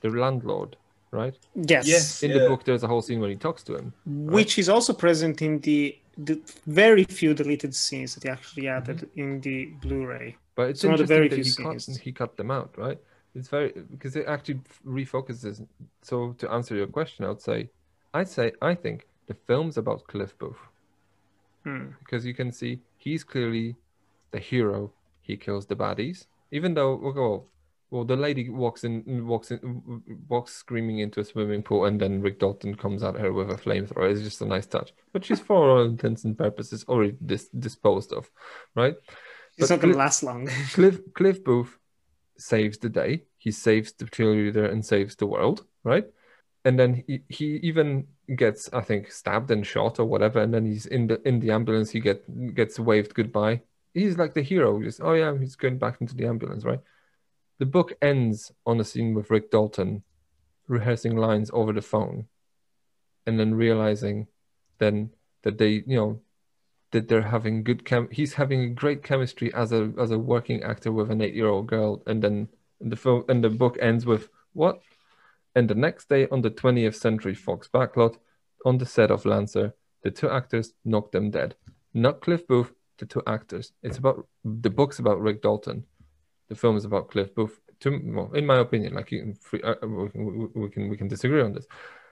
the 0.00 0.08
landlord, 0.08 0.76
right? 1.10 1.34
Yes. 1.54 1.86
Yes. 1.86 2.22
In 2.22 2.30
Yeah. 2.30 2.38
the 2.38 2.48
book, 2.48 2.64
there's 2.64 2.82
a 2.82 2.88
whole 2.88 3.02
scene 3.02 3.20
where 3.20 3.30
he 3.30 3.36
talks 3.36 3.62
to 3.64 3.76
him. 3.76 3.92
Which 4.06 4.58
is 4.58 4.68
also 4.68 4.92
present 4.92 5.42
in 5.42 5.60
the 5.60 5.98
the 6.18 6.40
very 6.66 7.04
few 7.04 7.34
deleted 7.34 7.74
scenes 7.74 8.14
that 8.14 8.22
he 8.22 8.30
actually 8.30 8.68
added 8.68 9.06
in 9.16 9.38
the 9.42 9.66
Blu-ray. 9.82 10.34
But 10.54 10.70
it's 10.70 10.82
It's 10.82 10.84
one 10.84 10.94
of 10.94 11.00
the 11.00 11.14
very 11.14 11.28
that 11.28 11.34
few 11.34 11.44
he 11.44 11.52
cut, 11.62 11.82
scenes. 11.82 11.98
he 11.98 12.12
cut 12.12 12.36
them 12.38 12.50
out, 12.50 12.70
right? 12.78 12.98
It's 13.34 13.48
very 13.48 13.72
because 13.90 14.16
it 14.16 14.26
actually 14.26 14.60
refocuses. 14.86 15.66
So 16.02 16.32
to 16.38 16.50
answer 16.50 16.74
your 16.74 16.86
question, 16.86 17.26
I 17.26 17.28
would 17.28 17.42
say, 17.42 17.68
I'd 18.14 18.28
say 18.28 18.52
I 18.62 18.74
think 18.74 19.06
the 19.26 19.34
film's 19.34 19.76
about 19.76 20.06
Cliff 20.06 20.32
Booth 20.38 20.62
Hmm. 21.64 21.88
because 21.98 22.24
you 22.24 22.32
can 22.32 22.50
see 22.52 22.80
he's 22.96 23.22
clearly 23.24 23.76
the 24.30 24.38
hero. 24.38 24.92
He 25.20 25.36
kills 25.36 25.66
the 25.66 25.76
baddies, 25.76 26.26
even 26.50 26.74
though 26.74 26.94
well, 26.96 27.46
well, 27.90 28.04
the 28.04 28.16
lady 28.16 28.48
walks 28.50 28.84
in, 28.84 29.26
walks 29.26 29.50
in, 29.50 30.02
walks 30.28 30.52
screaming 30.54 30.98
into 30.98 31.20
a 31.20 31.24
swimming 31.24 31.62
pool, 31.62 31.84
and 31.84 32.00
then 32.00 32.20
Rick 32.20 32.40
Dalton 32.40 32.74
comes 32.74 33.02
at 33.02 33.14
her 33.14 33.32
with 33.32 33.50
a 33.50 33.54
flamethrower. 33.54 34.10
It's 34.10 34.22
just 34.22 34.42
a 34.42 34.46
nice 34.46 34.66
touch, 34.66 34.92
but 35.12 35.24
she's 35.24 35.40
for 35.40 35.70
all 35.70 35.84
intents 35.84 36.24
and 36.24 36.36
purposes 36.36 36.84
already 36.88 37.16
dis- 37.24 37.48
disposed 37.48 38.12
of, 38.12 38.28
right? 38.74 38.96
It's 39.56 39.68
But 39.68 39.70
not 39.70 39.80
going 39.80 39.92
to 39.92 39.98
last 39.98 40.22
long. 40.22 40.48
Cliff 40.72 40.98
Cliff 41.14 41.44
Booth 41.44 41.78
saves 42.36 42.78
the 42.78 42.88
day. 42.88 43.22
He 43.38 43.52
saves 43.52 43.92
the 43.92 44.06
cheerleader 44.06 44.70
and 44.70 44.84
saves 44.84 45.16
the 45.16 45.26
world, 45.26 45.64
right? 45.84 46.06
And 46.64 46.78
then 46.78 47.04
he, 47.06 47.20
he 47.28 47.44
even 47.62 48.08
gets, 48.34 48.68
I 48.72 48.80
think, 48.80 49.12
stabbed 49.12 49.50
and 49.52 49.64
shot 49.64 50.00
or 50.00 50.04
whatever. 50.06 50.40
And 50.40 50.52
then 50.52 50.66
he's 50.66 50.86
in 50.86 51.06
the 51.06 51.26
in 51.26 51.38
the 51.38 51.52
ambulance. 51.52 51.90
He 51.90 52.00
get 52.00 52.24
gets 52.54 52.78
waved 52.80 53.14
goodbye. 53.14 53.62
He's 53.94 54.18
like 54.18 54.34
the 54.34 54.42
hero. 54.42 54.82
Just 54.82 55.00
oh 55.00 55.12
yeah, 55.14 55.38
he's 55.38 55.54
going 55.56 55.78
back 55.78 56.00
into 56.00 56.16
the 56.16 56.26
ambulance, 56.26 56.64
right? 56.64 56.80
The 57.58 57.66
book 57.66 57.94
ends 58.02 58.52
on 58.66 58.80
a 58.80 58.84
scene 58.84 59.14
with 59.14 59.30
Rick 59.30 59.50
Dalton 59.50 60.02
rehearsing 60.68 61.16
lines 61.16 61.50
over 61.54 61.72
the 61.72 61.80
phone, 61.80 62.26
and 63.26 63.40
then 63.40 63.54
realizing 63.54 64.26
then 64.78 65.10
that 65.42 65.56
they, 65.56 65.82
you 65.86 65.96
know, 65.96 66.20
that 66.90 67.08
they're 67.08 67.22
having 67.22 67.64
good 67.64 67.84
chem 67.84 68.08
he's 68.10 68.34
having 68.34 68.60
a 68.60 68.68
great 68.68 69.02
chemistry 69.02 69.52
as 69.54 69.72
a 69.72 69.92
as 69.98 70.10
a 70.10 70.18
working 70.18 70.62
actor 70.62 70.92
with 70.92 71.10
an 71.10 71.22
eight 71.22 71.34
year 71.34 71.48
old 71.48 71.66
girl. 71.66 72.02
And 72.06 72.22
then 72.22 72.48
the 72.80 72.96
film 72.96 73.24
and 73.28 73.42
the 73.42 73.48
book 73.48 73.78
ends 73.80 74.04
with 74.04 74.28
what? 74.52 74.82
And 75.54 75.68
the 75.68 75.74
next 75.74 76.10
day 76.10 76.28
on 76.30 76.42
the 76.42 76.50
20th 76.50 76.96
century 76.96 77.34
fox 77.34 77.68
backlot 77.72 78.18
on 78.66 78.78
the 78.78 78.86
set 78.86 79.10
of 79.10 79.24
lancer 79.24 79.74
the 80.02 80.10
two 80.10 80.28
actors 80.28 80.74
knocked 80.84 81.12
them 81.12 81.30
dead. 81.30 81.56
Not 81.94 82.20
cliff 82.20 82.46
booth 82.46 82.72
the 82.98 83.06
two 83.06 83.22
actors. 83.26 83.72
It's 83.82 83.98
about 83.98 84.28
the 84.44 84.70
book's 84.70 84.98
about 84.98 85.20
rick 85.20 85.40
dalton 85.42 85.84
the 86.48 86.54
film 86.54 86.76
is 86.76 86.84
about 86.84 87.10
cliff 87.10 87.34
booth 87.34 87.58
to, 87.80 88.00
well, 88.04 88.30
in 88.32 88.46
my 88.46 88.58
opinion 88.58 88.94
like 88.94 89.10
you 89.12 89.20
can 89.52 89.60
uh, 89.64 89.74
we, 90.54 90.68
can, 90.70 90.88
we 90.88 90.96
can 90.96 91.08
disagree 91.08 91.42
on 91.42 91.52
this 91.52 91.66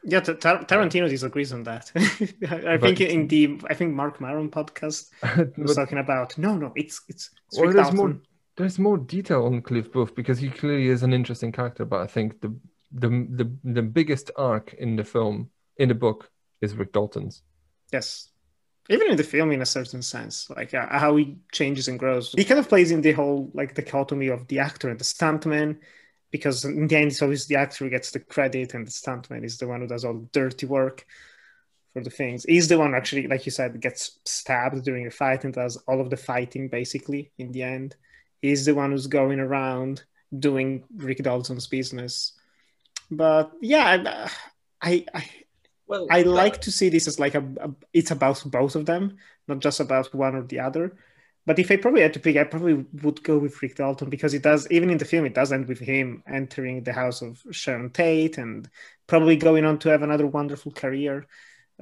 Yeah, 0.06 0.20
Tar- 0.20 0.34
Tar- 0.36 0.64
Tarantino 0.64 1.08
disagrees 1.08 1.52
on 1.52 1.62
that. 1.64 1.90
I 1.96 2.76
But- 2.76 2.80
think 2.80 3.00
in 3.00 3.28
the 3.28 3.42
I 3.70 3.74
think 3.74 3.94
Marc 3.94 4.20
Maron 4.20 4.50
podcast 4.50 5.08
was 5.56 5.74
But- 5.74 5.74
talking 5.74 5.98
about 5.98 6.36
no, 6.36 6.56
no, 6.56 6.72
it's 6.76 7.00
it's, 7.08 7.30
it's 7.48 7.58
Well, 7.58 7.72
there's 7.72 7.92
more. 7.92 8.16
There's 8.56 8.78
more 8.78 8.98
detail 8.98 9.46
on 9.46 9.62
Cliff 9.62 9.90
Booth 9.90 10.14
because 10.14 10.38
he 10.38 10.48
clearly 10.48 10.86
is 10.86 11.02
an 11.02 11.12
interesting 11.12 11.50
character. 11.50 11.84
But 11.84 12.00
I 12.02 12.06
think 12.06 12.40
the 12.40 12.50
the 12.92 13.08
the 13.40 13.46
the 13.64 13.82
biggest 13.82 14.30
arc 14.36 14.74
in 14.74 14.94
the 14.96 15.02
film 15.04 15.50
in 15.76 15.88
the 15.88 15.94
book 15.96 16.30
is 16.60 16.76
Rick 16.76 16.92
Dalton's. 16.92 17.42
Yes, 17.92 18.28
even 18.90 19.10
in 19.10 19.16
the 19.16 19.24
film, 19.24 19.52
in 19.52 19.62
a 19.62 19.66
certain 19.66 20.02
sense, 20.02 20.50
like 20.50 20.74
uh, 20.74 20.86
how 20.90 21.16
he 21.16 21.38
changes 21.52 21.88
and 21.88 21.98
grows. 21.98 22.32
He 22.32 22.44
kind 22.44 22.60
of 22.60 22.68
plays 22.68 22.90
in 22.90 23.00
the 23.00 23.12
whole 23.12 23.50
like 23.54 23.74
dichotomy 23.74 24.28
of 24.28 24.46
the 24.48 24.58
actor 24.58 24.90
and 24.90 24.98
the 24.98 25.04
stuntman, 25.04 25.78
because 26.30 26.64
in 26.64 26.86
the 26.86 26.96
end, 26.96 27.12
it's 27.12 27.22
always 27.22 27.46
the 27.46 27.56
actor 27.56 27.84
who 27.84 27.90
gets 27.90 28.10
the 28.10 28.20
credit, 28.20 28.74
and 28.74 28.86
the 28.86 28.90
stuntman 28.90 29.44
is 29.44 29.58
the 29.58 29.66
one 29.66 29.80
who 29.80 29.86
does 29.86 30.04
all 30.04 30.14
the 30.14 30.28
dirty 30.32 30.66
work 30.66 31.06
for 31.94 32.02
the 32.02 32.10
things. 32.10 32.44
He's 32.44 32.68
the 32.68 32.76
one 32.76 32.94
actually, 32.94 33.28
like 33.28 33.46
you 33.46 33.52
said, 33.52 33.80
gets 33.80 34.18
stabbed 34.24 34.84
during 34.84 35.06
a 35.06 35.10
fight 35.10 35.44
and 35.44 35.54
does 35.54 35.76
all 35.86 36.00
of 36.00 36.10
the 36.10 36.16
fighting 36.16 36.68
basically. 36.68 37.30
In 37.38 37.52
the 37.52 37.62
end, 37.62 37.96
he's 38.42 38.66
the 38.66 38.74
one 38.74 38.90
who's 38.90 39.06
going 39.06 39.40
around 39.40 40.02
doing 40.36 40.84
Rick 40.96 41.22
Dalton's 41.22 41.68
business. 41.68 42.32
But 43.10 43.52
yeah, 43.62 44.28
I, 44.82 44.90
I, 44.90 45.06
I 45.14 45.30
Well, 45.86 46.06
I 46.10 46.22
that- 46.22 46.28
like 46.30 46.60
to 46.62 46.72
see 46.72 46.88
this 46.88 47.06
as 47.08 47.18
like 47.20 47.34
a, 47.34 47.44
a- 47.60 47.74
it's 47.92 48.10
about 48.10 48.42
both 48.46 48.74
of 48.76 48.86
them, 48.86 49.16
not 49.48 49.58
just 49.60 49.80
about 49.80 50.14
one 50.14 50.34
or 50.36 50.42
the 50.42 50.60
other. 50.60 50.96
But 51.46 51.58
if 51.58 51.70
I 51.70 51.76
probably 51.76 52.00
had 52.00 52.14
to 52.14 52.20
pick, 52.20 52.38
I 52.38 52.44
probably 52.44 52.86
would 53.02 53.22
go 53.22 53.36
with 53.36 53.60
Rick 53.60 53.76
Dalton 53.76 54.08
because 54.08 54.32
it 54.32 54.42
does, 54.42 54.66
even 54.70 54.88
in 54.88 54.96
the 54.96 55.04
film, 55.04 55.26
it 55.26 55.34
does 55.34 55.52
end 55.52 55.68
with 55.68 55.78
him 55.78 56.22
entering 56.26 56.82
the 56.82 56.92
house 56.94 57.20
of 57.20 57.42
Sharon 57.50 57.90
Tate 57.90 58.38
and 58.38 58.66
probably 59.06 59.36
going 59.36 59.66
on 59.66 59.78
to 59.80 59.90
have 59.90 60.02
another 60.02 60.26
wonderful 60.26 60.72
career, 60.72 61.26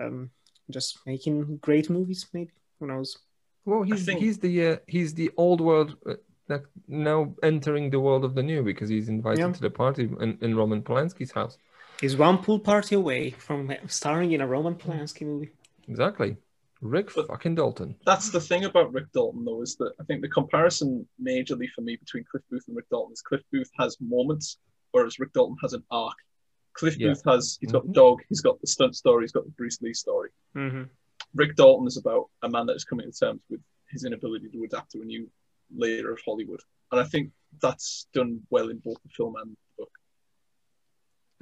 um, 0.00 0.30
just 0.68 0.98
making 1.06 1.58
great 1.58 1.88
movies. 1.88 2.26
Maybe 2.32 2.50
who 2.80 2.88
knows? 2.88 3.18
Well, 3.64 3.84
he's 3.84 4.04
think- 4.04 4.18
he's 4.18 4.38
the 4.38 4.66
uh, 4.66 4.76
he's 4.88 5.14
the 5.14 5.30
old 5.36 5.60
world 5.60 5.96
uh, 6.06 6.14
like 6.48 6.64
now 6.88 7.32
entering 7.44 7.88
the 7.90 8.00
world 8.00 8.24
of 8.24 8.34
the 8.34 8.42
new 8.42 8.64
because 8.64 8.88
he's 8.88 9.08
invited 9.08 9.38
Yeah. 9.38 9.52
to 9.52 9.60
the 9.60 9.70
party 9.70 10.10
in, 10.20 10.38
in 10.40 10.56
Roman 10.56 10.82
Polanski's 10.82 11.30
house. 11.30 11.56
Is 12.02 12.16
one 12.16 12.38
pool 12.38 12.58
party 12.58 12.96
away 12.96 13.30
from 13.30 13.72
starring 13.86 14.32
in 14.32 14.40
a 14.40 14.46
Roman 14.46 14.74
Polanski 14.74 15.22
movie? 15.24 15.50
Exactly, 15.88 16.36
Rick 16.80 17.14
But- 17.14 17.28
fucking 17.28 17.54
Dalton. 17.54 17.94
that's 18.04 18.30
the 18.30 18.40
thing 18.40 18.64
about 18.64 18.92
Rick 18.92 19.12
Dalton, 19.12 19.44
though, 19.44 19.62
is 19.62 19.76
that 19.76 19.92
I 20.00 20.04
think 20.04 20.20
the 20.20 20.28
comparison 20.28 21.06
majorly 21.22 21.68
for 21.74 21.82
me 21.82 21.96
between 21.96 22.24
Cliff 22.24 22.42
Booth 22.50 22.64
and 22.66 22.76
Rick 22.76 22.88
Dalton 22.90 23.12
is 23.12 23.22
Cliff 23.22 23.42
Booth 23.52 23.70
has 23.78 23.96
moments, 24.00 24.58
whereas 24.90 25.18
Rick 25.20 25.32
Dalton 25.32 25.56
has 25.62 25.74
an 25.74 25.84
arc. 25.90 26.16
Cliff 26.74 26.98
Yeah. 26.98 27.08
Booth 27.08 27.22
has 27.26 27.58
he's 27.60 27.70
got 27.70 27.84
Mhm. 27.86 27.92
Dog, 27.92 28.22
he's 28.28 28.40
got 28.40 28.60
the 28.60 28.66
stunt 28.66 28.96
story, 28.96 29.22
he's 29.24 29.32
got 29.32 29.44
the 29.44 29.50
Bruce 29.52 29.80
Lee 29.80 29.94
story. 29.94 30.30
Mm-hmm. 30.56 30.84
Rick 31.34 31.54
Dalton 31.56 31.86
is 31.86 31.96
about 31.98 32.30
a 32.42 32.48
man 32.48 32.66
that 32.66 32.74
is 32.74 32.84
coming 32.84 33.10
to 33.10 33.16
terms 33.16 33.42
with 33.48 33.60
his 33.90 34.04
inability 34.04 34.48
to 34.48 34.64
adapt 34.64 34.90
to 34.92 35.02
a 35.02 35.04
new 35.04 35.30
layer 35.74 36.10
of 36.10 36.20
Hollywood, 36.24 36.60
and 36.90 37.00
I 37.00 37.04
think 37.04 37.30
that's 37.60 38.06
done 38.12 38.44
well 38.50 38.70
in 38.70 38.78
both 38.78 39.00
the 39.02 39.08
film 39.10 39.36
and 39.36 39.56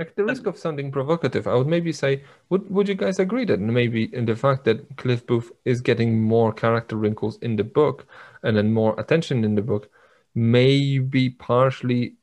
the. 0.01 0.11
At 0.11 0.17
the 0.17 0.25
risk 0.25 0.47
of 0.47 0.59
sounding 0.59 0.91
provocative, 0.93 1.47
I 1.47 1.55
would 1.55 1.67
maybe 1.67 1.93
say, 1.93 2.25
would 2.49 2.71
would 2.71 2.89
you 2.89 2.95
guys 2.95 3.19
agree 3.19 3.45
that 3.47 3.61
maybe 3.61 4.15
in 4.15 4.27
the 4.27 4.37
fact 4.37 4.65
that 4.65 4.97
Cliff 4.97 5.27
Booth 5.27 5.53
is 5.65 5.81
getting 5.81 6.21
more 6.21 6.53
character 6.53 6.97
wrinkles 6.97 7.39
in 7.43 7.57
the 7.57 7.65
book 7.65 8.07
and 8.43 8.57
then 8.57 8.73
more 8.73 8.99
attention 8.99 9.45
in 9.45 9.55
the 9.55 9.63
book, 9.63 9.91
maybe 10.35 11.31
partially. 11.31 12.17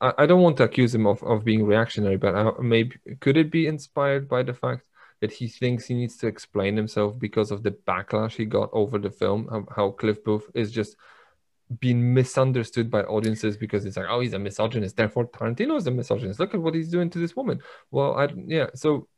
I, 0.00 0.12
I 0.18 0.26
don't 0.26 0.42
want 0.42 0.58
to 0.58 0.64
accuse 0.64 0.94
him 0.94 1.06
of, 1.06 1.22
of 1.22 1.44
being 1.44 1.64
reactionary, 1.64 2.16
but 2.16 2.34
uh, 2.34 2.52
maybe 2.60 2.96
could 3.20 3.36
it 3.36 3.50
be 3.50 3.66
inspired 3.66 4.28
by 4.28 4.42
the 4.42 4.54
fact 4.54 4.82
that 5.20 5.32
he 5.32 5.48
thinks 5.48 5.86
he 5.86 5.94
needs 5.94 6.16
to 6.18 6.26
explain 6.26 6.76
himself 6.76 7.18
because 7.18 7.50
of 7.50 7.62
the 7.62 7.70
backlash 7.70 8.32
he 8.36 8.44
got 8.44 8.68
over 8.72 8.98
the 8.98 9.10
film? 9.10 9.48
How, 9.50 9.66
how 9.74 9.90
Cliff 9.92 10.22
Booth 10.22 10.50
is 10.54 10.70
just 10.70 10.96
being 11.80 12.14
misunderstood 12.14 12.90
by 12.90 13.02
audiences 13.02 13.56
because 13.56 13.84
it's 13.84 13.96
like, 13.96 14.06
oh, 14.08 14.20
he's 14.20 14.32
a 14.34 14.38
misogynist. 14.38 14.96
Therefore, 14.96 15.26
Tarantino 15.26 15.76
is 15.76 15.86
a 15.86 15.90
misogynist. 15.90 16.38
Look 16.38 16.54
at 16.54 16.62
what 16.62 16.74
he's 16.74 16.90
doing 16.90 17.10
to 17.10 17.18
this 17.18 17.34
woman. 17.34 17.60
Well, 17.90 18.16
I 18.16 18.28
yeah. 18.46 18.68
So 18.74 19.08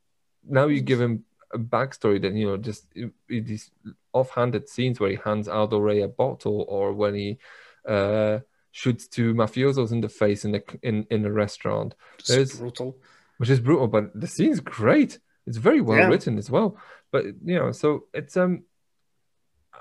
now 0.48 0.66
you 0.66 0.80
give 0.80 1.00
him 1.00 1.24
a 1.52 1.58
backstory 1.58 2.20
that 2.22 2.32
you 2.34 2.46
know 2.46 2.56
just 2.56 2.86
i- 2.96 3.10
i- 3.34 3.40
these 3.40 3.70
offhanded 4.12 4.68
scenes 4.68 4.98
where 5.00 5.10
he 5.10 5.18
hands 5.24 5.48
Aldo 5.48 5.78
Ray 5.78 6.00
a 6.02 6.08
bottle 6.08 6.64
or 6.68 6.92
when 6.92 7.14
he 7.14 7.38
uh, 7.86 8.38
shoots 8.70 9.06
two 9.08 9.34
mafiosos 9.34 9.92
in 9.92 10.00
the 10.00 10.08
face 10.08 10.44
in 10.44 10.54
a 10.54 10.62
in 10.82 11.06
in 11.10 11.24
a 11.26 11.32
restaurant, 11.32 11.94
Just 12.18 12.28
There's- 12.30 12.56
brutal. 12.58 12.96
which 13.38 13.50
is 13.50 13.60
brutal. 13.60 13.88
But 13.88 14.18
the 14.18 14.26
scene's 14.26 14.60
great. 14.60 15.18
It's 15.46 15.58
very 15.58 15.80
well 15.82 15.98
Yeah. 15.98 16.08
written 16.08 16.38
as 16.38 16.50
well. 16.50 16.76
But 17.10 17.24
you 17.44 17.58
know, 17.58 17.72
so 17.72 18.04
it's 18.14 18.36
um. 18.36 18.64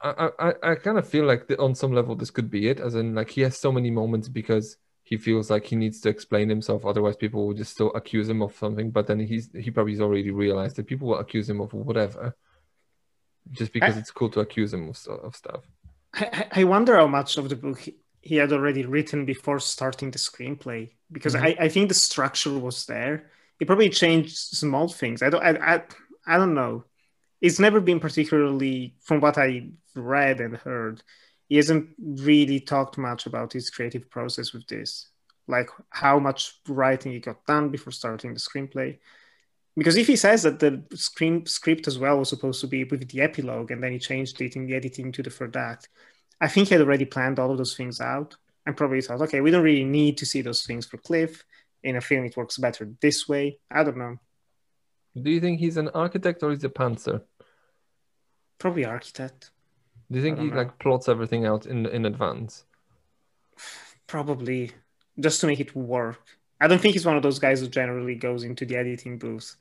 I, 0.03 0.29
I, 0.39 0.71
I 0.71 0.75
kind 0.75 0.97
of 0.97 1.07
feel 1.07 1.25
like 1.25 1.47
the, 1.47 1.59
on 1.59 1.75
some 1.75 1.93
level 1.93 2.15
this 2.15 2.31
could 2.31 2.49
be 2.49 2.67
it, 2.69 2.79
as 2.79 2.95
in 2.95 3.15
like 3.15 3.29
he 3.29 3.41
has 3.41 3.57
so 3.57 3.71
many 3.71 3.91
moments 3.91 4.27
because 4.29 4.77
he 5.03 5.17
feels 5.17 5.49
like 5.49 5.65
he 5.65 5.75
needs 5.75 6.01
to 6.01 6.09
explain 6.09 6.49
himself, 6.49 6.85
otherwise 6.85 7.15
people 7.15 7.47
will 7.47 7.53
just 7.53 7.71
still 7.73 7.91
accuse 7.93 8.27
him 8.29 8.41
of 8.41 8.55
something. 8.55 8.91
But 8.91 9.07
then 9.07 9.19
he's 9.19 9.49
he 9.53 9.71
probably's 9.71 10.01
already 10.01 10.31
realized 10.31 10.75
that 10.77 10.87
people 10.87 11.07
will 11.09 11.19
accuse 11.19 11.49
him 11.49 11.61
of 11.61 11.73
whatever, 11.73 12.35
just 13.51 13.73
because 13.73 13.95
I- 13.95 13.99
it's 13.99 14.11
cool 14.11 14.29
to 14.31 14.39
accuse 14.41 14.73
him 14.73 14.89
of, 14.89 14.97
of 15.07 15.35
stuff. 15.35 15.63
I, 16.13 16.47
I 16.51 16.63
wonder 16.63 16.95
how 16.97 17.07
much 17.07 17.37
of 17.37 17.49
the 17.49 17.55
book 17.55 17.79
he- 17.79 17.97
he 18.21 18.35
had 18.35 18.51
already 18.51 18.85
written 18.85 19.25
before 19.25 19.59
starting 19.59 20.11
the 20.11 20.17
screenplay 20.17 20.91
because 21.11 21.35
Mhm. 21.35 21.41
I, 21.59 21.65
I 21.65 21.69
think 21.69 21.87
the 21.89 21.93
structure 21.95 22.57
was 22.59 22.85
there. 22.85 23.31
He 23.59 23.65
probably 23.65 23.89
changed 23.89 24.35
small 24.37 24.87
things. 24.89 25.21
I 25.21 25.29
don't 25.29 25.43
I, 25.43 25.75
I, 25.75 25.83
I 26.25 26.37
don't 26.37 26.53
know. 26.53 26.83
It's 27.41 27.59
never 27.59 27.79
been 27.79 27.99
particularly 27.99 28.95
from 29.01 29.19
what 29.21 29.37
I 29.37 29.69
read 29.95 30.41
and 30.41 30.57
heard. 30.57 31.03
He 31.47 31.55
hasn't 31.55 31.89
really 31.99 32.59
talked 32.59 32.97
much 32.97 33.25
about 33.25 33.53
his 33.53 33.69
creative 33.69 34.09
process 34.09 34.53
with 34.53 34.67
this, 34.67 35.09
like 35.47 35.69
how 35.89 36.19
much 36.19 36.59
writing 36.67 37.11
he 37.11 37.19
got 37.19 37.45
done 37.45 37.69
before 37.69 37.91
starting 37.91 38.33
the 38.33 38.39
screenplay. 38.39 38.97
Because 39.77 39.95
if 39.95 40.07
he 40.07 40.15
says 40.15 40.41
that 40.43 40.59
the 40.59 40.83
screen 40.95 41.45
script 41.45 41.87
as 41.87 41.99
well 41.99 42.17
was 42.17 42.29
supposed 42.29 42.61
to 42.61 42.67
be 42.67 42.83
with 42.83 43.07
the 43.07 43.21
epilogue 43.21 43.69
and 43.69 43.81
then 43.81 43.91
he 43.91 43.99
changed 43.99 44.41
it 44.41 44.55
in 44.55 44.65
the 44.65 44.75
editing 44.75 45.11
to 45.11 45.21
the 45.21 45.29
third 45.29 45.55
act, 45.55 45.89
I 46.41 46.47
think 46.47 46.67
he 46.67 46.73
had 46.73 46.81
already 46.81 47.05
planned 47.05 47.39
all 47.39 47.51
of 47.51 47.59
those 47.59 47.77
things 47.77 48.01
out 48.01 48.35
and 48.65 48.75
probably 48.75 49.01
thought, 49.01 49.21
okay, 49.21 49.39
we 49.39 49.51
don't 49.51 49.63
really 49.63 49.83
need 49.83 50.17
to 50.17 50.25
see 50.25 50.41
those 50.41 50.63
things 50.63 50.85
for 50.85 50.97
Cliff. 50.97 51.43
In 51.83 51.95
a 51.95 52.01
film, 52.01 52.25
it 52.25 52.35
works 52.35 52.57
better 52.57 52.89
this 53.01 53.29
way. 53.29 53.59
I 53.71 53.83
don't 53.83 53.97
know. 53.97 54.17
Do 55.23 55.29
you 55.31 55.39
think 55.39 55.59
he's 55.59 55.77
an 55.77 55.89
architect 55.89 56.43
or 56.43 56.51
he's 56.51 56.63
a 56.63 56.69
pantser? 56.69 57.21
Probably 58.59 58.85
architect. 58.85 59.51
Do 60.11 60.17
you 60.17 60.23
think 60.23 60.39
he 60.39 60.45
know. 60.47 60.55
like 60.55 60.79
plots 60.79 61.07
everything 61.09 61.45
out 61.45 61.65
in 61.65 61.85
in 61.85 62.05
advance? 62.05 62.63
probably 64.07 64.71
just 65.19 65.41
to 65.41 65.47
make 65.47 65.59
it 65.59 65.75
work. 65.75 66.21
I 66.61 66.67
don't 66.67 66.79
think 66.79 66.93
he's 66.93 67.05
one 67.05 67.17
of 67.17 67.23
those 67.23 67.39
guys 67.39 67.59
who 67.59 67.67
generally 67.67 68.15
goes 68.15 68.43
into 68.43 68.65
the 68.65 68.75
editing 68.77 69.17
booth 69.17 69.55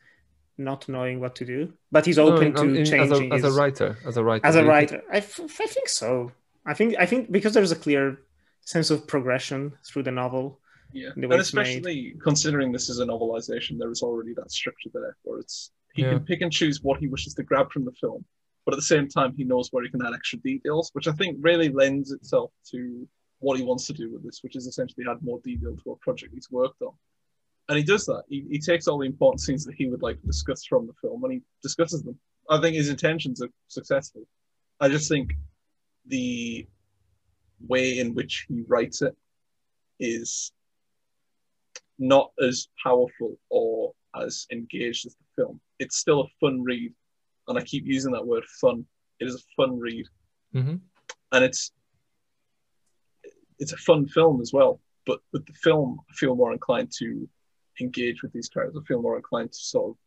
not 0.58 0.88
knowing 0.88 1.20
what 1.20 1.34
to 1.36 1.44
do, 1.44 1.72
but 1.92 2.06
he's 2.06 2.18
open 2.18 2.52
No, 2.54 2.62
to 2.62 2.68
in- 2.74 2.84
changing 2.86 3.00
as 3.12 3.20
a, 3.20 3.34
as 3.34 3.44
his- 3.44 3.56
a 3.56 3.60
writer. 3.60 3.98
As 4.06 4.16
a 4.16 4.24
writer. 4.24 4.46
as 4.46 4.54
a 4.56 4.58
you 4.60 4.64
think- 4.64 4.70
writer 4.72 5.02
I, 5.12 5.16
f- 5.18 5.40
I 5.60 5.66
think 5.66 5.88
so 5.88 6.32
i 6.64 6.72
think 6.74 6.94
i 6.98 7.06
think 7.06 7.30
because 7.30 7.52
there's 7.54 7.70
a 7.72 7.76
clear 7.76 8.18
sense 8.62 8.90
of 8.90 9.06
progression 9.06 9.72
through 9.86 10.04
the 10.04 10.10
novel 10.10 10.58
Yeah, 10.96 11.10
the 11.14 11.22
and 11.22 11.30
way 11.30 11.36
it's 11.38 11.52
made. 11.54 11.66
especially 11.68 12.16
considering 12.22 12.72
this 12.72 12.88
is 12.88 13.00
a 13.00 13.04
novelization, 13.04 13.78
there 13.78 13.90
is 13.90 14.02
already 14.02 14.32
that 14.34 14.50
structure 14.50 14.90
there 14.94 15.16
where 15.24 15.38
it's 15.40 15.70
he 15.94 16.02
Yeah. 16.02 16.10
can 16.14 16.24
pick 16.24 16.40
and 16.42 16.52
choose 16.52 16.82
what 16.82 16.98
he 17.00 17.06
wishes 17.08 17.34
to 17.34 17.42
grab 17.42 17.70
from 17.72 17.84
the 17.84 17.92
film, 17.92 18.24
but 18.64 18.72
at 18.74 18.78
the 18.78 18.82
same 18.94 19.06
time 19.08 19.34
he 19.36 19.44
knows 19.44 19.68
where 19.72 19.84
he 19.84 19.90
can 19.90 20.04
add 20.06 20.14
extra 20.14 20.38
details, 20.40 20.90
which 20.94 21.08
I 21.08 21.12
think 21.12 21.36
really 21.40 21.68
lends 21.68 22.12
itself 22.12 22.50
to 22.72 23.08
what 23.40 23.58
he 23.58 23.64
wants 23.64 23.86
to 23.88 23.92
do 23.92 24.10
with 24.12 24.22
this, 24.24 24.42
which 24.42 24.56
is 24.56 24.66
essentially 24.66 25.04
add 25.10 25.22
more 25.22 25.40
detail 25.44 25.76
to 25.84 25.90
a 25.92 25.96
project 25.96 26.32
he's 26.34 26.50
worked 26.50 26.80
on. 26.82 26.92
And 27.68 27.76
he 27.76 27.84
does 27.84 28.06
that. 28.06 28.22
He, 28.28 28.46
he 28.50 28.58
takes 28.58 28.86
all 28.88 28.98
the 28.98 29.06
important 29.06 29.40
scenes 29.40 29.64
that 29.66 29.74
he 29.74 29.86
would 29.88 30.02
like 30.02 30.20
to 30.20 30.26
discuss 30.26 30.64
from 30.64 30.86
the 30.86 30.94
film 31.02 31.22
and 31.24 31.32
he 31.34 31.42
discusses 31.62 32.02
them. 32.02 32.18
I 32.48 32.60
think 32.60 32.76
his 32.76 32.88
intentions 32.88 33.42
are 33.42 33.48
successful. 33.68 34.22
I 34.80 34.88
just 34.88 35.08
think 35.08 35.32
the 36.06 36.66
way 37.66 37.98
in 37.98 38.14
which 38.14 38.46
he 38.48 38.62
writes 38.68 39.02
it 39.02 39.14
is 39.98 40.52
not 41.98 42.30
as 42.42 42.68
powerful 42.82 43.38
or 43.50 43.92
as 44.14 44.46
engaged 44.52 45.06
as 45.06 45.14
the 45.14 45.24
film. 45.42 45.60
It's 45.78 45.96
still 45.96 46.20
a 46.22 46.28
fun 46.40 46.62
read, 46.62 46.92
and 47.48 47.58
I 47.58 47.62
keep 47.62 47.86
using 47.86 48.12
that 48.12 48.26
word 48.26 48.44
fun. 48.60 48.86
It 49.20 49.26
is 49.26 49.34
a 49.34 49.44
fun 49.56 49.78
read, 49.78 50.06
Mhm. 50.54 50.80
and 51.32 51.44
it's 51.44 51.72
it's 53.58 53.72
a 53.72 53.78
fun 53.78 54.06
film 54.06 54.42
as 54.42 54.52
well. 54.52 54.80
But 55.06 55.20
with 55.32 55.46
the 55.46 55.54
film, 55.54 55.98
I 56.10 56.12
feel 56.14 56.34
more 56.34 56.52
inclined 56.52 56.92
to 56.98 57.26
engage 57.80 58.22
with 58.22 58.32
these 58.32 58.50
characters. 58.50 58.78
I 58.78 58.84
feel 58.86 59.00
more 59.00 59.16
inclined 59.16 59.52
to 59.52 59.58
sort 59.58 59.90
of 59.90 59.98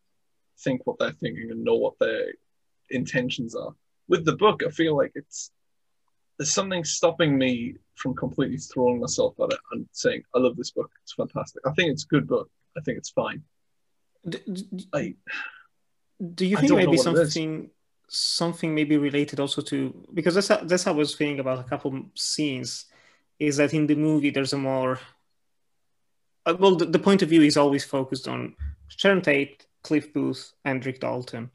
think 0.60 0.86
what 0.86 1.00
they're 1.00 1.14
thinking 1.14 1.50
and 1.50 1.64
know 1.64 1.76
what 1.76 1.98
their 2.00 2.34
intentions 2.92 3.56
are. 3.56 3.76
With 4.08 4.26
the 4.26 4.36
book, 4.36 4.62
I 4.64 4.70
feel 4.70 4.96
like 4.96 5.14
it's 5.16 5.52
there's 6.40 6.54
something 6.54 6.86
stopping 6.86 7.38
me 7.38 7.76
from 7.96 8.16
completely 8.16 8.58
throwing 8.58 9.02
myself 9.02 9.36
at 9.42 9.52
it 9.52 9.60
and 9.74 9.86
saying, 9.92 10.24
I 10.34 10.40
love 10.40 10.56
this 10.56 10.72
book. 10.72 10.90
It's 11.04 11.14
fantastic. 11.14 11.62
I 11.68 11.72
think 11.74 11.92
it's 11.92 12.06
a 12.06 12.08
good 12.08 12.28
book. 12.28 12.50
I 12.78 12.82
think 12.82 12.98
it's 12.98 13.10
fine. 13.10 13.44
D- 14.28 14.40
d- 14.52 14.88
I, 14.94 15.16
do 16.34 16.46
you 16.46 16.56
think 16.56 16.72
maybe 16.72 16.88
what 16.88 16.94
it 16.96 17.00
is. 17.00 17.04
something 17.04 17.70
something 18.12 18.74
maybe 18.74 18.98
related 18.98 19.40
also 19.40 19.62
to 19.62 19.94
because 20.14 20.34
that's 20.34 20.48
how, 20.48 20.58
that's 20.58 20.84
how 20.84 20.92
I 20.92 20.96
was 20.96 21.14
feeling 21.14 21.40
about 21.40 21.60
a 21.60 21.64
couple 21.64 22.02
scenes 22.16 22.86
is 23.38 23.58
that 23.58 23.74
in 23.74 23.86
the 23.86 23.96
movie 23.96 24.32
there's 24.32 24.52
a 24.52 24.58
more 24.58 25.00
uh, 26.46 26.56
well 26.58 26.76
the, 26.76 26.86
the 26.86 27.00
point 27.00 27.22
of 27.22 27.30
view 27.30 27.44
is 27.44 27.56
always 27.56 27.86
focused 27.86 28.28
on 28.28 28.56
Sharon 28.88 29.22
Tate, 29.22 29.68
Cliff 29.84 30.12
Booth, 30.14 30.54
and 30.66 30.86
Rick 30.86 31.02
Dalton. 31.02 31.52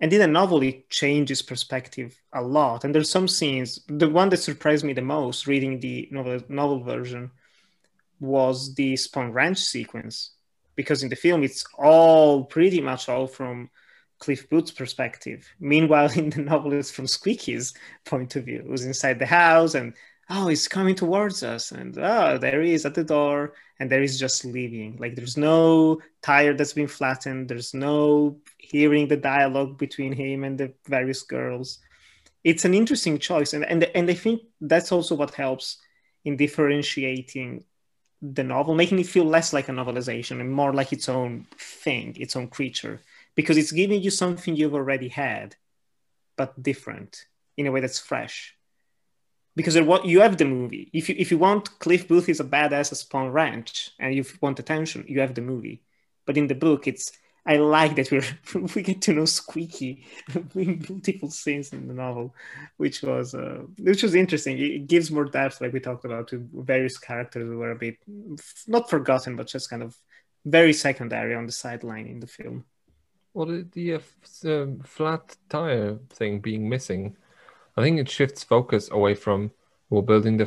And 0.00 0.12
in 0.12 0.20
the 0.20 0.26
novel, 0.26 0.62
it 0.62 0.90
changes 0.90 1.40
perspective 1.40 2.20
a 2.32 2.42
lot. 2.42 2.84
And 2.84 2.94
there's 2.94 3.10
some 3.10 3.28
scenes. 3.28 3.80
The 3.88 4.08
one 4.08 4.28
that 4.30 4.38
surprised 4.38 4.84
me 4.84 4.92
the 4.92 5.02
most 5.02 5.46
reading 5.46 5.80
the 5.80 6.08
novel, 6.10 6.40
novel 6.48 6.80
version 6.82 7.30
was 8.20 8.74
the 8.74 8.94
Spahn 8.94 9.32
Ranch 9.32 9.58
sequence, 9.58 10.32
because 10.76 11.02
in 11.02 11.08
the 11.08 11.16
film 11.16 11.42
it's 11.42 11.64
all 11.78 12.44
pretty 12.44 12.80
much 12.80 13.08
all 13.08 13.26
from 13.26 13.70
Cliff 14.18 14.48
Booth's 14.48 14.70
perspective. 14.70 15.46
Meanwhile, 15.60 16.10
in 16.16 16.30
the 16.30 16.42
novel, 16.42 16.72
it's 16.72 16.90
from 16.90 17.06
Squeaky's 17.06 17.74
point 18.04 18.36
of 18.36 18.44
view, 18.44 18.64
who's 18.66 18.84
inside 18.84 19.18
the 19.18 19.26
house 19.26 19.74
and 19.74 19.94
oh, 20.30 20.48
he's 20.48 20.68
coming 20.68 20.94
towards 20.94 21.42
us, 21.42 21.70
and 21.70 21.98
oh, 21.98 22.38
there 22.38 22.62
he 22.62 22.72
is 22.72 22.86
at 22.86 22.94
the 22.94 23.04
door, 23.04 23.54
and 23.80 23.90
there 23.90 24.02
is 24.02 24.18
just 24.18 24.44
leaving. 24.44 24.96
Like 24.98 25.14
there's 25.16 25.36
no 25.36 26.00
tire 26.22 26.54
that's 26.54 26.72
been 26.72 26.88
flattened. 26.88 27.48
There's 27.48 27.74
no 27.74 28.38
hearing 28.58 29.08
the 29.08 29.16
dialogue 29.16 29.78
between 29.78 30.12
him 30.12 30.44
and 30.44 30.58
the 30.58 30.72
various 30.86 31.22
girls. 31.22 31.78
It's 32.44 32.64
an 32.64 32.74
interesting 32.74 33.18
choice, 33.18 33.52
and 33.52 33.64
and 33.64 33.84
and 33.84 34.10
I 34.10 34.14
think 34.14 34.42
that's 34.60 34.92
also 34.92 35.14
what 35.14 35.34
helps 35.34 35.78
in 36.24 36.36
differentiating 36.36 37.64
the 38.22 38.44
novel, 38.44 38.74
making 38.74 38.98
it 38.98 39.06
feel 39.06 39.24
less 39.24 39.52
like 39.52 39.68
a 39.68 39.72
novelization 39.72 40.40
and 40.40 40.50
more 40.50 40.72
like 40.72 40.92
its 40.92 41.08
own 41.08 41.46
thing, 41.58 42.16
its 42.18 42.36
own 42.36 42.48
creature, 42.48 43.00
because 43.34 43.58
it's 43.58 43.72
giving 43.72 44.00
you 44.02 44.10
something 44.10 44.56
you've 44.56 44.74
already 44.74 45.08
had, 45.08 45.56
but 46.36 46.62
different 46.62 47.26
in 47.56 47.66
a 47.66 47.72
way 47.72 47.80
that's 47.80 47.98
fresh. 47.98 48.53
Because 49.56 49.76
you 49.76 50.20
have 50.20 50.36
the 50.36 50.44
movie. 50.44 50.90
If 50.92 51.08
you 51.08 51.14
if 51.16 51.30
you 51.30 51.38
want 51.38 51.78
Cliff 51.78 52.08
Booth 52.08 52.28
is 52.28 52.40
a 52.40 52.44
badass 52.44 52.90
at 52.92 52.98
Spahn 52.98 53.32
Ranch 53.32 53.92
and 54.00 54.14
you 54.14 54.24
want 54.40 54.58
attention, 54.58 55.04
you 55.06 55.20
have 55.20 55.34
the 55.34 55.42
movie. 55.42 55.82
But 56.26 56.36
in 56.36 56.48
the 56.48 56.56
book, 56.56 56.88
it's 56.88 57.12
I 57.46 57.56
like 57.56 57.94
that 57.96 58.10
we're 58.10 58.24
we 58.74 58.82
get 58.82 59.02
to 59.02 59.12
know 59.12 59.26
Squeaky 59.26 60.06
in 60.54 60.78
beautiful 61.02 61.30
scenes 61.30 61.72
in 61.72 61.88
the 61.88 61.94
novel, 61.94 62.34
which 62.78 63.02
was 63.02 63.34
uh, 63.34 63.62
which 63.78 64.02
was 64.02 64.14
interesting. 64.14 64.58
It 64.58 64.86
gives 64.86 65.10
more 65.10 65.26
depth, 65.26 65.60
like 65.60 65.72
we 65.72 65.80
talked 65.80 66.04
about, 66.04 66.28
to 66.28 66.48
various 66.52 66.98
characters 66.98 67.46
who 67.46 67.58
were 67.58 67.72
a 67.72 67.76
bit 67.76 67.98
not 68.66 68.88
forgotten, 68.88 69.36
but 69.36 69.46
just 69.46 69.68
kind 69.68 69.82
of 69.82 69.94
very 70.44 70.72
secondary 70.72 71.34
on 71.34 71.46
the 71.46 71.52
sideline 71.52 72.06
in 72.06 72.20
the 72.20 72.26
film. 72.26 72.64
Well, 73.34 73.46
the, 73.46 73.66
the 73.72 73.94
uh, 73.94 74.66
flat 74.84 75.36
tire 75.48 75.98
thing 76.10 76.38
being 76.38 76.68
missing, 76.68 77.16
I 77.76 77.82
think 77.82 77.98
it 77.98 78.08
shifts 78.08 78.44
focus 78.44 78.88
away 78.90 79.14
from 79.14 79.50
well 79.90 80.02
building 80.02 80.36
the 80.38 80.46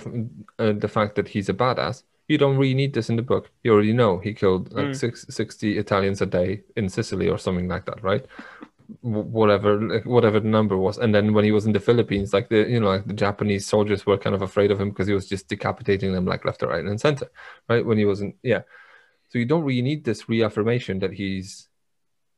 uh, 0.60 0.74
the 0.74 0.88
fact 0.88 1.16
that 1.16 1.28
he's 1.28 1.50
a 1.50 1.54
badass. 1.54 2.04
You 2.28 2.38
don't 2.38 2.58
really 2.58 2.74
need 2.74 2.94
this 2.94 3.10
in 3.10 3.16
the 3.16 3.22
book. 3.22 3.52
You 3.64 3.74
already 3.74 3.94
know 3.94 4.18
he 4.20 4.34
killed 4.34 4.74
like 4.74 4.88
Mm. 4.88 4.96
six, 4.96 5.26
60 5.30 5.78
Italians 5.78 6.22
a 6.22 6.26
day 6.26 6.64
in 6.76 6.90
Sicily 6.90 7.30
or 7.30 7.38
something 7.38 7.70
like 7.70 7.86
that, 7.86 8.04
right? 8.04 8.26
Whatever, 9.02 9.82
like, 9.82 10.06
whatever 10.06 10.40
the 10.40 10.48
number 10.48 10.78
was. 10.78 10.98
And 10.98 11.14
then 11.14 11.34
when 11.34 11.46
he 11.46 11.52
was 11.52 11.66
in 11.66 11.74
the 11.74 11.80
Philippines, 11.80 12.34
like 12.34 12.50
the 12.50 12.68
you 12.70 12.80
know 12.80 12.88
like 12.88 13.06
the 13.06 13.14
Japanese 13.14 13.66
soldiers 13.68 14.06
were 14.06 14.18
kind 14.18 14.36
of 14.36 14.42
afraid 14.42 14.72
of 14.72 14.80
him 14.80 14.90
because 14.90 15.08
he 15.08 15.14
was 15.14 15.28
just 15.28 15.48
decapitating 15.50 16.14
them 16.14 16.26
like 16.26 16.46
left, 16.46 16.64
or 16.64 16.68
right, 16.70 16.84
and 16.86 17.00
center, 17.00 17.30
right? 17.70 17.86
When 17.86 17.98
he 17.98 18.06
wasn't, 18.06 18.36
yeah. 18.44 18.62
So 19.30 19.40
you 19.40 19.46
don't 19.46 19.64
really 19.64 19.82
need 19.82 20.04
this 20.06 20.30
reaffirmation 20.30 21.00
that 21.00 21.12
he's 21.14 21.68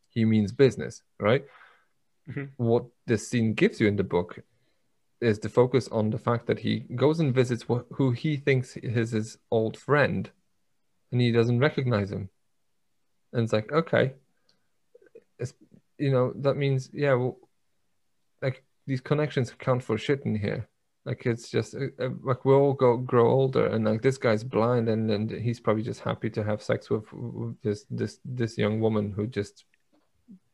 he 0.09 0.25
means 0.25 0.51
business, 0.51 1.03
right? 1.19 1.45
Mhm. 2.29 2.49
What 2.57 2.85
this 3.05 3.27
scene 3.27 3.53
gives 3.53 3.79
you 3.79 3.87
in 3.87 3.95
the 3.95 4.03
book 4.03 4.39
is 5.21 5.39
the 5.39 5.49
focus 5.49 5.87
on 5.89 6.09
the 6.09 6.17
fact 6.17 6.47
that 6.47 6.59
he 6.59 6.79
goes 6.95 7.19
and 7.19 7.33
visits 7.33 7.63
wh- 7.63 7.87
who 7.93 8.11
he 8.11 8.37
thinks 8.37 8.77
is 8.77 9.11
his 9.11 9.37
old 9.51 9.77
friend, 9.77 10.29
and 11.11 11.21
he 11.21 11.31
doesn't 11.31 11.59
recognize 11.59 12.11
him. 12.11 12.29
And 13.33 13.43
it's 13.43 13.53
like, 13.53 13.71
okay, 13.71 14.13
it's, 15.37 15.53
you 15.97 16.11
know, 16.11 16.33
that 16.37 16.55
means, 16.55 16.89
yeah, 16.93 17.13
well, 17.13 17.37
like 18.41 18.63
these 18.87 19.01
connections 19.01 19.53
count 19.57 19.83
for 19.83 19.97
shit 19.97 20.25
in 20.25 20.35
here. 20.35 20.67
Like 21.05 21.25
it's 21.25 21.49
just 21.49 21.75
uh, 21.75 21.87
uh, 21.99 22.09
like 22.23 22.43
we 22.45 22.53
all 22.53 22.73
go 22.73 22.97
grow 22.97 23.29
older, 23.29 23.67
and 23.67 23.85
like 23.85 24.01
this 24.01 24.17
guy's 24.17 24.43
blind, 24.43 24.89
and 24.89 25.09
and 25.09 25.31
he's 25.31 25.59
probably 25.59 25.81
just 25.81 26.01
happy 26.01 26.29
to 26.31 26.43
have 26.43 26.61
sex 26.61 26.89
with, 26.89 27.11
with 27.13 27.59
this 27.61 27.85
this 27.89 28.19
this 28.25 28.57
young 28.57 28.81
woman 28.81 29.11
who 29.11 29.25
just 29.25 29.63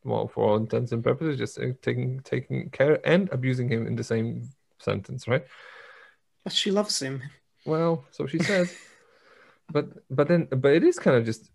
well, 0.04 0.28
for 0.28 0.44
all 0.44 0.56
intents 0.56 0.92
and 0.92 1.02
purposes, 1.02 1.36
just 1.36 1.58
uh, 1.58 1.72
taking 1.82 2.20
taking 2.20 2.70
care 2.70 3.00
and 3.06 3.28
abusing 3.32 3.68
him 3.68 3.86
in 3.86 3.96
the 3.96 4.04
same 4.04 4.48
sentence, 4.78 5.26
right? 5.28 5.44
But 6.44 6.52
she 6.52 6.70
loves 6.70 7.00
him. 7.00 7.22
Well, 7.64 8.04
so 8.10 8.26
she 8.26 8.38
says. 8.38 8.74
but 9.72 9.86
but 10.10 10.28
then 10.28 10.46
but 10.46 10.72
it 10.72 10.84
is 10.84 10.98
kind 10.98 11.16
of 11.16 11.24
just 11.24 11.50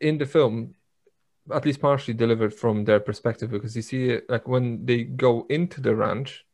in 0.00 0.18
the 0.18 0.26
film, 0.26 0.74
at 1.52 1.64
least 1.64 1.80
partially 1.80 2.14
delivered 2.14 2.54
from 2.54 2.84
their 2.84 3.00
perspective 3.00 3.50
because 3.50 3.74
you 3.74 3.82
see 3.82 4.10
it 4.10 4.30
like 4.30 4.46
when 4.46 4.84
they 4.86 5.02
go 5.04 5.46
into 5.48 5.80
the 5.80 5.94
ranch, 5.94 6.44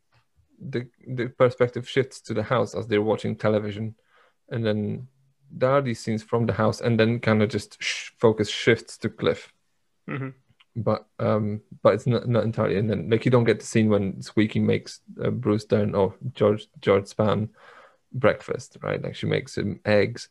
the 0.59 0.87
the 1.07 1.29
perspective 1.29 1.89
shifts 1.89 2.21
to 2.23 2.35
the 2.35 2.43
house 2.43 2.75
as 2.75 2.87
they're 2.87 3.03
watching 3.03 3.37
television, 3.37 3.95
and 4.49 4.65
then 4.65 5.09
there 5.51 5.71
are 5.71 5.83
these 5.83 6.01
scenes 6.01 6.23
from 6.23 6.47
the 6.47 6.53
house, 6.53 6.81
and 6.81 6.99
then 6.99 7.21
kind 7.21 7.43
of 7.43 7.49
just 7.49 7.83
sh- 7.83 8.11
focus 8.19 8.49
shifts 8.51 8.99
to 8.99 9.09
Cliff 9.09 9.53
Mhm. 10.09 10.35
But 10.77 11.07
um 11.19 11.61
but 11.83 11.95
it's 11.95 12.07
not, 12.07 12.29
not 12.29 12.45
entirely 12.45 12.79
and 12.79 12.89
then 12.89 13.11
like 13.11 13.25
you 13.25 13.31
don't 13.31 13.45
get 13.45 13.61
the 13.61 13.67
scene 13.67 13.89
when 13.89 14.23
squeaky 14.23 14.61
makes 14.61 15.01
uh, 15.25 15.31
bruce 15.31 15.65
Dern 15.65 15.95
or 15.95 16.15
george 16.35 16.69
george 16.81 17.05
Spahn 17.05 17.49
breakfast 18.13 18.79
right? 18.83 19.03
Like 19.03 19.17
she 19.17 19.27
makes 19.27 19.59
him 19.59 19.81
eggs 19.85 20.29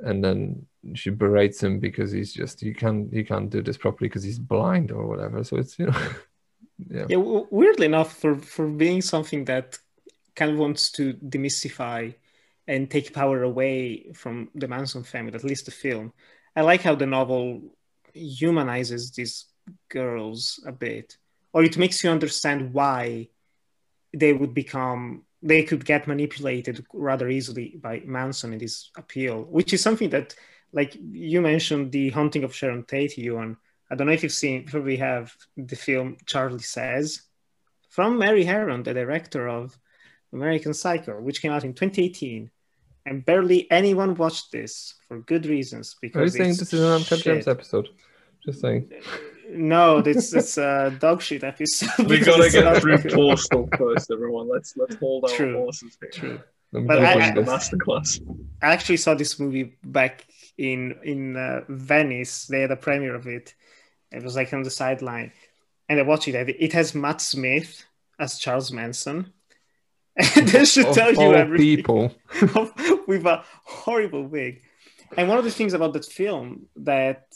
and 0.00 0.22
then 0.24 0.66
she 0.94 1.10
berates 1.10 1.62
him 1.62 1.80
because 1.80 2.12
he's 2.12 2.32
just 2.32 2.62
you 2.62 2.74
can't 2.74 3.12
you 3.12 3.24
can't 3.24 3.50
do 3.50 3.62
this 3.62 3.76
properly 3.76 4.08
because 4.08 4.22
he's 4.22 4.38
blind 4.38 4.90
or 4.92 5.06
whatever. 5.06 5.42
So 5.44 5.56
it's 5.56 5.78
you 5.78 5.86
know 5.86 5.98
yeah. 6.90 7.06
Yeah, 7.08 7.16
w- 7.18 7.46
weirdly 7.50 7.86
enough, 7.86 8.16
for 8.16 8.36
for 8.36 8.68
being 8.68 9.02
something 9.02 9.44
that 9.46 9.78
kind 10.36 10.52
of 10.52 10.58
wants 10.58 10.92
to 10.92 11.14
demystify 11.14 12.14
and 12.66 12.90
take 12.90 13.12
power 13.14 13.42
away 13.42 14.12
from 14.12 14.50
the 14.54 14.68
Manson 14.68 15.02
family, 15.02 15.34
at 15.34 15.44
least 15.44 15.64
the 15.66 15.70
film, 15.72 16.12
I 16.54 16.62
like 16.62 16.82
how 16.82 16.94
the 16.94 17.06
novel 17.06 17.74
humanizes 18.18 19.12
these 19.12 19.46
girls 19.88 20.60
a 20.66 20.72
bit, 20.72 21.16
or 21.52 21.64
it 21.64 21.78
makes 21.78 22.02
you 22.02 22.10
understand 22.10 22.72
why 22.72 23.28
they 24.14 24.32
would 24.32 24.54
become 24.54 25.24
they 25.42 25.62
could 25.62 25.84
get 25.84 26.08
manipulated 26.08 26.84
rather 26.92 27.28
easily 27.28 27.78
by 27.80 28.02
Manson 28.04 28.52
in 28.52 28.58
this 28.58 28.90
appeal, 28.96 29.42
which 29.44 29.72
is 29.72 29.82
something 29.82 30.10
that, 30.10 30.34
like 30.72 30.96
you 31.00 31.40
mentioned, 31.40 31.92
the 31.92 32.10
haunting 32.10 32.44
of 32.44 32.54
Sharon 32.54 32.84
Tate, 32.84 33.18
Ewan. 33.18 33.56
I 33.90 33.94
don't 33.94 34.06
know 34.06 34.12
if 34.12 34.22
you've 34.22 34.32
seen, 34.32 34.66
probably 34.66 34.96
have 34.96 35.32
the 35.56 35.76
film 35.76 36.16
Charlie 36.26 36.58
Says 36.58 37.22
from 37.88 38.18
Mary 38.18 38.44
Harron, 38.44 38.84
the 38.84 38.94
director 38.94 39.48
of 39.48 39.78
American 40.32 40.74
Psycho, 40.74 41.20
which 41.20 41.40
came 41.40 41.52
out 41.52 41.64
in 41.64 41.72
2018. 41.72 42.50
And 43.06 43.24
barely 43.24 43.70
anyone 43.70 44.14
watched 44.16 44.52
this 44.52 44.94
for 45.06 45.20
good 45.20 45.46
reasons. 45.46 45.96
Because 46.02 46.20
Are 46.20 46.24
you 46.24 46.44
saying 46.44 46.56
this 46.58 46.74
is 46.74 46.80
an 46.80 46.92
Uncut 46.92 47.26
episode? 47.48 47.88
Just 48.48 48.60
saying. 48.62 48.90
No, 49.50 50.00
this 50.00 50.32
is 50.32 50.56
a 50.58 50.94
dog 50.98 51.20
shit 51.22 51.44
episode. 51.44 52.06
We 52.08 52.18
gotta 52.20 52.50
get 52.50 52.64
not 52.64 52.78
through 52.78 52.98
good. 52.98 53.12
Postal 53.12 53.68
first, 53.76 54.10
everyone. 54.10 54.48
Let's 54.50 54.74
let's 54.76 54.96
hold 54.96 55.24
our 55.24 55.30
True. 55.30 55.54
horses 55.56 55.98
here. 56.00 56.10
True. 56.10 56.40
Let 56.72 56.80
me 56.82 56.86
But 56.86 57.04
I- 57.04 57.28
I- 57.28 57.34
The 57.34 57.42
masterclass. 57.42 58.20
I 58.62 58.68
actually 58.72 58.96
saw 58.98 59.12
this 59.14 59.38
movie 59.38 59.76
back 59.84 60.26
in 60.56 60.96
in 61.02 61.36
uh, 61.36 61.60
Venice. 61.68 62.46
They 62.46 62.60
had 62.62 62.70
a 62.70 62.76
premiere 62.76 63.14
of 63.14 63.26
it. 63.26 63.54
It 64.10 64.22
was 64.22 64.34
like 64.36 64.52
on 64.54 64.62
the 64.62 64.70
sideline, 64.70 65.32
and 65.90 65.98
I 65.98 66.02
watched 66.02 66.28
it. 66.28 66.34
It 66.58 66.72
has 66.72 66.94
Matt 66.94 67.20
Smith 67.20 67.84
as 68.18 68.38
Charles 68.38 68.72
Manson. 68.72 69.32
And 70.36 70.48
that 70.48 70.66
should 70.66 70.86
Of 70.86 70.94
tell 70.96 71.12
you 71.12 71.20
all 71.20 71.34
everything 71.34 71.76
people. 71.76 72.10
with 73.06 73.24
a 73.24 73.44
horrible 73.64 74.24
wig. 74.26 74.62
And 75.16 75.28
one 75.28 75.38
of 75.38 75.44
the 75.44 75.50
things 75.58 75.74
about 75.74 75.92
that 75.92 76.04
film 76.06 76.66
that 76.76 77.26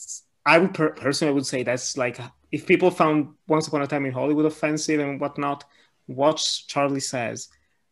I 0.44 0.58
would 0.58 0.74
per- 0.74 0.90
personally 0.90 1.34
would 1.34 1.46
say 1.46 1.62
that's 1.62 1.96
like 1.96 2.18
if 2.50 2.66
people 2.66 2.90
found 2.90 3.28
Once 3.46 3.68
Upon 3.68 3.82
a 3.82 3.86
Time 3.86 4.06
in 4.06 4.12
Hollywood 4.12 4.44
offensive 4.46 5.00
and 5.00 5.20
whatnot, 5.20 5.64
watch 6.08 6.66
Charlie 6.66 7.00
Says. 7.00 7.48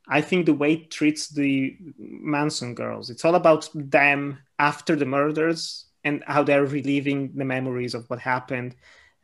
I 0.09 0.21
think 0.21 0.47
the 0.47 0.55
way 0.55 0.73
it 0.73 0.91
treats 0.91 1.29
the 1.29 1.77
Manson 1.99 2.75
girls, 2.75 3.11
it's 3.11 3.25
all 3.25 3.37
about 3.37 3.69
them 3.75 4.39
after 4.59 4.97
the 4.97 5.07
murders 5.07 5.87
and 6.03 6.25
how 6.27 6.43
they're 6.43 6.67
reliving 6.67 7.33
the 7.37 7.45
memories 7.45 7.95
of 7.95 8.09
what 8.11 8.19
happened 8.19 8.75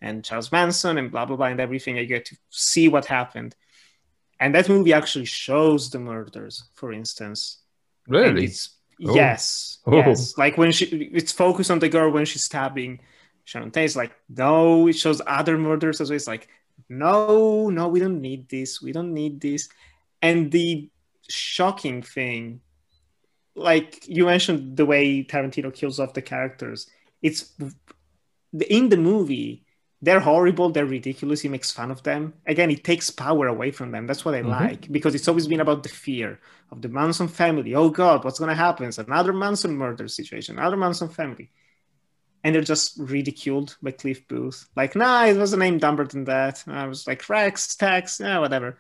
and 0.01 0.25
Charles 0.25 0.53
Manson 0.53 0.99
and 0.99 1.11
blah 1.11 1.25
blah 1.25 1.37
blah 1.37 1.47
and 1.47 1.59
everything. 1.61 1.97
You 1.97 2.07
get 2.07 2.27
to 2.27 2.37
see 2.51 2.87
what 2.89 3.07
happened. 3.07 3.57
And 4.39 4.55
that 4.55 4.69
movie 4.69 4.93
actually 4.93 5.25
shows 5.25 5.91
the 5.91 5.99
murders, 5.99 6.65
for 6.75 6.93
instance. 6.93 7.59
Really? 8.07 8.45
it's- 8.45 8.71
Oh. 9.05 9.15
Yes, 9.15 9.79
Oh. 9.85 9.95
yes. 9.95 10.39
Like 10.39 10.57
when 10.57 10.73
she, 10.73 10.87
it's 10.87 11.31
focused 11.31 11.71
on 11.71 11.81
the 11.81 11.89
girl 11.91 12.11
when 12.11 12.25
she's 12.25 12.45
stabbing 12.45 13.01
Sharon 13.47 13.71
Tate. 13.71 13.85
It's 13.87 13.97
like, 13.97 14.13
no, 14.29 14.87
it 14.89 14.95
shows 14.95 15.23
other 15.27 15.57
murders 15.57 16.01
as 16.03 16.11
well. 16.11 16.17
It's 16.17 16.27
like, 16.27 16.49
no, 16.91 17.71
no, 17.71 17.89
we 17.89 18.01
don't 18.01 18.21
need 18.21 18.49
this. 18.51 18.83
We 18.83 18.93
don't 18.93 19.15
need 19.15 19.41
this. 19.41 19.69
And 20.21 20.51
the 20.53 20.91
shocking 21.29 22.03
thing, 22.03 22.61
like 23.55 24.07
you 24.07 24.27
mentioned, 24.27 24.77
the 24.77 24.85
way 24.85 25.25
Tarantino 25.25 25.73
kills 25.73 25.99
off 25.99 26.13
the 26.13 26.23
characters. 26.23 26.91
It's 27.23 27.55
in 28.69 28.89
the 28.91 28.97
movie. 28.97 29.65
They're 30.03 30.21
horrible. 30.21 30.71
They're 30.71 30.85
ridiculous. 30.85 31.41
He 31.41 31.49
makes 31.49 31.71
fun 31.73 31.91
of 31.91 32.03
them. 32.03 32.35
Again, 32.47 32.71
it 32.71 32.85
takes 32.85 33.11
power 33.11 33.47
away 33.47 33.71
from 33.71 33.93
them. 33.93 34.07
That's 34.07 34.25
what 34.25 34.35
I 34.35 34.43
Mhm. 34.43 34.51
like 34.61 34.93
because 34.93 35.15
it's 35.15 35.29
always 35.29 35.47
been 35.47 35.61
about 35.61 35.83
the 35.85 35.89
fear 35.89 36.39
of 36.71 36.83
the 36.83 36.89
Manson 36.89 37.29
family. 37.29 37.75
Oh 37.75 37.91
God, 37.91 38.25
what's 38.25 38.39
going 38.39 38.51
to 38.51 38.55
happen? 38.67 38.87
It's 38.87 38.99
another 38.99 39.33
Manson 39.33 39.75
murder 39.77 40.09
situation, 40.09 40.59
another 40.59 40.77
Manson 40.77 41.09
family. 41.09 41.51
And 42.47 42.55
they're 42.55 42.63
just 42.63 42.97
ridiculed 42.97 43.77
by 43.83 43.91
Cliff 43.91 44.27
Booth. 44.29 44.69
Like, 44.77 44.95
nah, 44.95 45.25
it 45.27 45.37
was 45.37 45.53
a 45.53 45.57
name 45.57 45.79
dumber 45.79 46.07
than 46.07 46.23
that. 46.27 46.65
And 46.67 46.79
I 46.79 46.87
was 46.87 47.05
like, 47.09 47.29
Rex, 47.29 47.75
Tex, 47.75 48.21
yeah, 48.21 48.39
whatever. 48.39 48.79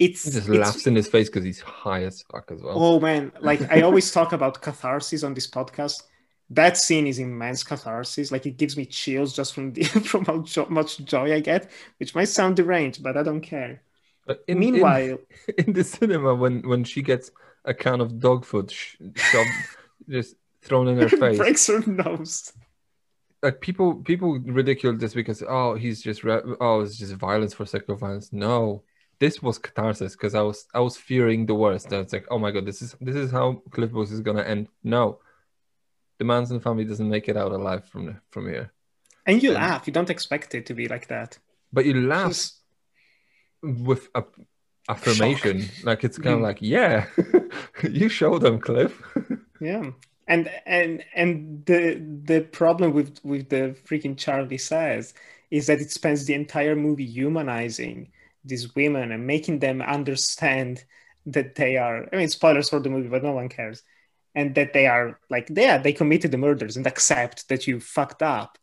It's, 0.00 0.24
He 0.24 0.30
just 0.32 0.48
it's- 0.48 0.66
laughs 0.66 0.86
in 0.88 0.96
his 0.96 1.06
face 1.06 1.28
because 1.28 1.44
he's 1.44 1.60
high 1.60 2.02
as 2.02 2.22
fuck 2.22 2.50
as 2.50 2.60
well. 2.60 2.74
Oh 2.76 2.98
man, 2.98 3.30
like 3.40 3.62
I 3.70 3.82
always 3.82 4.10
talk 4.10 4.32
about 4.32 4.60
catharsis 4.60 5.22
on 5.22 5.32
this 5.34 5.46
podcast. 5.48 6.02
That 6.50 6.76
scene 6.76 7.06
is 7.06 7.18
immense 7.20 7.62
catharsis. 7.62 8.32
Like 8.32 8.46
it 8.46 8.56
gives 8.56 8.76
me 8.76 8.84
chills 8.84 9.32
just 9.34 9.54
from 9.54 9.72
the 9.72 9.84
from 10.10 10.24
how 10.24 10.38
jo- 10.42 10.66
much 10.68 10.98
joy 11.04 11.34
I 11.34 11.40
get, 11.40 11.70
which 11.98 12.14
might 12.16 12.28
sound 12.28 12.56
deranged, 12.56 13.00
but 13.02 13.16
I 13.16 13.22
don't 13.22 13.40
care. 13.40 13.82
But 14.26 14.42
in, 14.48 14.58
Meanwhile, 14.58 15.18
in, 15.48 15.54
in 15.66 15.72
the 15.72 15.84
cinema, 15.84 16.34
when 16.34 16.62
when 16.68 16.82
she 16.84 17.00
gets 17.02 17.30
a 17.64 17.72
can 17.72 18.00
of 18.00 18.18
dog 18.18 18.44
food 18.44 18.70
sh- 18.72 18.96
shoved, 19.14 19.50
just 20.08 20.34
thrown 20.66 20.88
in 20.88 20.98
her 20.98 21.08
face, 21.22 21.38
breaks 21.38 21.66
her 21.68 21.80
nose. 21.86 22.52
like 23.42 23.60
people 23.60 23.88
people 24.10 24.38
ridicule 24.58 24.96
this 24.96 25.14
because 25.14 25.42
oh 25.56 25.74
he's 25.74 26.02
just 26.02 26.24
re- 26.24 26.42
oh 26.60 26.80
it's 26.80 26.96
just 26.98 27.14
violence 27.14 27.54
for 27.54 27.64
sake 27.66 27.88
of 27.88 28.00
violence. 28.00 28.32
No, 28.32 28.82
this 29.20 29.42
was 29.42 29.58
catharsis 29.58 30.12
because 30.16 30.34
I 30.34 30.42
was 30.42 30.66
I 30.74 30.80
was 30.80 30.96
fearing 30.96 31.46
the 31.46 31.54
worst. 31.54 31.90
Was 31.90 32.12
like, 32.12 32.26
oh 32.30 32.38
my 32.38 32.50
god, 32.50 32.66
this 32.66 32.82
is 32.82 32.94
this 33.00 33.16
is 33.16 33.30
how 33.30 33.62
Cliff 33.70 33.92
Booth 33.92 34.12
is 34.12 34.20
gonna 34.20 34.42
end. 34.42 34.68
No, 34.82 35.20
the 36.18 36.24
Manson 36.24 36.60
family 36.60 36.84
doesn't 36.84 37.08
make 37.08 37.28
it 37.28 37.36
out 37.36 37.52
alive 37.52 37.84
from 37.86 38.06
the, 38.06 38.16
from 38.30 38.48
here. 38.48 38.72
And 39.26 39.42
you 39.42 39.50
And- 39.50 39.58
laugh. 39.62 39.86
You 39.86 39.92
don't 39.92 40.10
expect 40.10 40.54
it 40.54 40.66
to 40.66 40.74
be 40.74 40.88
like 40.88 41.06
that. 41.08 41.38
But 41.72 41.84
you 41.86 41.94
laugh 42.06 42.28
Just- 42.30 42.60
with 43.62 44.08
a 44.14 44.22
affirmation, 44.88 45.64
like 45.82 46.04
it's 46.04 46.18
kind 46.18 46.36
of 46.36 46.40
like 46.42 46.58
yeah, 46.62 47.06
you 47.82 48.08
show 48.08 48.38
them, 48.38 48.60
Cliff. 48.60 48.92
yeah. 49.60 49.90
And 50.26 50.50
and 50.66 51.04
and 51.14 51.64
the 51.66 51.94
the 52.24 52.40
problem 52.42 52.92
with 52.92 53.20
with 53.24 53.48
the 53.48 53.76
freaking 53.84 54.16
Charlie 54.18 54.58
says 54.58 55.14
is 55.50 55.66
that 55.68 55.80
it 55.80 55.90
spends 55.92 56.24
the 56.26 56.34
entire 56.34 56.74
movie 56.74 57.06
humanizing 57.06 58.10
these 58.44 58.74
women 58.74 59.12
and 59.12 59.26
making 59.26 59.60
them 59.60 59.80
understand 59.82 60.84
that 61.26 61.54
they 61.56 61.76
are 61.76 62.08
I 62.12 62.16
mean 62.16 62.28
spoilers 62.28 62.68
for 62.70 62.80
the 62.80 62.90
movie, 62.90 63.08
but 63.08 63.22
no 63.22 63.32
one 63.32 63.48
cares. 63.48 63.82
And 64.34 64.54
that 64.56 64.72
they 64.72 64.86
are 64.86 65.18
like 65.30 65.48
yeah, 65.54 65.78
they 65.78 65.92
committed 65.92 66.32
the 66.32 66.38
murders 66.38 66.76
and 66.76 66.86
accept 66.86 67.48
that 67.48 67.66
you 67.66 67.80
fucked 67.80 68.22
up. 68.22 68.58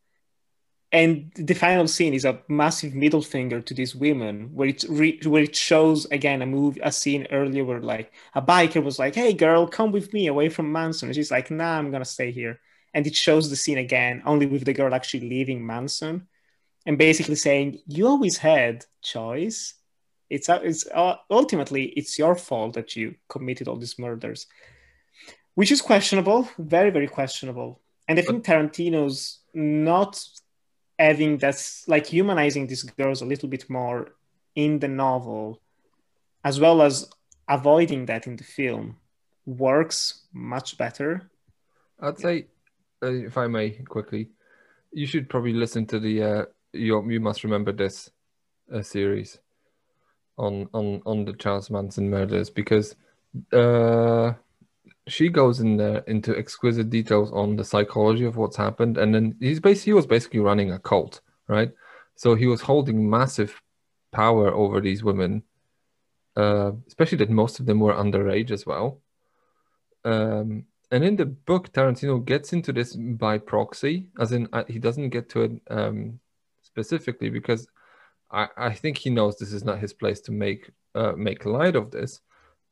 And 0.94 1.32
the 1.36 1.56
final 1.56 1.88
scene 1.88 2.14
is 2.14 2.24
a 2.24 2.40
massive 2.48 2.94
middle 2.94 3.24
finger 3.24 3.60
to 3.62 3.74
these 3.74 3.96
women, 3.96 4.52
where 4.54 4.70
it 4.70 4.86
re- 4.88 5.20
where 5.26 5.44
it 5.44 5.56
shows 5.56 6.06
again 6.12 6.44
a 6.44 6.46
movie, 6.46 6.80
a 6.84 6.92
scene 6.92 7.28
earlier 7.32 7.66
where 7.66 7.82
like 7.82 8.14
a 8.36 8.42
biker 8.42 8.84
was 8.84 9.00
like, 9.00 9.16
"Hey, 9.16 9.34
girl, 9.34 9.68
come 9.68 9.92
with 9.92 10.14
me 10.14 10.28
away 10.28 10.50
from 10.50 10.72
Manson." 10.72 11.10
And 11.10 11.16
she's 11.16 11.32
like, 11.32 11.50
"Nah, 11.50 11.80
I'm 11.80 11.92
gonna 11.92 12.06
stay 12.06 12.32
here." 12.32 12.60
And 12.94 13.08
it 13.08 13.16
shows 13.16 13.50
the 13.50 13.56
scene 13.56 13.80
again, 13.80 14.22
only 14.26 14.46
with 14.46 14.66
the 14.66 14.74
girl 14.74 14.94
actually 14.94 15.28
leaving 15.30 15.66
Manson, 15.66 16.28
and 16.86 16.98
basically 16.98 17.36
saying, 17.36 17.80
"You 17.88 18.08
always 18.08 18.38
had 18.38 18.86
choice. 19.02 19.74
It's 20.30 20.48
it's 20.50 20.86
uh, 20.94 21.16
ultimately 21.30 21.86
it's 21.86 22.20
your 22.20 22.36
fault 22.36 22.74
that 22.76 22.96
you 22.96 23.16
committed 23.30 23.68
all 23.68 23.78
these 23.78 24.00
murders." 24.00 24.48
which 25.56 25.72
is 25.72 25.82
questionable, 25.82 26.50
very, 26.58 26.90
very 26.90 27.08
questionable. 27.08 27.80
And 28.08 28.20
I 28.20 28.22
think 28.24 28.44
Tarantino's 28.44 29.40
not 29.54 30.24
having 31.00 31.38
that's 31.38 31.88
like 31.88 32.06
humanizing 32.06 32.68
these 32.68 32.84
girls 32.84 33.22
a 33.22 33.26
little 33.26 33.50
bit 33.50 33.70
more 33.70 34.10
in 34.56 34.80
the 34.80 34.88
novel, 34.88 35.62
as 36.44 36.60
well 36.60 36.82
as 36.82 37.10
avoiding 37.48 38.06
that 38.06 38.28
in 38.28 38.36
the 38.36 38.44
film, 38.44 38.98
works 39.46 40.26
much 40.34 40.78
better. 40.78 41.30
I'd 42.00 42.20
say, 42.20 42.48
uh, 43.02 43.12
if 43.12 43.38
I 43.38 43.48
may 43.48 43.72
quickly, 43.72 44.30
you 44.92 45.06
should 45.06 45.30
probably 45.30 45.54
listen 45.54 45.86
to 45.88 46.00
the 46.00 46.24
uh, 46.24 46.46
you 46.74 47.10
you 47.10 47.20
must 47.20 47.44
remember 47.44 47.72
this 47.72 48.10
uh, 48.74 48.82
series 48.82 49.40
on 50.38 50.70
on 50.74 51.02
on 51.06 51.26
the 51.26 51.34
Charles 51.34 51.70
Manson 51.70 52.10
murders 52.10 52.50
because 52.50 52.96
uh, 53.52 54.34
she 55.08 55.30
goes 55.30 55.60
in 55.60 55.78
there 55.78 56.00
into 56.08 56.38
exquisite 56.38 56.90
details 56.90 57.32
on 57.32 57.56
the 57.56 57.66
psychology 57.66 58.26
of 58.26 58.38
what's 58.38 58.56
happened, 58.56 58.98
and 58.98 59.14
then 59.14 59.36
he's 59.40 59.60
basically 59.60 59.92
he 59.92 59.94
was 59.94 60.08
basically 60.08 60.40
running 60.40 60.72
a 60.72 60.80
cult, 60.80 61.22
right? 61.48 61.72
So 62.16 62.36
he 62.36 62.48
was 62.48 62.62
holding 62.62 63.10
massive 63.10 63.62
power 64.12 64.54
over 64.54 64.80
these 64.80 65.04
women, 65.04 65.44
uh, 66.38 66.72
especially 66.88 67.18
that 67.20 67.30
most 67.30 67.60
of 67.60 67.66
them 67.66 67.80
were 67.80 67.94
underage 67.94 68.52
as 68.52 68.66
well. 68.66 69.02
Um, 70.06 70.66
and 70.92 71.04
in 71.04 71.16
the 71.16 71.26
book, 71.26 71.74
Tarantino 71.74 72.24
gets 72.24 72.54
into 72.54 72.72
this 72.72 72.96
by 72.96 73.40
proxy, 73.40 74.08
as 74.20 74.32
in 74.32 74.48
uh, 74.54 74.64
he 74.68 74.80
doesn't 74.80 75.10
get 75.10 75.28
to 75.30 75.42
it 75.42 75.52
um, 75.70 76.20
specifically 76.62 77.30
because 77.30 77.68
I, 78.32 78.48
I 78.56 78.74
think 78.74 78.98
he 78.98 79.10
knows 79.10 79.38
this 79.38 79.54
is 79.54 79.64
not 79.64 79.80
his 79.80 79.94
place 79.94 80.22
to 80.22 80.32
make 80.32 80.70
uh, 80.96 81.14
make 81.18 81.46
light 81.46 81.76
of 81.76 81.92
this. 81.92 82.22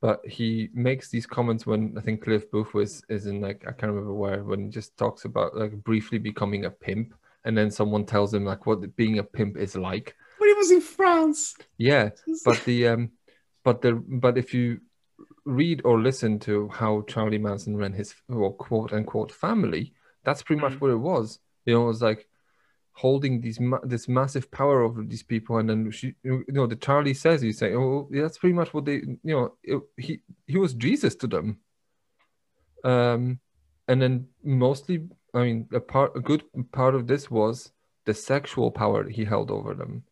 But 0.01 0.25
he 0.25 0.69
makes 0.73 1.09
these 1.09 1.27
comments 1.27 1.67
when 1.67 1.93
I 1.97 2.01
think 2.01 2.23
Cliff 2.23 2.49
Booth 2.51 2.73
was 2.73 3.03
is 3.07 3.27
in 3.27 3.39
like 3.39 3.63
I 3.67 3.71
can't 3.71 3.91
remember 3.91 4.13
where 4.15 4.43
when 4.43 4.65
he 4.65 4.69
just 4.69 4.97
talks 4.97 5.25
about 5.25 5.55
like 5.55 5.73
briefly 5.83 6.17
becoming 6.17 6.65
a 6.65 6.71
pimp, 6.71 7.13
and 7.45 7.55
then 7.57 7.69
someone 7.69 8.05
tells 8.05 8.33
him 8.33 8.43
like 8.43 8.65
what 8.65 8.95
being 8.95 9.19
a 9.19 9.23
pimp 9.23 9.57
is 9.57 9.75
like. 9.75 10.15
But 10.39 10.47
he 10.47 10.53
was 10.55 10.71
in 10.71 10.81
France. 10.81 11.55
Yeah, 11.77 12.09
but 12.45 12.63
the 12.65 12.87
um, 12.87 13.11
but 13.63 13.81
the 13.83 13.93
but 13.93 14.37
if 14.39 14.53
you 14.55 14.81
read 15.45 15.81
or 15.85 15.99
listen 16.01 16.39
to 16.39 16.67
how 16.69 17.03
Charlie 17.07 17.37
Manson 17.37 17.77
ran 17.77 17.93
his 17.93 18.15
well, 18.27 18.51
quote 18.53 18.93
unquote 18.93 19.31
family, 19.31 19.93
that's 20.23 20.41
pretty 20.41 20.61
much 20.61 20.73
Mm. 20.73 20.81
what 20.81 20.91
it 20.91 20.95
was. 20.97 21.39
You 21.65 21.75
know, 21.75 21.83
it 21.83 21.87
was 21.87 22.01
like 22.01 22.27
holding 22.93 23.41
these 23.41 23.59
ma- 23.59 23.79
this 23.83 24.07
massive 24.07 24.51
power 24.51 24.81
over 24.81 25.01
these 25.03 25.23
people 25.23 25.57
and 25.57 25.69
then 25.69 25.91
she 25.91 26.13
you 26.23 26.43
know 26.49 26.67
the 26.67 26.75
charlie 26.75 27.13
says 27.13 27.43
you 27.43 27.53
say 27.53 27.73
oh 27.73 28.07
that's 28.11 28.37
pretty 28.37 28.53
much 28.53 28.73
what 28.73 28.85
they 28.85 28.95
you 28.95 29.19
know 29.23 29.53
it, 29.63 29.81
he 29.97 30.19
he 30.47 30.57
was 30.57 30.73
jesus 30.73 31.15
to 31.15 31.27
them. 31.27 31.59
Um 32.83 33.39
and 33.87 34.01
then 34.01 34.27
mostly 34.43 35.07
i 35.33 35.43
mean 35.43 35.67
a 35.73 35.79
part 35.79 36.15
a 36.15 36.19
good 36.19 36.43
part 36.71 36.95
of 36.95 37.07
this 37.07 37.31
was 37.31 37.71
the 38.05 38.13
sexual 38.13 38.71
power 38.71 39.07
he 39.07 39.23
held 39.23 39.51
over 39.51 39.73
them. 39.73 40.03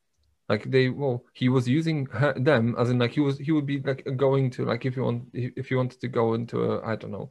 Like 0.47 0.69
they 0.71 0.89
well 0.89 1.25
he 1.33 1.49
was 1.49 1.67
using 1.67 2.05
her, 2.07 2.33
them 2.33 2.75
as 2.77 2.89
in 2.89 2.99
like 2.99 3.11
he 3.11 3.19
was 3.19 3.37
he 3.37 3.51
would 3.51 3.65
be 3.65 3.79
like 3.81 4.07
going 4.15 4.49
to 4.51 4.65
like 4.65 4.85
if 4.85 4.95
you 4.95 5.03
want 5.03 5.23
if 5.33 5.69
you 5.69 5.77
wanted 5.77 5.99
to 6.01 6.07
go 6.07 6.33
into 6.33 6.63
a 6.71 6.81
i 6.83 6.95
don't 6.95 7.11
know 7.11 7.29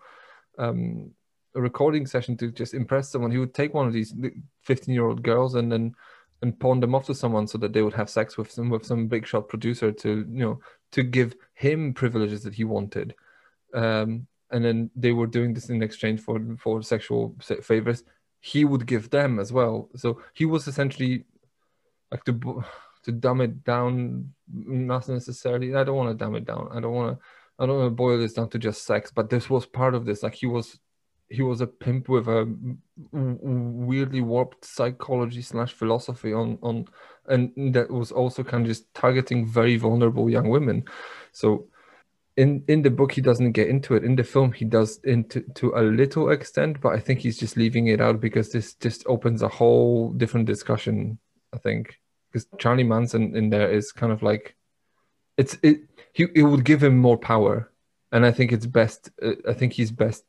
um 0.59 1.11
a 1.59 1.61
recording 1.61 2.07
session 2.07 2.37
to 2.37 2.51
just 2.51 2.73
impress 2.73 3.11
someone 3.11 3.31
he 3.31 3.39
would 3.39 3.53
take 3.53 3.75
one 3.75 3.87
of 3.87 3.93
these 3.93 4.15
15 4.63 4.95
year 4.95 5.07
old 5.07 5.23
girls 5.23 5.57
and 5.57 5.71
then 5.71 5.95
and 6.43 6.59
pawn 6.61 6.81
them 6.81 6.95
off 6.95 7.07
to 7.07 7.15
someone 7.15 7.47
so 7.47 7.59
that 7.59 7.73
they 7.73 7.83
would 7.83 7.95
have 7.95 8.09
sex 8.09 8.37
with 8.39 8.51
some 8.51 8.71
with 8.71 8.87
some 8.87 9.09
big 9.09 9.27
shot 9.27 9.49
producer 9.49 9.91
to 9.91 10.19
you 10.31 10.45
know 10.45 10.61
to 10.93 11.03
give 11.03 11.35
him 11.55 11.93
privileges 11.93 12.43
that 12.45 12.55
he 12.55 12.65
wanted. 12.65 13.15
Um 13.75 14.27
and 14.51 14.65
then 14.65 14.91
they 14.97 15.13
were 15.13 15.27
doing 15.27 15.53
this 15.53 15.69
in 15.69 15.83
exchange 15.83 16.21
for 16.21 16.41
for 16.59 16.83
sexual 16.83 17.37
favors. 17.63 18.05
He 18.41 18.65
would 18.65 18.87
give 18.87 19.11
them 19.11 19.41
as 19.41 19.53
well. 19.53 19.91
So 19.97 20.23
he 20.33 20.47
was 20.47 20.69
essentially 20.69 21.25
like 22.13 22.25
to 22.25 22.63
to 23.05 23.13
dumb 23.13 23.41
it 23.41 23.65
down 23.65 24.33
not 24.53 25.09
necessarily 25.09 25.75
i 25.75 25.85
don't 25.85 25.97
want 25.97 26.11
to 26.11 26.25
dumb 26.25 26.35
it 26.35 26.45
down. 26.45 26.69
I 26.73 26.81
don't 26.81 26.95
want 26.95 27.19
to 27.19 27.25
i 27.59 27.67
don't 27.67 27.79
want 27.79 27.91
to 27.91 27.95
boil 27.95 28.19
this 28.19 28.35
down 28.35 28.49
to 28.51 28.59
just 28.59 28.85
sex 28.85 29.11
but 29.11 29.29
this 29.29 29.51
was 29.51 29.67
part 29.67 29.97
of 29.97 30.05
this. 30.05 30.23
Like 30.23 30.35
he 30.35 30.47
was 30.47 30.79
he 31.31 31.43
was 31.43 31.61
a 31.61 31.67
pimp 31.67 32.09
with 32.09 32.27
a 32.27 32.53
weirdly 33.13 34.21
warped 34.21 34.65
psychology 34.65 35.43
slash 35.43 35.73
philosophy 35.73 36.33
on 36.33 36.59
on 36.63 36.87
and 37.27 37.75
that 37.75 37.91
was 37.91 38.11
also 38.11 38.43
kind 38.43 38.63
of 38.65 38.69
just 38.69 38.93
targeting 38.95 39.47
very 39.47 39.77
vulnerable 39.77 40.31
young 40.31 40.49
women. 40.49 40.85
So 41.33 41.69
in 42.37 42.65
in 42.69 42.83
the 42.83 42.91
book 42.91 43.13
he 43.13 43.21
doesn't 43.21 43.53
get 43.53 43.69
into 43.69 43.95
it. 43.95 44.05
In 44.05 44.17
the 44.17 44.25
film 44.25 44.53
he 44.53 44.65
does 44.65 45.01
into 45.05 45.43
to 45.57 45.75
a 45.77 45.83
little 45.83 46.31
extent 46.31 46.81
but 46.81 46.95
i 46.95 46.99
think 46.99 47.21
he's 47.21 47.39
just 47.39 47.57
leaving 47.57 47.89
it 47.89 48.01
out 48.01 48.21
because 48.21 48.51
this 48.51 48.75
just 48.75 49.05
opens 49.07 49.43
a 49.43 49.49
whole 49.49 50.13
different 50.13 50.47
discussion 50.47 51.19
i 51.53 51.59
think. 51.59 52.01
Because 52.33 52.47
charlie 52.59 52.85
manson 52.85 53.37
in 53.37 53.51
there 53.51 53.71
is 53.71 53.93
kind 53.93 54.13
of 54.13 54.23
like 54.23 54.57
it's 55.37 55.59
it 55.63 55.81
he 56.13 56.27
it 56.35 56.43
would 56.43 56.65
give 56.65 56.83
him 56.83 56.97
more 56.97 57.19
power. 57.19 57.71
And 58.13 58.25
i 58.25 58.33
think 58.33 58.53
it's 58.53 58.67
best 58.67 59.11
uh, 59.23 59.33
i 59.47 59.53
think 59.53 59.75
he's 59.75 59.91
best 59.91 60.25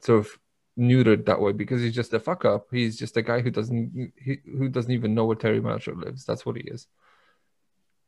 sort 0.00 0.18
of 0.18 0.38
neutered 0.78 1.26
that 1.26 1.40
way 1.40 1.52
because 1.52 1.80
he's 1.80 1.94
just 1.94 2.12
a 2.14 2.20
fuck 2.20 2.44
up. 2.44 2.68
He's 2.70 2.98
just 2.98 3.16
a 3.16 3.22
guy 3.22 3.40
who 3.40 3.50
doesn't 3.50 4.12
he, 4.16 4.38
who 4.44 4.68
doesn't 4.68 4.90
even 4.90 5.14
know 5.14 5.26
where 5.26 5.36
Terry 5.36 5.60
Bradshaw 5.60 5.92
lives. 5.92 6.24
That's 6.24 6.46
what 6.46 6.56
he 6.56 6.62
is. 6.62 6.86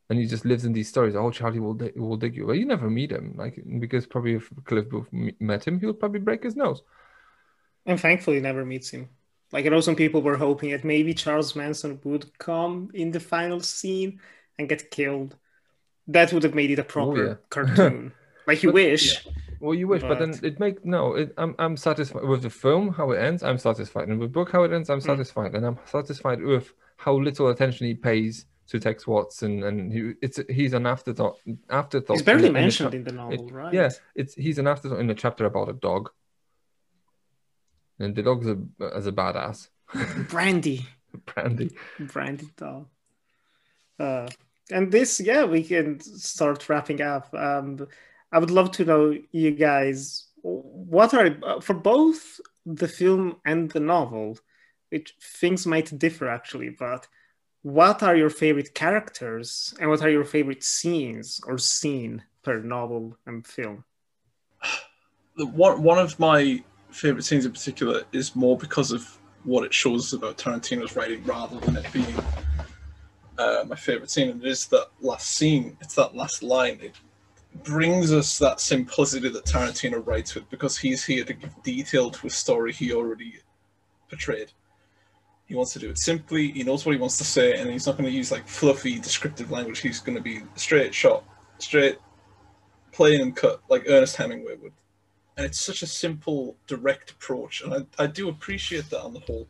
And 0.09 0.19
he 0.19 0.27
just 0.27 0.45
lives 0.45 0.65
in 0.65 0.73
these 0.73 0.89
stories. 0.89 1.15
Oh, 1.15 1.31
Charlie 1.31 1.59
will 1.59 1.77
will 1.95 2.17
dig 2.17 2.35
you. 2.35 2.45
Well, 2.45 2.55
you 2.55 2.65
never 2.65 2.89
meet 2.89 3.11
him, 3.11 3.33
like 3.37 3.59
because 3.79 4.05
probably 4.05 4.35
if 4.35 4.49
Cliff 4.65 4.89
Booth 4.89 5.09
met 5.39 5.65
him, 5.65 5.79
he 5.79 5.85
would 5.85 5.99
probably 5.99 6.19
break 6.19 6.43
his 6.43 6.55
nose. 6.55 6.83
And 7.85 7.99
thankfully, 7.99 8.39
never 8.39 8.65
meets 8.65 8.89
him. 8.89 9.09
Like 9.51 9.65
I 9.65 9.69
know 9.69 9.81
some 9.81 9.95
people 9.95 10.21
were 10.21 10.37
hoping 10.37 10.71
that 10.71 10.83
maybe 10.83 11.13
Charles 11.13 11.55
Manson 11.55 11.99
would 12.03 12.37
come 12.37 12.89
in 12.93 13.11
the 13.11 13.19
final 13.19 13.59
scene 13.61 14.19
and 14.57 14.69
get 14.69 14.91
killed. 14.91 15.35
That 16.07 16.33
would 16.33 16.43
have 16.43 16.55
made 16.55 16.71
it 16.71 16.79
a 16.79 16.83
oh, 16.83 16.85
proper 16.85 17.23
oh, 17.23 17.27
yeah. 17.27 17.35
cartoon. 17.49 18.13
Like 18.47 18.63
you 18.63 18.69
but, 18.69 18.75
wish. 18.75 19.25
Yeah 19.25 19.31
well, 19.59 19.73
you 19.73 19.87
wish, 19.87 20.01
but, 20.01 20.09
but 20.09 20.19
then 20.19 20.39
it 20.43 20.59
make 20.59 20.85
no. 20.85 21.15
It, 21.15 21.33
I'm 21.37 21.55
I'm 21.57 21.77
satisfied 21.77 22.23
with 22.23 22.43
the 22.43 22.49
film 22.49 22.93
how 22.93 23.11
it 23.11 23.19
ends. 23.19 23.43
I'm 23.43 23.57
satisfied, 23.57 24.07
and 24.07 24.19
with 24.19 24.29
the 24.29 24.33
book 24.33 24.51
how 24.51 24.63
it 24.63 24.71
ends, 24.71 24.89
I'm 24.89 24.99
mm. 24.99 25.05
satisfied, 25.05 25.55
and 25.55 25.65
I'm 25.65 25.79
satisfied 25.85 26.41
with 26.41 26.73
how 26.97 27.15
little 27.15 27.49
attention 27.49 27.87
he 27.87 27.95
pays 27.95 28.45
to 28.67 28.79
Tex 28.79 29.07
Watson, 29.07 29.63
and 29.63 29.91
he, 29.91 30.13
it's 30.21 30.39
he's 30.49 30.73
an 30.73 30.85
afterthought. 30.85 31.39
Afterthought. 31.69 32.17
He's 32.17 32.21
barely 32.23 32.47
in, 32.47 32.53
mentioned 32.53 32.93
in 32.93 33.03
the, 33.03 33.09
in 33.09 33.15
the 33.15 33.21
novel, 33.21 33.47
it, 33.47 33.53
right? 33.53 33.73
Yes, 33.73 33.95
yeah, 33.95 34.21
it's 34.21 34.35
he's 34.35 34.59
an 34.59 34.67
afterthought 34.67 34.99
in 34.99 35.09
a 35.09 35.15
chapter 35.15 35.45
about 35.45 35.69
a 35.69 35.73
dog, 35.73 36.11
and 37.99 38.15
the 38.15 38.23
dog's 38.23 38.47
a 38.47 38.57
as 38.93 39.07
a 39.07 39.11
badass. 39.11 39.69
Brandy. 40.29 40.85
Brandy. 41.25 41.75
Brandy 41.99 42.49
dog. 42.57 42.87
Uh, 43.97 44.27
and 44.69 44.91
this, 44.91 45.21
yeah, 45.21 45.45
we 45.45 45.63
can 45.63 45.99
start 46.01 46.67
wrapping 46.67 47.01
up. 47.01 47.33
Um, 47.33 47.87
I 48.35 48.37
would 48.37 48.51
love 48.51 48.71
to 48.71 48.83
know, 48.83 49.17
you 49.31 49.51
guys, 49.51 50.25
what 50.41 51.13
are 51.13 51.61
for 51.61 51.73
both 51.73 52.41
the 52.65 52.87
film 52.89 53.37
and 53.45 53.71
the 53.71 53.79
novel, 53.79 54.37
which 54.89 55.15
things 55.21 55.65
might 55.65 55.97
differ 55.97 56.27
actually, 56.27 56.71
but 56.71 57.07
what 57.61 58.03
are 58.03 58.17
your 58.17 58.29
favorite 58.29 58.75
characters 58.75 59.73
and 59.79 59.89
what 59.89 60.01
are 60.01 60.09
your 60.09 60.25
favorite 60.25 60.65
scenes 60.65 61.39
or 61.47 61.57
scene 61.57 62.23
per 62.43 62.59
novel 62.59 63.17
and 63.25 63.47
film? 63.47 63.85
One 65.37 65.81
one 65.81 65.97
of 65.97 66.19
my 66.19 66.61
favorite 66.91 67.23
scenes 67.23 67.45
in 67.45 67.53
particular 67.53 68.03
is 68.11 68.35
more 68.35 68.57
because 68.57 68.91
of 68.91 69.17
what 69.45 69.63
it 69.63 69.73
shows 69.73 70.11
about 70.11 70.37
Tarantino's 70.37 70.93
writing 70.97 71.23
rather 71.23 71.57
than 71.61 71.77
it 71.77 71.87
being 71.93 72.15
uh, 73.37 73.63
my 73.65 73.77
favorite 73.77 74.11
scene. 74.11 74.29
And 74.31 74.43
it 74.43 74.49
is 74.49 74.67
that 74.67 74.87
last 74.99 75.29
scene. 75.29 75.77
It's 75.79 75.95
that 75.95 76.15
last 76.15 76.43
line. 76.43 76.79
It 76.81 76.95
brings 77.63 78.11
us 78.11 78.37
that 78.39 78.59
simplicity 78.59 79.29
that 79.29 79.45
Tarantino 79.45 80.05
writes 80.05 80.35
with 80.35 80.49
because 80.49 80.77
he's 80.77 81.03
here 81.03 81.23
to 81.23 81.33
give 81.33 81.63
detail 81.63 82.11
to 82.11 82.27
a 82.27 82.29
story 82.29 82.73
he 82.73 82.93
already 82.93 83.39
portrayed. 84.09 84.51
He 85.47 85.55
wants 85.55 85.73
to 85.73 85.79
do 85.79 85.89
it 85.89 85.99
simply, 85.99 86.51
he 86.51 86.63
knows 86.63 86.85
what 86.85 86.93
he 86.93 87.01
wants 87.01 87.17
to 87.17 87.23
say, 87.23 87.53
and 87.53 87.69
he's 87.69 87.85
not 87.85 87.97
going 87.97 88.09
to 88.09 88.15
use 88.15 88.31
like 88.31 88.47
fluffy 88.47 88.99
descriptive 88.99 89.51
language. 89.51 89.79
He's 89.79 89.99
going 89.99 90.17
to 90.17 90.23
be 90.23 90.41
straight 90.55 90.93
shot, 90.93 91.23
straight, 91.59 91.97
plain 92.91 93.21
and 93.21 93.35
cut, 93.35 93.61
like 93.69 93.85
Ernest 93.87 94.15
Hemingway 94.15 94.55
would. 94.55 94.73
And 95.37 95.45
it's 95.45 95.59
such 95.59 95.81
a 95.81 95.87
simple, 95.87 96.55
direct 96.65 97.11
approach, 97.11 97.61
and 97.61 97.73
I, 97.73 98.03
I 98.03 98.07
do 98.07 98.29
appreciate 98.29 98.89
that 98.89 99.01
on 99.01 99.13
the 99.13 99.19
whole. 99.19 99.47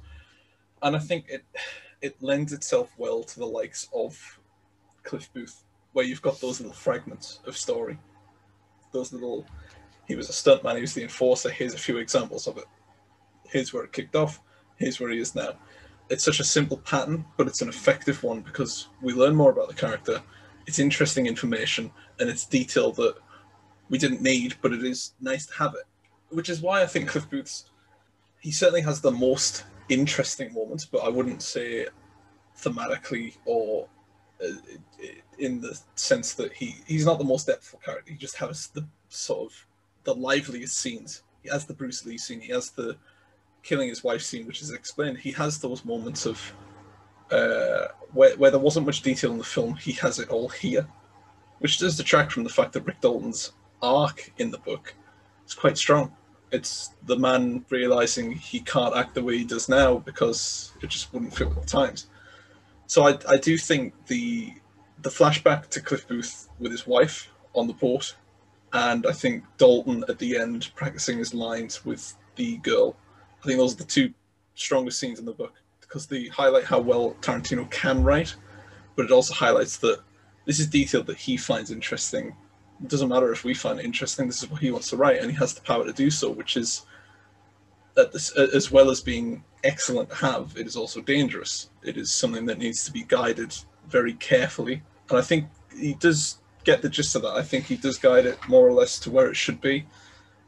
And 0.81 0.95
I 0.95 0.99
think 0.99 1.25
it 1.29 1.45
it 2.01 2.21
lends 2.21 2.53
itself 2.53 2.91
well 2.97 3.23
to 3.23 3.39
the 3.39 3.45
likes 3.45 3.87
of 3.93 4.39
Cliff 5.03 5.31
Booth 5.33 5.64
where 5.95 6.03
you've 6.03 6.21
got 6.21 6.41
those 6.41 6.59
little 6.59 6.75
fragments 6.75 7.39
of 7.45 7.55
story. 7.55 7.97
Those 8.91 9.13
little, 9.13 9.45
he 10.05 10.17
was 10.17 10.27
a 10.27 10.33
stuntman, 10.33 10.75
he 10.75 10.81
was 10.81 10.93
the 10.93 11.03
enforcer. 11.03 11.49
Here's 11.49 11.73
a 11.73 11.77
few 11.77 11.99
examples 11.99 12.47
of 12.47 12.57
it. 12.57 12.65
Here's 13.45 13.71
where 13.71 13.85
it 13.85 13.93
kicked 13.93 14.13
off. 14.13 14.41
Here's 14.75 14.99
where 14.99 15.09
he 15.09 15.19
is 15.19 15.35
now. 15.35 15.53
It's 16.09 16.25
such 16.25 16.41
a 16.41 16.43
simple 16.43 16.79
pattern, 16.79 17.23
but 17.37 17.47
it's 17.47 17.61
an 17.61 17.69
effective 17.69 18.21
one 18.23 18.41
because 18.41 18.89
we 19.01 19.13
learn 19.13 19.37
more 19.37 19.51
about 19.51 19.69
the 19.69 19.73
character. 19.73 20.21
It's 20.67 20.79
interesting 20.79 21.27
information 21.27 21.89
and 22.19 22.29
it's 22.29 22.45
detail 22.45 22.91
that 22.91 23.15
we 23.87 23.97
didn't 23.97 24.21
need, 24.21 24.55
but 24.61 24.73
it 24.73 24.83
is 24.83 25.13
nice 25.21 25.45
to 25.45 25.53
have 25.53 25.75
it. 25.75 25.85
Which 26.27 26.49
is 26.49 26.61
why 26.61 26.81
I 26.81 26.87
think 26.87 27.07
Cliff 27.07 27.29
Booth's 27.29 27.69
he 28.41 28.51
certainly 28.51 28.81
has 28.81 28.99
the 28.99 29.11
most 29.11 29.63
interesting 29.87 30.53
moments, 30.53 30.83
but 30.83 31.05
I 31.05 31.07
wouldn't 31.07 31.41
say 31.41 31.87
thematically 32.59 33.37
or 33.45 33.87
in 35.37 35.61
the 35.61 35.79
sense 35.95 36.33
that 36.33 36.53
he 36.53 36.75
he's 36.85 37.05
not 37.05 37.17
the 37.17 37.25
most 37.25 37.47
depthful 37.47 37.81
character. 37.83 38.11
He 38.11 38.17
just 38.17 38.37
has 38.37 38.67
the 38.67 38.85
sort 39.09 39.51
of 39.51 39.65
the 40.03 40.15
liveliest 40.15 40.77
scenes. 40.77 41.23
He 41.43 41.49
has 41.49 41.65
the 41.65 41.73
Bruce 41.73 42.05
Lee 42.05 42.17
scene. 42.17 42.39
He 42.39 42.51
has 42.51 42.69
the 42.71 42.97
killing 43.63 43.89
his 43.89 44.03
wife 44.03 44.21
scene, 44.21 44.45
which 44.45 44.61
is 44.61 44.71
explained. 44.71 45.17
He 45.17 45.31
has 45.31 45.59
those 45.59 45.85
moments 45.85 46.25
of 46.25 46.53
uh, 47.31 47.87
where 48.13 48.35
where 48.37 48.51
there 48.51 48.59
wasn't 48.59 48.85
much 48.85 49.01
detail 49.01 49.31
in 49.31 49.37
the 49.37 49.43
film. 49.43 49.75
He 49.75 49.93
has 49.93 50.19
it 50.19 50.29
all 50.29 50.49
here, 50.49 50.87
which 51.59 51.79
does 51.79 51.97
detract 51.97 52.31
from 52.31 52.43
the 52.43 52.49
fact 52.49 52.73
that 52.73 52.85
Rick 52.85 53.01
Dalton's 53.01 53.53
arc 53.81 54.31
in 54.37 54.51
the 54.51 54.59
book 54.59 54.93
is 55.47 55.53
quite 55.53 55.77
strong. 55.77 56.11
It's 56.51 56.91
the 57.05 57.17
man 57.17 57.65
realizing 57.69 58.31
he 58.31 58.59
can't 58.61 58.95
act 58.95 59.15
the 59.15 59.23
way 59.23 59.37
he 59.39 59.43
does 59.43 59.67
now 59.67 59.97
because 59.97 60.73
it 60.81 60.89
just 60.89 61.11
wouldn't 61.11 61.35
fit 61.35 61.49
with 61.49 61.61
the 61.61 61.67
times. 61.67 62.07
So 62.87 63.07
I, 63.07 63.17
I 63.27 63.37
do 63.37 63.57
think 63.57 63.93
the 64.07 64.53
the 65.01 65.09
flashback 65.09 65.69
to 65.69 65.81
Cliff 65.81 66.07
Booth 66.07 66.49
with 66.59 66.71
his 66.71 66.87
wife 66.87 67.29
on 67.53 67.67
the 67.67 67.73
port, 67.73 68.15
and 68.73 69.05
I 69.05 69.11
think 69.11 69.43
Dalton 69.57 70.03
at 70.07 70.19
the 70.19 70.37
end 70.37 70.71
practicing 70.75 71.17
his 71.17 71.33
lines 71.33 71.85
with 71.85 72.15
the 72.35 72.57
girl. 72.57 72.95
I 73.41 73.47
think 73.47 73.59
those 73.59 73.73
are 73.73 73.77
the 73.77 73.83
two 73.85 74.13
strongest 74.55 74.99
scenes 74.99 75.19
in 75.19 75.25
the 75.25 75.33
book 75.33 75.53
because 75.81 76.07
they 76.07 76.27
highlight 76.27 76.63
how 76.63 76.79
well 76.79 77.15
Tarantino 77.21 77.69
can 77.69 78.03
write, 78.03 78.35
but 78.95 79.05
it 79.05 79.11
also 79.11 79.33
highlights 79.33 79.77
that 79.77 79.99
this 80.45 80.59
is 80.59 80.67
detail 80.67 81.03
that 81.03 81.17
he 81.17 81.37
finds 81.37 81.71
interesting. 81.71 82.35
It 82.81 82.89
doesn't 82.89 83.09
matter 83.09 83.31
if 83.31 83.43
we 83.43 83.53
find 83.53 83.79
it 83.79 83.85
interesting. 83.85 84.27
This 84.27 84.43
is 84.43 84.49
what 84.49 84.61
he 84.61 84.71
wants 84.71 84.89
to 84.89 84.97
write, 84.97 85.21
and 85.21 85.31
he 85.31 85.37
has 85.37 85.53
the 85.53 85.61
power 85.61 85.85
to 85.85 85.93
do 85.93 86.09
so, 86.09 86.29
which 86.29 86.57
is 86.57 86.85
this, 87.95 88.31
as 88.31 88.71
well 88.71 88.89
as 88.89 89.01
being 89.01 89.43
excellent 89.65 90.09
to 90.09 90.15
have, 90.15 90.53
it 90.55 90.67
is 90.67 90.75
also 90.75 91.01
dangerous. 91.01 91.69
It 91.83 91.97
is 91.97 92.11
something 92.13 92.45
that 92.45 92.59
needs 92.59 92.85
to 92.85 92.91
be 92.91 93.03
guided 93.03 93.53
very 93.89 94.13
carefully. 94.13 94.81
And 95.09 95.17
I 95.17 95.21
think 95.21 95.47
he 95.77 95.95
does 95.95 96.39
get 96.63 96.81
the 96.81 96.89
gist 96.89 97.15
of 97.15 97.21
that. 97.23 97.33
I 97.33 97.41
think 97.41 97.65
he 97.65 97.75
does 97.75 97.97
guide 97.97 98.25
it 98.25 98.39
more 98.47 98.67
or 98.67 98.73
less 98.73 98.99
to 98.99 99.11
where 99.11 99.27
it 99.27 99.35
should 99.35 99.59
be. 99.61 99.85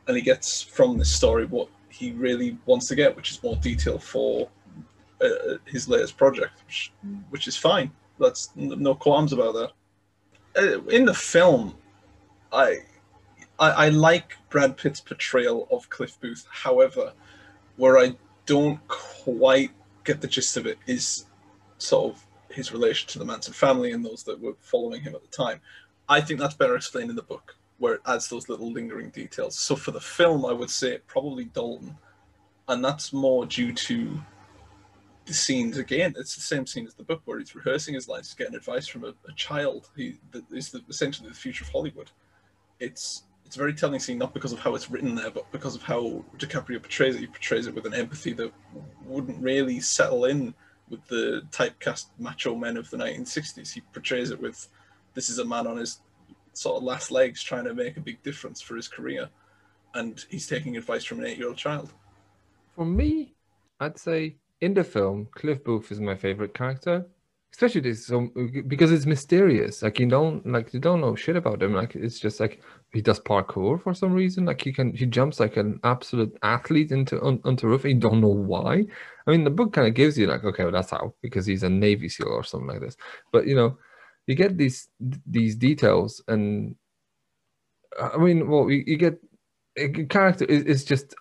And 0.08 0.16
he 0.16 0.24
gets 0.24 0.62
from 0.62 0.98
this 0.98 1.14
story 1.14 1.46
what 1.46 1.68
he 1.90 2.12
really 2.12 2.58
wants 2.66 2.88
to 2.88 2.96
get, 2.96 3.16
which 3.16 3.32
is 3.32 3.44
more 3.44 3.56
detail 3.58 4.00
for 4.00 4.48
uh, 5.22 5.58
his 5.66 5.90
latest 5.90 6.18
project, 6.18 6.54
which, 6.66 6.92
which 7.30 7.48
is 7.48 7.58
fine. 7.58 7.92
That's 8.20 8.50
no 8.56 8.96
qualms 8.96 9.34
about 9.34 9.54
that. 9.54 9.72
Uh, 10.58 10.82
in 10.86 11.06
the 11.06 11.14
film, 11.14 11.76
I, 12.52 12.78
I 13.60 13.70
I 13.86 13.90
like 13.90 14.38
Brad 14.50 14.78
Pitt's 14.78 15.02
portrayal 15.02 15.68
of 15.70 15.90
Cliff 15.90 16.20
Booth. 16.20 16.48
However, 16.50 17.14
where 17.76 17.98
I 18.00 18.16
don't 18.48 18.80
quite 18.88 19.72
get 20.04 20.22
the 20.22 20.28
gist 20.28 20.58
of 20.58 20.66
it 20.66 20.80
is 20.88 21.26
sort 21.78 22.16
of 22.16 22.26
his 22.50 22.72
relation 22.72 23.08
to 23.10 23.20
the 23.20 23.26
Manson 23.26 23.54
family 23.54 23.92
and 23.92 24.04
those 24.04 24.24
that 24.24 24.42
were 24.42 24.56
following 24.60 25.02
him 25.02 25.14
at 25.14 25.22
the 25.22 25.28
time. 25.28 25.62
I 26.10 26.22
think 26.22 26.40
that's 26.40 26.56
better 26.56 26.76
explained 26.76 27.12
in 27.12 27.16
the 27.16 27.22
book, 27.22 27.56
where 27.78 27.96
it 27.96 28.02
adds 28.08 28.30
those 28.30 28.50
little 28.50 28.72
lingering 28.72 29.10
details. 29.10 29.60
So 29.60 29.76
for 29.76 29.92
the 29.92 30.02
film, 30.02 30.46
I 30.46 30.54
would 30.54 30.72
say 30.72 30.98
probably 31.06 31.46
Dalton, 31.46 31.96
and 32.68 32.84
that's 32.84 33.14
more 33.14 33.46
due 33.46 33.74
to 33.74 34.20
the 35.26 35.34
scenes 35.34 35.78
again. 35.78 36.16
It's 36.18 36.36
the 36.36 36.42
same 36.42 36.66
scene 36.66 36.88
as 36.88 36.94
the 36.94 37.04
book 37.04 37.22
where 37.26 37.38
he's 37.38 37.54
rehearsing 37.54 37.94
his 37.94 38.08
lines, 38.08 38.30
he's 38.30 38.36
getting 38.36 38.56
advice 38.56 38.88
from 38.88 39.04
a, 39.04 39.10
a 39.28 39.34
child 39.36 39.90
who 39.96 40.14
is 40.52 40.72
the, 40.72 40.82
essentially 40.90 41.28
the 41.30 41.36
future 41.36 41.66
of 41.66 41.70
Hollywood. 41.70 42.12
It's 42.80 43.24
it's 43.48 43.56
a 43.56 43.60
very 43.60 43.74
telling 43.74 44.02
scene, 44.02 44.18
not 44.18 44.34
because 44.34 44.52
of 44.52 44.60
how 44.60 44.76
it's 44.76 44.92
written 44.92 45.16
there, 45.16 45.32
but 45.32 45.50
because 45.54 45.74
of 45.74 45.82
how 45.82 46.22
DiCaprio 46.38 46.82
portrays 46.82 47.16
it. 47.16 47.22
He 47.22 47.28
portrays 47.28 47.66
it 47.66 47.74
with 47.74 47.86
an 47.86 47.94
empathy 47.94 48.34
that 48.34 48.52
wouldn't 49.06 49.42
really 49.42 49.80
settle 49.80 50.26
in 50.26 50.54
with 50.90 51.08
the 51.08 51.44
typecast 51.50 52.08
macho 52.20 52.56
men 52.56 52.76
of 52.76 52.90
the 52.90 52.98
1960s. 52.98 53.72
He 53.72 53.82
portrays 53.94 54.32
it 54.32 54.42
with 54.42 54.68
this 55.14 55.30
is 55.30 55.40
a 55.40 55.46
man 55.46 55.66
on 55.66 55.78
his 55.78 56.02
sort 56.52 56.76
of 56.76 56.84
last 56.84 57.10
legs 57.10 57.42
trying 57.42 57.64
to 57.64 57.74
make 57.74 57.96
a 57.96 58.02
big 58.02 58.22
difference 58.22 58.60
for 58.60 58.76
his 58.76 58.90
career, 58.90 59.30
and 59.94 60.26
he's 60.30 60.46
taking 60.46 60.76
advice 60.76 61.06
from 61.06 61.20
an 61.20 61.26
eight-year-old 61.28 61.56
child. 61.56 61.94
For 62.76 62.84
me, 62.84 63.34
I'd 63.80 63.98
say 63.98 64.36
in 64.60 64.74
the 64.74 64.84
film, 64.84 65.30
Cliff 65.32 65.64
Booth 65.64 65.90
is 65.90 66.02
my 66.02 66.16
favorite 66.16 66.54
character 66.54 67.06
especially 67.54 67.82
this 67.82 68.12
because 68.68 68.92
it's 68.92 69.06
mysterious 69.06 69.82
like 69.82 70.00
you 70.00 70.06
don't 70.06 70.46
like 70.46 70.74
you 70.74 70.80
don't 70.80 71.02
know 71.02 71.16
shit 71.16 71.36
about 71.36 71.62
him 71.62 71.74
like 71.74 71.96
it's 71.96 72.20
just 72.20 72.40
like 72.40 72.62
he 72.94 73.02
does 73.02 73.20
parkour 73.20 73.82
for 73.82 73.94
some 73.94 74.14
reason 74.14 74.46
like 74.46 74.62
he 74.62 74.72
can 74.72 74.94
he 74.94 75.06
jumps 75.06 75.40
like 75.40 75.58
an 75.58 75.80
absolute 75.84 76.36
athlete 76.42 76.92
into 76.92 77.20
on, 77.22 77.40
onto 77.44 77.68
roof 77.68 77.84
and 77.84 77.94
you 77.96 78.00
don't 78.00 78.22
know 78.22 78.28
why. 78.28 78.86
I 79.26 79.32
mean 79.32 79.44
the 79.44 79.50
book 79.50 79.74
kind 79.74 79.88
of 79.88 79.94
gives 79.94 80.18
you 80.18 80.28
like 80.28 80.44
okay 80.44 80.64
well 80.64 80.72
that's 80.72 80.92
how 80.92 81.14
because 81.22 81.46
he's 81.46 81.64
a 81.64 81.70
navy 81.70 82.10
seal 82.10 82.28
or 82.28 82.44
something 82.44 82.68
like 82.68 82.82
this. 82.82 82.98
But 83.32 83.46
you 83.46 83.56
know 83.56 83.78
you 84.26 84.36
get 84.36 84.58
these 84.58 84.90
these 85.26 85.56
details 85.56 86.22
and 86.28 86.76
i 88.00 88.18
mean 88.18 88.48
well 88.50 88.70
you, 88.70 88.84
you 88.86 88.98
get 88.98 89.18
a 89.78 89.88
character 90.06 90.46
is, 90.46 90.64
is 90.64 90.86
just 90.86 91.16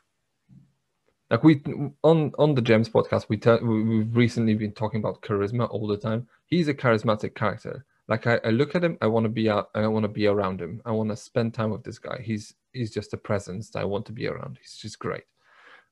like 1.31 1.43
we 1.43 1.63
on 2.03 2.33
on 2.39 2.55
the 2.55 2.63
gems 2.63 2.89
podcast 2.89 3.29
we 3.29 3.37
tell 3.37 3.59
we've 3.61 4.15
recently 4.15 4.55
been 4.55 4.73
talking 4.73 5.01
about 5.01 5.21
charisma 5.23 5.69
all 5.71 5.87
the 5.87 5.97
time. 5.97 6.29
He's 6.47 6.69
a 6.69 6.75
charismatic 6.75 7.35
character 7.35 7.85
like 8.09 8.27
i, 8.27 8.41
I 8.45 8.51
look 8.51 8.75
at 8.75 8.85
him 8.85 8.99
i 9.01 9.07
want 9.07 9.25
to 9.25 9.31
be 9.31 9.49
out 9.51 9.71
i 9.75 9.87
want 9.87 10.05
to 10.05 10.09
be 10.09 10.27
around 10.27 10.61
him. 10.61 10.81
I 10.85 10.93
want 10.93 11.11
to 11.11 11.17
spend 11.17 11.55
time 11.55 11.71
with 11.71 11.85
this 11.85 11.99
guy. 11.99 12.21
He's 12.23 12.55
he's 12.73 12.93
just 12.93 13.15
a 13.15 13.17
presence 13.17 13.71
that 13.71 13.81
i 13.81 13.85
want 13.85 14.07
to 14.07 14.13
be 14.13 14.27
around. 14.27 14.59
He's 14.61 14.77
just 14.77 14.99
great. 14.99 15.25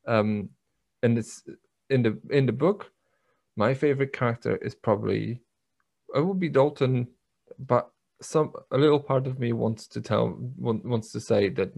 Um 0.07 0.51
and 1.03 1.19
it's 1.19 1.43
in 1.91 2.03
the 2.03 2.19
in 2.31 2.47
the 2.47 2.53
book 2.53 2.91
my 3.57 3.75
favorite 3.75 4.13
character 4.13 4.57
is 4.57 4.75
probably 4.75 5.41
it 6.15 6.21
would 6.21 6.41
be 6.41 6.49
dalton 6.49 7.09
but 7.59 7.91
some 8.23 8.53
a 8.71 8.79
little 8.79 9.01
part 9.01 9.27
of 9.27 9.39
me 9.39 9.53
wants 9.53 9.87
to 9.87 10.01
tell 10.01 10.37
wants 10.59 11.13
to 11.13 11.21
say 11.21 11.49
that 11.51 11.73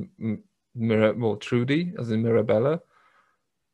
Mir- 0.74 1.14
well 1.14 1.36
trudy 1.36 1.92
as 1.98 2.10
in 2.10 2.22
mirabella 2.22 2.80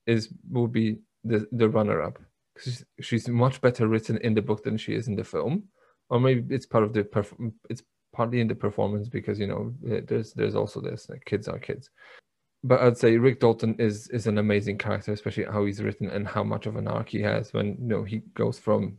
is 0.07 0.29
will 0.51 0.69
be 0.69 0.99
the 1.25 1.47
the 1.53 1.69
runner 1.69 2.03
up. 2.03 2.19
She's, 2.63 2.85
she's 3.01 3.29
much 3.29 3.61
better 3.61 3.89
written 3.89 4.19
in 4.19 4.35
the 4.35 4.43
book 4.43 4.63
than 4.63 4.77
she 4.77 4.95
is 4.95 5.09
in 5.09 5.17
the 5.17 5.25
film, 5.25 5.65
or 6.13 6.21
maybe 6.21 6.55
it's 6.55 6.67
part 6.67 6.85
of 6.85 6.93
the 6.93 7.05
perf- 7.05 7.53
it's 7.71 7.83
partly 8.13 8.41
in 8.41 8.47
the 8.47 8.55
performance 8.55 9.09
because 9.09 9.41
you 9.41 9.47
know 9.47 9.75
eh, 9.91 10.03
there's 10.07 10.35
there's 10.35 10.55
also 10.55 10.81
this 10.81 11.09
like, 11.09 11.25
kids 11.25 11.49
are 11.49 11.59
kids. 11.59 11.89
But 12.63 12.81
I'd 12.83 12.99
say 12.99 13.17
Rick 13.17 13.41
Dalton 13.41 13.75
is 13.79 14.09
is 14.09 14.27
an 14.27 14.37
amazing 14.37 14.77
character, 14.77 15.13
especially 15.13 15.45
how 15.45 15.65
he's 15.65 15.83
written 15.83 16.11
and 16.11 16.29
how 16.29 16.45
much 16.45 16.67
of 16.67 16.77
an 16.77 16.87
arc 16.87 17.09
he 17.09 17.23
has 17.23 17.55
when 17.55 17.79
you 17.81 17.89
know 17.89 18.05
he 18.05 18.19
goes 18.35 18.59
from 18.59 18.99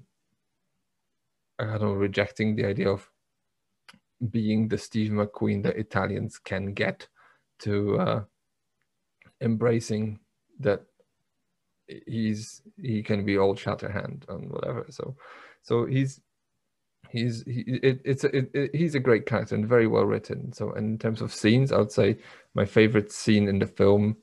I 1.60 1.66
don't 1.66 1.82
know 1.82 1.94
rejecting 1.94 2.56
the 2.56 2.66
idea 2.66 2.90
of 2.90 3.08
being 4.32 4.68
the 4.68 4.78
Steve 4.78 5.12
McQueen 5.12 5.62
that 5.64 5.78
Italians 5.78 6.40
can 6.40 6.74
get 6.74 7.08
to 7.60 8.00
uh, 8.00 8.24
embracing 9.40 10.20
that 10.60 10.82
he's 12.08 12.64
he 12.82 13.04
can 13.04 13.24
be 13.24 13.38
old 13.38 13.58
Shatterhand 13.58 14.24
and 14.30 14.50
whatever. 14.50 14.88
So, 14.90 15.16
so 15.62 15.86
he's 15.86 16.20
he's 17.14 17.44
he, 17.46 17.62
it, 17.84 18.02
it's 18.04 18.24
it, 18.24 18.50
it, 18.54 18.76
he's 18.76 18.96
a 18.96 19.00
great 19.00 19.26
character 19.26 19.56
and 19.56 19.68
very 19.68 19.88
well 19.88 20.04
written. 20.04 20.52
So, 20.52 20.74
in 20.74 20.98
terms 20.98 21.22
of 21.22 21.34
scenes, 21.34 21.72
I 21.72 21.78
would 21.78 21.92
say 21.92 22.18
my 22.56 22.66
favorite 22.66 23.12
scene 23.12 23.48
in 23.48 23.60
the 23.60 23.68
film. 23.68 24.18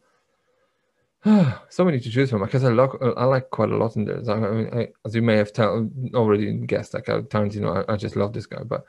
so 1.25 1.85
many 1.85 2.01
to 2.01 2.11
choose 2.11 2.31
from 2.31 2.43
because 2.43 2.65
I 2.65 2.71
like 2.71 2.91
I 3.17 3.25
like 3.25 3.51
quite 3.51 3.71
a 3.71 3.77
lot 3.77 3.97
in 3.97 4.05
there. 4.05 4.23
I 4.31 4.51
mean, 4.51 4.71
I, 4.73 4.89
as 5.07 5.15
you 5.15 5.23
may 5.23 5.37
have 5.37 5.53
tell, 5.53 5.89
already 6.15 6.53
guessed, 6.67 6.95
like 6.95 7.05
Tarantino, 7.05 7.87
I, 7.89 7.93
I 7.93 7.97
just 7.97 8.17
love 8.17 8.33
this 8.33 8.47
guy. 8.47 8.63
But 8.65 8.85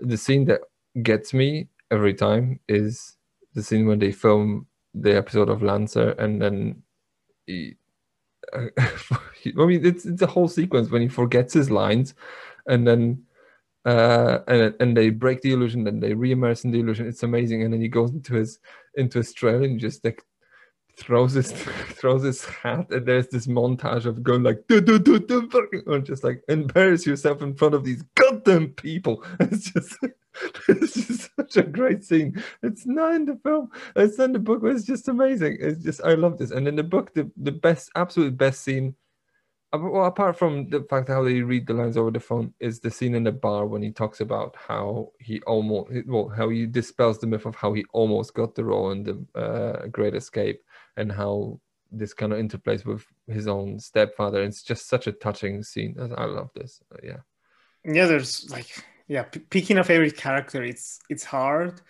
the 0.00 0.16
scene 0.16 0.44
that 0.46 0.60
gets 1.02 1.34
me 1.34 1.68
every 1.90 2.14
time 2.14 2.60
is 2.68 3.16
the 3.54 3.62
scene 3.62 3.86
when 3.86 3.98
they 3.98 4.12
film 4.12 4.66
the 4.94 5.16
episode 5.16 5.48
of 5.48 5.62
Lancer 5.62 6.10
and 6.12 6.40
then 6.40 6.82
he, 7.46 7.76
I 8.54 8.70
mean, 9.44 9.84
it's 9.84 10.06
it's 10.06 10.22
a 10.22 10.26
whole 10.26 10.48
sequence 10.48 10.90
when 10.90 11.02
he 11.02 11.08
forgets 11.08 11.54
his 11.54 11.70
lines, 11.70 12.14
and 12.68 12.86
then 12.86 13.22
uh, 13.84 14.40
and 14.48 14.74
and 14.80 14.96
they 14.96 15.10
break 15.10 15.40
the 15.40 15.52
illusion, 15.52 15.84
then 15.84 16.00
they 16.00 16.14
re-immerse 16.14 16.64
in 16.64 16.70
the 16.70 16.80
illusion. 16.80 17.06
It's 17.06 17.22
amazing, 17.22 17.62
and 17.62 17.72
then 17.72 17.80
he 17.80 17.88
goes 17.88 18.10
into 18.12 18.34
his 18.34 18.58
into 18.94 19.18
his 19.18 19.34
and 19.42 19.80
just 19.80 20.04
like 20.04 20.22
throws 20.98 21.32
his 21.32 21.52
throws 21.52 22.22
his 22.22 22.44
hat, 22.44 22.90
and 22.90 23.06
there's 23.06 23.28
this 23.28 23.46
montage 23.46 24.04
of 24.04 24.22
going 24.22 24.42
like 24.42 24.62
do 24.68 24.80
do 24.80 24.98
do 24.98 25.18
do, 25.18 25.48
or 25.86 26.00
just 26.00 26.24
like 26.24 26.42
embarrass 26.48 27.06
yourself 27.06 27.40
in 27.42 27.54
front 27.54 27.74
of 27.74 27.84
these 27.84 28.02
goddamn 28.14 28.68
people. 28.68 29.24
It's 29.40 29.70
just 29.72 29.96
it's 30.68 30.94
just 30.94 31.30
such 31.36 31.56
a 31.56 31.62
great 31.62 32.04
scene. 32.04 32.42
It's 32.62 32.86
not 32.86 33.14
in 33.14 33.24
the 33.24 33.36
film. 33.42 33.70
It's 33.96 34.18
in 34.18 34.32
the 34.32 34.38
book. 34.38 34.60
It's 34.64 34.84
just 34.84 35.08
amazing. 35.08 35.58
It's 35.60 35.82
just 35.82 36.02
I 36.04 36.14
love 36.14 36.38
this. 36.38 36.50
And 36.50 36.68
in 36.68 36.76
the 36.76 36.82
book, 36.82 37.14
the 37.14 37.30
the 37.36 37.52
best, 37.52 37.90
absolute 37.96 38.36
best 38.36 38.62
scene. 38.62 38.94
Well, 39.72 40.06
apart 40.06 40.38
from 40.38 40.70
the 40.70 40.82
fact 40.88 41.08
how 41.08 41.22
they 41.22 41.42
read 41.42 41.66
the 41.66 41.74
lines 41.74 41.98
over 41.98 42.10
the 42.10 42.20
phone, 42.20 42.54
is 42.58 42.80
the 42.80 42.90
scene 42.90 43.14
in 43.14 43.24
the 43.24 43.32
bar 43.32 43.66
when 43.66 43.82
he 43.82 43.90
talks 43.90 44.20
about 44.20 44.56
how 44.56 45.12
he 45.20 45.40
almost, 45.42 45.90
well, 46.06 46.28
how 46.28 46.48
he 46.48 46.64
dispels 46.64 47.18
the 47.18 47.26
myth 47.26 47.44
of 47.44 47.54
how 47.54 47.74
he 47.74 47.84
almost 47.92 48.32
got 48.32 48.54
the 48.54 48.64
role 48.64 48.92
in 48.92 49.02
the 49.02 49.38
uh, 49.38 49.86
Great 49.88 50.14
Escape, 50.14 50.62
and 50.96 51.12
how 51.12 51.60
this 51.92 52.14
kind 52.14 52.32
of 52.32 52.38
interplays 52.38 52.86
with 52.86 53.04
his 53.26 53.46
own 53.46 53.78
stepfather. 53.78 54.42
It's 54.42 54.62
just 54.62 54.88
such 54.88 55.06
a 55.06 55.12
touching 55.12 55.62
scene. 55.62 55.96
I 56.16 56.24
love 56.24 56.50
this. 56.54 56.80
Yeah. 57.02 57.18
Yeah, 57.84 58.06
there's 58.06 58.50
like 58.50 58.84
yeah, 59.06 59.24
picking 59.50 59.78
a 59.78 59.84
favorite 59.84 60.16
character, 60.16 60.62
it's 60.62 60.98
it's 61.08 61.24
hard, 61.24 61.80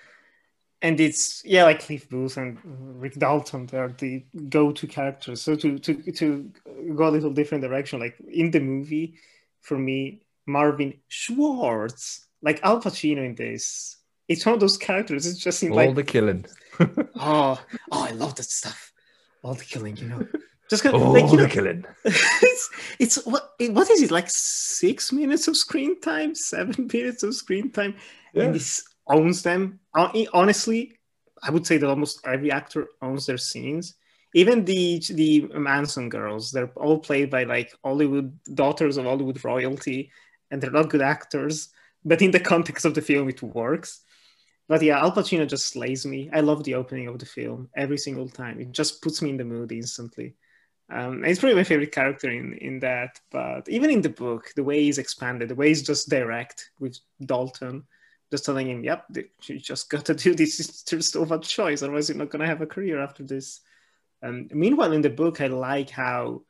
and 0.83 1.01
it's 1.01 1.43
yeah, 1.45 1.65
like 1.65 1.81
Cliff 1.81 2.09
Booth 2.09 2.37
and 2.37 2.59
Rick 3.01 3.15
Dalton, 3.15 3.67
they're 3.67 3.95
the 3.99 4.25
go-to 4.49 4.87
characters. 4.87 5.43
So 5.43 5.57
to 5.57 5.79
to 5.79 6.13
to 6.13 6.53
go 6.95 7.09
a 7.09 7.11
little 7.11 7.33
different 7.33 7.65
direction, 7.65 7.99
like 8.01 8.17
in 8.31 8.51
the 8.51 8.61
movie, 8.61 9.15
for 9.61 9.79
me, 9.79 10.23
Marvin 10.47 10.95
Schwartz, 11.09 12.27
like 12.43 12.61
Al 12.63 12.81
Pacino 12.81 13.25
in 13.25 13.35
this, 13.35 13.97
it's 14.29 14.47
one 14.47 14.55
of 14.55 14.61
those 14.61 14.77
characters. 14.77 15.27
It's 15.27 15.39
just 15.39 15.63
in 15.63 15.71
all 15.71 15.77
like 15.77 15.95
the 15.95 16.05
killing. 16.05 16.47
oh, 16.81 17.61
oh, 17.91 18.05
I 18.05 18.11
love 18.13 18.37
that 18.37 18.45
stuff. 18.45 18.93
All 19.43 19.55
the 19.55 19.65
killing, 19.65 19.97
you 19.97 20.07
know. 20.07 20.27
Just 20.71 20.85
oh, 20.85 21.13
like, 21.13 21.31
the 21.31 21.37
know, 21.37 21.47
killing. 21.49 21.85
it's 22.05 22.71
it's 22.99 23.27
what 23.27 23.55
what 23.59 23.91
is 23.91 24.03
it 24.03 24.11
like 24.11 24.29
six 24.29 25.13
minutes 25.13 25.49
of 25.49 25.57
screen 25.57 25.99
time, 26.01 26.35
seven 26.35 26.87
minutes 26.93 27.23
of 27.23 27.35
screen 27.35 27.71
time, 27.71 27.97
yeah. 28.35 28.45
and 28.45 28.55
this 28.55 28.85
owns 29.09 29.43
them. 29.43 29.81
Honestly, 29.95 30.99
I 31.43 31.51
would 31.51 31.67
say 31.67 31.79
that 31.79 31.89
almost 31.89 32.27
every 32.27 32.51
actor 32.51 32.89
owns 33.03 33.27
their 33.27 33.39
scenes. 33.39 33.95
Even 34.35 34.65
the 34.65 35.03
the 35.11 35.49
Manson 35.55 36.09
girls, 36.09 36.51
they're 36.51 36.71
all 36.77 36.99
played 36.99 37.31
by 37.31 37.45
like 37.45 37.75
Hollywood 37.83 38.39
daughters 38.55 38.97
of 38.97 39.07
Hollywood 39.07 39.43
royalty, 39.43 40.11
and 40.51 40.61
they're 40.61 40.71
not 40.71 40.91
good 40.91 41.03
actors. 41.03 41.71
But 42.05 42.23
in 42.23 42.31
the 42.31 42.41
context 42.41 42.85
of 42.85 42.95
the 42.95 43.03
film, 43.03 43.29
it 43.29 43.43
works. 43.43 44.03
But 44.69 44.83
yeah, 44.83 45.01
Al 45.01 45.13
Pacino 45.13 45.49
just 45.49 45.69
slays 45.69 46.05
me. 46.05 46.29
I 46.33 46.41
love 46.41 46.63
the 46.63 46.75
opening 46.75 47.09
of 47.09 47.19
the 47.19 47.27
film 47.27 47.71
every 47.75 47.97
single 47.97 48.29
time. 48.29 48.61
It 48.61 48.73
just 48.73 49.03
puts 49.03 49.23
me 49.23 49.31
in 49.31 49.39
the 49.39 49.45
mood 49.45 49.73
instantly. 49.73 50.35
Um, 50.91 51.23
he's 51.25 51.39
probably 51.39 51.57
my 51.57 51.65
favorite 51.65 51.93
character 51.93 52.31
in 52.31 52.53
in 52.55 52.81
that. 52.81 53.19
But 53.31 53.69
even 53.69 53.91
in 53.91 54.03
the 54.03 54.11
book, 54.11 54.53
the 54.55 54.65
way 54.65 54.83
he's 54.83 54.99
expanded, 54.99 55.49
the 55.49 55.55
way 55.55 55.69
he's 55.69 55.83
just 55.83 56.11
direct 56.11 56.71
with 56.79 56.99
Dalton, 57.25 57.85
just 58.31 58.45
telling 58.45 58.69
him, 58.69 58.85
"Yep, 58.85 59.17
you 59.47 59.59
just 59.59 59.91
got 59.95 60.05
to 60.07 60.15
do 60.15 60.35
this. 60.35 60.83
There's 60.83 61.15
no 61.15 61.23
other 61.23 61.39
choice, 61.39 61.83
otherwise 61.83 62.09
you're 62.09 62.19
not 62.19 62.31
gonna 62.31 62.47
have 62.47 62.63
a 62.63 62.67
career 62.67 63.01
after 63.01 63.23
this." 63.23 63.61
Um, 64.23 64.49
meanwhile, 64.53 64.93
in 64.93 65.03
the 65.03 65.11
book, 65.11 65.41
I 65.41 65.47
like 65.47 65.91
how 65.91 66.43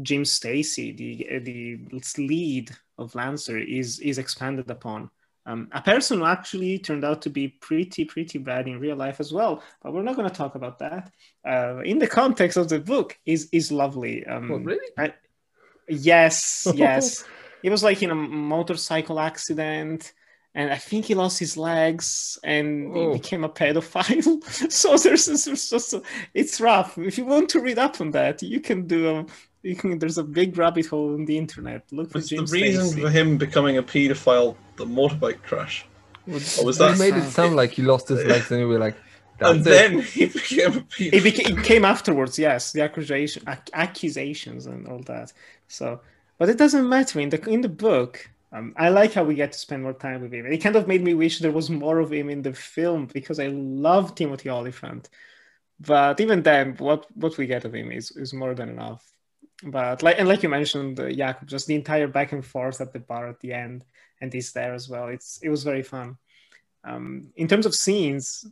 Jim 0.00 0.24
Stacy, 0.24 0.92
the 0.92 1.38
the 1.40 2.22
lead 2.22 2.70
of 2.98 3.14
Lancer, 3.14 3.58
is 3.58 4.00
is 4.00 4.18
expanded 4.18 4.70
upon. 4.70 5.10
Um, 5.44 5.68
a 5.72 5.82
person 5.82 6.18
who 6.18 6.24
actually 6.24 6.78
turned 6.78 7.04
out 7.04 7.22
to 7.22 7.30
be 7.30 7.48
pretty 7.48 8.04
pretty 8.04 8.38
bad 8.38 8.68
in 8.68 8.78
real 8.78 8.96
life 8.96 9.18
as 9.18 9.32
well, 9.32 9.62
but 9.82 9.92
we're 9.92 10.02
not 10.02 10.14
going 10.14 10.28
to 10.28 10.34
talk 10.34 10.54
about 10.54 10.78
that. 10.78 11.10
Uh, 11.44 11.80
in 11.84 11.98
the 11.98 12.06
context 12.06 12.56
of 12.56 12.68
the 12.68 12.78
book, 12.78 13.18
is 13.26 13.48
is 13.52 13.72
lovely. 13.72 14.24
Um, 14.24 14.48
What, 14.48 14.64
really? 14.64 14.86
I, 14.96 15.14
yes, 15.88 16.68
yes. 16.74 17.24
it 17.62 17.70
was 17.70 17.82
like 17.82 18.02
in 18.02 18.10
a 18.10 18.14
motorcycle 18.14 19.18
accident, 19.18 20.12
and 20.54 20.70
I 20.70 20.76
think 20.76 21.06
he 21.06 21.14
lost 21.14 21.38
his 21.38 21.56
legs 21.56 22.38
and 22.44 22.94
Oh. 22.94 23.12
he 23.12 23.18
became 23.18 23.42
a 23.44 23.48
pedophile. 23.48 24.42
so 24.72 24.96
there's, 24.96 25.26
there's 25.26 25.70
just 25.70 25.94
a, 25.94 26.02
it's 26.34 26.60
rough. 26.60 26.98
If 26.98 27.16
you 27.18 27.24
want 27.24 27.48
to 27.50 27.60
read 27.60 27.78
up 27.78 28.00
on 28.00 28.10
that, 28.12 28.42
you 28.42 28.60
can 28.60 28.86
do 28.86 29.08
a. 29.16 29.26
You 29.64 29.76
can, 29.76 29.98
there's 30.00 30.18
a 30.18 30.24
big 30.24 30.58
rabbit 30.58 30.86
hole 30.86 31.14
in 31.14 31.24
the 31.24 31.38
internet. 31.38 31.84
Look 31.92 32.10
for 32.10 32.18
Was 32.18 32.28
the 32.30 32.38
reason 32.38 32.84
Stacy. 32.86 33.00
for 33.00 33.10
him 33.10 33.38
becoming 33.38 33.76
a 33.78 33.82
paedophile 33.82 34.56
the 34.76 34.84
motorbike 34.84 35.40
crash? 35.42 35.86
Or 36.26 36.32
was 36.34 36.58
You 36.58 36.72
that 36.88 36.98
made 36.98 37.14
it 37.14 37.30
sound 37.30 37.54
like 37.54 37.70
he 37.70 37.82
lost 37.82 38.08
his 38.08 38.24
legs 38.24 38.50
and 38.50 38.58
you 38.60 38.66
were 38.68 38.80
like, 38.80 38.96
and 39.40 39.64
that's 39.64 39.66
it. 39.66 39.90
then 39.92 40.00
he 40.02 40.26
became 40.38 40.72
a 40.78 40.80
pedophile? 40.80 41.12
it, 41.14 41.22
became, 41.22 41.58
it 41.58 41.64
came 41.64 41.84
afterwards 41.84 42.38
yes 42.38 42.72
the 42.72 42.80
accusation 42.82 43.42
ac- 43.48 43.60
accusations 43.74 44.66
and 44.66 44.86
all 44.88 45.00
that 45.04 45.32
so 45.68 46.00
but 46.38 46.48
it 46.48 46.58
doesn't 46.58 46.88
matter 46.88 47.18
in 47.20 47.28
the 47.30 47.40
in 47.48 47.60
the 47.60 47.68
book 47.68 48.28
um, 48.52 48.74
i 48.76 48.88
like 48.88 49.12
how 49.14 49.24
we 49.24 49.34
get 49.34 49.52
to 49.52 49.58
spend 49.58 49.82
more 49.82 49.94
time 49.94 50.20
with 50.20 50.32
him. 50.32 50.46
It 50.46 50.58
kind 50.58 50.76
of 50.76 50.86
made 50.86 51.02
me 51.02 51.14
wish 51.14 51.38
there 51.38 51.52
was 51.52 51.70
more 51.70 51.98
of 51.98 52.12
him 52.12 52.28
in 52.28 52.42
the 52.42 52.52
film 52.52 53.06
because 53.06 53.40
i 53.40 53.48
love 53.48 54.14
timothy 54.14 54.48
olyphant. 54.50 55.08
But 55.80 56.20
even 56.20 56.42
then 56.42 56.76
what 56.76 57.06
what 57.14 57.36
we 57.38 57.46
get 57.46 57.64
of 57.64 57.74
him 57.74 57.90
is 57.90 58.10
is 58.12 58.32
more 58.32 58.54
than 58.54 58.68
enough. 58.68 59.04
But 59.64 60.02
like 60.02 60.18
and 60.18 60.28
like 60.28 60.42
you 60.42 60.48
mentioned 60.48 61.00
uh, 61.00 61.10
Jakob, 61.10 61.48
just 61.48 61.66
the 61.66 61.74
entire 61.74 62.06
back 62.08 62.32
and 62.32 62.44
forth 62.44 62.80
at 62.80 62.92
the 62.92 63.00
bar 63.00 63.28
at 63.28 63.40
the 63.40 63.52
end 63.52 63.84
and 64.20 64.32
he's 64.32 64.52
there 64.52 64.74
as 64.74 64.88
well. 64.88 65.08
It's 65.08 65.40
it 65.42 65.48
was 65.48 65.64
very 65.64 65.82
fun. 65.82 66.18
Um, 66.84 67.30
in 67.36 67.48
terms 67.48 67.66
of 67.66 67.74
scenes 67.74 68.44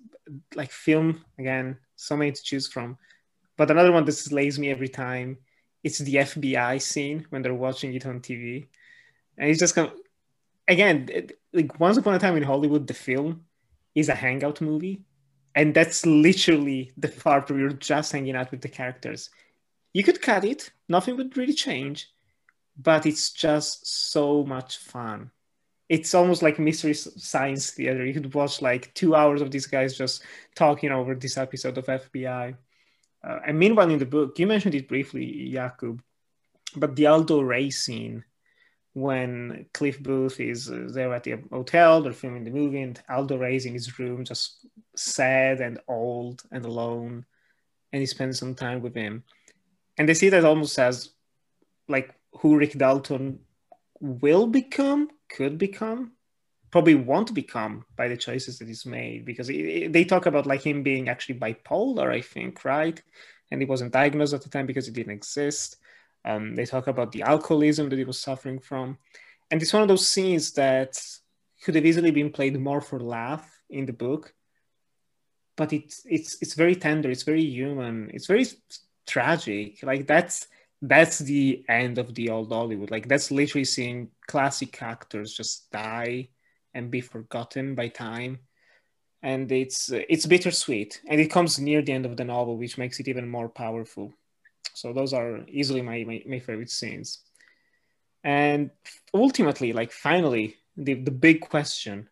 like 0.55 0.71
film 0.71 1.25
again 1.39 1.79
so 1.97 2.17
many 2.17 2.33
to 2.33 2.43
choose 2.43 2.67
from. 2.69 2.97
But 3.57 3.71
another 3.71 3.93
one 3.93 4.05
that 4.07 4.13
slays 4.13 4.59
me 4.59 4.71
every 4.71 4.89
time 4.89 5.39
it's 5.83 5.99
the 5.99 6.15
fbi 6.15 6.81
scene 6.81 7.27
when 7.31 7.43
they're 7.43 7.55
watching 7.55 7.95
it 7.95 8.07
on 8.07 8.21
tv 8.21 8.67
and 9.41 9.51
it's 9.51 9.59
just 9.59 9.77
of 9.77 9.93
again 10.69 11.09
like 11.53 11.81
once 11.81 11.97
upon 11.97 12.15
a 12.15 12.21
time 12.21 12.37
in 12.37 12.45
hollywood 12.45 12.87
the 12.87 12.95
film 12.95 13.45
is 13.95 14.09
a 14.09 14.15
hangout 14.15 14.61
movie. 14.61 15.03
And 15.55 15.75
that's 15.75 16.07
literally 16.07 16.93
the 16.97 17.09
part 17.09 17.51
where 17.51 17.59
you're 17.59 17.73
just 17.73 18.12
hanging 18.12 18.37
out 18.37 18.51
with 18.51 18.61
the 18.61 18.69
characters. 18.69 19.31
You 19.93 20.05
could 20.05 20.23
cut 20.23 20.45
it. 20.45 20.71
Nothing 20.89 21.17
would 21.17 21.37
really 21.37 21.53
change. 21.53 22.09
But 22.81 23.05
it's 23.05 23.33
just 23.33 24.12
so 24.12 24.45
much 24.45 24.79
fun. 24.79 25.31
It's 25.89 26.15
almost 26.15 26.43
like 26.43 26.61
mystery 26.61 26.95
science 26.95 27.73
theater. 27.73 28.07
You 28.07 28.15
could 28.15 28.33
watch 28.33 28.62
like 28.62 28.95
two 28.95 29.17
hours 29.17 29.43
of 29.43 29.51
these 29.51 29.67
guys 29.67 29.99
just 29.99 30.23
talking 30.55 30.93
over 30.93 31.15
this 31.15 31.37
episode 31.37 31.79
of 31.79 31.87
fbi 31.87 32.57
uh, 33.25 33.39
and 33.47 33.59
meanwhile 33.59 33.91
in 33.91 33.99
the 33.99 34.07
book 34.07 34.39
you 34.39 34.47
mentioned 34.47 34.75
it 34.75 34.89
briefly 34.89 35.51
jakub 35.53 36.01
but 36.77 36.95
the 36.97 37.07
aldo 37.07 37.41
ray 37.41 37.71
scene 37.71 38.25
when 38.93 39.67
cliff 39.73 40.03
booth 40.03 40.41
is 40.41 40.71
uh, 40.71 40.89
there 40.93 41.15
at 41.15 41.23
the 41.23 41.37
hotel 41.53 42.03
they're 42.03 42.12
filming 42.12 42.45
the 42.45 42.51
movie 42.51 42.81
and 42.81 43.01
aldo 43.09 43.37
ray's 43.37 43.65
in 43.65 43.73
his 43.73 43.99
room 43.99 44.25
just 44.25 44.67
sad 44.97 45.61
and 45.61 45.79
old 45.87 46.43
and 46.51 46.65
alone 46.65 47.25
and 47.93 48.01
he 48.01 48.07
spends 48.07 48.39
some 48.39 48.55
time 48.55 48.81
with 48.81 48.95
him. 48.95 49.25
And 49.99 50.09
they 50.09 50.15
see 50.15 50.29
that 50.31 50.45
almost 50.45 50.79
as 50.79 51.11
like 51.89 52.15
who 52.39 52.57
rick 52.57 52.79
dalton 52.79 53.41
will 54.01 54.47
become 54.47 55.11
could 55.29 55.59
become 55.59 56.12
probably 56.71 56.95
won't 56.95 57.35
become 57.35 57.85
by 57.97 58.07
the 58.07 58.17
choices 58.17 58.59
that 58.59 58.69
he's 58.69 58.87
made 58.87 59.25
because 59.25 59.49
they 59.49 60.07
talk 60.09 60.27
about 60.27 60.47
like 60.47 60.62
him 60.62 60.85
being 60.85 61.09
actually 61.09 61.35
bipolar 61.35 62.12
i 62.12 62.21
think 62.21 62.65
right? 62.65 63.03
And 63.51 63.61
he 63.61 63.67
wasn't 63.67 63.93
diagnosed 63.93 64.33
at 64.33 64.43
the 64.43 64.49
time 64.49 64.67
because 64.67 64.87
it 64.87 64.95
didn't 64.95 65.12
exist 65.12 65.79
um, 66.25 66.55
they 66.55 66.67
talk 66.67 66.87
about 66.87 67.13
the 67.13 67.23
alcoholism 67.23 67.89
that 67.89 67.99
he 67.99 68.05
was 68.05 68.19
suffering 68.19 68.59
from 68.59 68.99
and 69.51 69.61
it's 69.61 69.73
one 69.73 69.83
of 69.83 69.89
those 69.89 70.09
scenes 70.09 70.53
that 70.53 71.01
could 71.63 71.75
have 71.75 71.87
easily 71.87 72.11
been 72.11 72.31
played 72.31 72.59
more 72.59 72.81
for 72.81 73.01
laugh 73.01 73.61
in 73.71 73.87
the 73.87 73.93
book 73.93 74.35
but 75.57 75.73
it's 75.73 76.03
it's 76.07 76.41
it's 76.41 76.55
very 76.55 76.75
tender 76.75 77.11
it's 77.11 77.23
very 77.23 77.43
human 77.43 78.11
it's 78.15 78.27
very 78.27 78.47
tragic 79.07 79.83
like 79.83 80.07
that's 80.07 80.47
that's 80.83 81.19
the 81.19 81.65
end 81.69 81.99
of 81.99 82.15
the 82.15 82.31
old 82.31 82.53
Hollywood. 82.53 82.91
Like 82.91 83.09
that's 83.09 83.31
literally 83.31 83.65
seeing 83.65 84.11
classic 84.27 84.83
actors 84.83 85.35
just 85.35 85.71
die 85.71 86.29
and 86.75 86.91
be 86.91 87.01
forgotten 87.01 87.75
by 87.75 87.89
time. 87.89 88.39
And 89.23 89.53
it's 89.53 89.91
it's 89.93 90.25
bittersweet, 90.25 91.03
and 91.07 91.21
it 91.21 91.31
comes 91.31 91.59
near 91.59 91.83
the 91.83 91.93
end 91.93 92.07
of 92.07 92.17
the 92.17 92.25
novel, 92.25 92.57
which 92.57 92.79
makes 92.79 93.01
it 93.01 93.09
even 93.09 93.29
more 93.29 93.51
powerful. 93.51 94.15
So 94.81 94.94
those 94.94 95.12
are 95.12 95.40
easily 95.48 95.82
my 95.82 96.05
my, 96.05 96.23
my 96.27 96.39
favorite 96.39 96.70
scenes. 96.70 97.20
And 98.24 98.70
ultimately, 99.12 99.73
like 99.73 99.93
finally, 99.93 100.57
the, 100.77 100.94
the 100.94 101.11
big 101.11 101.40
question: 101.40 102.09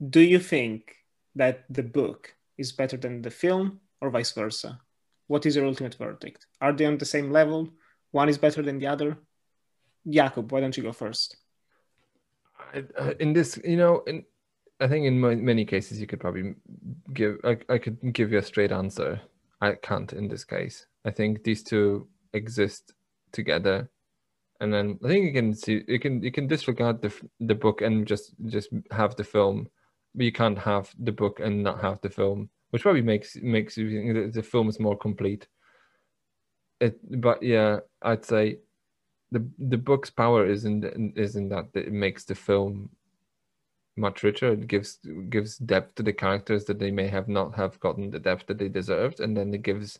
Do 0.00 0.20
you 0.20 0.38
think 0.38 0.94
that 1.34 1.64
the 1.70 1.82
book 1.82 2.34
is 2.58 2.72
better 2.72 2.98
than 2.98 3.22
the 3.22 3.30
film, 3.30 3.80
or 4.00 4.10
vice 4.10 4.32
versa? 4.32 4.80
What 5.26 5.46
is 5.46 5.56
your 5.56 5.66
ultimate 5.66 5.94
verdict? 5.94 6.46
Are 6.60 6.72
they 6.72 6.84
on 6.84 6.98
the 6.98 7.12
same 7.16 7.30
level? 7.30 7.70
One 8.10 8.28
is 8.28 8.38
better 8.38 8.62
than 8.62 8.78
the 8.78 8.86
other? 8.86 9.16
Jakob, 10.08 10.52
why 10.52 10.60
don't 10.60 10.76
you 10.76 10.82
go 10.82 10.92
first? 10.92 11.36
Uh, 12.74 13.12
in 13.20 13.32
this 13.32 13.58
you 13.64 13.76
know 13.76 14.02
in 14.06 14.24
i 14.80 14.88
think 14.88 15.04
in 15.06 15.20
many 15.20 15.64
cases 15.64 16.00
you 16.00 16.06
could 16.06 16.20
probably 16.20 16.54
give 17.12 17.36
I, 17.44 17.58
I 17.68 17.78
could 17.78 17.98
give 18.12 18.32
you 18.32 18.38
a 18.38 18.42
straight 18.42 18.72
answer 18.72 19.20
i 19.60 19.72
can't 19.72 20.12
in 20.12 20.28
this 20.28 20.44
case. 20.44 20.86
I 21.04 21.10
think 21.10 21.44
these 21.44 21.62
two 21.62 22.08
exist 22.32 22.92
together. 23.32 23.90
And 24.60 24.72
then 24.72 24.98
i 25.04 25.08
think 25.08 25.26
you 25.26 25.32
can 25.32 25.54
see 25.54 25.82
you 25.86 26.00
can 26.00 26.22
you 26.22 26.32
can 26.32 26.46
disregard 26.46 27.02
the 27.02 27.12
the 27.40 27.54
book 27.54 27.82
and 27.82 28.06
just 28.06 28.34
just 28.46 28.70
have 28.90 29.14
the 29.16 29.24
film 29.24 29.68
but 30.14 30.24
you 30.24 30.32
can't 30.32 30.58
have 30.58 30.90
the 30.98 31.12
book 31.12 31.40
and 31.40 31.62
not 31.62 31.82
have 31.82 32.00
the 32.00 32.08
film 32.08 32.48
which 32.70 32.82
probably 32.82 33.02
makes 33.02 33.36
makes 33.42 33.74
that 33.76 34.30
the 34.34 34.42
film 34.42 34.68
is 34.68 34.80
more 34.80 34.96
complete. 34.96 35.46
It 36.80 36.98
but 37.20 37.42
yeah 37.42 37.80
i'd 38.02 38.24
say 38.24 38.58
the 39.30 39.48
the 39.58 39.78
book's 39.78 40.10
power 40.10 40.46
isn't 40.46 40.84
isn't 41.16 41.48
that 41.48 41.66
it 41.74 41.92
makes 41.92 42.24
the 42.24 42.34
film 42.34 42.90
much 43.96 44.22
richer. 44.22 44.52
It 44.52 44.66
gives 44.66 44.98
gives 45.30 45.58
depth 45.58 45.94
to 45.96 46.02
the 46.02 46.12
characters 46.12 46.64
that 46.66 46.78
they 46.78 46.90
may 46.90 47.08
have 47.08 47.28
not 47.28 47.54
have 47.54 47.78
gotten 47.80 48.10
the 48.10 48.18
depth 48.18 48.46
that 48.46 48.58
they 48.58 48.68
deserved, 48.68 49.20
and 49.20 49.36
then 49.36 49.52
it 49.54 49.62
gives 49.62 49.98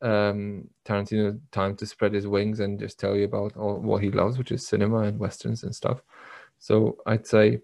um 0.00 0.68
Tarantino 0.84 1.40
time 1.50 1.74
to 1.76 1.86
spread 1.86 2.14
his 2.14 2.26
wings 2.26 2.60
and 2.60 2.78
just 2.78 3.00
tell 3.00 3.16
you 3.16 3.24
about 3.24 3.56
all 3.56 3.80
what 3.80 4.02
he 4.02 4.10
loves, 4.10 4.38
which 4.38 4.52
is 4.52 4.66
cinema 4.66 4.98
and 5.00 5.18
westerns 5.18 5.64
and 5.64 5.74
stuff. 5.74 6.02
So 6.58 6.98
I'd 7.06 7.26
say, 7.26 7.60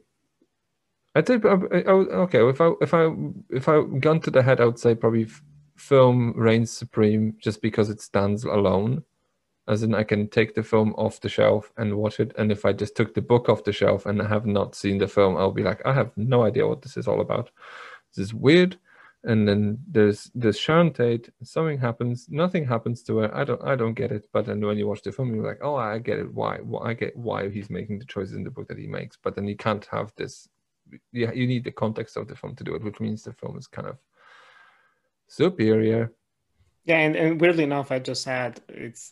I'd 1.15 1.27
say, 1.27 1.35
okay, 1.37 2.49
if 2.49 2.61
I 2.61 2.73
if 2.81 2.95
I 2.95 3.15
if 3.51 3.69
I 3.69 3.83
gun 4.01 4.21
to 4.21 4.31
the 4.31 4.43
head, 4.43 4.61
I 4.61 4.67
would 4.67 4.79
say 4.79 4.95
probably 4.95 5.27
film 5.77 6.33
reigns 6.37 6.71
supreme 6.71 7.37
just 7.41 7.61
because 7.61 7.91
it 7.91 8.01
stands 8.01 8.45
alone 8.45 9.03
as 9.67 9.83
in 9.83 9.95
I 9.95 10.05
can 10.05 10.29
take 10.29 10.55
the 10.55 10.63
film 10.63 10.95
off 10.97 11.21
the 11.21 11.29
shelf 11.29 11.73
and 11.77 11.97
watch 11.97 12.21
it. 12.21 12.33
And 12.37 12.53
if 12.53 12.65
I 12.65 12.73
just 12.73 12.97
took 12.97 13.15
the 13.15 13.23
book 13.23 13.49
off 13.49 13.65
the 13.65 13.73
shelf 13.73 14.05
and 14.07 14.21
I 14.21 14.29
have 14.29 14.47
not 14.47 14.75
seen 14.75 14.99
the 14.99 15.09
film, 15.09 15.37
I'll 15.37 15.53
be 15.53 15.63
like, 15.63 15.81
I 15.87 15.93
have 15.95 16.11
no 16.17 16.43
idea 16.43 16.67
what 16.67 16.83
this 16.83 16.97
is 16.97 17.09
all 17.09 17.21
about. 17.21 17.51
This 18.15 18.27
is 18.27 18.35
weird. 18.35 18.79
And 19.27 19.49
then 19.49 19.79
there's 19.91 20.31
this 20.35 20.59
Sharon 20.59 20.93
Tate. 20.93 21.31
Something 21.43 21.79
happens. 21.79 22.27
Nothing 22.29 22.67
happens 22.67 23.03
to 23.05 23.19
her. 23.19 23.35
I 23.35 23.45
don't 23.45 23.63
I 23.65 23.75
don't 23.75 23.95
get 23.95 24.13
it. 24.13 24.29
But 24.35 24.45
then 24.45 24.61
when 24.61 24.77
you 24.77 24.87
watch 24.87 25.03
the 25.03 25.13
film, 25.13 25.35
you're 25.35 25.47
like, 25.47 25.61
oh, 25.63 25.77
I 25.77 25.99
get 25.99 26.19
it. 26.19 26.33
Why? 26.35 26.59
why 26.59 26.91
I 26.91 26.95
get 26.95 27.17
why 27.17 27.49
he's 27.49 27.71
making 27.71 28.01
the 28.01 28.05
choices 28.05 28.35
in 28.35 28.45
the 28.45 28.51
book 28.51 28.69
that 28.69 28.79
he 28.79 28.87
makes. 28.87 29.17
But 29.17 29.35
then 29.35 29.49
you 29.49 29.57
can't 29.57 29.87
have 29.87 30.13
this. 30.17 30.47
Yeah, 31.11 31.33
you 31.33 31.47
need 31.47 31.65
the 31.65 31.73
context 31.73 32.19
of 32.19 32.29
the 32.29 32.37
film 32.37 32.55
to 32.57 32.65
do 32.65 32.75
it, 32.75 32.85
which 32.85 33.01
means 33.01 33.23
the 33.23 33.33
film 33.33 33.57
is 33.57 33.67
kind 33.67 33.89
of 33.89 33.97
superior. 35.27 36.13
Yeah, 36.85 36.99
and, 36.99 37.17
and 37.17 37.41
weirdly 37.41 37.65
enough, 37.65 37.91
I 37.91 38.01
just 38.01 38.27
had 38.27 38.61
it's. 38.69 39.11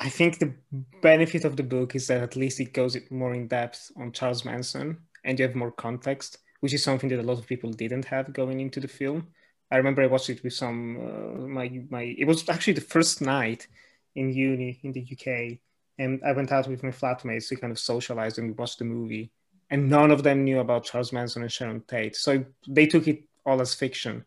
I 0.00 0.08
think 0.08 0.38
the 0.38 0.54
benefit 1.02 1.44
of 1.44 1.56
the 1.56 1.62
book 1.62 1.94
is 1.94 2.06
that 2.06 2.22
at 2.22 2.34
least 2.34 2.58
it 2.58 2.72
goes 2.72 2.96
more 3.10 3.34
in 3.34 3.48
depth 3.48 3.92
on 3.96 4.12
Charles 4.12 4.46
Manson, 4.46 4.96
and 5.24 5.38
you 5.38 5.46
have 5.46 5.54
more 5.54 5.70
context, 5.70 6.38
which 6.60 6.72
is 6.72 6.82
something 6.82 7.10
that 7.10 7.20
a 7.20 7.22
lot 7.22 7.38
of 7.38 7.46
people 7.46 7.70
didn't 7.70 8.06
have 8.06 8.32
going 8.32 8.60
into 8.60 8.80
the 8.80 8.88
film. 8.88 9.28
I 9.70 9.76
remember 9.76 10.02
I 10.02 10.06
watched 10.06 10.30
it 10.30 10.42
with 10.42 10.54
some 10.54 10.96
uh, 10.96 11.46
my 11.46 11.82
my. 11.90 12.02
It 12.18 12.26
was 12.26 12.48
actually 12.48 12.72
the 12.72 12.80
first 12.80 13.20
night 13.20 13.68
in 14.16 14.32
uni 14.32 14.80
in 14.82 14.92
the 14.92 15.06
UK, 15.12 15.58
and 15.98 16.18
I 16.24 16.32
went 16.32 16.50
out 16.50 16.66
with 16.66 16.82
my 16.82 16.90
flatmates 16.90 17.48
to 17.48 17.56
kind 17.56 17.70
of 17.70 17.78
socialize 17.78 18.38
and 18.38 18.48
we 18.48 18.54
watched 18.54 18.78
the 18.78 18.86
movie, 18.86 19.30
and 19.68 19.90
none 19.90 20.10
of 20.10 20.22
them 20.22 20.44
knew 20.44 20.60
about 20.60 20.84
Charles 20.84 21.12
Manson 21.12 21.42
and 21.42 21.52
Sharon 21.52 21.82
Tate, 21.86 22.16
so 22.16 22.42
they 22.66 22.86
took 22.86 23.06
it 23.06 23.24
all 23.44 23.60
as 23.60 23.74
fiction 23.74 24.24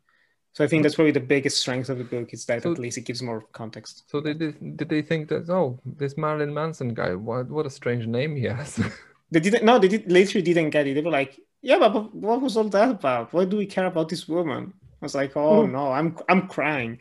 So 0.53 0.63
I 0.63 0.67
think 0.67 0.83
that's 0.83 0.95
probably 0.95 1.11
the 1.11 1.19
biggest 1.35 1.57
strength 1.57 1.89
of 1.89 1.97
the 1.97 2.03
book 2.03 2.31
is 2.33 2.45
that 2.45 2.61
So- 2.63 2.71
at 2.71 2.79
least 2.79 2.97
it 2.97 3.05
gives 3.05 3.21
more 3.23 3.41
context. 3.53 4.03
So 4.09 4.21
they 4.21 4.33
did, 4.35 4.77
did 4.77 4.87
they 4.89 5.01
think 5.01 5.27
that 5.29 5.49
oh 5.49 5.79
this 5.85 6.15
Marilyn 6.17 6.53
Manson 6.53 6.93
guy 6.93 7.15
what 7.15 7.49
what 7.49 7.65
a 7.65 7.69
strange 7.69 8.05
name 8.07 8.35
he 8.35 8.43
has 8.45 8.79
They 9.31 9.39
didn't. 9.39 9.63
No, 9.65 9.79
they 9.79 9.87
did. 9.87 10.11
Literally 10.11 10.43
didn't 10.43 10.69
get 10.69 10.85
it. 10.85 10.93
They 10.93 11.01
were 11.01 11.09
like, 11.09 11.39
"Yeah, 11.63 11.79
but, 11.79 11.89
but 11.89 12.13
what 12.13 12.39
was 12.39 12.55
all 12.55 12.69
that 12.69 12.89
about? 12.91 13.33
Why 13.33 13.45
do 13.45 13.57
we 13.57 13.65
care 13.65 13.87
about 13.87 14.07
this 14.09 14.27
woman?" 14.27 14.71
I 15.01 15.05
was 15.05 15.15
like, 15.15 15.31
"Oh 15.35 15.65
Hmm. 15.65 15.71
no, 15.71 15.91
I'm 15.91 16.15
I'm 16.29 16.47
crying." 16.47 16.99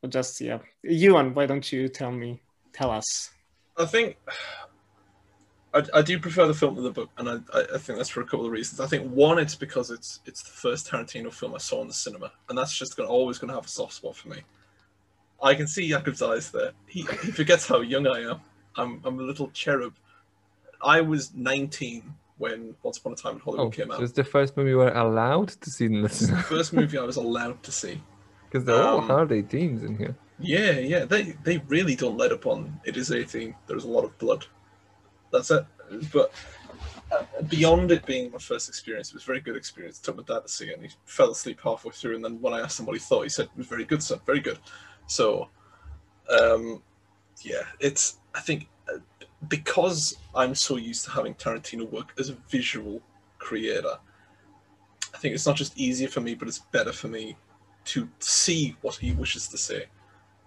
But 0.00 0.08
just 0.10 0.40
yeah, 0.40 0.60
Ewan, 0.82 1.34
why 1.34 1.44
don't 1.44 1.70
you 1.70 1.88
tell 1.88 2.10
me? 2.10 2.40
Tell 2.72 2.90
us. 2.90 3.30
I 3.76 3.84
think 3.84 4.16
I, 5.74 5.82
I 5.94 6.02
do 6.02 6.18
prefer 6.20 6.46
the 6.46 6.54
film 6.54 6.76
to 6.76 6.82
the 6.82 6.90
book, 6.92 7.10
and 7.18 7.28
I, 7.28 7.34
I, 7.52 7.64
I 7.74 7.78
think 7.78 7.98
that's 7.98 8.08
for 8.08 8.20
a 8.20 8.24
couple 8.24 8.46
of 8.46 8.52
reasons. 8.52 8.80
I 8.80 8.86
think 8.86 9.10
one, 9.10 9.38
it's 9.38 9.54
because 9.56 9.90
it's 9.90 10.20
it's 10.24 10.42
the 10.42 10.50
first 10.50 10.88
Tarantino 10.90 11.32
film 11.32 11.54
I 11.54 11.58
saw 11.58 11.82
in 11.82 11.88
the 11.88 11.94
cinema, 11.94 12.30
and 12.48 12.56
that's 12.56 12.76
just 12.76 12.96
gonna 12.96 13.08
always 13.08 13.38
gonna 13.38 13.54
have 13.54 13.66
a 13.66 13.68
soft 13.68 13.94
spot 13.94 14.16
for 14.16 14.28
me. 14.28 14.38
I 15.42 15.54
can 15.54 15.66
see 15.66 15.88
Jakob's 15.88 16.22
eyes 16.22 16.50
there. 16.50 16.72
He, 16.86 17.00
he 17.22 17.32
forgets 17.32 17.66
how 17.66 17.80
young 17.80 18.06
I 18.06 18.20
am. 18.30 18.40
I'm 18.76 19.00
I'm 19.04 19.18
a 19.18 19.22
little 19.22 19.50
cherub. 19.50 19.94
I 20.80 21.00
was 21.00 21.34
19 21.34 22.14
when 22.38 22.74
Once 22.82 22.98
Upon 22.98 23.12
a 23.12 23.16
Time 23.16 23.34
in 23.34 23.40
Hollywood 23.40 23.66
oh 23.68 23.70
came 23.70 23.88
so 23.88 23.94
out. 23.94 24.02
it's 24.02 24.12
the 24.12 24.24
first 24.24 24.56
movie 24.56 24.70
you 24.70 24.78
were 24.78 24.92
allowed 24.92 25.48
to 25.48 25.70
see 25.70 25.86
in 25.86 26.02
the 26.02 26.08
cinema 26.08 26.42
first 26.42 26.72
movie 26.72 26.98
I 26.98 27.02
was 27.02 27.16
allowed 27.16 27.62
to 27.62 27.72
see. 27.72 28.02
because 28.50 28.64
they're 28.64 28.82
all 28.82 28.98
Um, 28.98 29.06
hard 29.06 29.28
18s 29.30 29.84
in 29.84 29.96
here 29.96 30.14
Yeah, 30.40 30.72
yeah, 30.72 31.04
they 31.04 31.22
they 31.44 31.58
really 31.68 31.94
don't 31.94 32.16
let 32.16 32.32
up 32.32 32.46
on 32.46 32.80
it 32.84 32.96
is 32.96 33.10
18. 33.12 33.54
There's 33.66 33.84
a 33.84 33.88
lot 33.88 34.04
of 34.04 34.16
blood. 34.18 34.46
That's 35.34 35.50
it. 35.50 35.66
But 36.12 36.32
uh, 37.10 37.24
beyond 37.48 37.90
it 37.90 38.06
being 38.06 38.30
my 38.30 38.38
first 38.38 38.68
experience, 38.68 39.08
it 39.08 39.14
was 39.14 39.24
a 39.24 39.26
very 39.26 39.40
good 39.40 39.56
experience. 39.56 40.00
I 40.00 40.06
took 40.06 40.16
my 40.16 40.22
dad 40.22 40.44
to 40.44 40.48
see 40.48 40.66
it, 40.66 40.74
and 40.74 40.84
he 40.84 40.90
fell 41.06 41.32
asleep 41.32 41.60
halfway 41.62 41.90
through. 41.90 42.14
And 42.14 42.24
then 42.24 42.40
when 42.40 42.54
I 42.54 42.60
asked 42.60 42.78
him 42.78 42.86
what 42.86 42.94
he 42.94 43.00
thought, 43.00 43.24
he 43.24 43.28
said 43.28 43.46
it 43.46 43.58
was 43.58 43.66
very 43.66 43.84
good, 43.84 44.00
son, 44.00 44.20
very 44.24 44.38
good. 44.38 44.58
So, 45.08 45.48
um, 46.40 46.80
yeah, 47.42 47.64
it's 47.80 48.18
I 48.36 48.40
think 48.40 48.68
uh, 48.88 48.98
because 49.48 50.16
I'm 50.36 50.54
so 50.54 50.76
used 50.76 51.04
to 51.06 51.10
having 51.10 51.34
Tarantino 51.34 51.90
work 51.90 52.12
as 52.16 52.28
a 52.28 52.36
visual 52.48 53.02
creator, 53.38 53.98
I 55.12 55.18
think 55.18 55.34
it's 55.34 55.46
not 55.46 55.56
just 55.56 55.76
easier 55.76 56.08
for 56.08 56.20
me, 56.20 56.36
but 56.36 56.46
it's 56.46 56.60
better 56.60 56.92
for 56.92 57.08
me 57.08 57.36
to 57.86 58.08
see 58.20 58.76
what 58.82 58.94
he 58.94 59.10
wishes 59.12 59.48
to 59.48 59.58
say, 59.58 59.86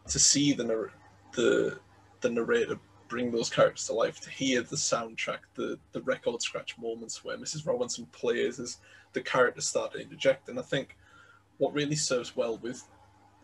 to 0.07 0.17
see 0.17 0.53
the 0.53 0.89
the 1.33 1.77
the 2.21 2.29
narrator 2.29 2.79
bring 3.07 3.31
those 3.31 3.49
characters 3.49 3.85
to 3.87 3.93
life, 3.93 4.19
to 4.21 4.29
hear 4.29 4.61
the 4.61 4.75
soundtrack, 4.75 5.39
the 5.55 5.79
the 5.91 6.01
record 6.01 6.41
scratch 6.41 6.77
moments 6.77 7.23
where 7.23 7.37
Mrs. 7.37 7.65
Robinson 7.65 8.05
plays 8.11 8.59
as 8.59 8.77
the 9.13 9.21
characters 9.21 9.67
start 9.67 9.93
to 9.93 9.99
interject, 9.99 10.49
and 10.49 10.59
I 10.59 10.63
think 10.63 10.97
what 11.57 11.73
really 11.73 11.95
serves 11.95 12.35
well 12.35 12.57
with 12.57 12.83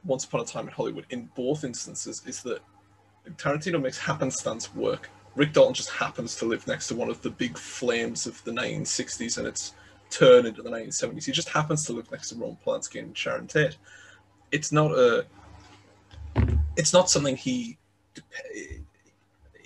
Once 0.03 0.25
Upon 0.25 0.41
a 0.41 0.45
Time 0.45 0.67
in 0.67 0.73
Hollywood 0.73 1.05
in 1.09 1.29
both 1.35 1.63
instances 1.63 2.21
is 2.25 2.43
that 2.43 2.61
Tarantino 3.37 3.81
makes 3.81 3.97
happenstance 3.97 4.73
work. 4.75 5.09
Rick 5.35 5.53
Dalton 5.53 5.73
just 5.73 5.89
happens 5.89 6.35
to 6.35 6.45
live 6.45 6.67
next 6.67 6.87
to 6.87 6.95
one 6.95 7.09
of 7.09 7.21
the 7.21 7.29
big 7.31 7.57
flames 7.57 8.27
of 8.27 8.43
the 8.43 8.51
1960s 8.51 9.37
and 9.37 9.47
its 9.47 9.73
turn 10.13 10.45
into 10.45 10.61
the 10.61 10.69
1970s. 10.69 11.25
He 11.25 11.31
just 11.31 11.49
happens 11.49 11.85
to 11.85 11.93
live 11.93 12.11
next 12.11 12.29
to 12.29 12.35
Ron 12.35 12.57
Polanski 12.65 12.99
and 12.99 13.17
Sharon 13.17 13.47
Tate. 13.47 13.77
It's 14.51 14.71
not 14.71 14.91
a. 14.91 15.25
It's 16.77 16.93
not 16.93 17.09
something 17.09 17.35
he. 17.35 17.77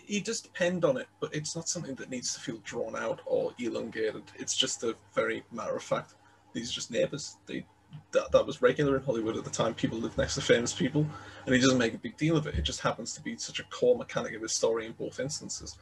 He 0.07 0.21
does 0.21 0.41
depend 0.41 0.85
on 0.85 0.97
it, 0.97 1.07
but 1.19 1.35
it's 1.35 1.55
not 1.55 1.67
something 1.67 1.95
that 1.95 2.09
needs 2.09 2.33
to 2.33 2.39
feel 2.39 2.57
drawn 2.63 2.95
out 2.95 3.19
or 3.25 3.53
elongated. 3.59 4.23
It's 4.37 4.55
just 4.55 4.83
a 4.83 4.95
very 5.13 5.43
matter 5.51 5.75
of 5.75 5.83
fact. 5.83 6.15
These 6.53 6.71
are 6.71 6.75
just 6.75 6.91
neighbors. 6.91 7.37
They 7.45 7.65
that, 8.11 8.31
that 8.31 8.45
was 8.45 8.61
regular 8.61 8.97
in 8.97 9.03
Hollywood 9.03 9.37
at 9.37 9.43
the 9.43 9.49
time. 9.49 9.73
People 9.73 9.99
lived 9.99 10.17
next 10.17 10.35
to 10.35 10.41
famous 10.41 10.73
people, 10.73 11.05
and 11.45 11.55
he 11.55 11.61
doesn't 11.61 11.77
make 11.77 11.93
a 11.93 11.97
big 11.97 12.17
deal 12.17 12.37
of 12.37 12.47
it. 12.47 12.55
It 12.55 12.63
just 12.63 12.81
happens 12.81 13.13
to 13.13 13.21
be 13.21 13.37
such 13.37 13.59
a 13.59 13.63
core 13.63 13.97
mechanic 13.97 14.33
of 14.33 14.41
his 14.41 14.55
story 14.55 14.85
in 14.85 14.93
both 14.93 15.19
instances. 15.19 15.77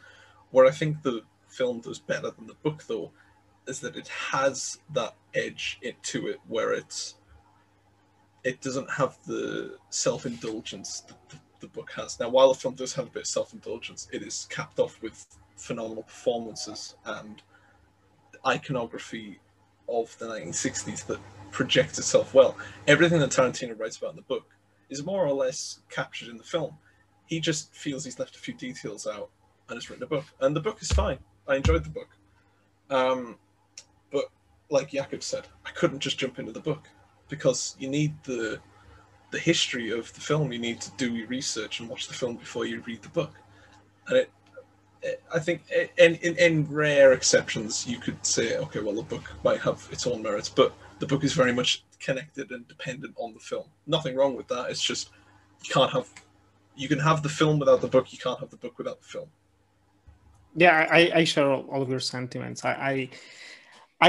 Where 0.51 0.65
I 0.65 0.71
think 0.71 1.01
the 1.01 1.21
film 1.47 1.81
does 1.81 1.99
better 1.99 2.31
than 2.31 2.47
the 2.47 2.55
book, 2.55 2.83
though, 2.87 3.11
is 3.67 3.79
that 3.81 3.95
it 3.95 4.07
has 4.07 4.79
that 4.93 5.15
edge 5.33 5.77
it, 5.81 6.01
to 6.03 6.27
it 6.27 6.39
where 6.47 6.73
it's 6.73 7.15
it 8.43 8.61
doesn't 8.61 8.91
have 8.91 9.17
the 9.25 9.77
self-indulgence 9.89 11.01
that 11.01 11.29
the, 11.29 11.37
the 11.59 11.67
book 11.67 11.91
has. 11.95 12.19
Now, 12.19 12.29
while 12.29 12.49
the 12.49 12.59
film 12.59 12.75
does 12.75 12.93
have 12.93 13.07
a 13.07 13.09
bit 13.09 13.21
of 13.21 13.27
self-indulgence, 13.27 14.07
it 14.11 14.21
is 14.21 14.47
capped 14.49 14.79
off 14.79 15.01
with 15.01 15.25
phenomenal 15.57 16.03
performances 16.03 16.95
and 17.05 17.41
iconography 18.45 19.39
of 19.87 20.17
the 20.19 20.25
1960s 20.25 21.05
that 21.07 21.19
projects 21.51 21.97
itself 21.99 22.33
well. 22.33 22.57
Everything 22.87 23.19
that 23.19 23.29
Tarantino 23.29 23.79
writes 23.79 23.97
about 23.97 24.11
in 24.11 24.15
the 24.17 24.21
book 24.23 24.45
is 24.89 25.03
more 25.03 25.25
or 25.25 25.33
less 25.33 25.79
captured 25.89 26.29
in 26.29 26.37
the 26.37 26.43
film. 26.43 26.77
He 27.25 27.39
just 27.39 27.73
feels 27.73 28.05
he's 28.05 28.19
left 28.19 28.35
a 28.35 28.39
few 28.39 28.53
details 28.53 29.07
out 29.07 29.29
and 29.69 29.77
has 29.77 29.89
written 29.89 30.03
a 30.03 30.07
book. 30.07 30.25
And 30.39 30.55
the 30.55 30.59
book 30.61 30.81
is 30.81 30.91
fine. 30.91 31.17
I 31.47 31.55
enjoyed 31.55 31.83
the 31.83 31.89
book. 31.89 32.09
Um, 32.89 33.37
but 34.11 34.25
like 34.69 34.91
Jakob 34.91 35.23
said, 35.23 35.47
I 35.65 35.71
couldn't 35.71 35.99
just 35.99 36.19
jump 36.19 36.37
into 36.39 36.51
the 36.51 36.59
book 36.59 36.87
because 37.29 37.75
you 37.79 37.87
need 37.87 38.13
the 38.23 38.59
the 39.35 39.41
history 39.41 39.89
of 39.89 40.13
the 40.13 40.21
film. 40.21 40.53
You 40.53 40.59
need 40.59 40.79
to 40.79 40.91
do 40.91 41.13
your 41.13 41.27
research 41.27 41.81
and 41.81 41.89
watch 41.89 42.07
the 42.07 42.13
film 42.13 42.37
before 42.37 42.65
you 42.65 42.81
read 42.87 43.01
the 43.01 43.09
book. 43.09 43.33
And 44.07 44.15
it, 44.19 44.31
it 45.03 45.21
I 45.33 45.39
think, 45.39 45.63
in, 45.97 46.15
in 46.15 46.37
in 46.37 46.53
rare 46.69 47.11
exceptions, 47.11 47.85
you 47.85 47.97
could 47.99 48.25
say, 48.25 48.55
okay, 48.57 48.79
well, 48.79 48.95
the 48.95 49.01
book 49.01 49.25
might 49.43 49.59
have 49.59 49.85
its 49.91 50.07
own 50.07 50.21
merits, 50.23 50.47
but 50.47 50.71
the 50.99 51.05
book 51.05 51.25
is 51.25 51.33
very 51.33 51.51
much 51.51 51.83
connected 51.99 52.51
and 52.51 52.65
dependent 52.69 53.13
on 53.17 53.33
the 53.33 53.41
film. 53.41 53.67
Nothing 53.87 54.15
wrong 54.15 54.37
with 54.37 54.47
that. 54.47 54.69
It's 54.71 54.81
just 54.81 55.09
you 55.65 55.73
can't 55.73 55.91
have 55.91 56.07
you 56.77 56.87
can 56.87 56.99
have 56.99 57.21
the 57.21 57.33
film 57.39 57.59
without 57.59 57.81
the 57.81 57.91
book. 57.95 58.13
You 58.13 58.19
can't 58.19 58.39
have 58.39 58.51
the 58.51 58.61
book 58.65 58.77
without 58.77 59.01
the 59.01 59.09
film. 59.15 59.29
Yeah, 60.55 60.87
I, 60.89 61.11
I 61.13 61.23
share 61.25 61.49
all 61.51 61.65
all 61.71 61.81
of 61.81 61.89
your 61.89 61.99
sentiments. 61.99 62.63
I, 62.63 62.71
I 62.71 63.09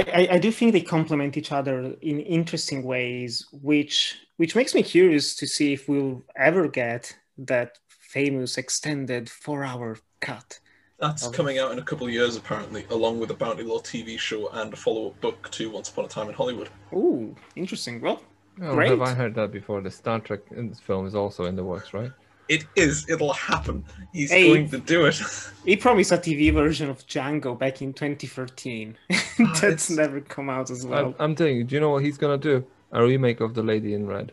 I, 0.00 0.28
I 0.32 0.38
do 0.38 0.50
think 0.50 0.72
they 0.72 0.80
complement 0.80 1.36
each 1.36 1.52
other 1.52 1.94
in 2.00 2.20
interesting 2.20 2.82
ways, 2.82 3.46
which 3.52 4.18
which 4.36 4.54
makes 4.54 4.74
me 4.74 4.82
curious 4.82 5.34
to 5.36 5.46
see 5.46 5.72
if 5.72 5.88
we'll 5.88 6.22
ever 6.36 6.68
get 6.68 7.16
that 7.38 7.78
famous 7.88 8.58
extended 8.58 9.30
four-hour 9.30 9.98
cut. 10.20 10.58
That's 10.98 11.26
Oh. 11.26 11.30
coming 11.30 11.58
out 11.58 11.72
in 11.72 11.78
a 11.78 11.82
couple 11.82 12.06
of 12.06 12.12
years, 12.12 12.36
apparently, 12.36 12.84
along 12.90 13.18
with 13.20 13.30
a 13.30 13.34
Bounty 13.34 13.62
Law 13.62 13.78
TV 13.80 14.18
show 14.18 14.48
and 14.48 14.72
a 14.72 14.76
follow-up 14.76 15.20
book 15.20 15.50
to 15.52 15.70
Once 15.70 15.88
Upon 15.90 16.04
a 16.06 16.08
Time 16.08 16.28
in 16.28 16.34
Hollywood. 16.34 16.68
Ooh, 16.92 17.34
interesting. 17.54 18.00
Well, 18.00 18.22
oh, 18.62 18.74
Great. 18.74 18.90
have 18.90 19.02
I 19.02 19.14
heard 19.14 19.34
that 19.34 19.52
before 19.52 19.80
the 19.82 19.90
Star 19.90 20.20
Trek 20.20 20.40
uh, 20.56 20.74
film 20.82 21.06
is 21.06 21.14
also 21.14 21.44
in 21.44 21.56
the 21.56 21.64
works 21.64 21.92
right 21.94 22.12
It 22.48 22.64
is. 22.76 23.08
It'll 23.08 23.32
happen. 23.32 23.84
He's 24.12 24.30
Hey. 24.30 24.46
going 24.48 24.70
to 24.70 24.78
do 24.78 25.06
it. 25.06 25.20
he 25.64 25.76
promised 25.76 26.12
a 26.12 26.16
TV 26.18 26.52
version 26.52 26.88
of 26.88 27.06
Django 27.06 27.58
back 27.58 27.82
in 27.82 27.92
2013. 27.92 28.96
Ah, 29.38 29.50
That's 29.60 29.62
it's- 29.62 29.90
never 29.90 30.20
come 30.22 30.48
out 30.48 30.70
as 30.70 30.84
I'm, 30.84 30.90
well. 30.90 31.14
I'm 31.18 31.34
telling 31.34 31.56
you 31.58 31.64
do 31.64 31.74
you 31.74 31.80
know 31.80 31.90
what 31.90 32.02
he's 32.02 32.16
gonna 32.16 32.38
do 32.38 32.64
a 32.90 33.04
remake 33.04 33.40
of 33.40 33.52
the 33.52 33.62
Lady 33.62 33.92
in 33.92 34.06
Red 34.06 34.32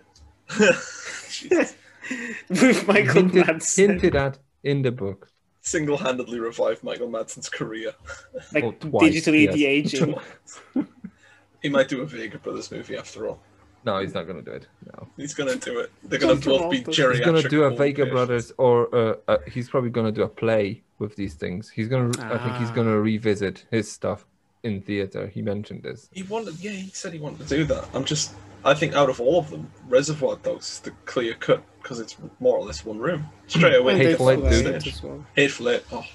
Jesus. 1.30 1.76
With 2.49 2.88
Michael 2.88 3.14
hinted, 3.14 3.45
Madsen. 3.48 3.76
hinted 3.90 4.15
at 4.15 4.38
in 4.64 4.81
the 4.81 4.91
book 4.91 5.30
Single-handedly 5.61 6.40
revived 6.40 6.84
Michael 6.84 7.10
Madsen's 7.10 7.48
career. 7.49 7.94
like 8.53 8.64
Oh, 8.65 8.72
twice, 8.73 9.14
digitally 9.14 9.45
yes. 9.45 9.56
de-aging. 9.56 10.15
he 11.61 11.69
might 11.69 11.88
do 11.88 12.02
a 12.02 12.06
Vega 12.06 12.38
Brothers 12.38 12.69
movie 12.72 12.98
after 12.98 13.27
all. 13.27 13.40
No 13.85 13.99
he's 13.99 14.14
not 14.14 14.26
gonna 14.27 14.41
do 14.41 14.51
it 14.51 14.68
no 14.93 15.07
He's 15.18 15.34
going 15.34 15.57
to 15.57 15.60
do 15.69 15.80
it. 15.80 15.91
They're 16.03 16.19
going 16.19 16.39
to 16.39 16.49
both 16.49 16.72
be 16.72 16.81
geriatric. 16.81 17.11
he's 17.18 17.26
gonna 17.26 17.49
do 17.49 17.64
a 17.64 17.76
Vega. 17.76 18.05
Brothers 18.05 18.51
or 18.57 18.93
uh, 18.95 19.15
uh, 19.27 19.38
he's 19.51 19.69
probably 19.69 19.89
gonna 19.89 20.11
do 20.11 20.23
a 20.23 20.27
play 20.30 20.81
with 20.99 21.15
these 21.15 21.34
things 21.34 21.69
he's 21.69 21.88
gonna 21.88 22.10
I 22.34 22.38
think 22.38 22.55
he's 22.57 22.69
Ah. 22.72 22.76
gonna 22.76 22.99
revisit 22.99 23.65
his 23.72 23.91
stuff 23.91 24.26
in 24.64 24.81
theater 24.81 25.27
he 25.27 25.41
mentioned 25.41 25.84
this 25.84 26.10
He 26.14 26.23
wanted, 26.23 26.55
yeah, 26.60 26.72
he 26.72 26.89
said 26.91 27.11
he 27.14 27.19
wanted 27.19 27.39
to 27.47 27.55
do 27.57 27.64
that. 27.65 27.84
I'm 27.93 28.05
just, 28.05 28.34
I 28.64 28.73
think 28.73 28.93
out 28.95 29.10
of 29.10 29.19
all 29.19 29.38
of 29.39 29.49
them, 29.49 29.69
Reservoir 29.89 30.38
Dogs 30.38 30.72
is 30.72 30.80
the 30.80 30.91
clear 31.03 31.34
cut 31.34 31.61
because 31.81 31.99
it's 31.99 32.15
more 32.39 32.57
or 32.57 32.64
less 32.65 32.85
one 32.85 32.97
room. 32.97 33.26
Straight 33.47 33.76
away, 33.76 33.93
And 33.93 34.01
you 34.01 34.07
Hateful 34.10 34.26
they 34.27 34.38
get 34.38 34.45
Eight, 34.45 34.49
the 34.49 34.55
dude. 34.55 34.64
fly 34.64 34.72
it 34.76 34.81
stage. 34.81 34.93
as 34.93 35.03
well. 35.03 35.26
Hateful 35.35 35.69
Eight. 35.69 35.84
Oh, 35.91 36.05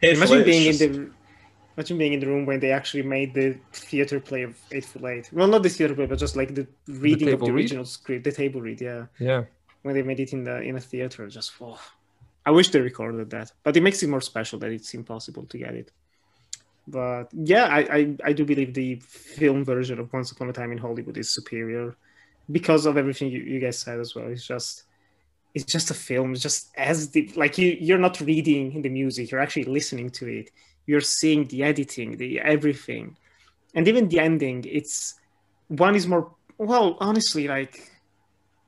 Hateful 0.00 0.22
Imagine 0.22 0.38
Eight 0.38 0.44
being 0.46 0.66
is 0.70 0.80
in 0.80 0.88
just- 0.94 1.00
the 1.00 1.14
imagine 1.76 1.98
being 1.98 2.12
in 2.12 2.20
the 2.20 2.26
room 2.26 2.46
when 2.46 2.60
they 2.60 2.70
actually 2.70 3.02
made 3.02 3.34
the 3.34 3.58
theater 3.72 4.20
play 4.20 4.42
of 4.42 4.58
Hateful 4.70 5.08
Eight. 5.08 5.30
Well, 5.32 5.48
not 5.48 5.62
the 5.62 5.68
theater 5.68 5.94
play, 5.94 6.06
but 6.06 6.18
just 6.18 6.36
like 6.36 6.54
the 6.54 6.66
reading 6.86 7.32
of 7.32 7.40
the 7.40 7.46
read? 7.46 7.54
original 7.54 7.84
script, 7.84 8.24
the 8.24 8.32
table 8.32 8.60
read. 8.60 8.80
Yeah, 8.80 9.06
yeah 9.18 9.44
when 9.84 9.94
they 9.94 10.02
made 10.02 10.18
it 10.18 10.32
in 10.32 10.44
the 10.44 10.60
in 10.62 10.76
a 10.76 10.80
theater, 10.80 11.28
just 11.28 11.52
oh, 11.60 11.78
I 12.44 12.50
wish 12.50 12.70
they 12.70 12.80
recorded 12.80 13.30
that, 13.30 13.52
but 13.62 13.76
it 13.76 13.82
makes 13.82 14.02
it 14.02 14.08
more 14.08 14.22
special 14.22 14.58
that 14.60 14.70
it's 14.70 14.94
impossible 14.94 15.44
to 15.46 15.58
get 15.58 15.74
it. 15.74 15.92
But 16.88 17.28
yeah, 17.32 17.66
I, 17.66 17.80
I 17.98 18.16
I 18.24 18.32
do 18.32 18.44
believe 18.44 18.72
the 18.74 18.96
film 18.96 19.64
version 19.64 19.98
of 20.00 20.12
Once 20.12 20.32
Upon 20.32 20.48
a 20.48 20.52
Time 20.52 20.72
in 20.72 20.78
Hollywood 20.78 21.18
is 21.18 21.28
superior 21.28 21.96
because 22.50 22.86
of 22.86 22.96
everything 22.96 23.30
you, 23.30 23.40
you 23.40 23.60
guys 23.60 23.78
said 23.78 24.00
as 24.00 24.14
well. 24.14 24.28
It's 24.28 24.46
just 24.46 24.84
it's 25.54 25.70
just 25.70 25.90
a 25.90 25.94
film. 25.94 26.32
It's 26.32 26.42
just 26.42 26.70
as 26.76 27.06
deep. 27.08 27.36
Like 27.36 27.58
you 27.58 27.76
you're 27.78 27.98
not 27.98 28.20
reading 28.20 28.80
the 28.80 28.88
music, 28.88 29.30
you're 29.30 29.40
actually 29.40 29.64
listening 29.64 30.08
to 30.10 30.26
it. 30.26 30.50
You're 30.86 31.00
seeing 31.00 31.46
the 31.48 31.62
editing, 31.62 32.16
the 32.16 32.40
everything, 32.40 33.16
and 33.74 33.88
even 33.88 34.08
the 34.08 34.20
ending. 34.20 34.64
It's 34.68 35.14
one 35.68 35.94
is 35.94 36.06
more 36.06 36.30
well, 36.58 36.96
honestly, 37.00 37.48
like 37.48 37.90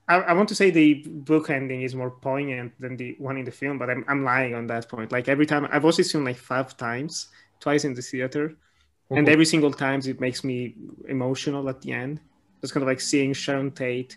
I, 0.09 0.17
I, 0.17 0.33
want 0.35 0.49
to 0.51 0.55
say 0.55 0.71
the 0.71 1.05
book 1.07 1.51
ending 1.51 1.83
is 1.83 1.95
more 1.95 2.11
poignant 2.11 2.73
than 2.81 2.97
the 2.97 3.17
one 3.19 3.37
in 3.37 3.45
the 3.45 3.51
film, 3.51 3.79
but 3.79 3.91
I'm, 3.91 4.05
I'm 4.09 4.25
lying 4.25 4.55
on 4.55 4.67
that 4.69 4.89
point. 4.89 5.11
Like 5.11 5.29
every 5.29 5.47
time, 5.47 5.67
I've 5.71 5.85
also 5.85 6.03
seen 6.03 6.25
like 6.25 6.37
five 6.37 6.77
times, 6.77 7.29
twice 7.61 7.85
in 7.85 7.95
the 7.95 8.03
theater, 8.03 8.51
mm-hmm. 8.51 9.17
and 9.17 9.29
every 9.29 9.45
single 9.45 9.73
times 9.73 10.07
it 10.07 10.21
makes 10.21 10.45
me 10.45 10.75
emotional 11.09 11.69
at 11.69 11.81
the 11.81 11.93
end. 11.93 12.21
It's 12.63 12.73
kind 12.73 12.83
of 12.83 12.89
like 12.89 13.01
seeing 13.01 13.33
Sharon 13.33 13.71
Tate 13.71 14.17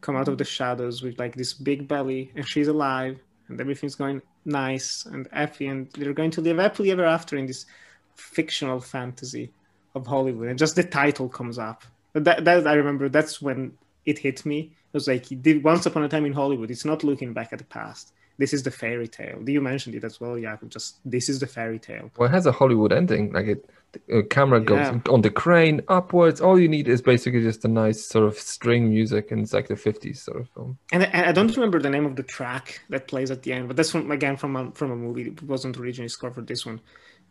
come 0.00 0.16
out 0.16 0.28
of 0.28 0.38
the 0.38 0.44
shadows 0.44 1.02
with 1.02 1.18
like 1.18 1.34
this 1.34 1.52
big 1.52 1.88
belly, 1.88 2.30
and 2.36 2.46
she's 2.46 2.68
alive, 2.68 3.18
and 3.48 3.60
everything's 3.60 3.96
going 3.96 4.22
nice 4.44 5.06
and 5.06 5.28
happy, 5.32 5.66
and 5.66 5.90
they're 5.92 6.12
going 6.12 6.30
to 6.32 6.40
live 6.40 6.58
happily 6.58 6.90
ever 6.90 7.04
after 7.04 7.36
in 7.36 7.46
this 7.46 7.66
fictional 8.14 8.80
fantasy 8.80 9.50
of 9.94 10.06
Hollywood. 10.06 10.48
And 10.48 10.58
just 10.58 10.76
the 10.76 10.84
title 10.84 11.28
comes 11.28 11.58
up. 11.58 11.84
That, 12.12 12.44
that 12.44 12.66
I 12.66 12.74
remember. 12.74 13.08
That's 13.08 13.42
when 13.42 13.72
it 14.06 14.18
hit 14.18 14.44
me. 14.46 14.60
It 14.60 14.96
was 14.96 15.08
like 15.08 15.26
once 15.62 15.86
upon 15.86 16.04
a 16.04 16.08
time 16.08 16.26
in 16.26 16.32
Hollywood. 16.32 16.70
It's 16.70 16.84
not 16.84 17.02
looking 17.02 17.32
back 17.32 17.52
at 17.52 17.58
the 17.58 17.64
past. 17.64 18.12
This 18.38 18.52
is 18.52 18.62
the 18.62 18.70
fairy 18.70 19.08
tale. 19.08 19.48
You 19.48 19.60
mentioned 19.60 19.94
it 19.94 20.04
as 20.04 20.20
well, 20.20 20.36
Yeah, 20.38 20.56
Just 20.68 20.98
this 21.04 21.28
is 21.28 21.38
the 21.38 21.46
fairy 21.46 21.78
tale. 21.78 22.10
Well, 22.16 22.28
it 22.28 22.32
has 22.32 22.46
a 22.46 22.52
Hollywood 22.52 22.92
ending. 22.92 23.32
Like 23.32 23.46
it, 23.46 23.70
the 24.08 24.22
camera 24.22 24.60
goes 24.60 24.78
yeah. 24.78 25.00
on 25.08 25.22
the 25.22 25.30
crane 25.30 25.80
upwards. 25.88 26.40
All 26.40 26.58
you 26.58 26.68
need 26.68 26.88
is 26.88 27.02
basically 27.02 27.42
just 27.42 27.64
a 27.64 27.68
nice 27.68 28.04
sort 28.04 28.26
of 28.26 28.38
string 28.38 28.90
music, 28.90 29.30
and 29.30 29.42
it's 29.42 29.52
like 29.52 29.68
the 29.68 29.74
'50s 29.74 30.18
sort 30.18 30.40
of 30.40 30.48
film. 30.50 30.78
And 30.92 31.04
I, 31.04 31.28
I 31.28 31.32
don't 31.32 31.54
remember 31.54 31.80
the 31.80 31.90
name 31.90 32.06
of 32.06 32.16
the 32.16 32.22
track 32.22 32.80
that 32.90 33.08
plays 33.08 33.30
at 33.30 33.42
the 33.42 33.52
end, 33.52 33.68
but 33.68 33.76
that's 33.76 33.90
from 33.90 34.10
again 34.10 34.36
from 34.36 34.56
a, 34.56 34.70
from 34.72 34.90
a 34.90 34.96
movie. 34.96 35.28
It 35.28 35.42
wasn't 35.42 35.76
originally 35.76 36.08
scored 36.08 36.34
for 36.34 36.42
this 36.42 36.64
one, 36.66 36.80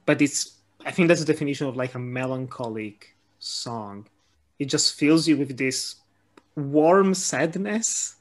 but 0.05 0.21
it's. 0.21 0.57
I 0.85 0.91
think 0.91 1.07
that's 1.07 1.21
the 1.23 1.31
definition 1.31 1.67
of 1.67 1.77
like 1.77 1.95
a 1.95 1.99
melancholic 1.99 3.15
song. 3.39 4.07
It 4.59 4.65
just 4.65 4.95
fills 4.95 5.27
you 5.27 5.37
with 5.37 5.57
this 5.57 5.95
warm 6.55 7.13
sadness, 7.13 8.15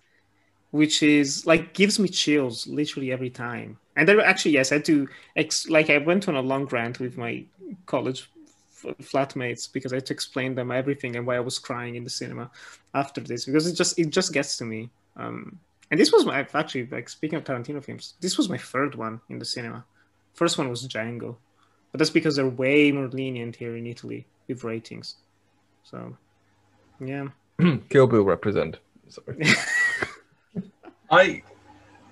which 0.70 1.02
is 1.02 1.46
like 1.46 1.74
gives 1.74 1.98
me 1.98 2.08
chills 2.08 2.66
literally 2.66 3.12
every 3.12 3.30
time. 3.30 3.78
And 3.96 4.08
there 4.08 4.20
actually, 4.20 4.52
yes, 4.52 4.72
I 4.72 4.76
had 4.76 4.84
to 4.86 5.08
ex- 5.36 5.68
like 5.68 5.90
I 5.90 5.98
went 5.98 6.28
on 6.28 6.34
a 6.34 6.40
long 6.40 6.66
rant 6.66 6.98
with 6.98 7.16
my 7.16 7.44
college 7.86 8.30
flatmates 9.00 9.72
because 9.72 9.92
I 9.92 9.96
had 9.96 10.06
to 10.06 10.12
explain 10.12 10.54
them 10.54 10.70
everything 10.70 11.16
and 11.16 11.26
why 11.26 11.36
I 11.36 11.40
was 11.40 11.58
crying 11.58 11.96
in 11.96 12.04
the 12.04 12.10
cinema 12.10 12.50
after 12.94 13.20
this 13.20 13.44
because 13.44 13.66
it 13.66 13.74
just 13.74 13.98
it 13.98 14.10
just 14.10 14.32
gets 14.32 14.56
to 14.58 14.64
me. 14.64 14.90
Um, 15.16 15.58
and 15.90 16.00
this 16.00 16.12
was 16.12 16.24
my 16.24 16.46
actually 16.54 16.86
like 16.86 17.08
speaking 17.08 17.36
of 17.36 17.44
Tarantino 17.44 17.82
films, 17.82 18.14
this 18.20 18.38
was 18.38 18.48
my 18.48 18.58
third 18.58 18.94
one 18.94 19.20
in 19.28 19.38
the 19.38 19.44
cinema. 19.44 19.84
First 20.34 20.58
one 20.58 20.68
was 20.70 20.86
Django, 20.88 21.36
but 21.90 21.98
that's 21.98 22.10
because 22.10 22.36
they're 22.36 22.48
way 22.48 22.90
more 22.92 23.08
lenient 23.08 23.56
here 23.56 23.76
in 23.76 23.86
Italy 23.86 24.26
with 24.48 24.64
ratings. 24.64 25.16
So, 25.84 26.16
yeah. 27.00 27.28
Kill 27.90 28.06
Bill 28.06 28.24
represent. 28.24 28.78
Sorry. 29.08 29.44
I 31.10 31.42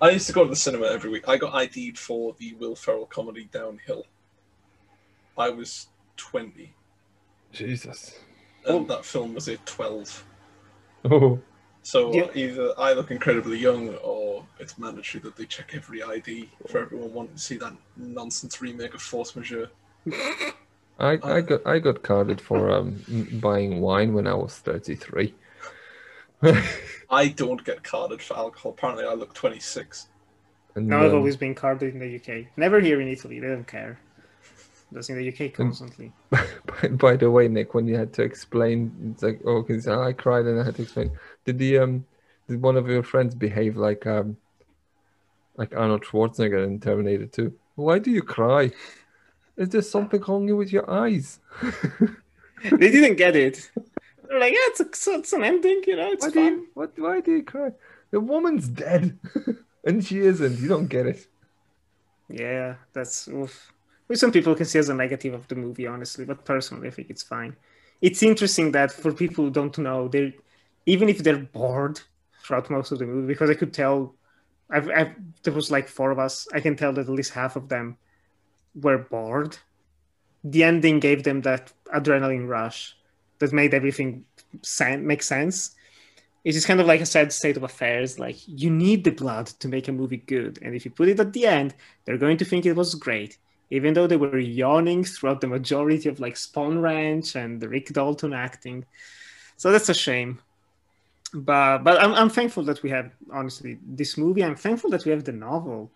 I 0.03 0.11
used 0.11 0.27
to 0.29 0.33
go 0.33 0.45
to 0.45 0.51
the 0.51 0.57
cinema 0.57 0.87
every 0.87 1.11
week. 1.11 1.29
I 1.29 1.37
got 1.37 1.55
ID'd 1.55 1.99
for 1.99 2.35
the 2.39 2.55
Will 2.55 2.75
Ferrell 2.75 3.07
comedy 3.07 3.49
Downhill. 3.53 4.05
I 5.37 5.51
was 5.51 5.89
twenty. 6.21 6.75
Jesus. 7.53 8.21
And 8.67 8.91
oh. 8.91 8.95
that 8.95 9.05
film 9.05 9.35
was 9.35 9.49
at 9.49 9.65
twelve. 9.65 10.25
Oh. 11.05 11.41
So 11.83 12.13
yeah. 12.13 12.29
either 12.35 12.75
I 12.79 12.93
look 12.93 13.11
incredibly 13.11 13.59
young, 13.59 13.95
or 13.97 14.45
it's 14.59 14.79
mandatory 14.79 15.23
that 15.23 15.37
they 15.37 15.47
check 15.47 15.73
every 15.75 16.03
ID 16.03 16.51
for 16.69 16.83
everyone 16.83 17.13
wanting 17.15 17.35
to 17.37 17.41
see 17.41 17.57
that 17.57 17.73
nonsense 17.97 18.61
remake 18.61 18.95
of 18.95 19.01
Force 19.01 19.35
Majeure. 19.35 19.71
I, 20.99 21.19
I 21.23 21.41
got 21.41 21.67
I 21.67 21.79
got 21.79 22.03
carded 22.03 22.41
for 22.41 22.71
um, 22.71 23.03
buying 23.41 23.81
wine 23.81 24.13
when 24.13 24.27
I 24.27 24.35
was 24.35 24.59
thirty 24.59 24.95
three. 24.95 25.35
I 27.11 27.29
don't 27.29 27.65
get 27.65 27.83
carded 27.83 28.21
for 28.21 28.37
alcohol. 28.37 28.73
Apparently, 28.73 29.07
I 29.07 29.15
look 29.15 29.33
twenty 29.33 29.61
six. 29.61 30.09
No, 30.77 31.05
I've 31.05 31.15
always 31.15 31.37
been 31.37 31.55
carded 31.55 31.95
in 31.95 32.01
the 32.01 32.17
UK. 32.17 32.47
Never 32.57 32.81
here 32.81 33.01
in 33.01 33.09
Italy. 33.09 33.41
They 33.41 33.49
don't 33.49 33.67
care. 33.67 33.99
That's 34.93 35.09
in 35.09 35.17
the 35.17 35.29
UK 35.29 35.53
constantly. 35.53 36.13
By, 36.31 36.89
by, 36.89 37.17
the 37.17 37.31
way, 37.31 37.47
Nick, 37.47 37.75
when 37.75 37.87
you 37.87 37.97
had 37.97 38.13
to 38.15 38.23
explain, 38.23 39.13
it's 39.13 39.23
like, 39.23 39.41
oh, 39.45 39.63
because 39.63 39.87
I 39.87 40.13
cried 40.13 40.47
and 40.47 40.61
I 40.61 40.65
had 40.65 40.77
to 40.77 40.83
explain. 40.83 41.13
Did 41.45 41.59
the 41.59 41.79
um, 41.79 42.05
did 42.49 42.61
one 42.61 42.77
of 42.77 42.89
your 42.89 43.05
friends 43.05 43.35
behave 43.35 43.77
like 43.77 44.07
um, 44.07 44.37
like 45.57 45.77
Arnold 45.77 46.03
Schwarzenegger 46.03 46.65
in 46.65 46.81
Terminator 46.81 47.27
Two? 47.27 47.53
Why 47.77 47.99
do 47.99 48.11
you 48.11 48.23
cry? 48.23 48.73
Is 49.57 49.69
there 49.69 49.83
something 49.83 50.23
wrong 50.27 50.47
with 50.57 50.73
your 50.73 50.91
eyes? 50.91 51.39
they 52.63 52.91
didn't 52.91 53.17
get 53.17 53.37
it. 53.37 53.71
They're 54.27 54.41
like, 54.41 54.53
yeah, 54.53 54.59
it's, 54.71 54.81
a, 55.07 55.13
it's 55.13 55.33
an 55.33 55.45
ending, 55.45 55.83
you 55.87 55.97
know, 55.97 56.11
it's 56.13 56.25
why 56.25 56.31
fun. 56.31 56.45
Do 56.45 56.51
you, 56.51 56.69
what, 56.75 56.99
why 56.99 57.21
do 57.21 57.33
you 57.33 57.43
cry? 57.43 57.71
The 58.11 58.21
woman's 58.21 58.69
dead, 58.69 59.19
and 59.85 60.05
she 60.05 60.19
isn't. 60.21 60.59
You 60.59 60.69
don't 60.69 60.87
get 60.87 61.07
it. 61.07 61.27
Yeah, 62.29 62.77
that's 62.93 63.29
oof. 63.29 63.73
Which 64.11 64.19
some 64.19 64.33
people 64.33 64.57
can 64.57 64.67
see 64.67 64.81
as 64.81 64.89
a 64.89 64.95
negative 64.95 65.35
of 65.35 65.47
the 65.47 65.55
movie, 65.55 65.87
honestly, 65.87 66.25
but 66.25 66.45
personally, 66.45 66.89
I 66.89 66.91
think 66.91 67.11
it's 67.11 67.23
fine. 67.23 67.55
It's 68.01 68.25
interesting 68.25 68.73
that 68.73 68.91
for 68.91 69.13
people 69.13 69.45
who 69.45 69.53
don't 69.53 69.79
know, 69.79 70.09
they 70.09 70.35
even 70.85 71.09
if 71.09 71.19
they're 71.19 71.37
bored 71.39 72.01
throughout 72.43 72.71
most 72.71 72.91
of 72.91 72.99
the 72.99 73.07
movie, 73.07 73.29
because 73.29 73.51
I 73.51 73.55
could 73.55 73.73
tell, 73.73 74.17
I've, 74.69 74.91
I've 74.91 75.15
there 75.45 75.53
was 75.53 75.71
like 75.71 75.87
four 75.87 76.11
of 76.11 76.19
us. 76.19 76.49
I 76.53 76.59
can 76.59 76.75
tell 76.75 76.93
that 76.95 77.03
at 77.03 77.09
least 77.09 77.35
half 77.35 77.55
of 77.55 77.69
them 77.69 77.99
were 78.75 78.99
bored, 78.99 79.59
the 80.43 80.65
ending 80.65 80.99
gave 80.99 81.23
them 81.23 81.43
that 81.43 81.73
adrenaline 81.95 82.49
rush 82.49 82.97
that 83.39 83.53
made 83.53 83.75
everything 83.75 84.25
sen- 84.63 85.07
make 85.07 85.23
sense. 85.23 85.77
It 86.43 86.57
is 86.57 86.67
kind 86.67 86.81
of 86.81 86.89
like 86.89 87.01
a 87.01 87.07
sad 87.07 87.33
state 87.33 87.57
of 87.57 87.63
affairs. 87.63 88.19
Like 88.19 88.39
you 88.49 88.71
need 88.71 89.05
the 89.05 89.13
blood 89.13 89.47
to 89.61 89.69
make 89.69 89.87
a 89.87 89.93
movie 89.93 90.17
good, 90.17 90.59
and 90.63 90.75
if 90.75 90.85
you 90.85 90.91
put 90.91 91.09
it 91.09 91.21
at 91.21 91.33
the 91.33 91.47
end, 91.47 91.77
they're 92.05 92.19
going 92.19 92.39
to 92.39 92.45
think 92.45 92.67
it 92.67 92.73
was 92.73 92.97
great, 92.97 93.39
even 93.71 93.95
though 93.95 94.07
they 94.07 94.17
were 94.17 94.39
yawning 94.39 95.05
throughout 95.05 95.41
the 95.41 95.47
majority 95.47 96.09
of 96.09 96.21
like 96.21 96.35
Spahn 96.35 96.83
Ranch 96.83 97.37
and 97.37 97.61
the 97.61 97.69
Rick 97.69 97.89
Dalton 97.89 98.33
acting. 98.33 98.85
So 99.57 99.71
that's 99.71 99.89
a 99.89 99.95
shame. 99.95 100.41
But 101.33 101.85
but 101.85 102.03
I'm 102.03 102.13
I'm 102.15 102.31
thankful 102.31 102.65
that 102.65 102.83
we 102.83 102.91
have 102.91 103.13
honestly 103.33 103.79
this 103.87 104.19
movie. 104.19 104.43
I'm 104.43 104.57
thankful 104.57 104.91
that 104.91 105.05
we 105.05 105.13
have 105.13 105.25
the 105.25 105.33
novel. 105.33 105.91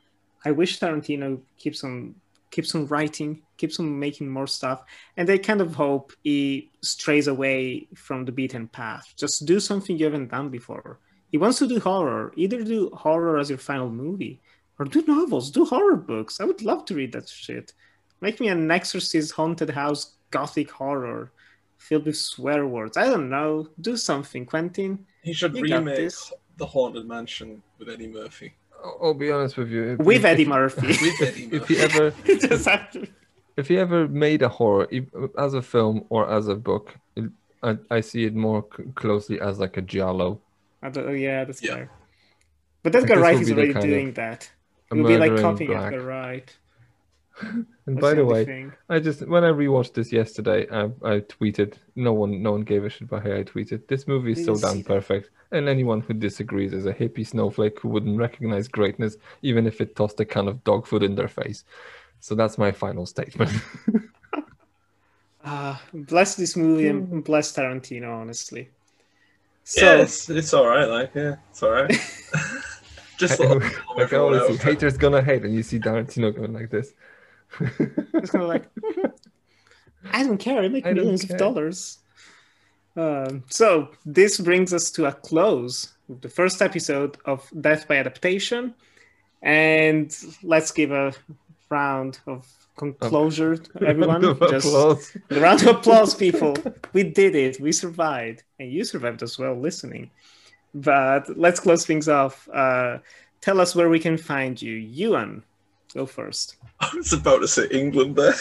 I 0.45 0.53
wish 0.53 0.79
Tarantino 0.79 1.41
keeps 1.59 1.83
on 1.83 2.15
keeps 2.55 2.75
on 2.77 2.87
writing, 2.87 3.43
keeps 3.57 3.81
on 3.81 3.99
making 3.99 4.29
more 4.29 4.47
stuff, 4.47 4.85
and 5.17 5.29
I 5.29 5.39
kind 5.39 5.61
of 5.61 5.75
hope 5.75 6.13
he 6.23 6.71
strays 6.83 7.27
away 7.27 7.89
from 7.97 8.25
the 8.25 8.31
beaten 8.31 8.69
path. 8.69 9.13
Just 9.17 9.45
do 9.45 9.59
something 9.59 9.99
you 9.99 10.05
haven't 10.05 10.31
done 10.31 10.51
before. 10.51 11.01
He 11.33 11.39
wants 11.39 11.59
to 11.59 11.67
do 11.67 11.81
horror. 11.81 12.33
Either 12.37 12.63
do 12.63 12.91
horror 12.91 13.39
as 13.39 13.49
your 13.49 13.59
final 13.59 13.91
movie, 13.91 14.41
or 14.79 14.87
do 14.87 15.03
novels, 15.07 15.51
do 15.51 15.65
horror 15.65 15.97
books. 15.97 16.41
I 16.41 16.45
would 16.45 16.63
love 16.63 16.85
to 16.87 16.95
read 16.95 17.13
that 17.13 17.29
shit. 17.29 17.73
Make 18.21 18.41
me 18.41 18.49
an 18.49 18.71
Exorcist 18.71 19.33
haunted 19.33 19.71
house 19.71 20.15
gothic 20.31 20.71
horror 20.71 21.31
filled 21.79 22.07
with 22.07 22.17
swear 22.17 22.67
words. 22.67 22.97
I 22.97 23.07
don't 23.07 23.29
know. 23.29 23.69
Do 23.81 23.97
something, 23.97 24.47
Quentin. 24.47 25.07
He 25.23 25.33
should 25.33 25.55
you 25.55 25.63
remake 25.63 26.13
the 26.57 26.67
Haunted 26.67 27.07
Mansion 27.07 27.63
with 27.79 27.89
Eddie 27.89 28.09
Murphy. 28.09 28.55
I'll 29.03 29.15
be 29.15 29.31
honest 29.31 29.57
with 29.57 29.71
you. 29.71 29.97
With 29.99 30.23
you, 30.23 30.29
Eddie 30.29 30.45
Murphy. 30.45 30.87
with 30.87 31.23
Eddie 31.23 31.47
Murphy. 31.47 31.57
If 31.57 31.69
he 31.69 31.79
ever, 31.79 32.11
to... 32.93 33.09
if 33.57 33.69
he 33.69 33.79
ever 33.79 34.09
made 34.09 34.43
a 34.43 34.49
horror 34.49 34.89
as 35.39 35.55
a 35.55 35.63
film 35.63 36.05
or 36.11 36.31
as 36.31 36.49
a 36.49 36.55
book, 36.55 36.95
it, 37.17 37.31
I, 37.63 37.79
I 37.91 38.01
see 38.01 38.25
it 38.25 38.35
more 38.35 38.67
c- 38.77 38.85
closely 38.95 39.41
as 39.41 39.59
like 39.59 39.77
a 39.77 39.83
giallo. 39.83 40.41
Oh, 40.83 41.11
yeah, 41.11 41.45
that's 41.45 41.63
yeah. 41.63 41.75
fair. 41.75 41.91
But 42.83 42.93
that 42.93 43.07
guy 43.07 43.17
right 43.17 43.41
is 43.41 43.51
already 43.51 43.73
doing 43.73 44.13
that. 44.15 44.51
It 44.91 44.97
would 44.97 45.07
be 45.07 45.19
like 45.19 45.37
copying 45.41 45.73
Edgar 45.73 46.05
Wright. 46.05 46.57
and 47.87 48.01
by 48.01 48.15
the 48.15 48.25
way, 48.25 48.45
thing. 48.45 48.73
I 48.89 49.01
just 49.01 49.27
when 49.27 49.45
I 49.45 49.51
rewatched 49.51 49.95
this 49.95 50.13
yesterday, 50.13 50.67
I, 50.71 50.85
I 51.03 51.21
tweeted. 51.21 51.75
No 51.97 52.13
one, 52.13 52.43
no 52.43 52.53
one 52.53 52.63
gave 52.63 52.85
a 52.85 52.91
shit 52.91 53.03
about 53.03 53.25
how 53.25 53.33
I 53.33 53.43
tweeted. 53.43 53.89
This 53.89 54.07
movie 54.07 54.33
is 54.33 54.45
so 54.45 54.57
damn 54.57 54.85
perfect, 54.85 55.31
and 55.51 55.69
anyone 55.69 56.01
who 56.01 56.15
disagrees 56.15 56.73
is 56.73 56.87
a 56.87 56.93
hippie 56.93 57.27
snowflake 57.27 57.81
who 57.81 57.89
wouldn't 57.89 58.19
recognize 58.19 58.69
greatness, 58.69 59.17
even 59.43 59.67
if 59.67 59.81
it 59.81 59.97
tossed 59.97 60.21
a 60.21 60.25
can 60.25 60.49
of 60.49 60.63
dog 60.65 60.87
food 60.87 61.03
in 61.03 61.15
their 61.15 61.29
face. 61.29 61.65
So 62.21 62.35
that's 62.35 62.57
my 62.57 62.73
final 62.73 63.05
statement. 63.05 63.53
uh, 65.45 65.77
bless 65.95 66.37
this 66.37 66.57
movie 66.57 66.89
and 66.89 67.09
hmm. 67.09 67.21
bless 67.21 67.53
Tarantino, 67.53 68.15
honestly. 68.15 68.71
So, 69.65 69.85
yeah, 69.85 70.03
it's, 70.03 70.31
it's 70.31 70.55
all 70.55 70.67
right. 70.67 70.87
Like, 70.87 71.11
yeah, 71.15 71.37
it's 71.51 71.63
all 71.63 71.71
right. 71.71 71.93
Just 73.19 73.41
like, 73.97 74.13
I 74.13 74.17
always 74.17 74.47
see 74.47 74.57
haters 74.57 74.97
gonna 74.97 75.23
hate, 75.23 75.45
and 75.45 75.55
you 75.55 75.63
see 75.63 75.79
Tarantino 75.79 76.35
going 76.35 76.53
like 76.53 76.71
this. 76.71 76.93
it's 77.61 78.31
kind 78.31 78.43
of 78.43 78.49
like, 78.49 78.65
I 80.13 80.23
don't 80.23 80.39
care. 80.39 80.63
I 80.63 80.69
make 80.69 80.87
I 80.87 80.93
millions 80.93 81.29
of 81.29 81.37
dollars. 81.37 81.99
Um, 82.97 83.45
so 83.49 83.91
this 84.07 84.39
brings 84.39 84.73
us 84.73 84.91
to 84.93 85.07
a 85.07 85.13
close 85.13 85.95
with 86.09 86.21
the 86.23 86.29
first 86.29 86.63
episode 86.63 87.19
of 87.25 87.49
Death 87.61 87.89
by 87.89 87.97
Adaptation, 87.97 88.75
and 89.43 90.17
let's 90.43 90.71
give 90.71 90.91
a 90.91 91.13
round 91.71 92.21
of 92.27 92.47
conclosure 92.77 93.57
to 93.57 93.87
everyone. 93.87 94.23
Just 94.51 94.67
applause. 94.67 95.17
a 95.31 95.41
round 95.41 95.63
of 95.63 95.77
applause, 95.77 96.15
people. 96.15 96.57
We 96.93 97.05
did 97.05 97.35
it. 97.35 97.61
We 97.61 97.73
survived, 97.73 98.43
and 98.59 98.71
you 98.71 98.85
survived 98.85 99.23
as 99.23 99.39
well, 99.39 99.55
listening. 99.55 100.11
But 100.75 101.39
let's 101.39 101.61
close 101.61 101.87
things 101.87 102.09
off. 102.09 102.49
Uh, 102.53 102.99
tell 103.41 103.61
us 103.61 103.75
where 103.75 103.89
we 103.89 104.01
can 104.01 104.17
find 104.17 104.61
you. 104.61 104.75
Ewan, 104.75 105.45
go 105.95 106.05
first. 106.07 106.57
I 106.81 106.91
was 106.95 107.13
about 107.13 107.39
to 107.41 107.49
say 107.49 107.69
England 107.71 108.17
there. 108.17 108.35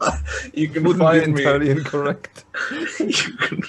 you 0.54 0.68
can 0.68 0.82
Wouldn't 0.84 1.02
find 1.04 1.24
be 1.26 1.32
me. 1.32 1.40
entirely 1.42 1.70
incorrect. 1.70 2.44
you 3.00 3.12
can. 3.38 3.62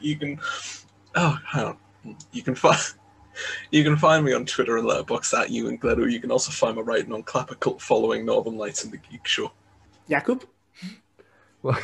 you 0.00 0.16
can. 0.16 0.40
Oh, 1.16 1.38
hang 1.46 1.64
on. 1.64 2.16
You 2.32 2.42
can 2.42 2.54
find. 2.54 2.78
You 3.72 3.82
can 3.82 3.96
find 3.96 4.24
me 4.24 4.32
on 4.32 4.46
Twitter 4.46 4.76
and 4.76 4.86
Letterboxd 4.86 5.34
at 5.34 5.50
Ewan 5.50 5.76
Gleadow. 5.78 6.04
You 6.04 6.20
can 6.20 6.30
also 6.30 6.52
find 6.52 6.76
my 6.76 6.82
writing 6.82 7.12
on 7.12 7.24
Clapper 7.24 7.56
Cult 7.56 7.82
following 7.82 8.24
Northern 8.24 8.56
Lights 8.56 8.84
and 8.84 8.92
the 8.92 8.98
Geek 8.98 9.26
Show. 9.26 9.50
Jakub? 10.08 10.44
Well, 11.62 11.78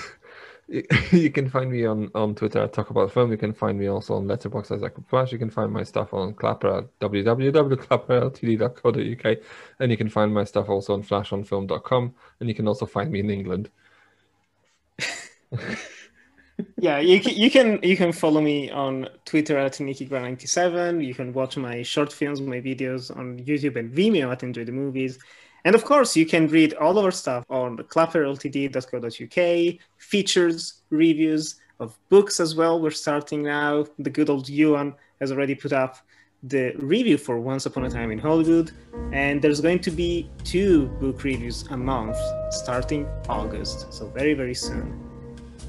you 1.11 1.31
can 1.31 1.51
find 1.51 1.73
me 1.73 1.85
on, 1.85 2.13
on 2.15 2.37
Twitter 2.37 2.61
at 2.61 2.73
Talk 2.73 2.91
About 2.91 3.13
Film. 3.13 3.33
You 3.33 3.37
can 3.37 3.53
find 3.53 3.77
me 3.77 3.89
also 3.89 4.15
on 4.15 4.27
Letterboxd 4.27 4.77
as 4.77 4.83
Jacob 4.83 5.09
Flash. 5.09 5.33
You 5.33 5.39
can 5.39 5.51
find 5.51 5.73
my 5.73 5.83
stuff 5.83 6.15
on 6.15 6.33
Clapper 6.35 6.79
at 6.79 6.85
www.clapperltd.co.uk. 7.01 9.39
And 9.81 9.91
you 9.91 9.97
can 9.97 10.09
find 10.09 10.33
my 10.33 10.45
stuff 10.45 10.69
also 10.69 10.95
on 10.95 11.03
flashonfilm.com. 11.03 12.15
And 12.39 12.49
you 12.49 12.55
can 12.55 12.69
also 12.69 12.87
find 12.87 13.11
me 13.11 13.19
in 13.19 13.31
England. 13.31 13.69
yeah, 16.79 17.01
you 17.01 17.21
can, 17.21 17.35
you 17.35 17.51
can 17.51 17.81
you 17.83 17.97
can 17.97 18.13
follow 18.13 18.41
me 18.41 18.71
on 18.71 19.09
Twitter 19.25 19.59
at 19.59 19.73
NikiGra97. 19.73 21.05
You 21.05 21.15
can 21.15 21.33
watch 21.33 21.57
my 21.57 21.83
short 21.83 22.13
films, 22.13 22.41
my 22.41 22.61
videos 22.61 23.11
on 23.17 23.41
YouTube 23.41 23.75
and 23.75 23.93
Vimeo 23.93 24.31
at 24.31 24.45
Enjoy 24.45 24.65
the 24.65 24.71
Movies. 24.71 25.19
And 25.65 25.75
of 25.75 25.85
course, 25.85 26.17
you 26.17 26.27
can 26.27 26.49
read 26.49 26.75
all 26.75 26.99
of 26.99 27.05
our 27.05 27.11
stuff 27.11 27.45
on 27.51 27.77
clapperltd.co.uk, 27.77 29.79
features, 29.99 30.83
reviews 30.91 31.57
of 31.79 31.99
books 32.09 32.41
as 32.41 32.55
well. 32.55 32.81
We're 32.81 32.91
starting 32.91 33.43
now. 33.43 33.87
The 33.99 34.11
good 34.11 34.31
old 34.31 34.49
Ewan 34.49 34.95
has 35.21 35.33
already 35.33 35.55
put 35.55 35.73
up 35.73 35.99
the 36.43 36.73
review 36.79 37.19
for 37.19 37.39
Once 37.39 37.67
Upon 37.67 37.85
a 37.85 37.91
Time 37.91 38.11
in 38.11 38.19
Hollywood. 38.19 38.73
And 39.13 39.43
there's 39.43 39.61
going 39.61 39.81
to 39.81 39.91
be 39.91 40.31
two 40.45 40.87
book 41.01 41.23
reviews 41.25 41.67
a 41.71 41.77
month 41.77 42.17
starting 42.51 43.07
August. 43.29 43.93
So 43.93 44.09
very, 44.09 44.35
very 44.35 44.55
soon. 44.55 45.07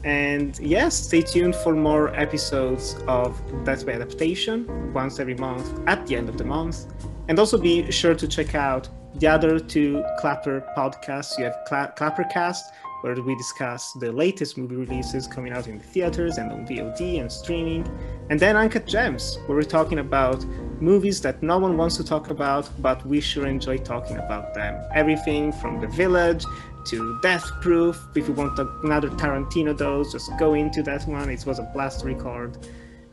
And 0.04 0.58
yes, 0.60 0.96
stay 0.96 1.22
tuned 1.22 1.56
for 1.56 1.76
more 1.76 2.16
episodes 2.16 2.96
of 3.08 3.40
Death 3.66 3.86
by 3.86 3.94
Adaptation 3.94 4.94
once 4.94 5.20
every 5.20 5.36
month 5.36 5.80
at 5.88 6.08
the 6.08 6.16
end 6.16 6.30
of 6.30 6.38
the 6.38 6.44
month. 6.44 6.86
And 7.28 7.38
also 7.38 7.58
be 7.58 7.92
sure 7.92 8.16
to 8.16 8.28
check 8.28 8.56
out 8.56 8.90
the 9.16 9.28
other 9.28 9.60
two 9.60 10.04
Clapper 10.20 10.64
podcasts. 10.78 11.38
You 11.38 11.46
have 11.46 11.58
Cla- 11.68 11.94
Clappercast, 11.96 12.62
where 13.02 13.16
we 13.22 13.36
discuss 13.36 13.94
the 13.94 14.12
latest 14.12 14.58
movie 14.58 14.76
releases 14.76 15.28
coming 15.28 15.54
out 15.54 15.68
in 15.68 15.78
the 15.80 15.84
theaters 15.84 16.38
and 16.38 16.52
on 16.52 16.66
VOD 16.66 17.20
and 17.20 17.32
streaming. 17.32 17.86
And 18.30 18.40
then 18.40 18.56
Uncut 18.56 18.86
Gems, 18.86 19.38
where 19.46 19.58
we're 19.58 19.64
talking 19.64 20.00
about 20.00 20.46
movies 20.80 21.22
that 21.22 21.42
no 21.44 21.58
one 21.58 21.78
wants 21.78 21.98
to 21.98 22.04
talk 22.04 22.30
about, 22.30 22.70
but 22.80 23.06
we 23.06 23.20
sure 23.20 23.48
enjoy 23.48 23.78
talking 23.78 24.18
about 24.18 24.54
them. 24.54 24.82
Everything 24.94 25.52
from 25.52 25.82
The 25.82 25.88
Village 25.88 26.46
to 26.86 27.20
Death 27.22 27.46
Proof. 27.62 28.00
If 28.16 28.28
you 28.28 28.34
want 28.34 28.58
another 28.84 29.10
Tarantino 29.10 29.78
dose, 29.78 30.12
just 30.12 30.32
go 30.40 30.54
into 30.54 30.82
that 30.84 31.08
one. 31.08 31.30
It 31.30 31.46
was 31.46 31.60
a 31.60 31.64
blast 31.64 32.06
record. 32.06 32.58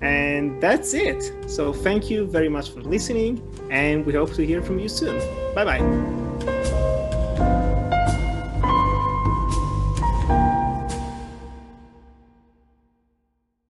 And 0.00 0.60
that's 0.60 0.94
it. 0.94 1.32
So 1.48 1.72
thank 1.72 2.08
you 2.08 2.26
very 2.26 2.48
much 2.48 2.70
for 2.70 2.80
listening, 2.80 3.42
and 3.70 4.06
we 4.06 4.12
hope 4.12 4.32
to 4.34 4.46
hear 4.46 4.62
from 4.62 4.78
you 4.78 4.88
soon. 4.88 5.18
Bye 5.54 5.64
bye. 5.64 6.57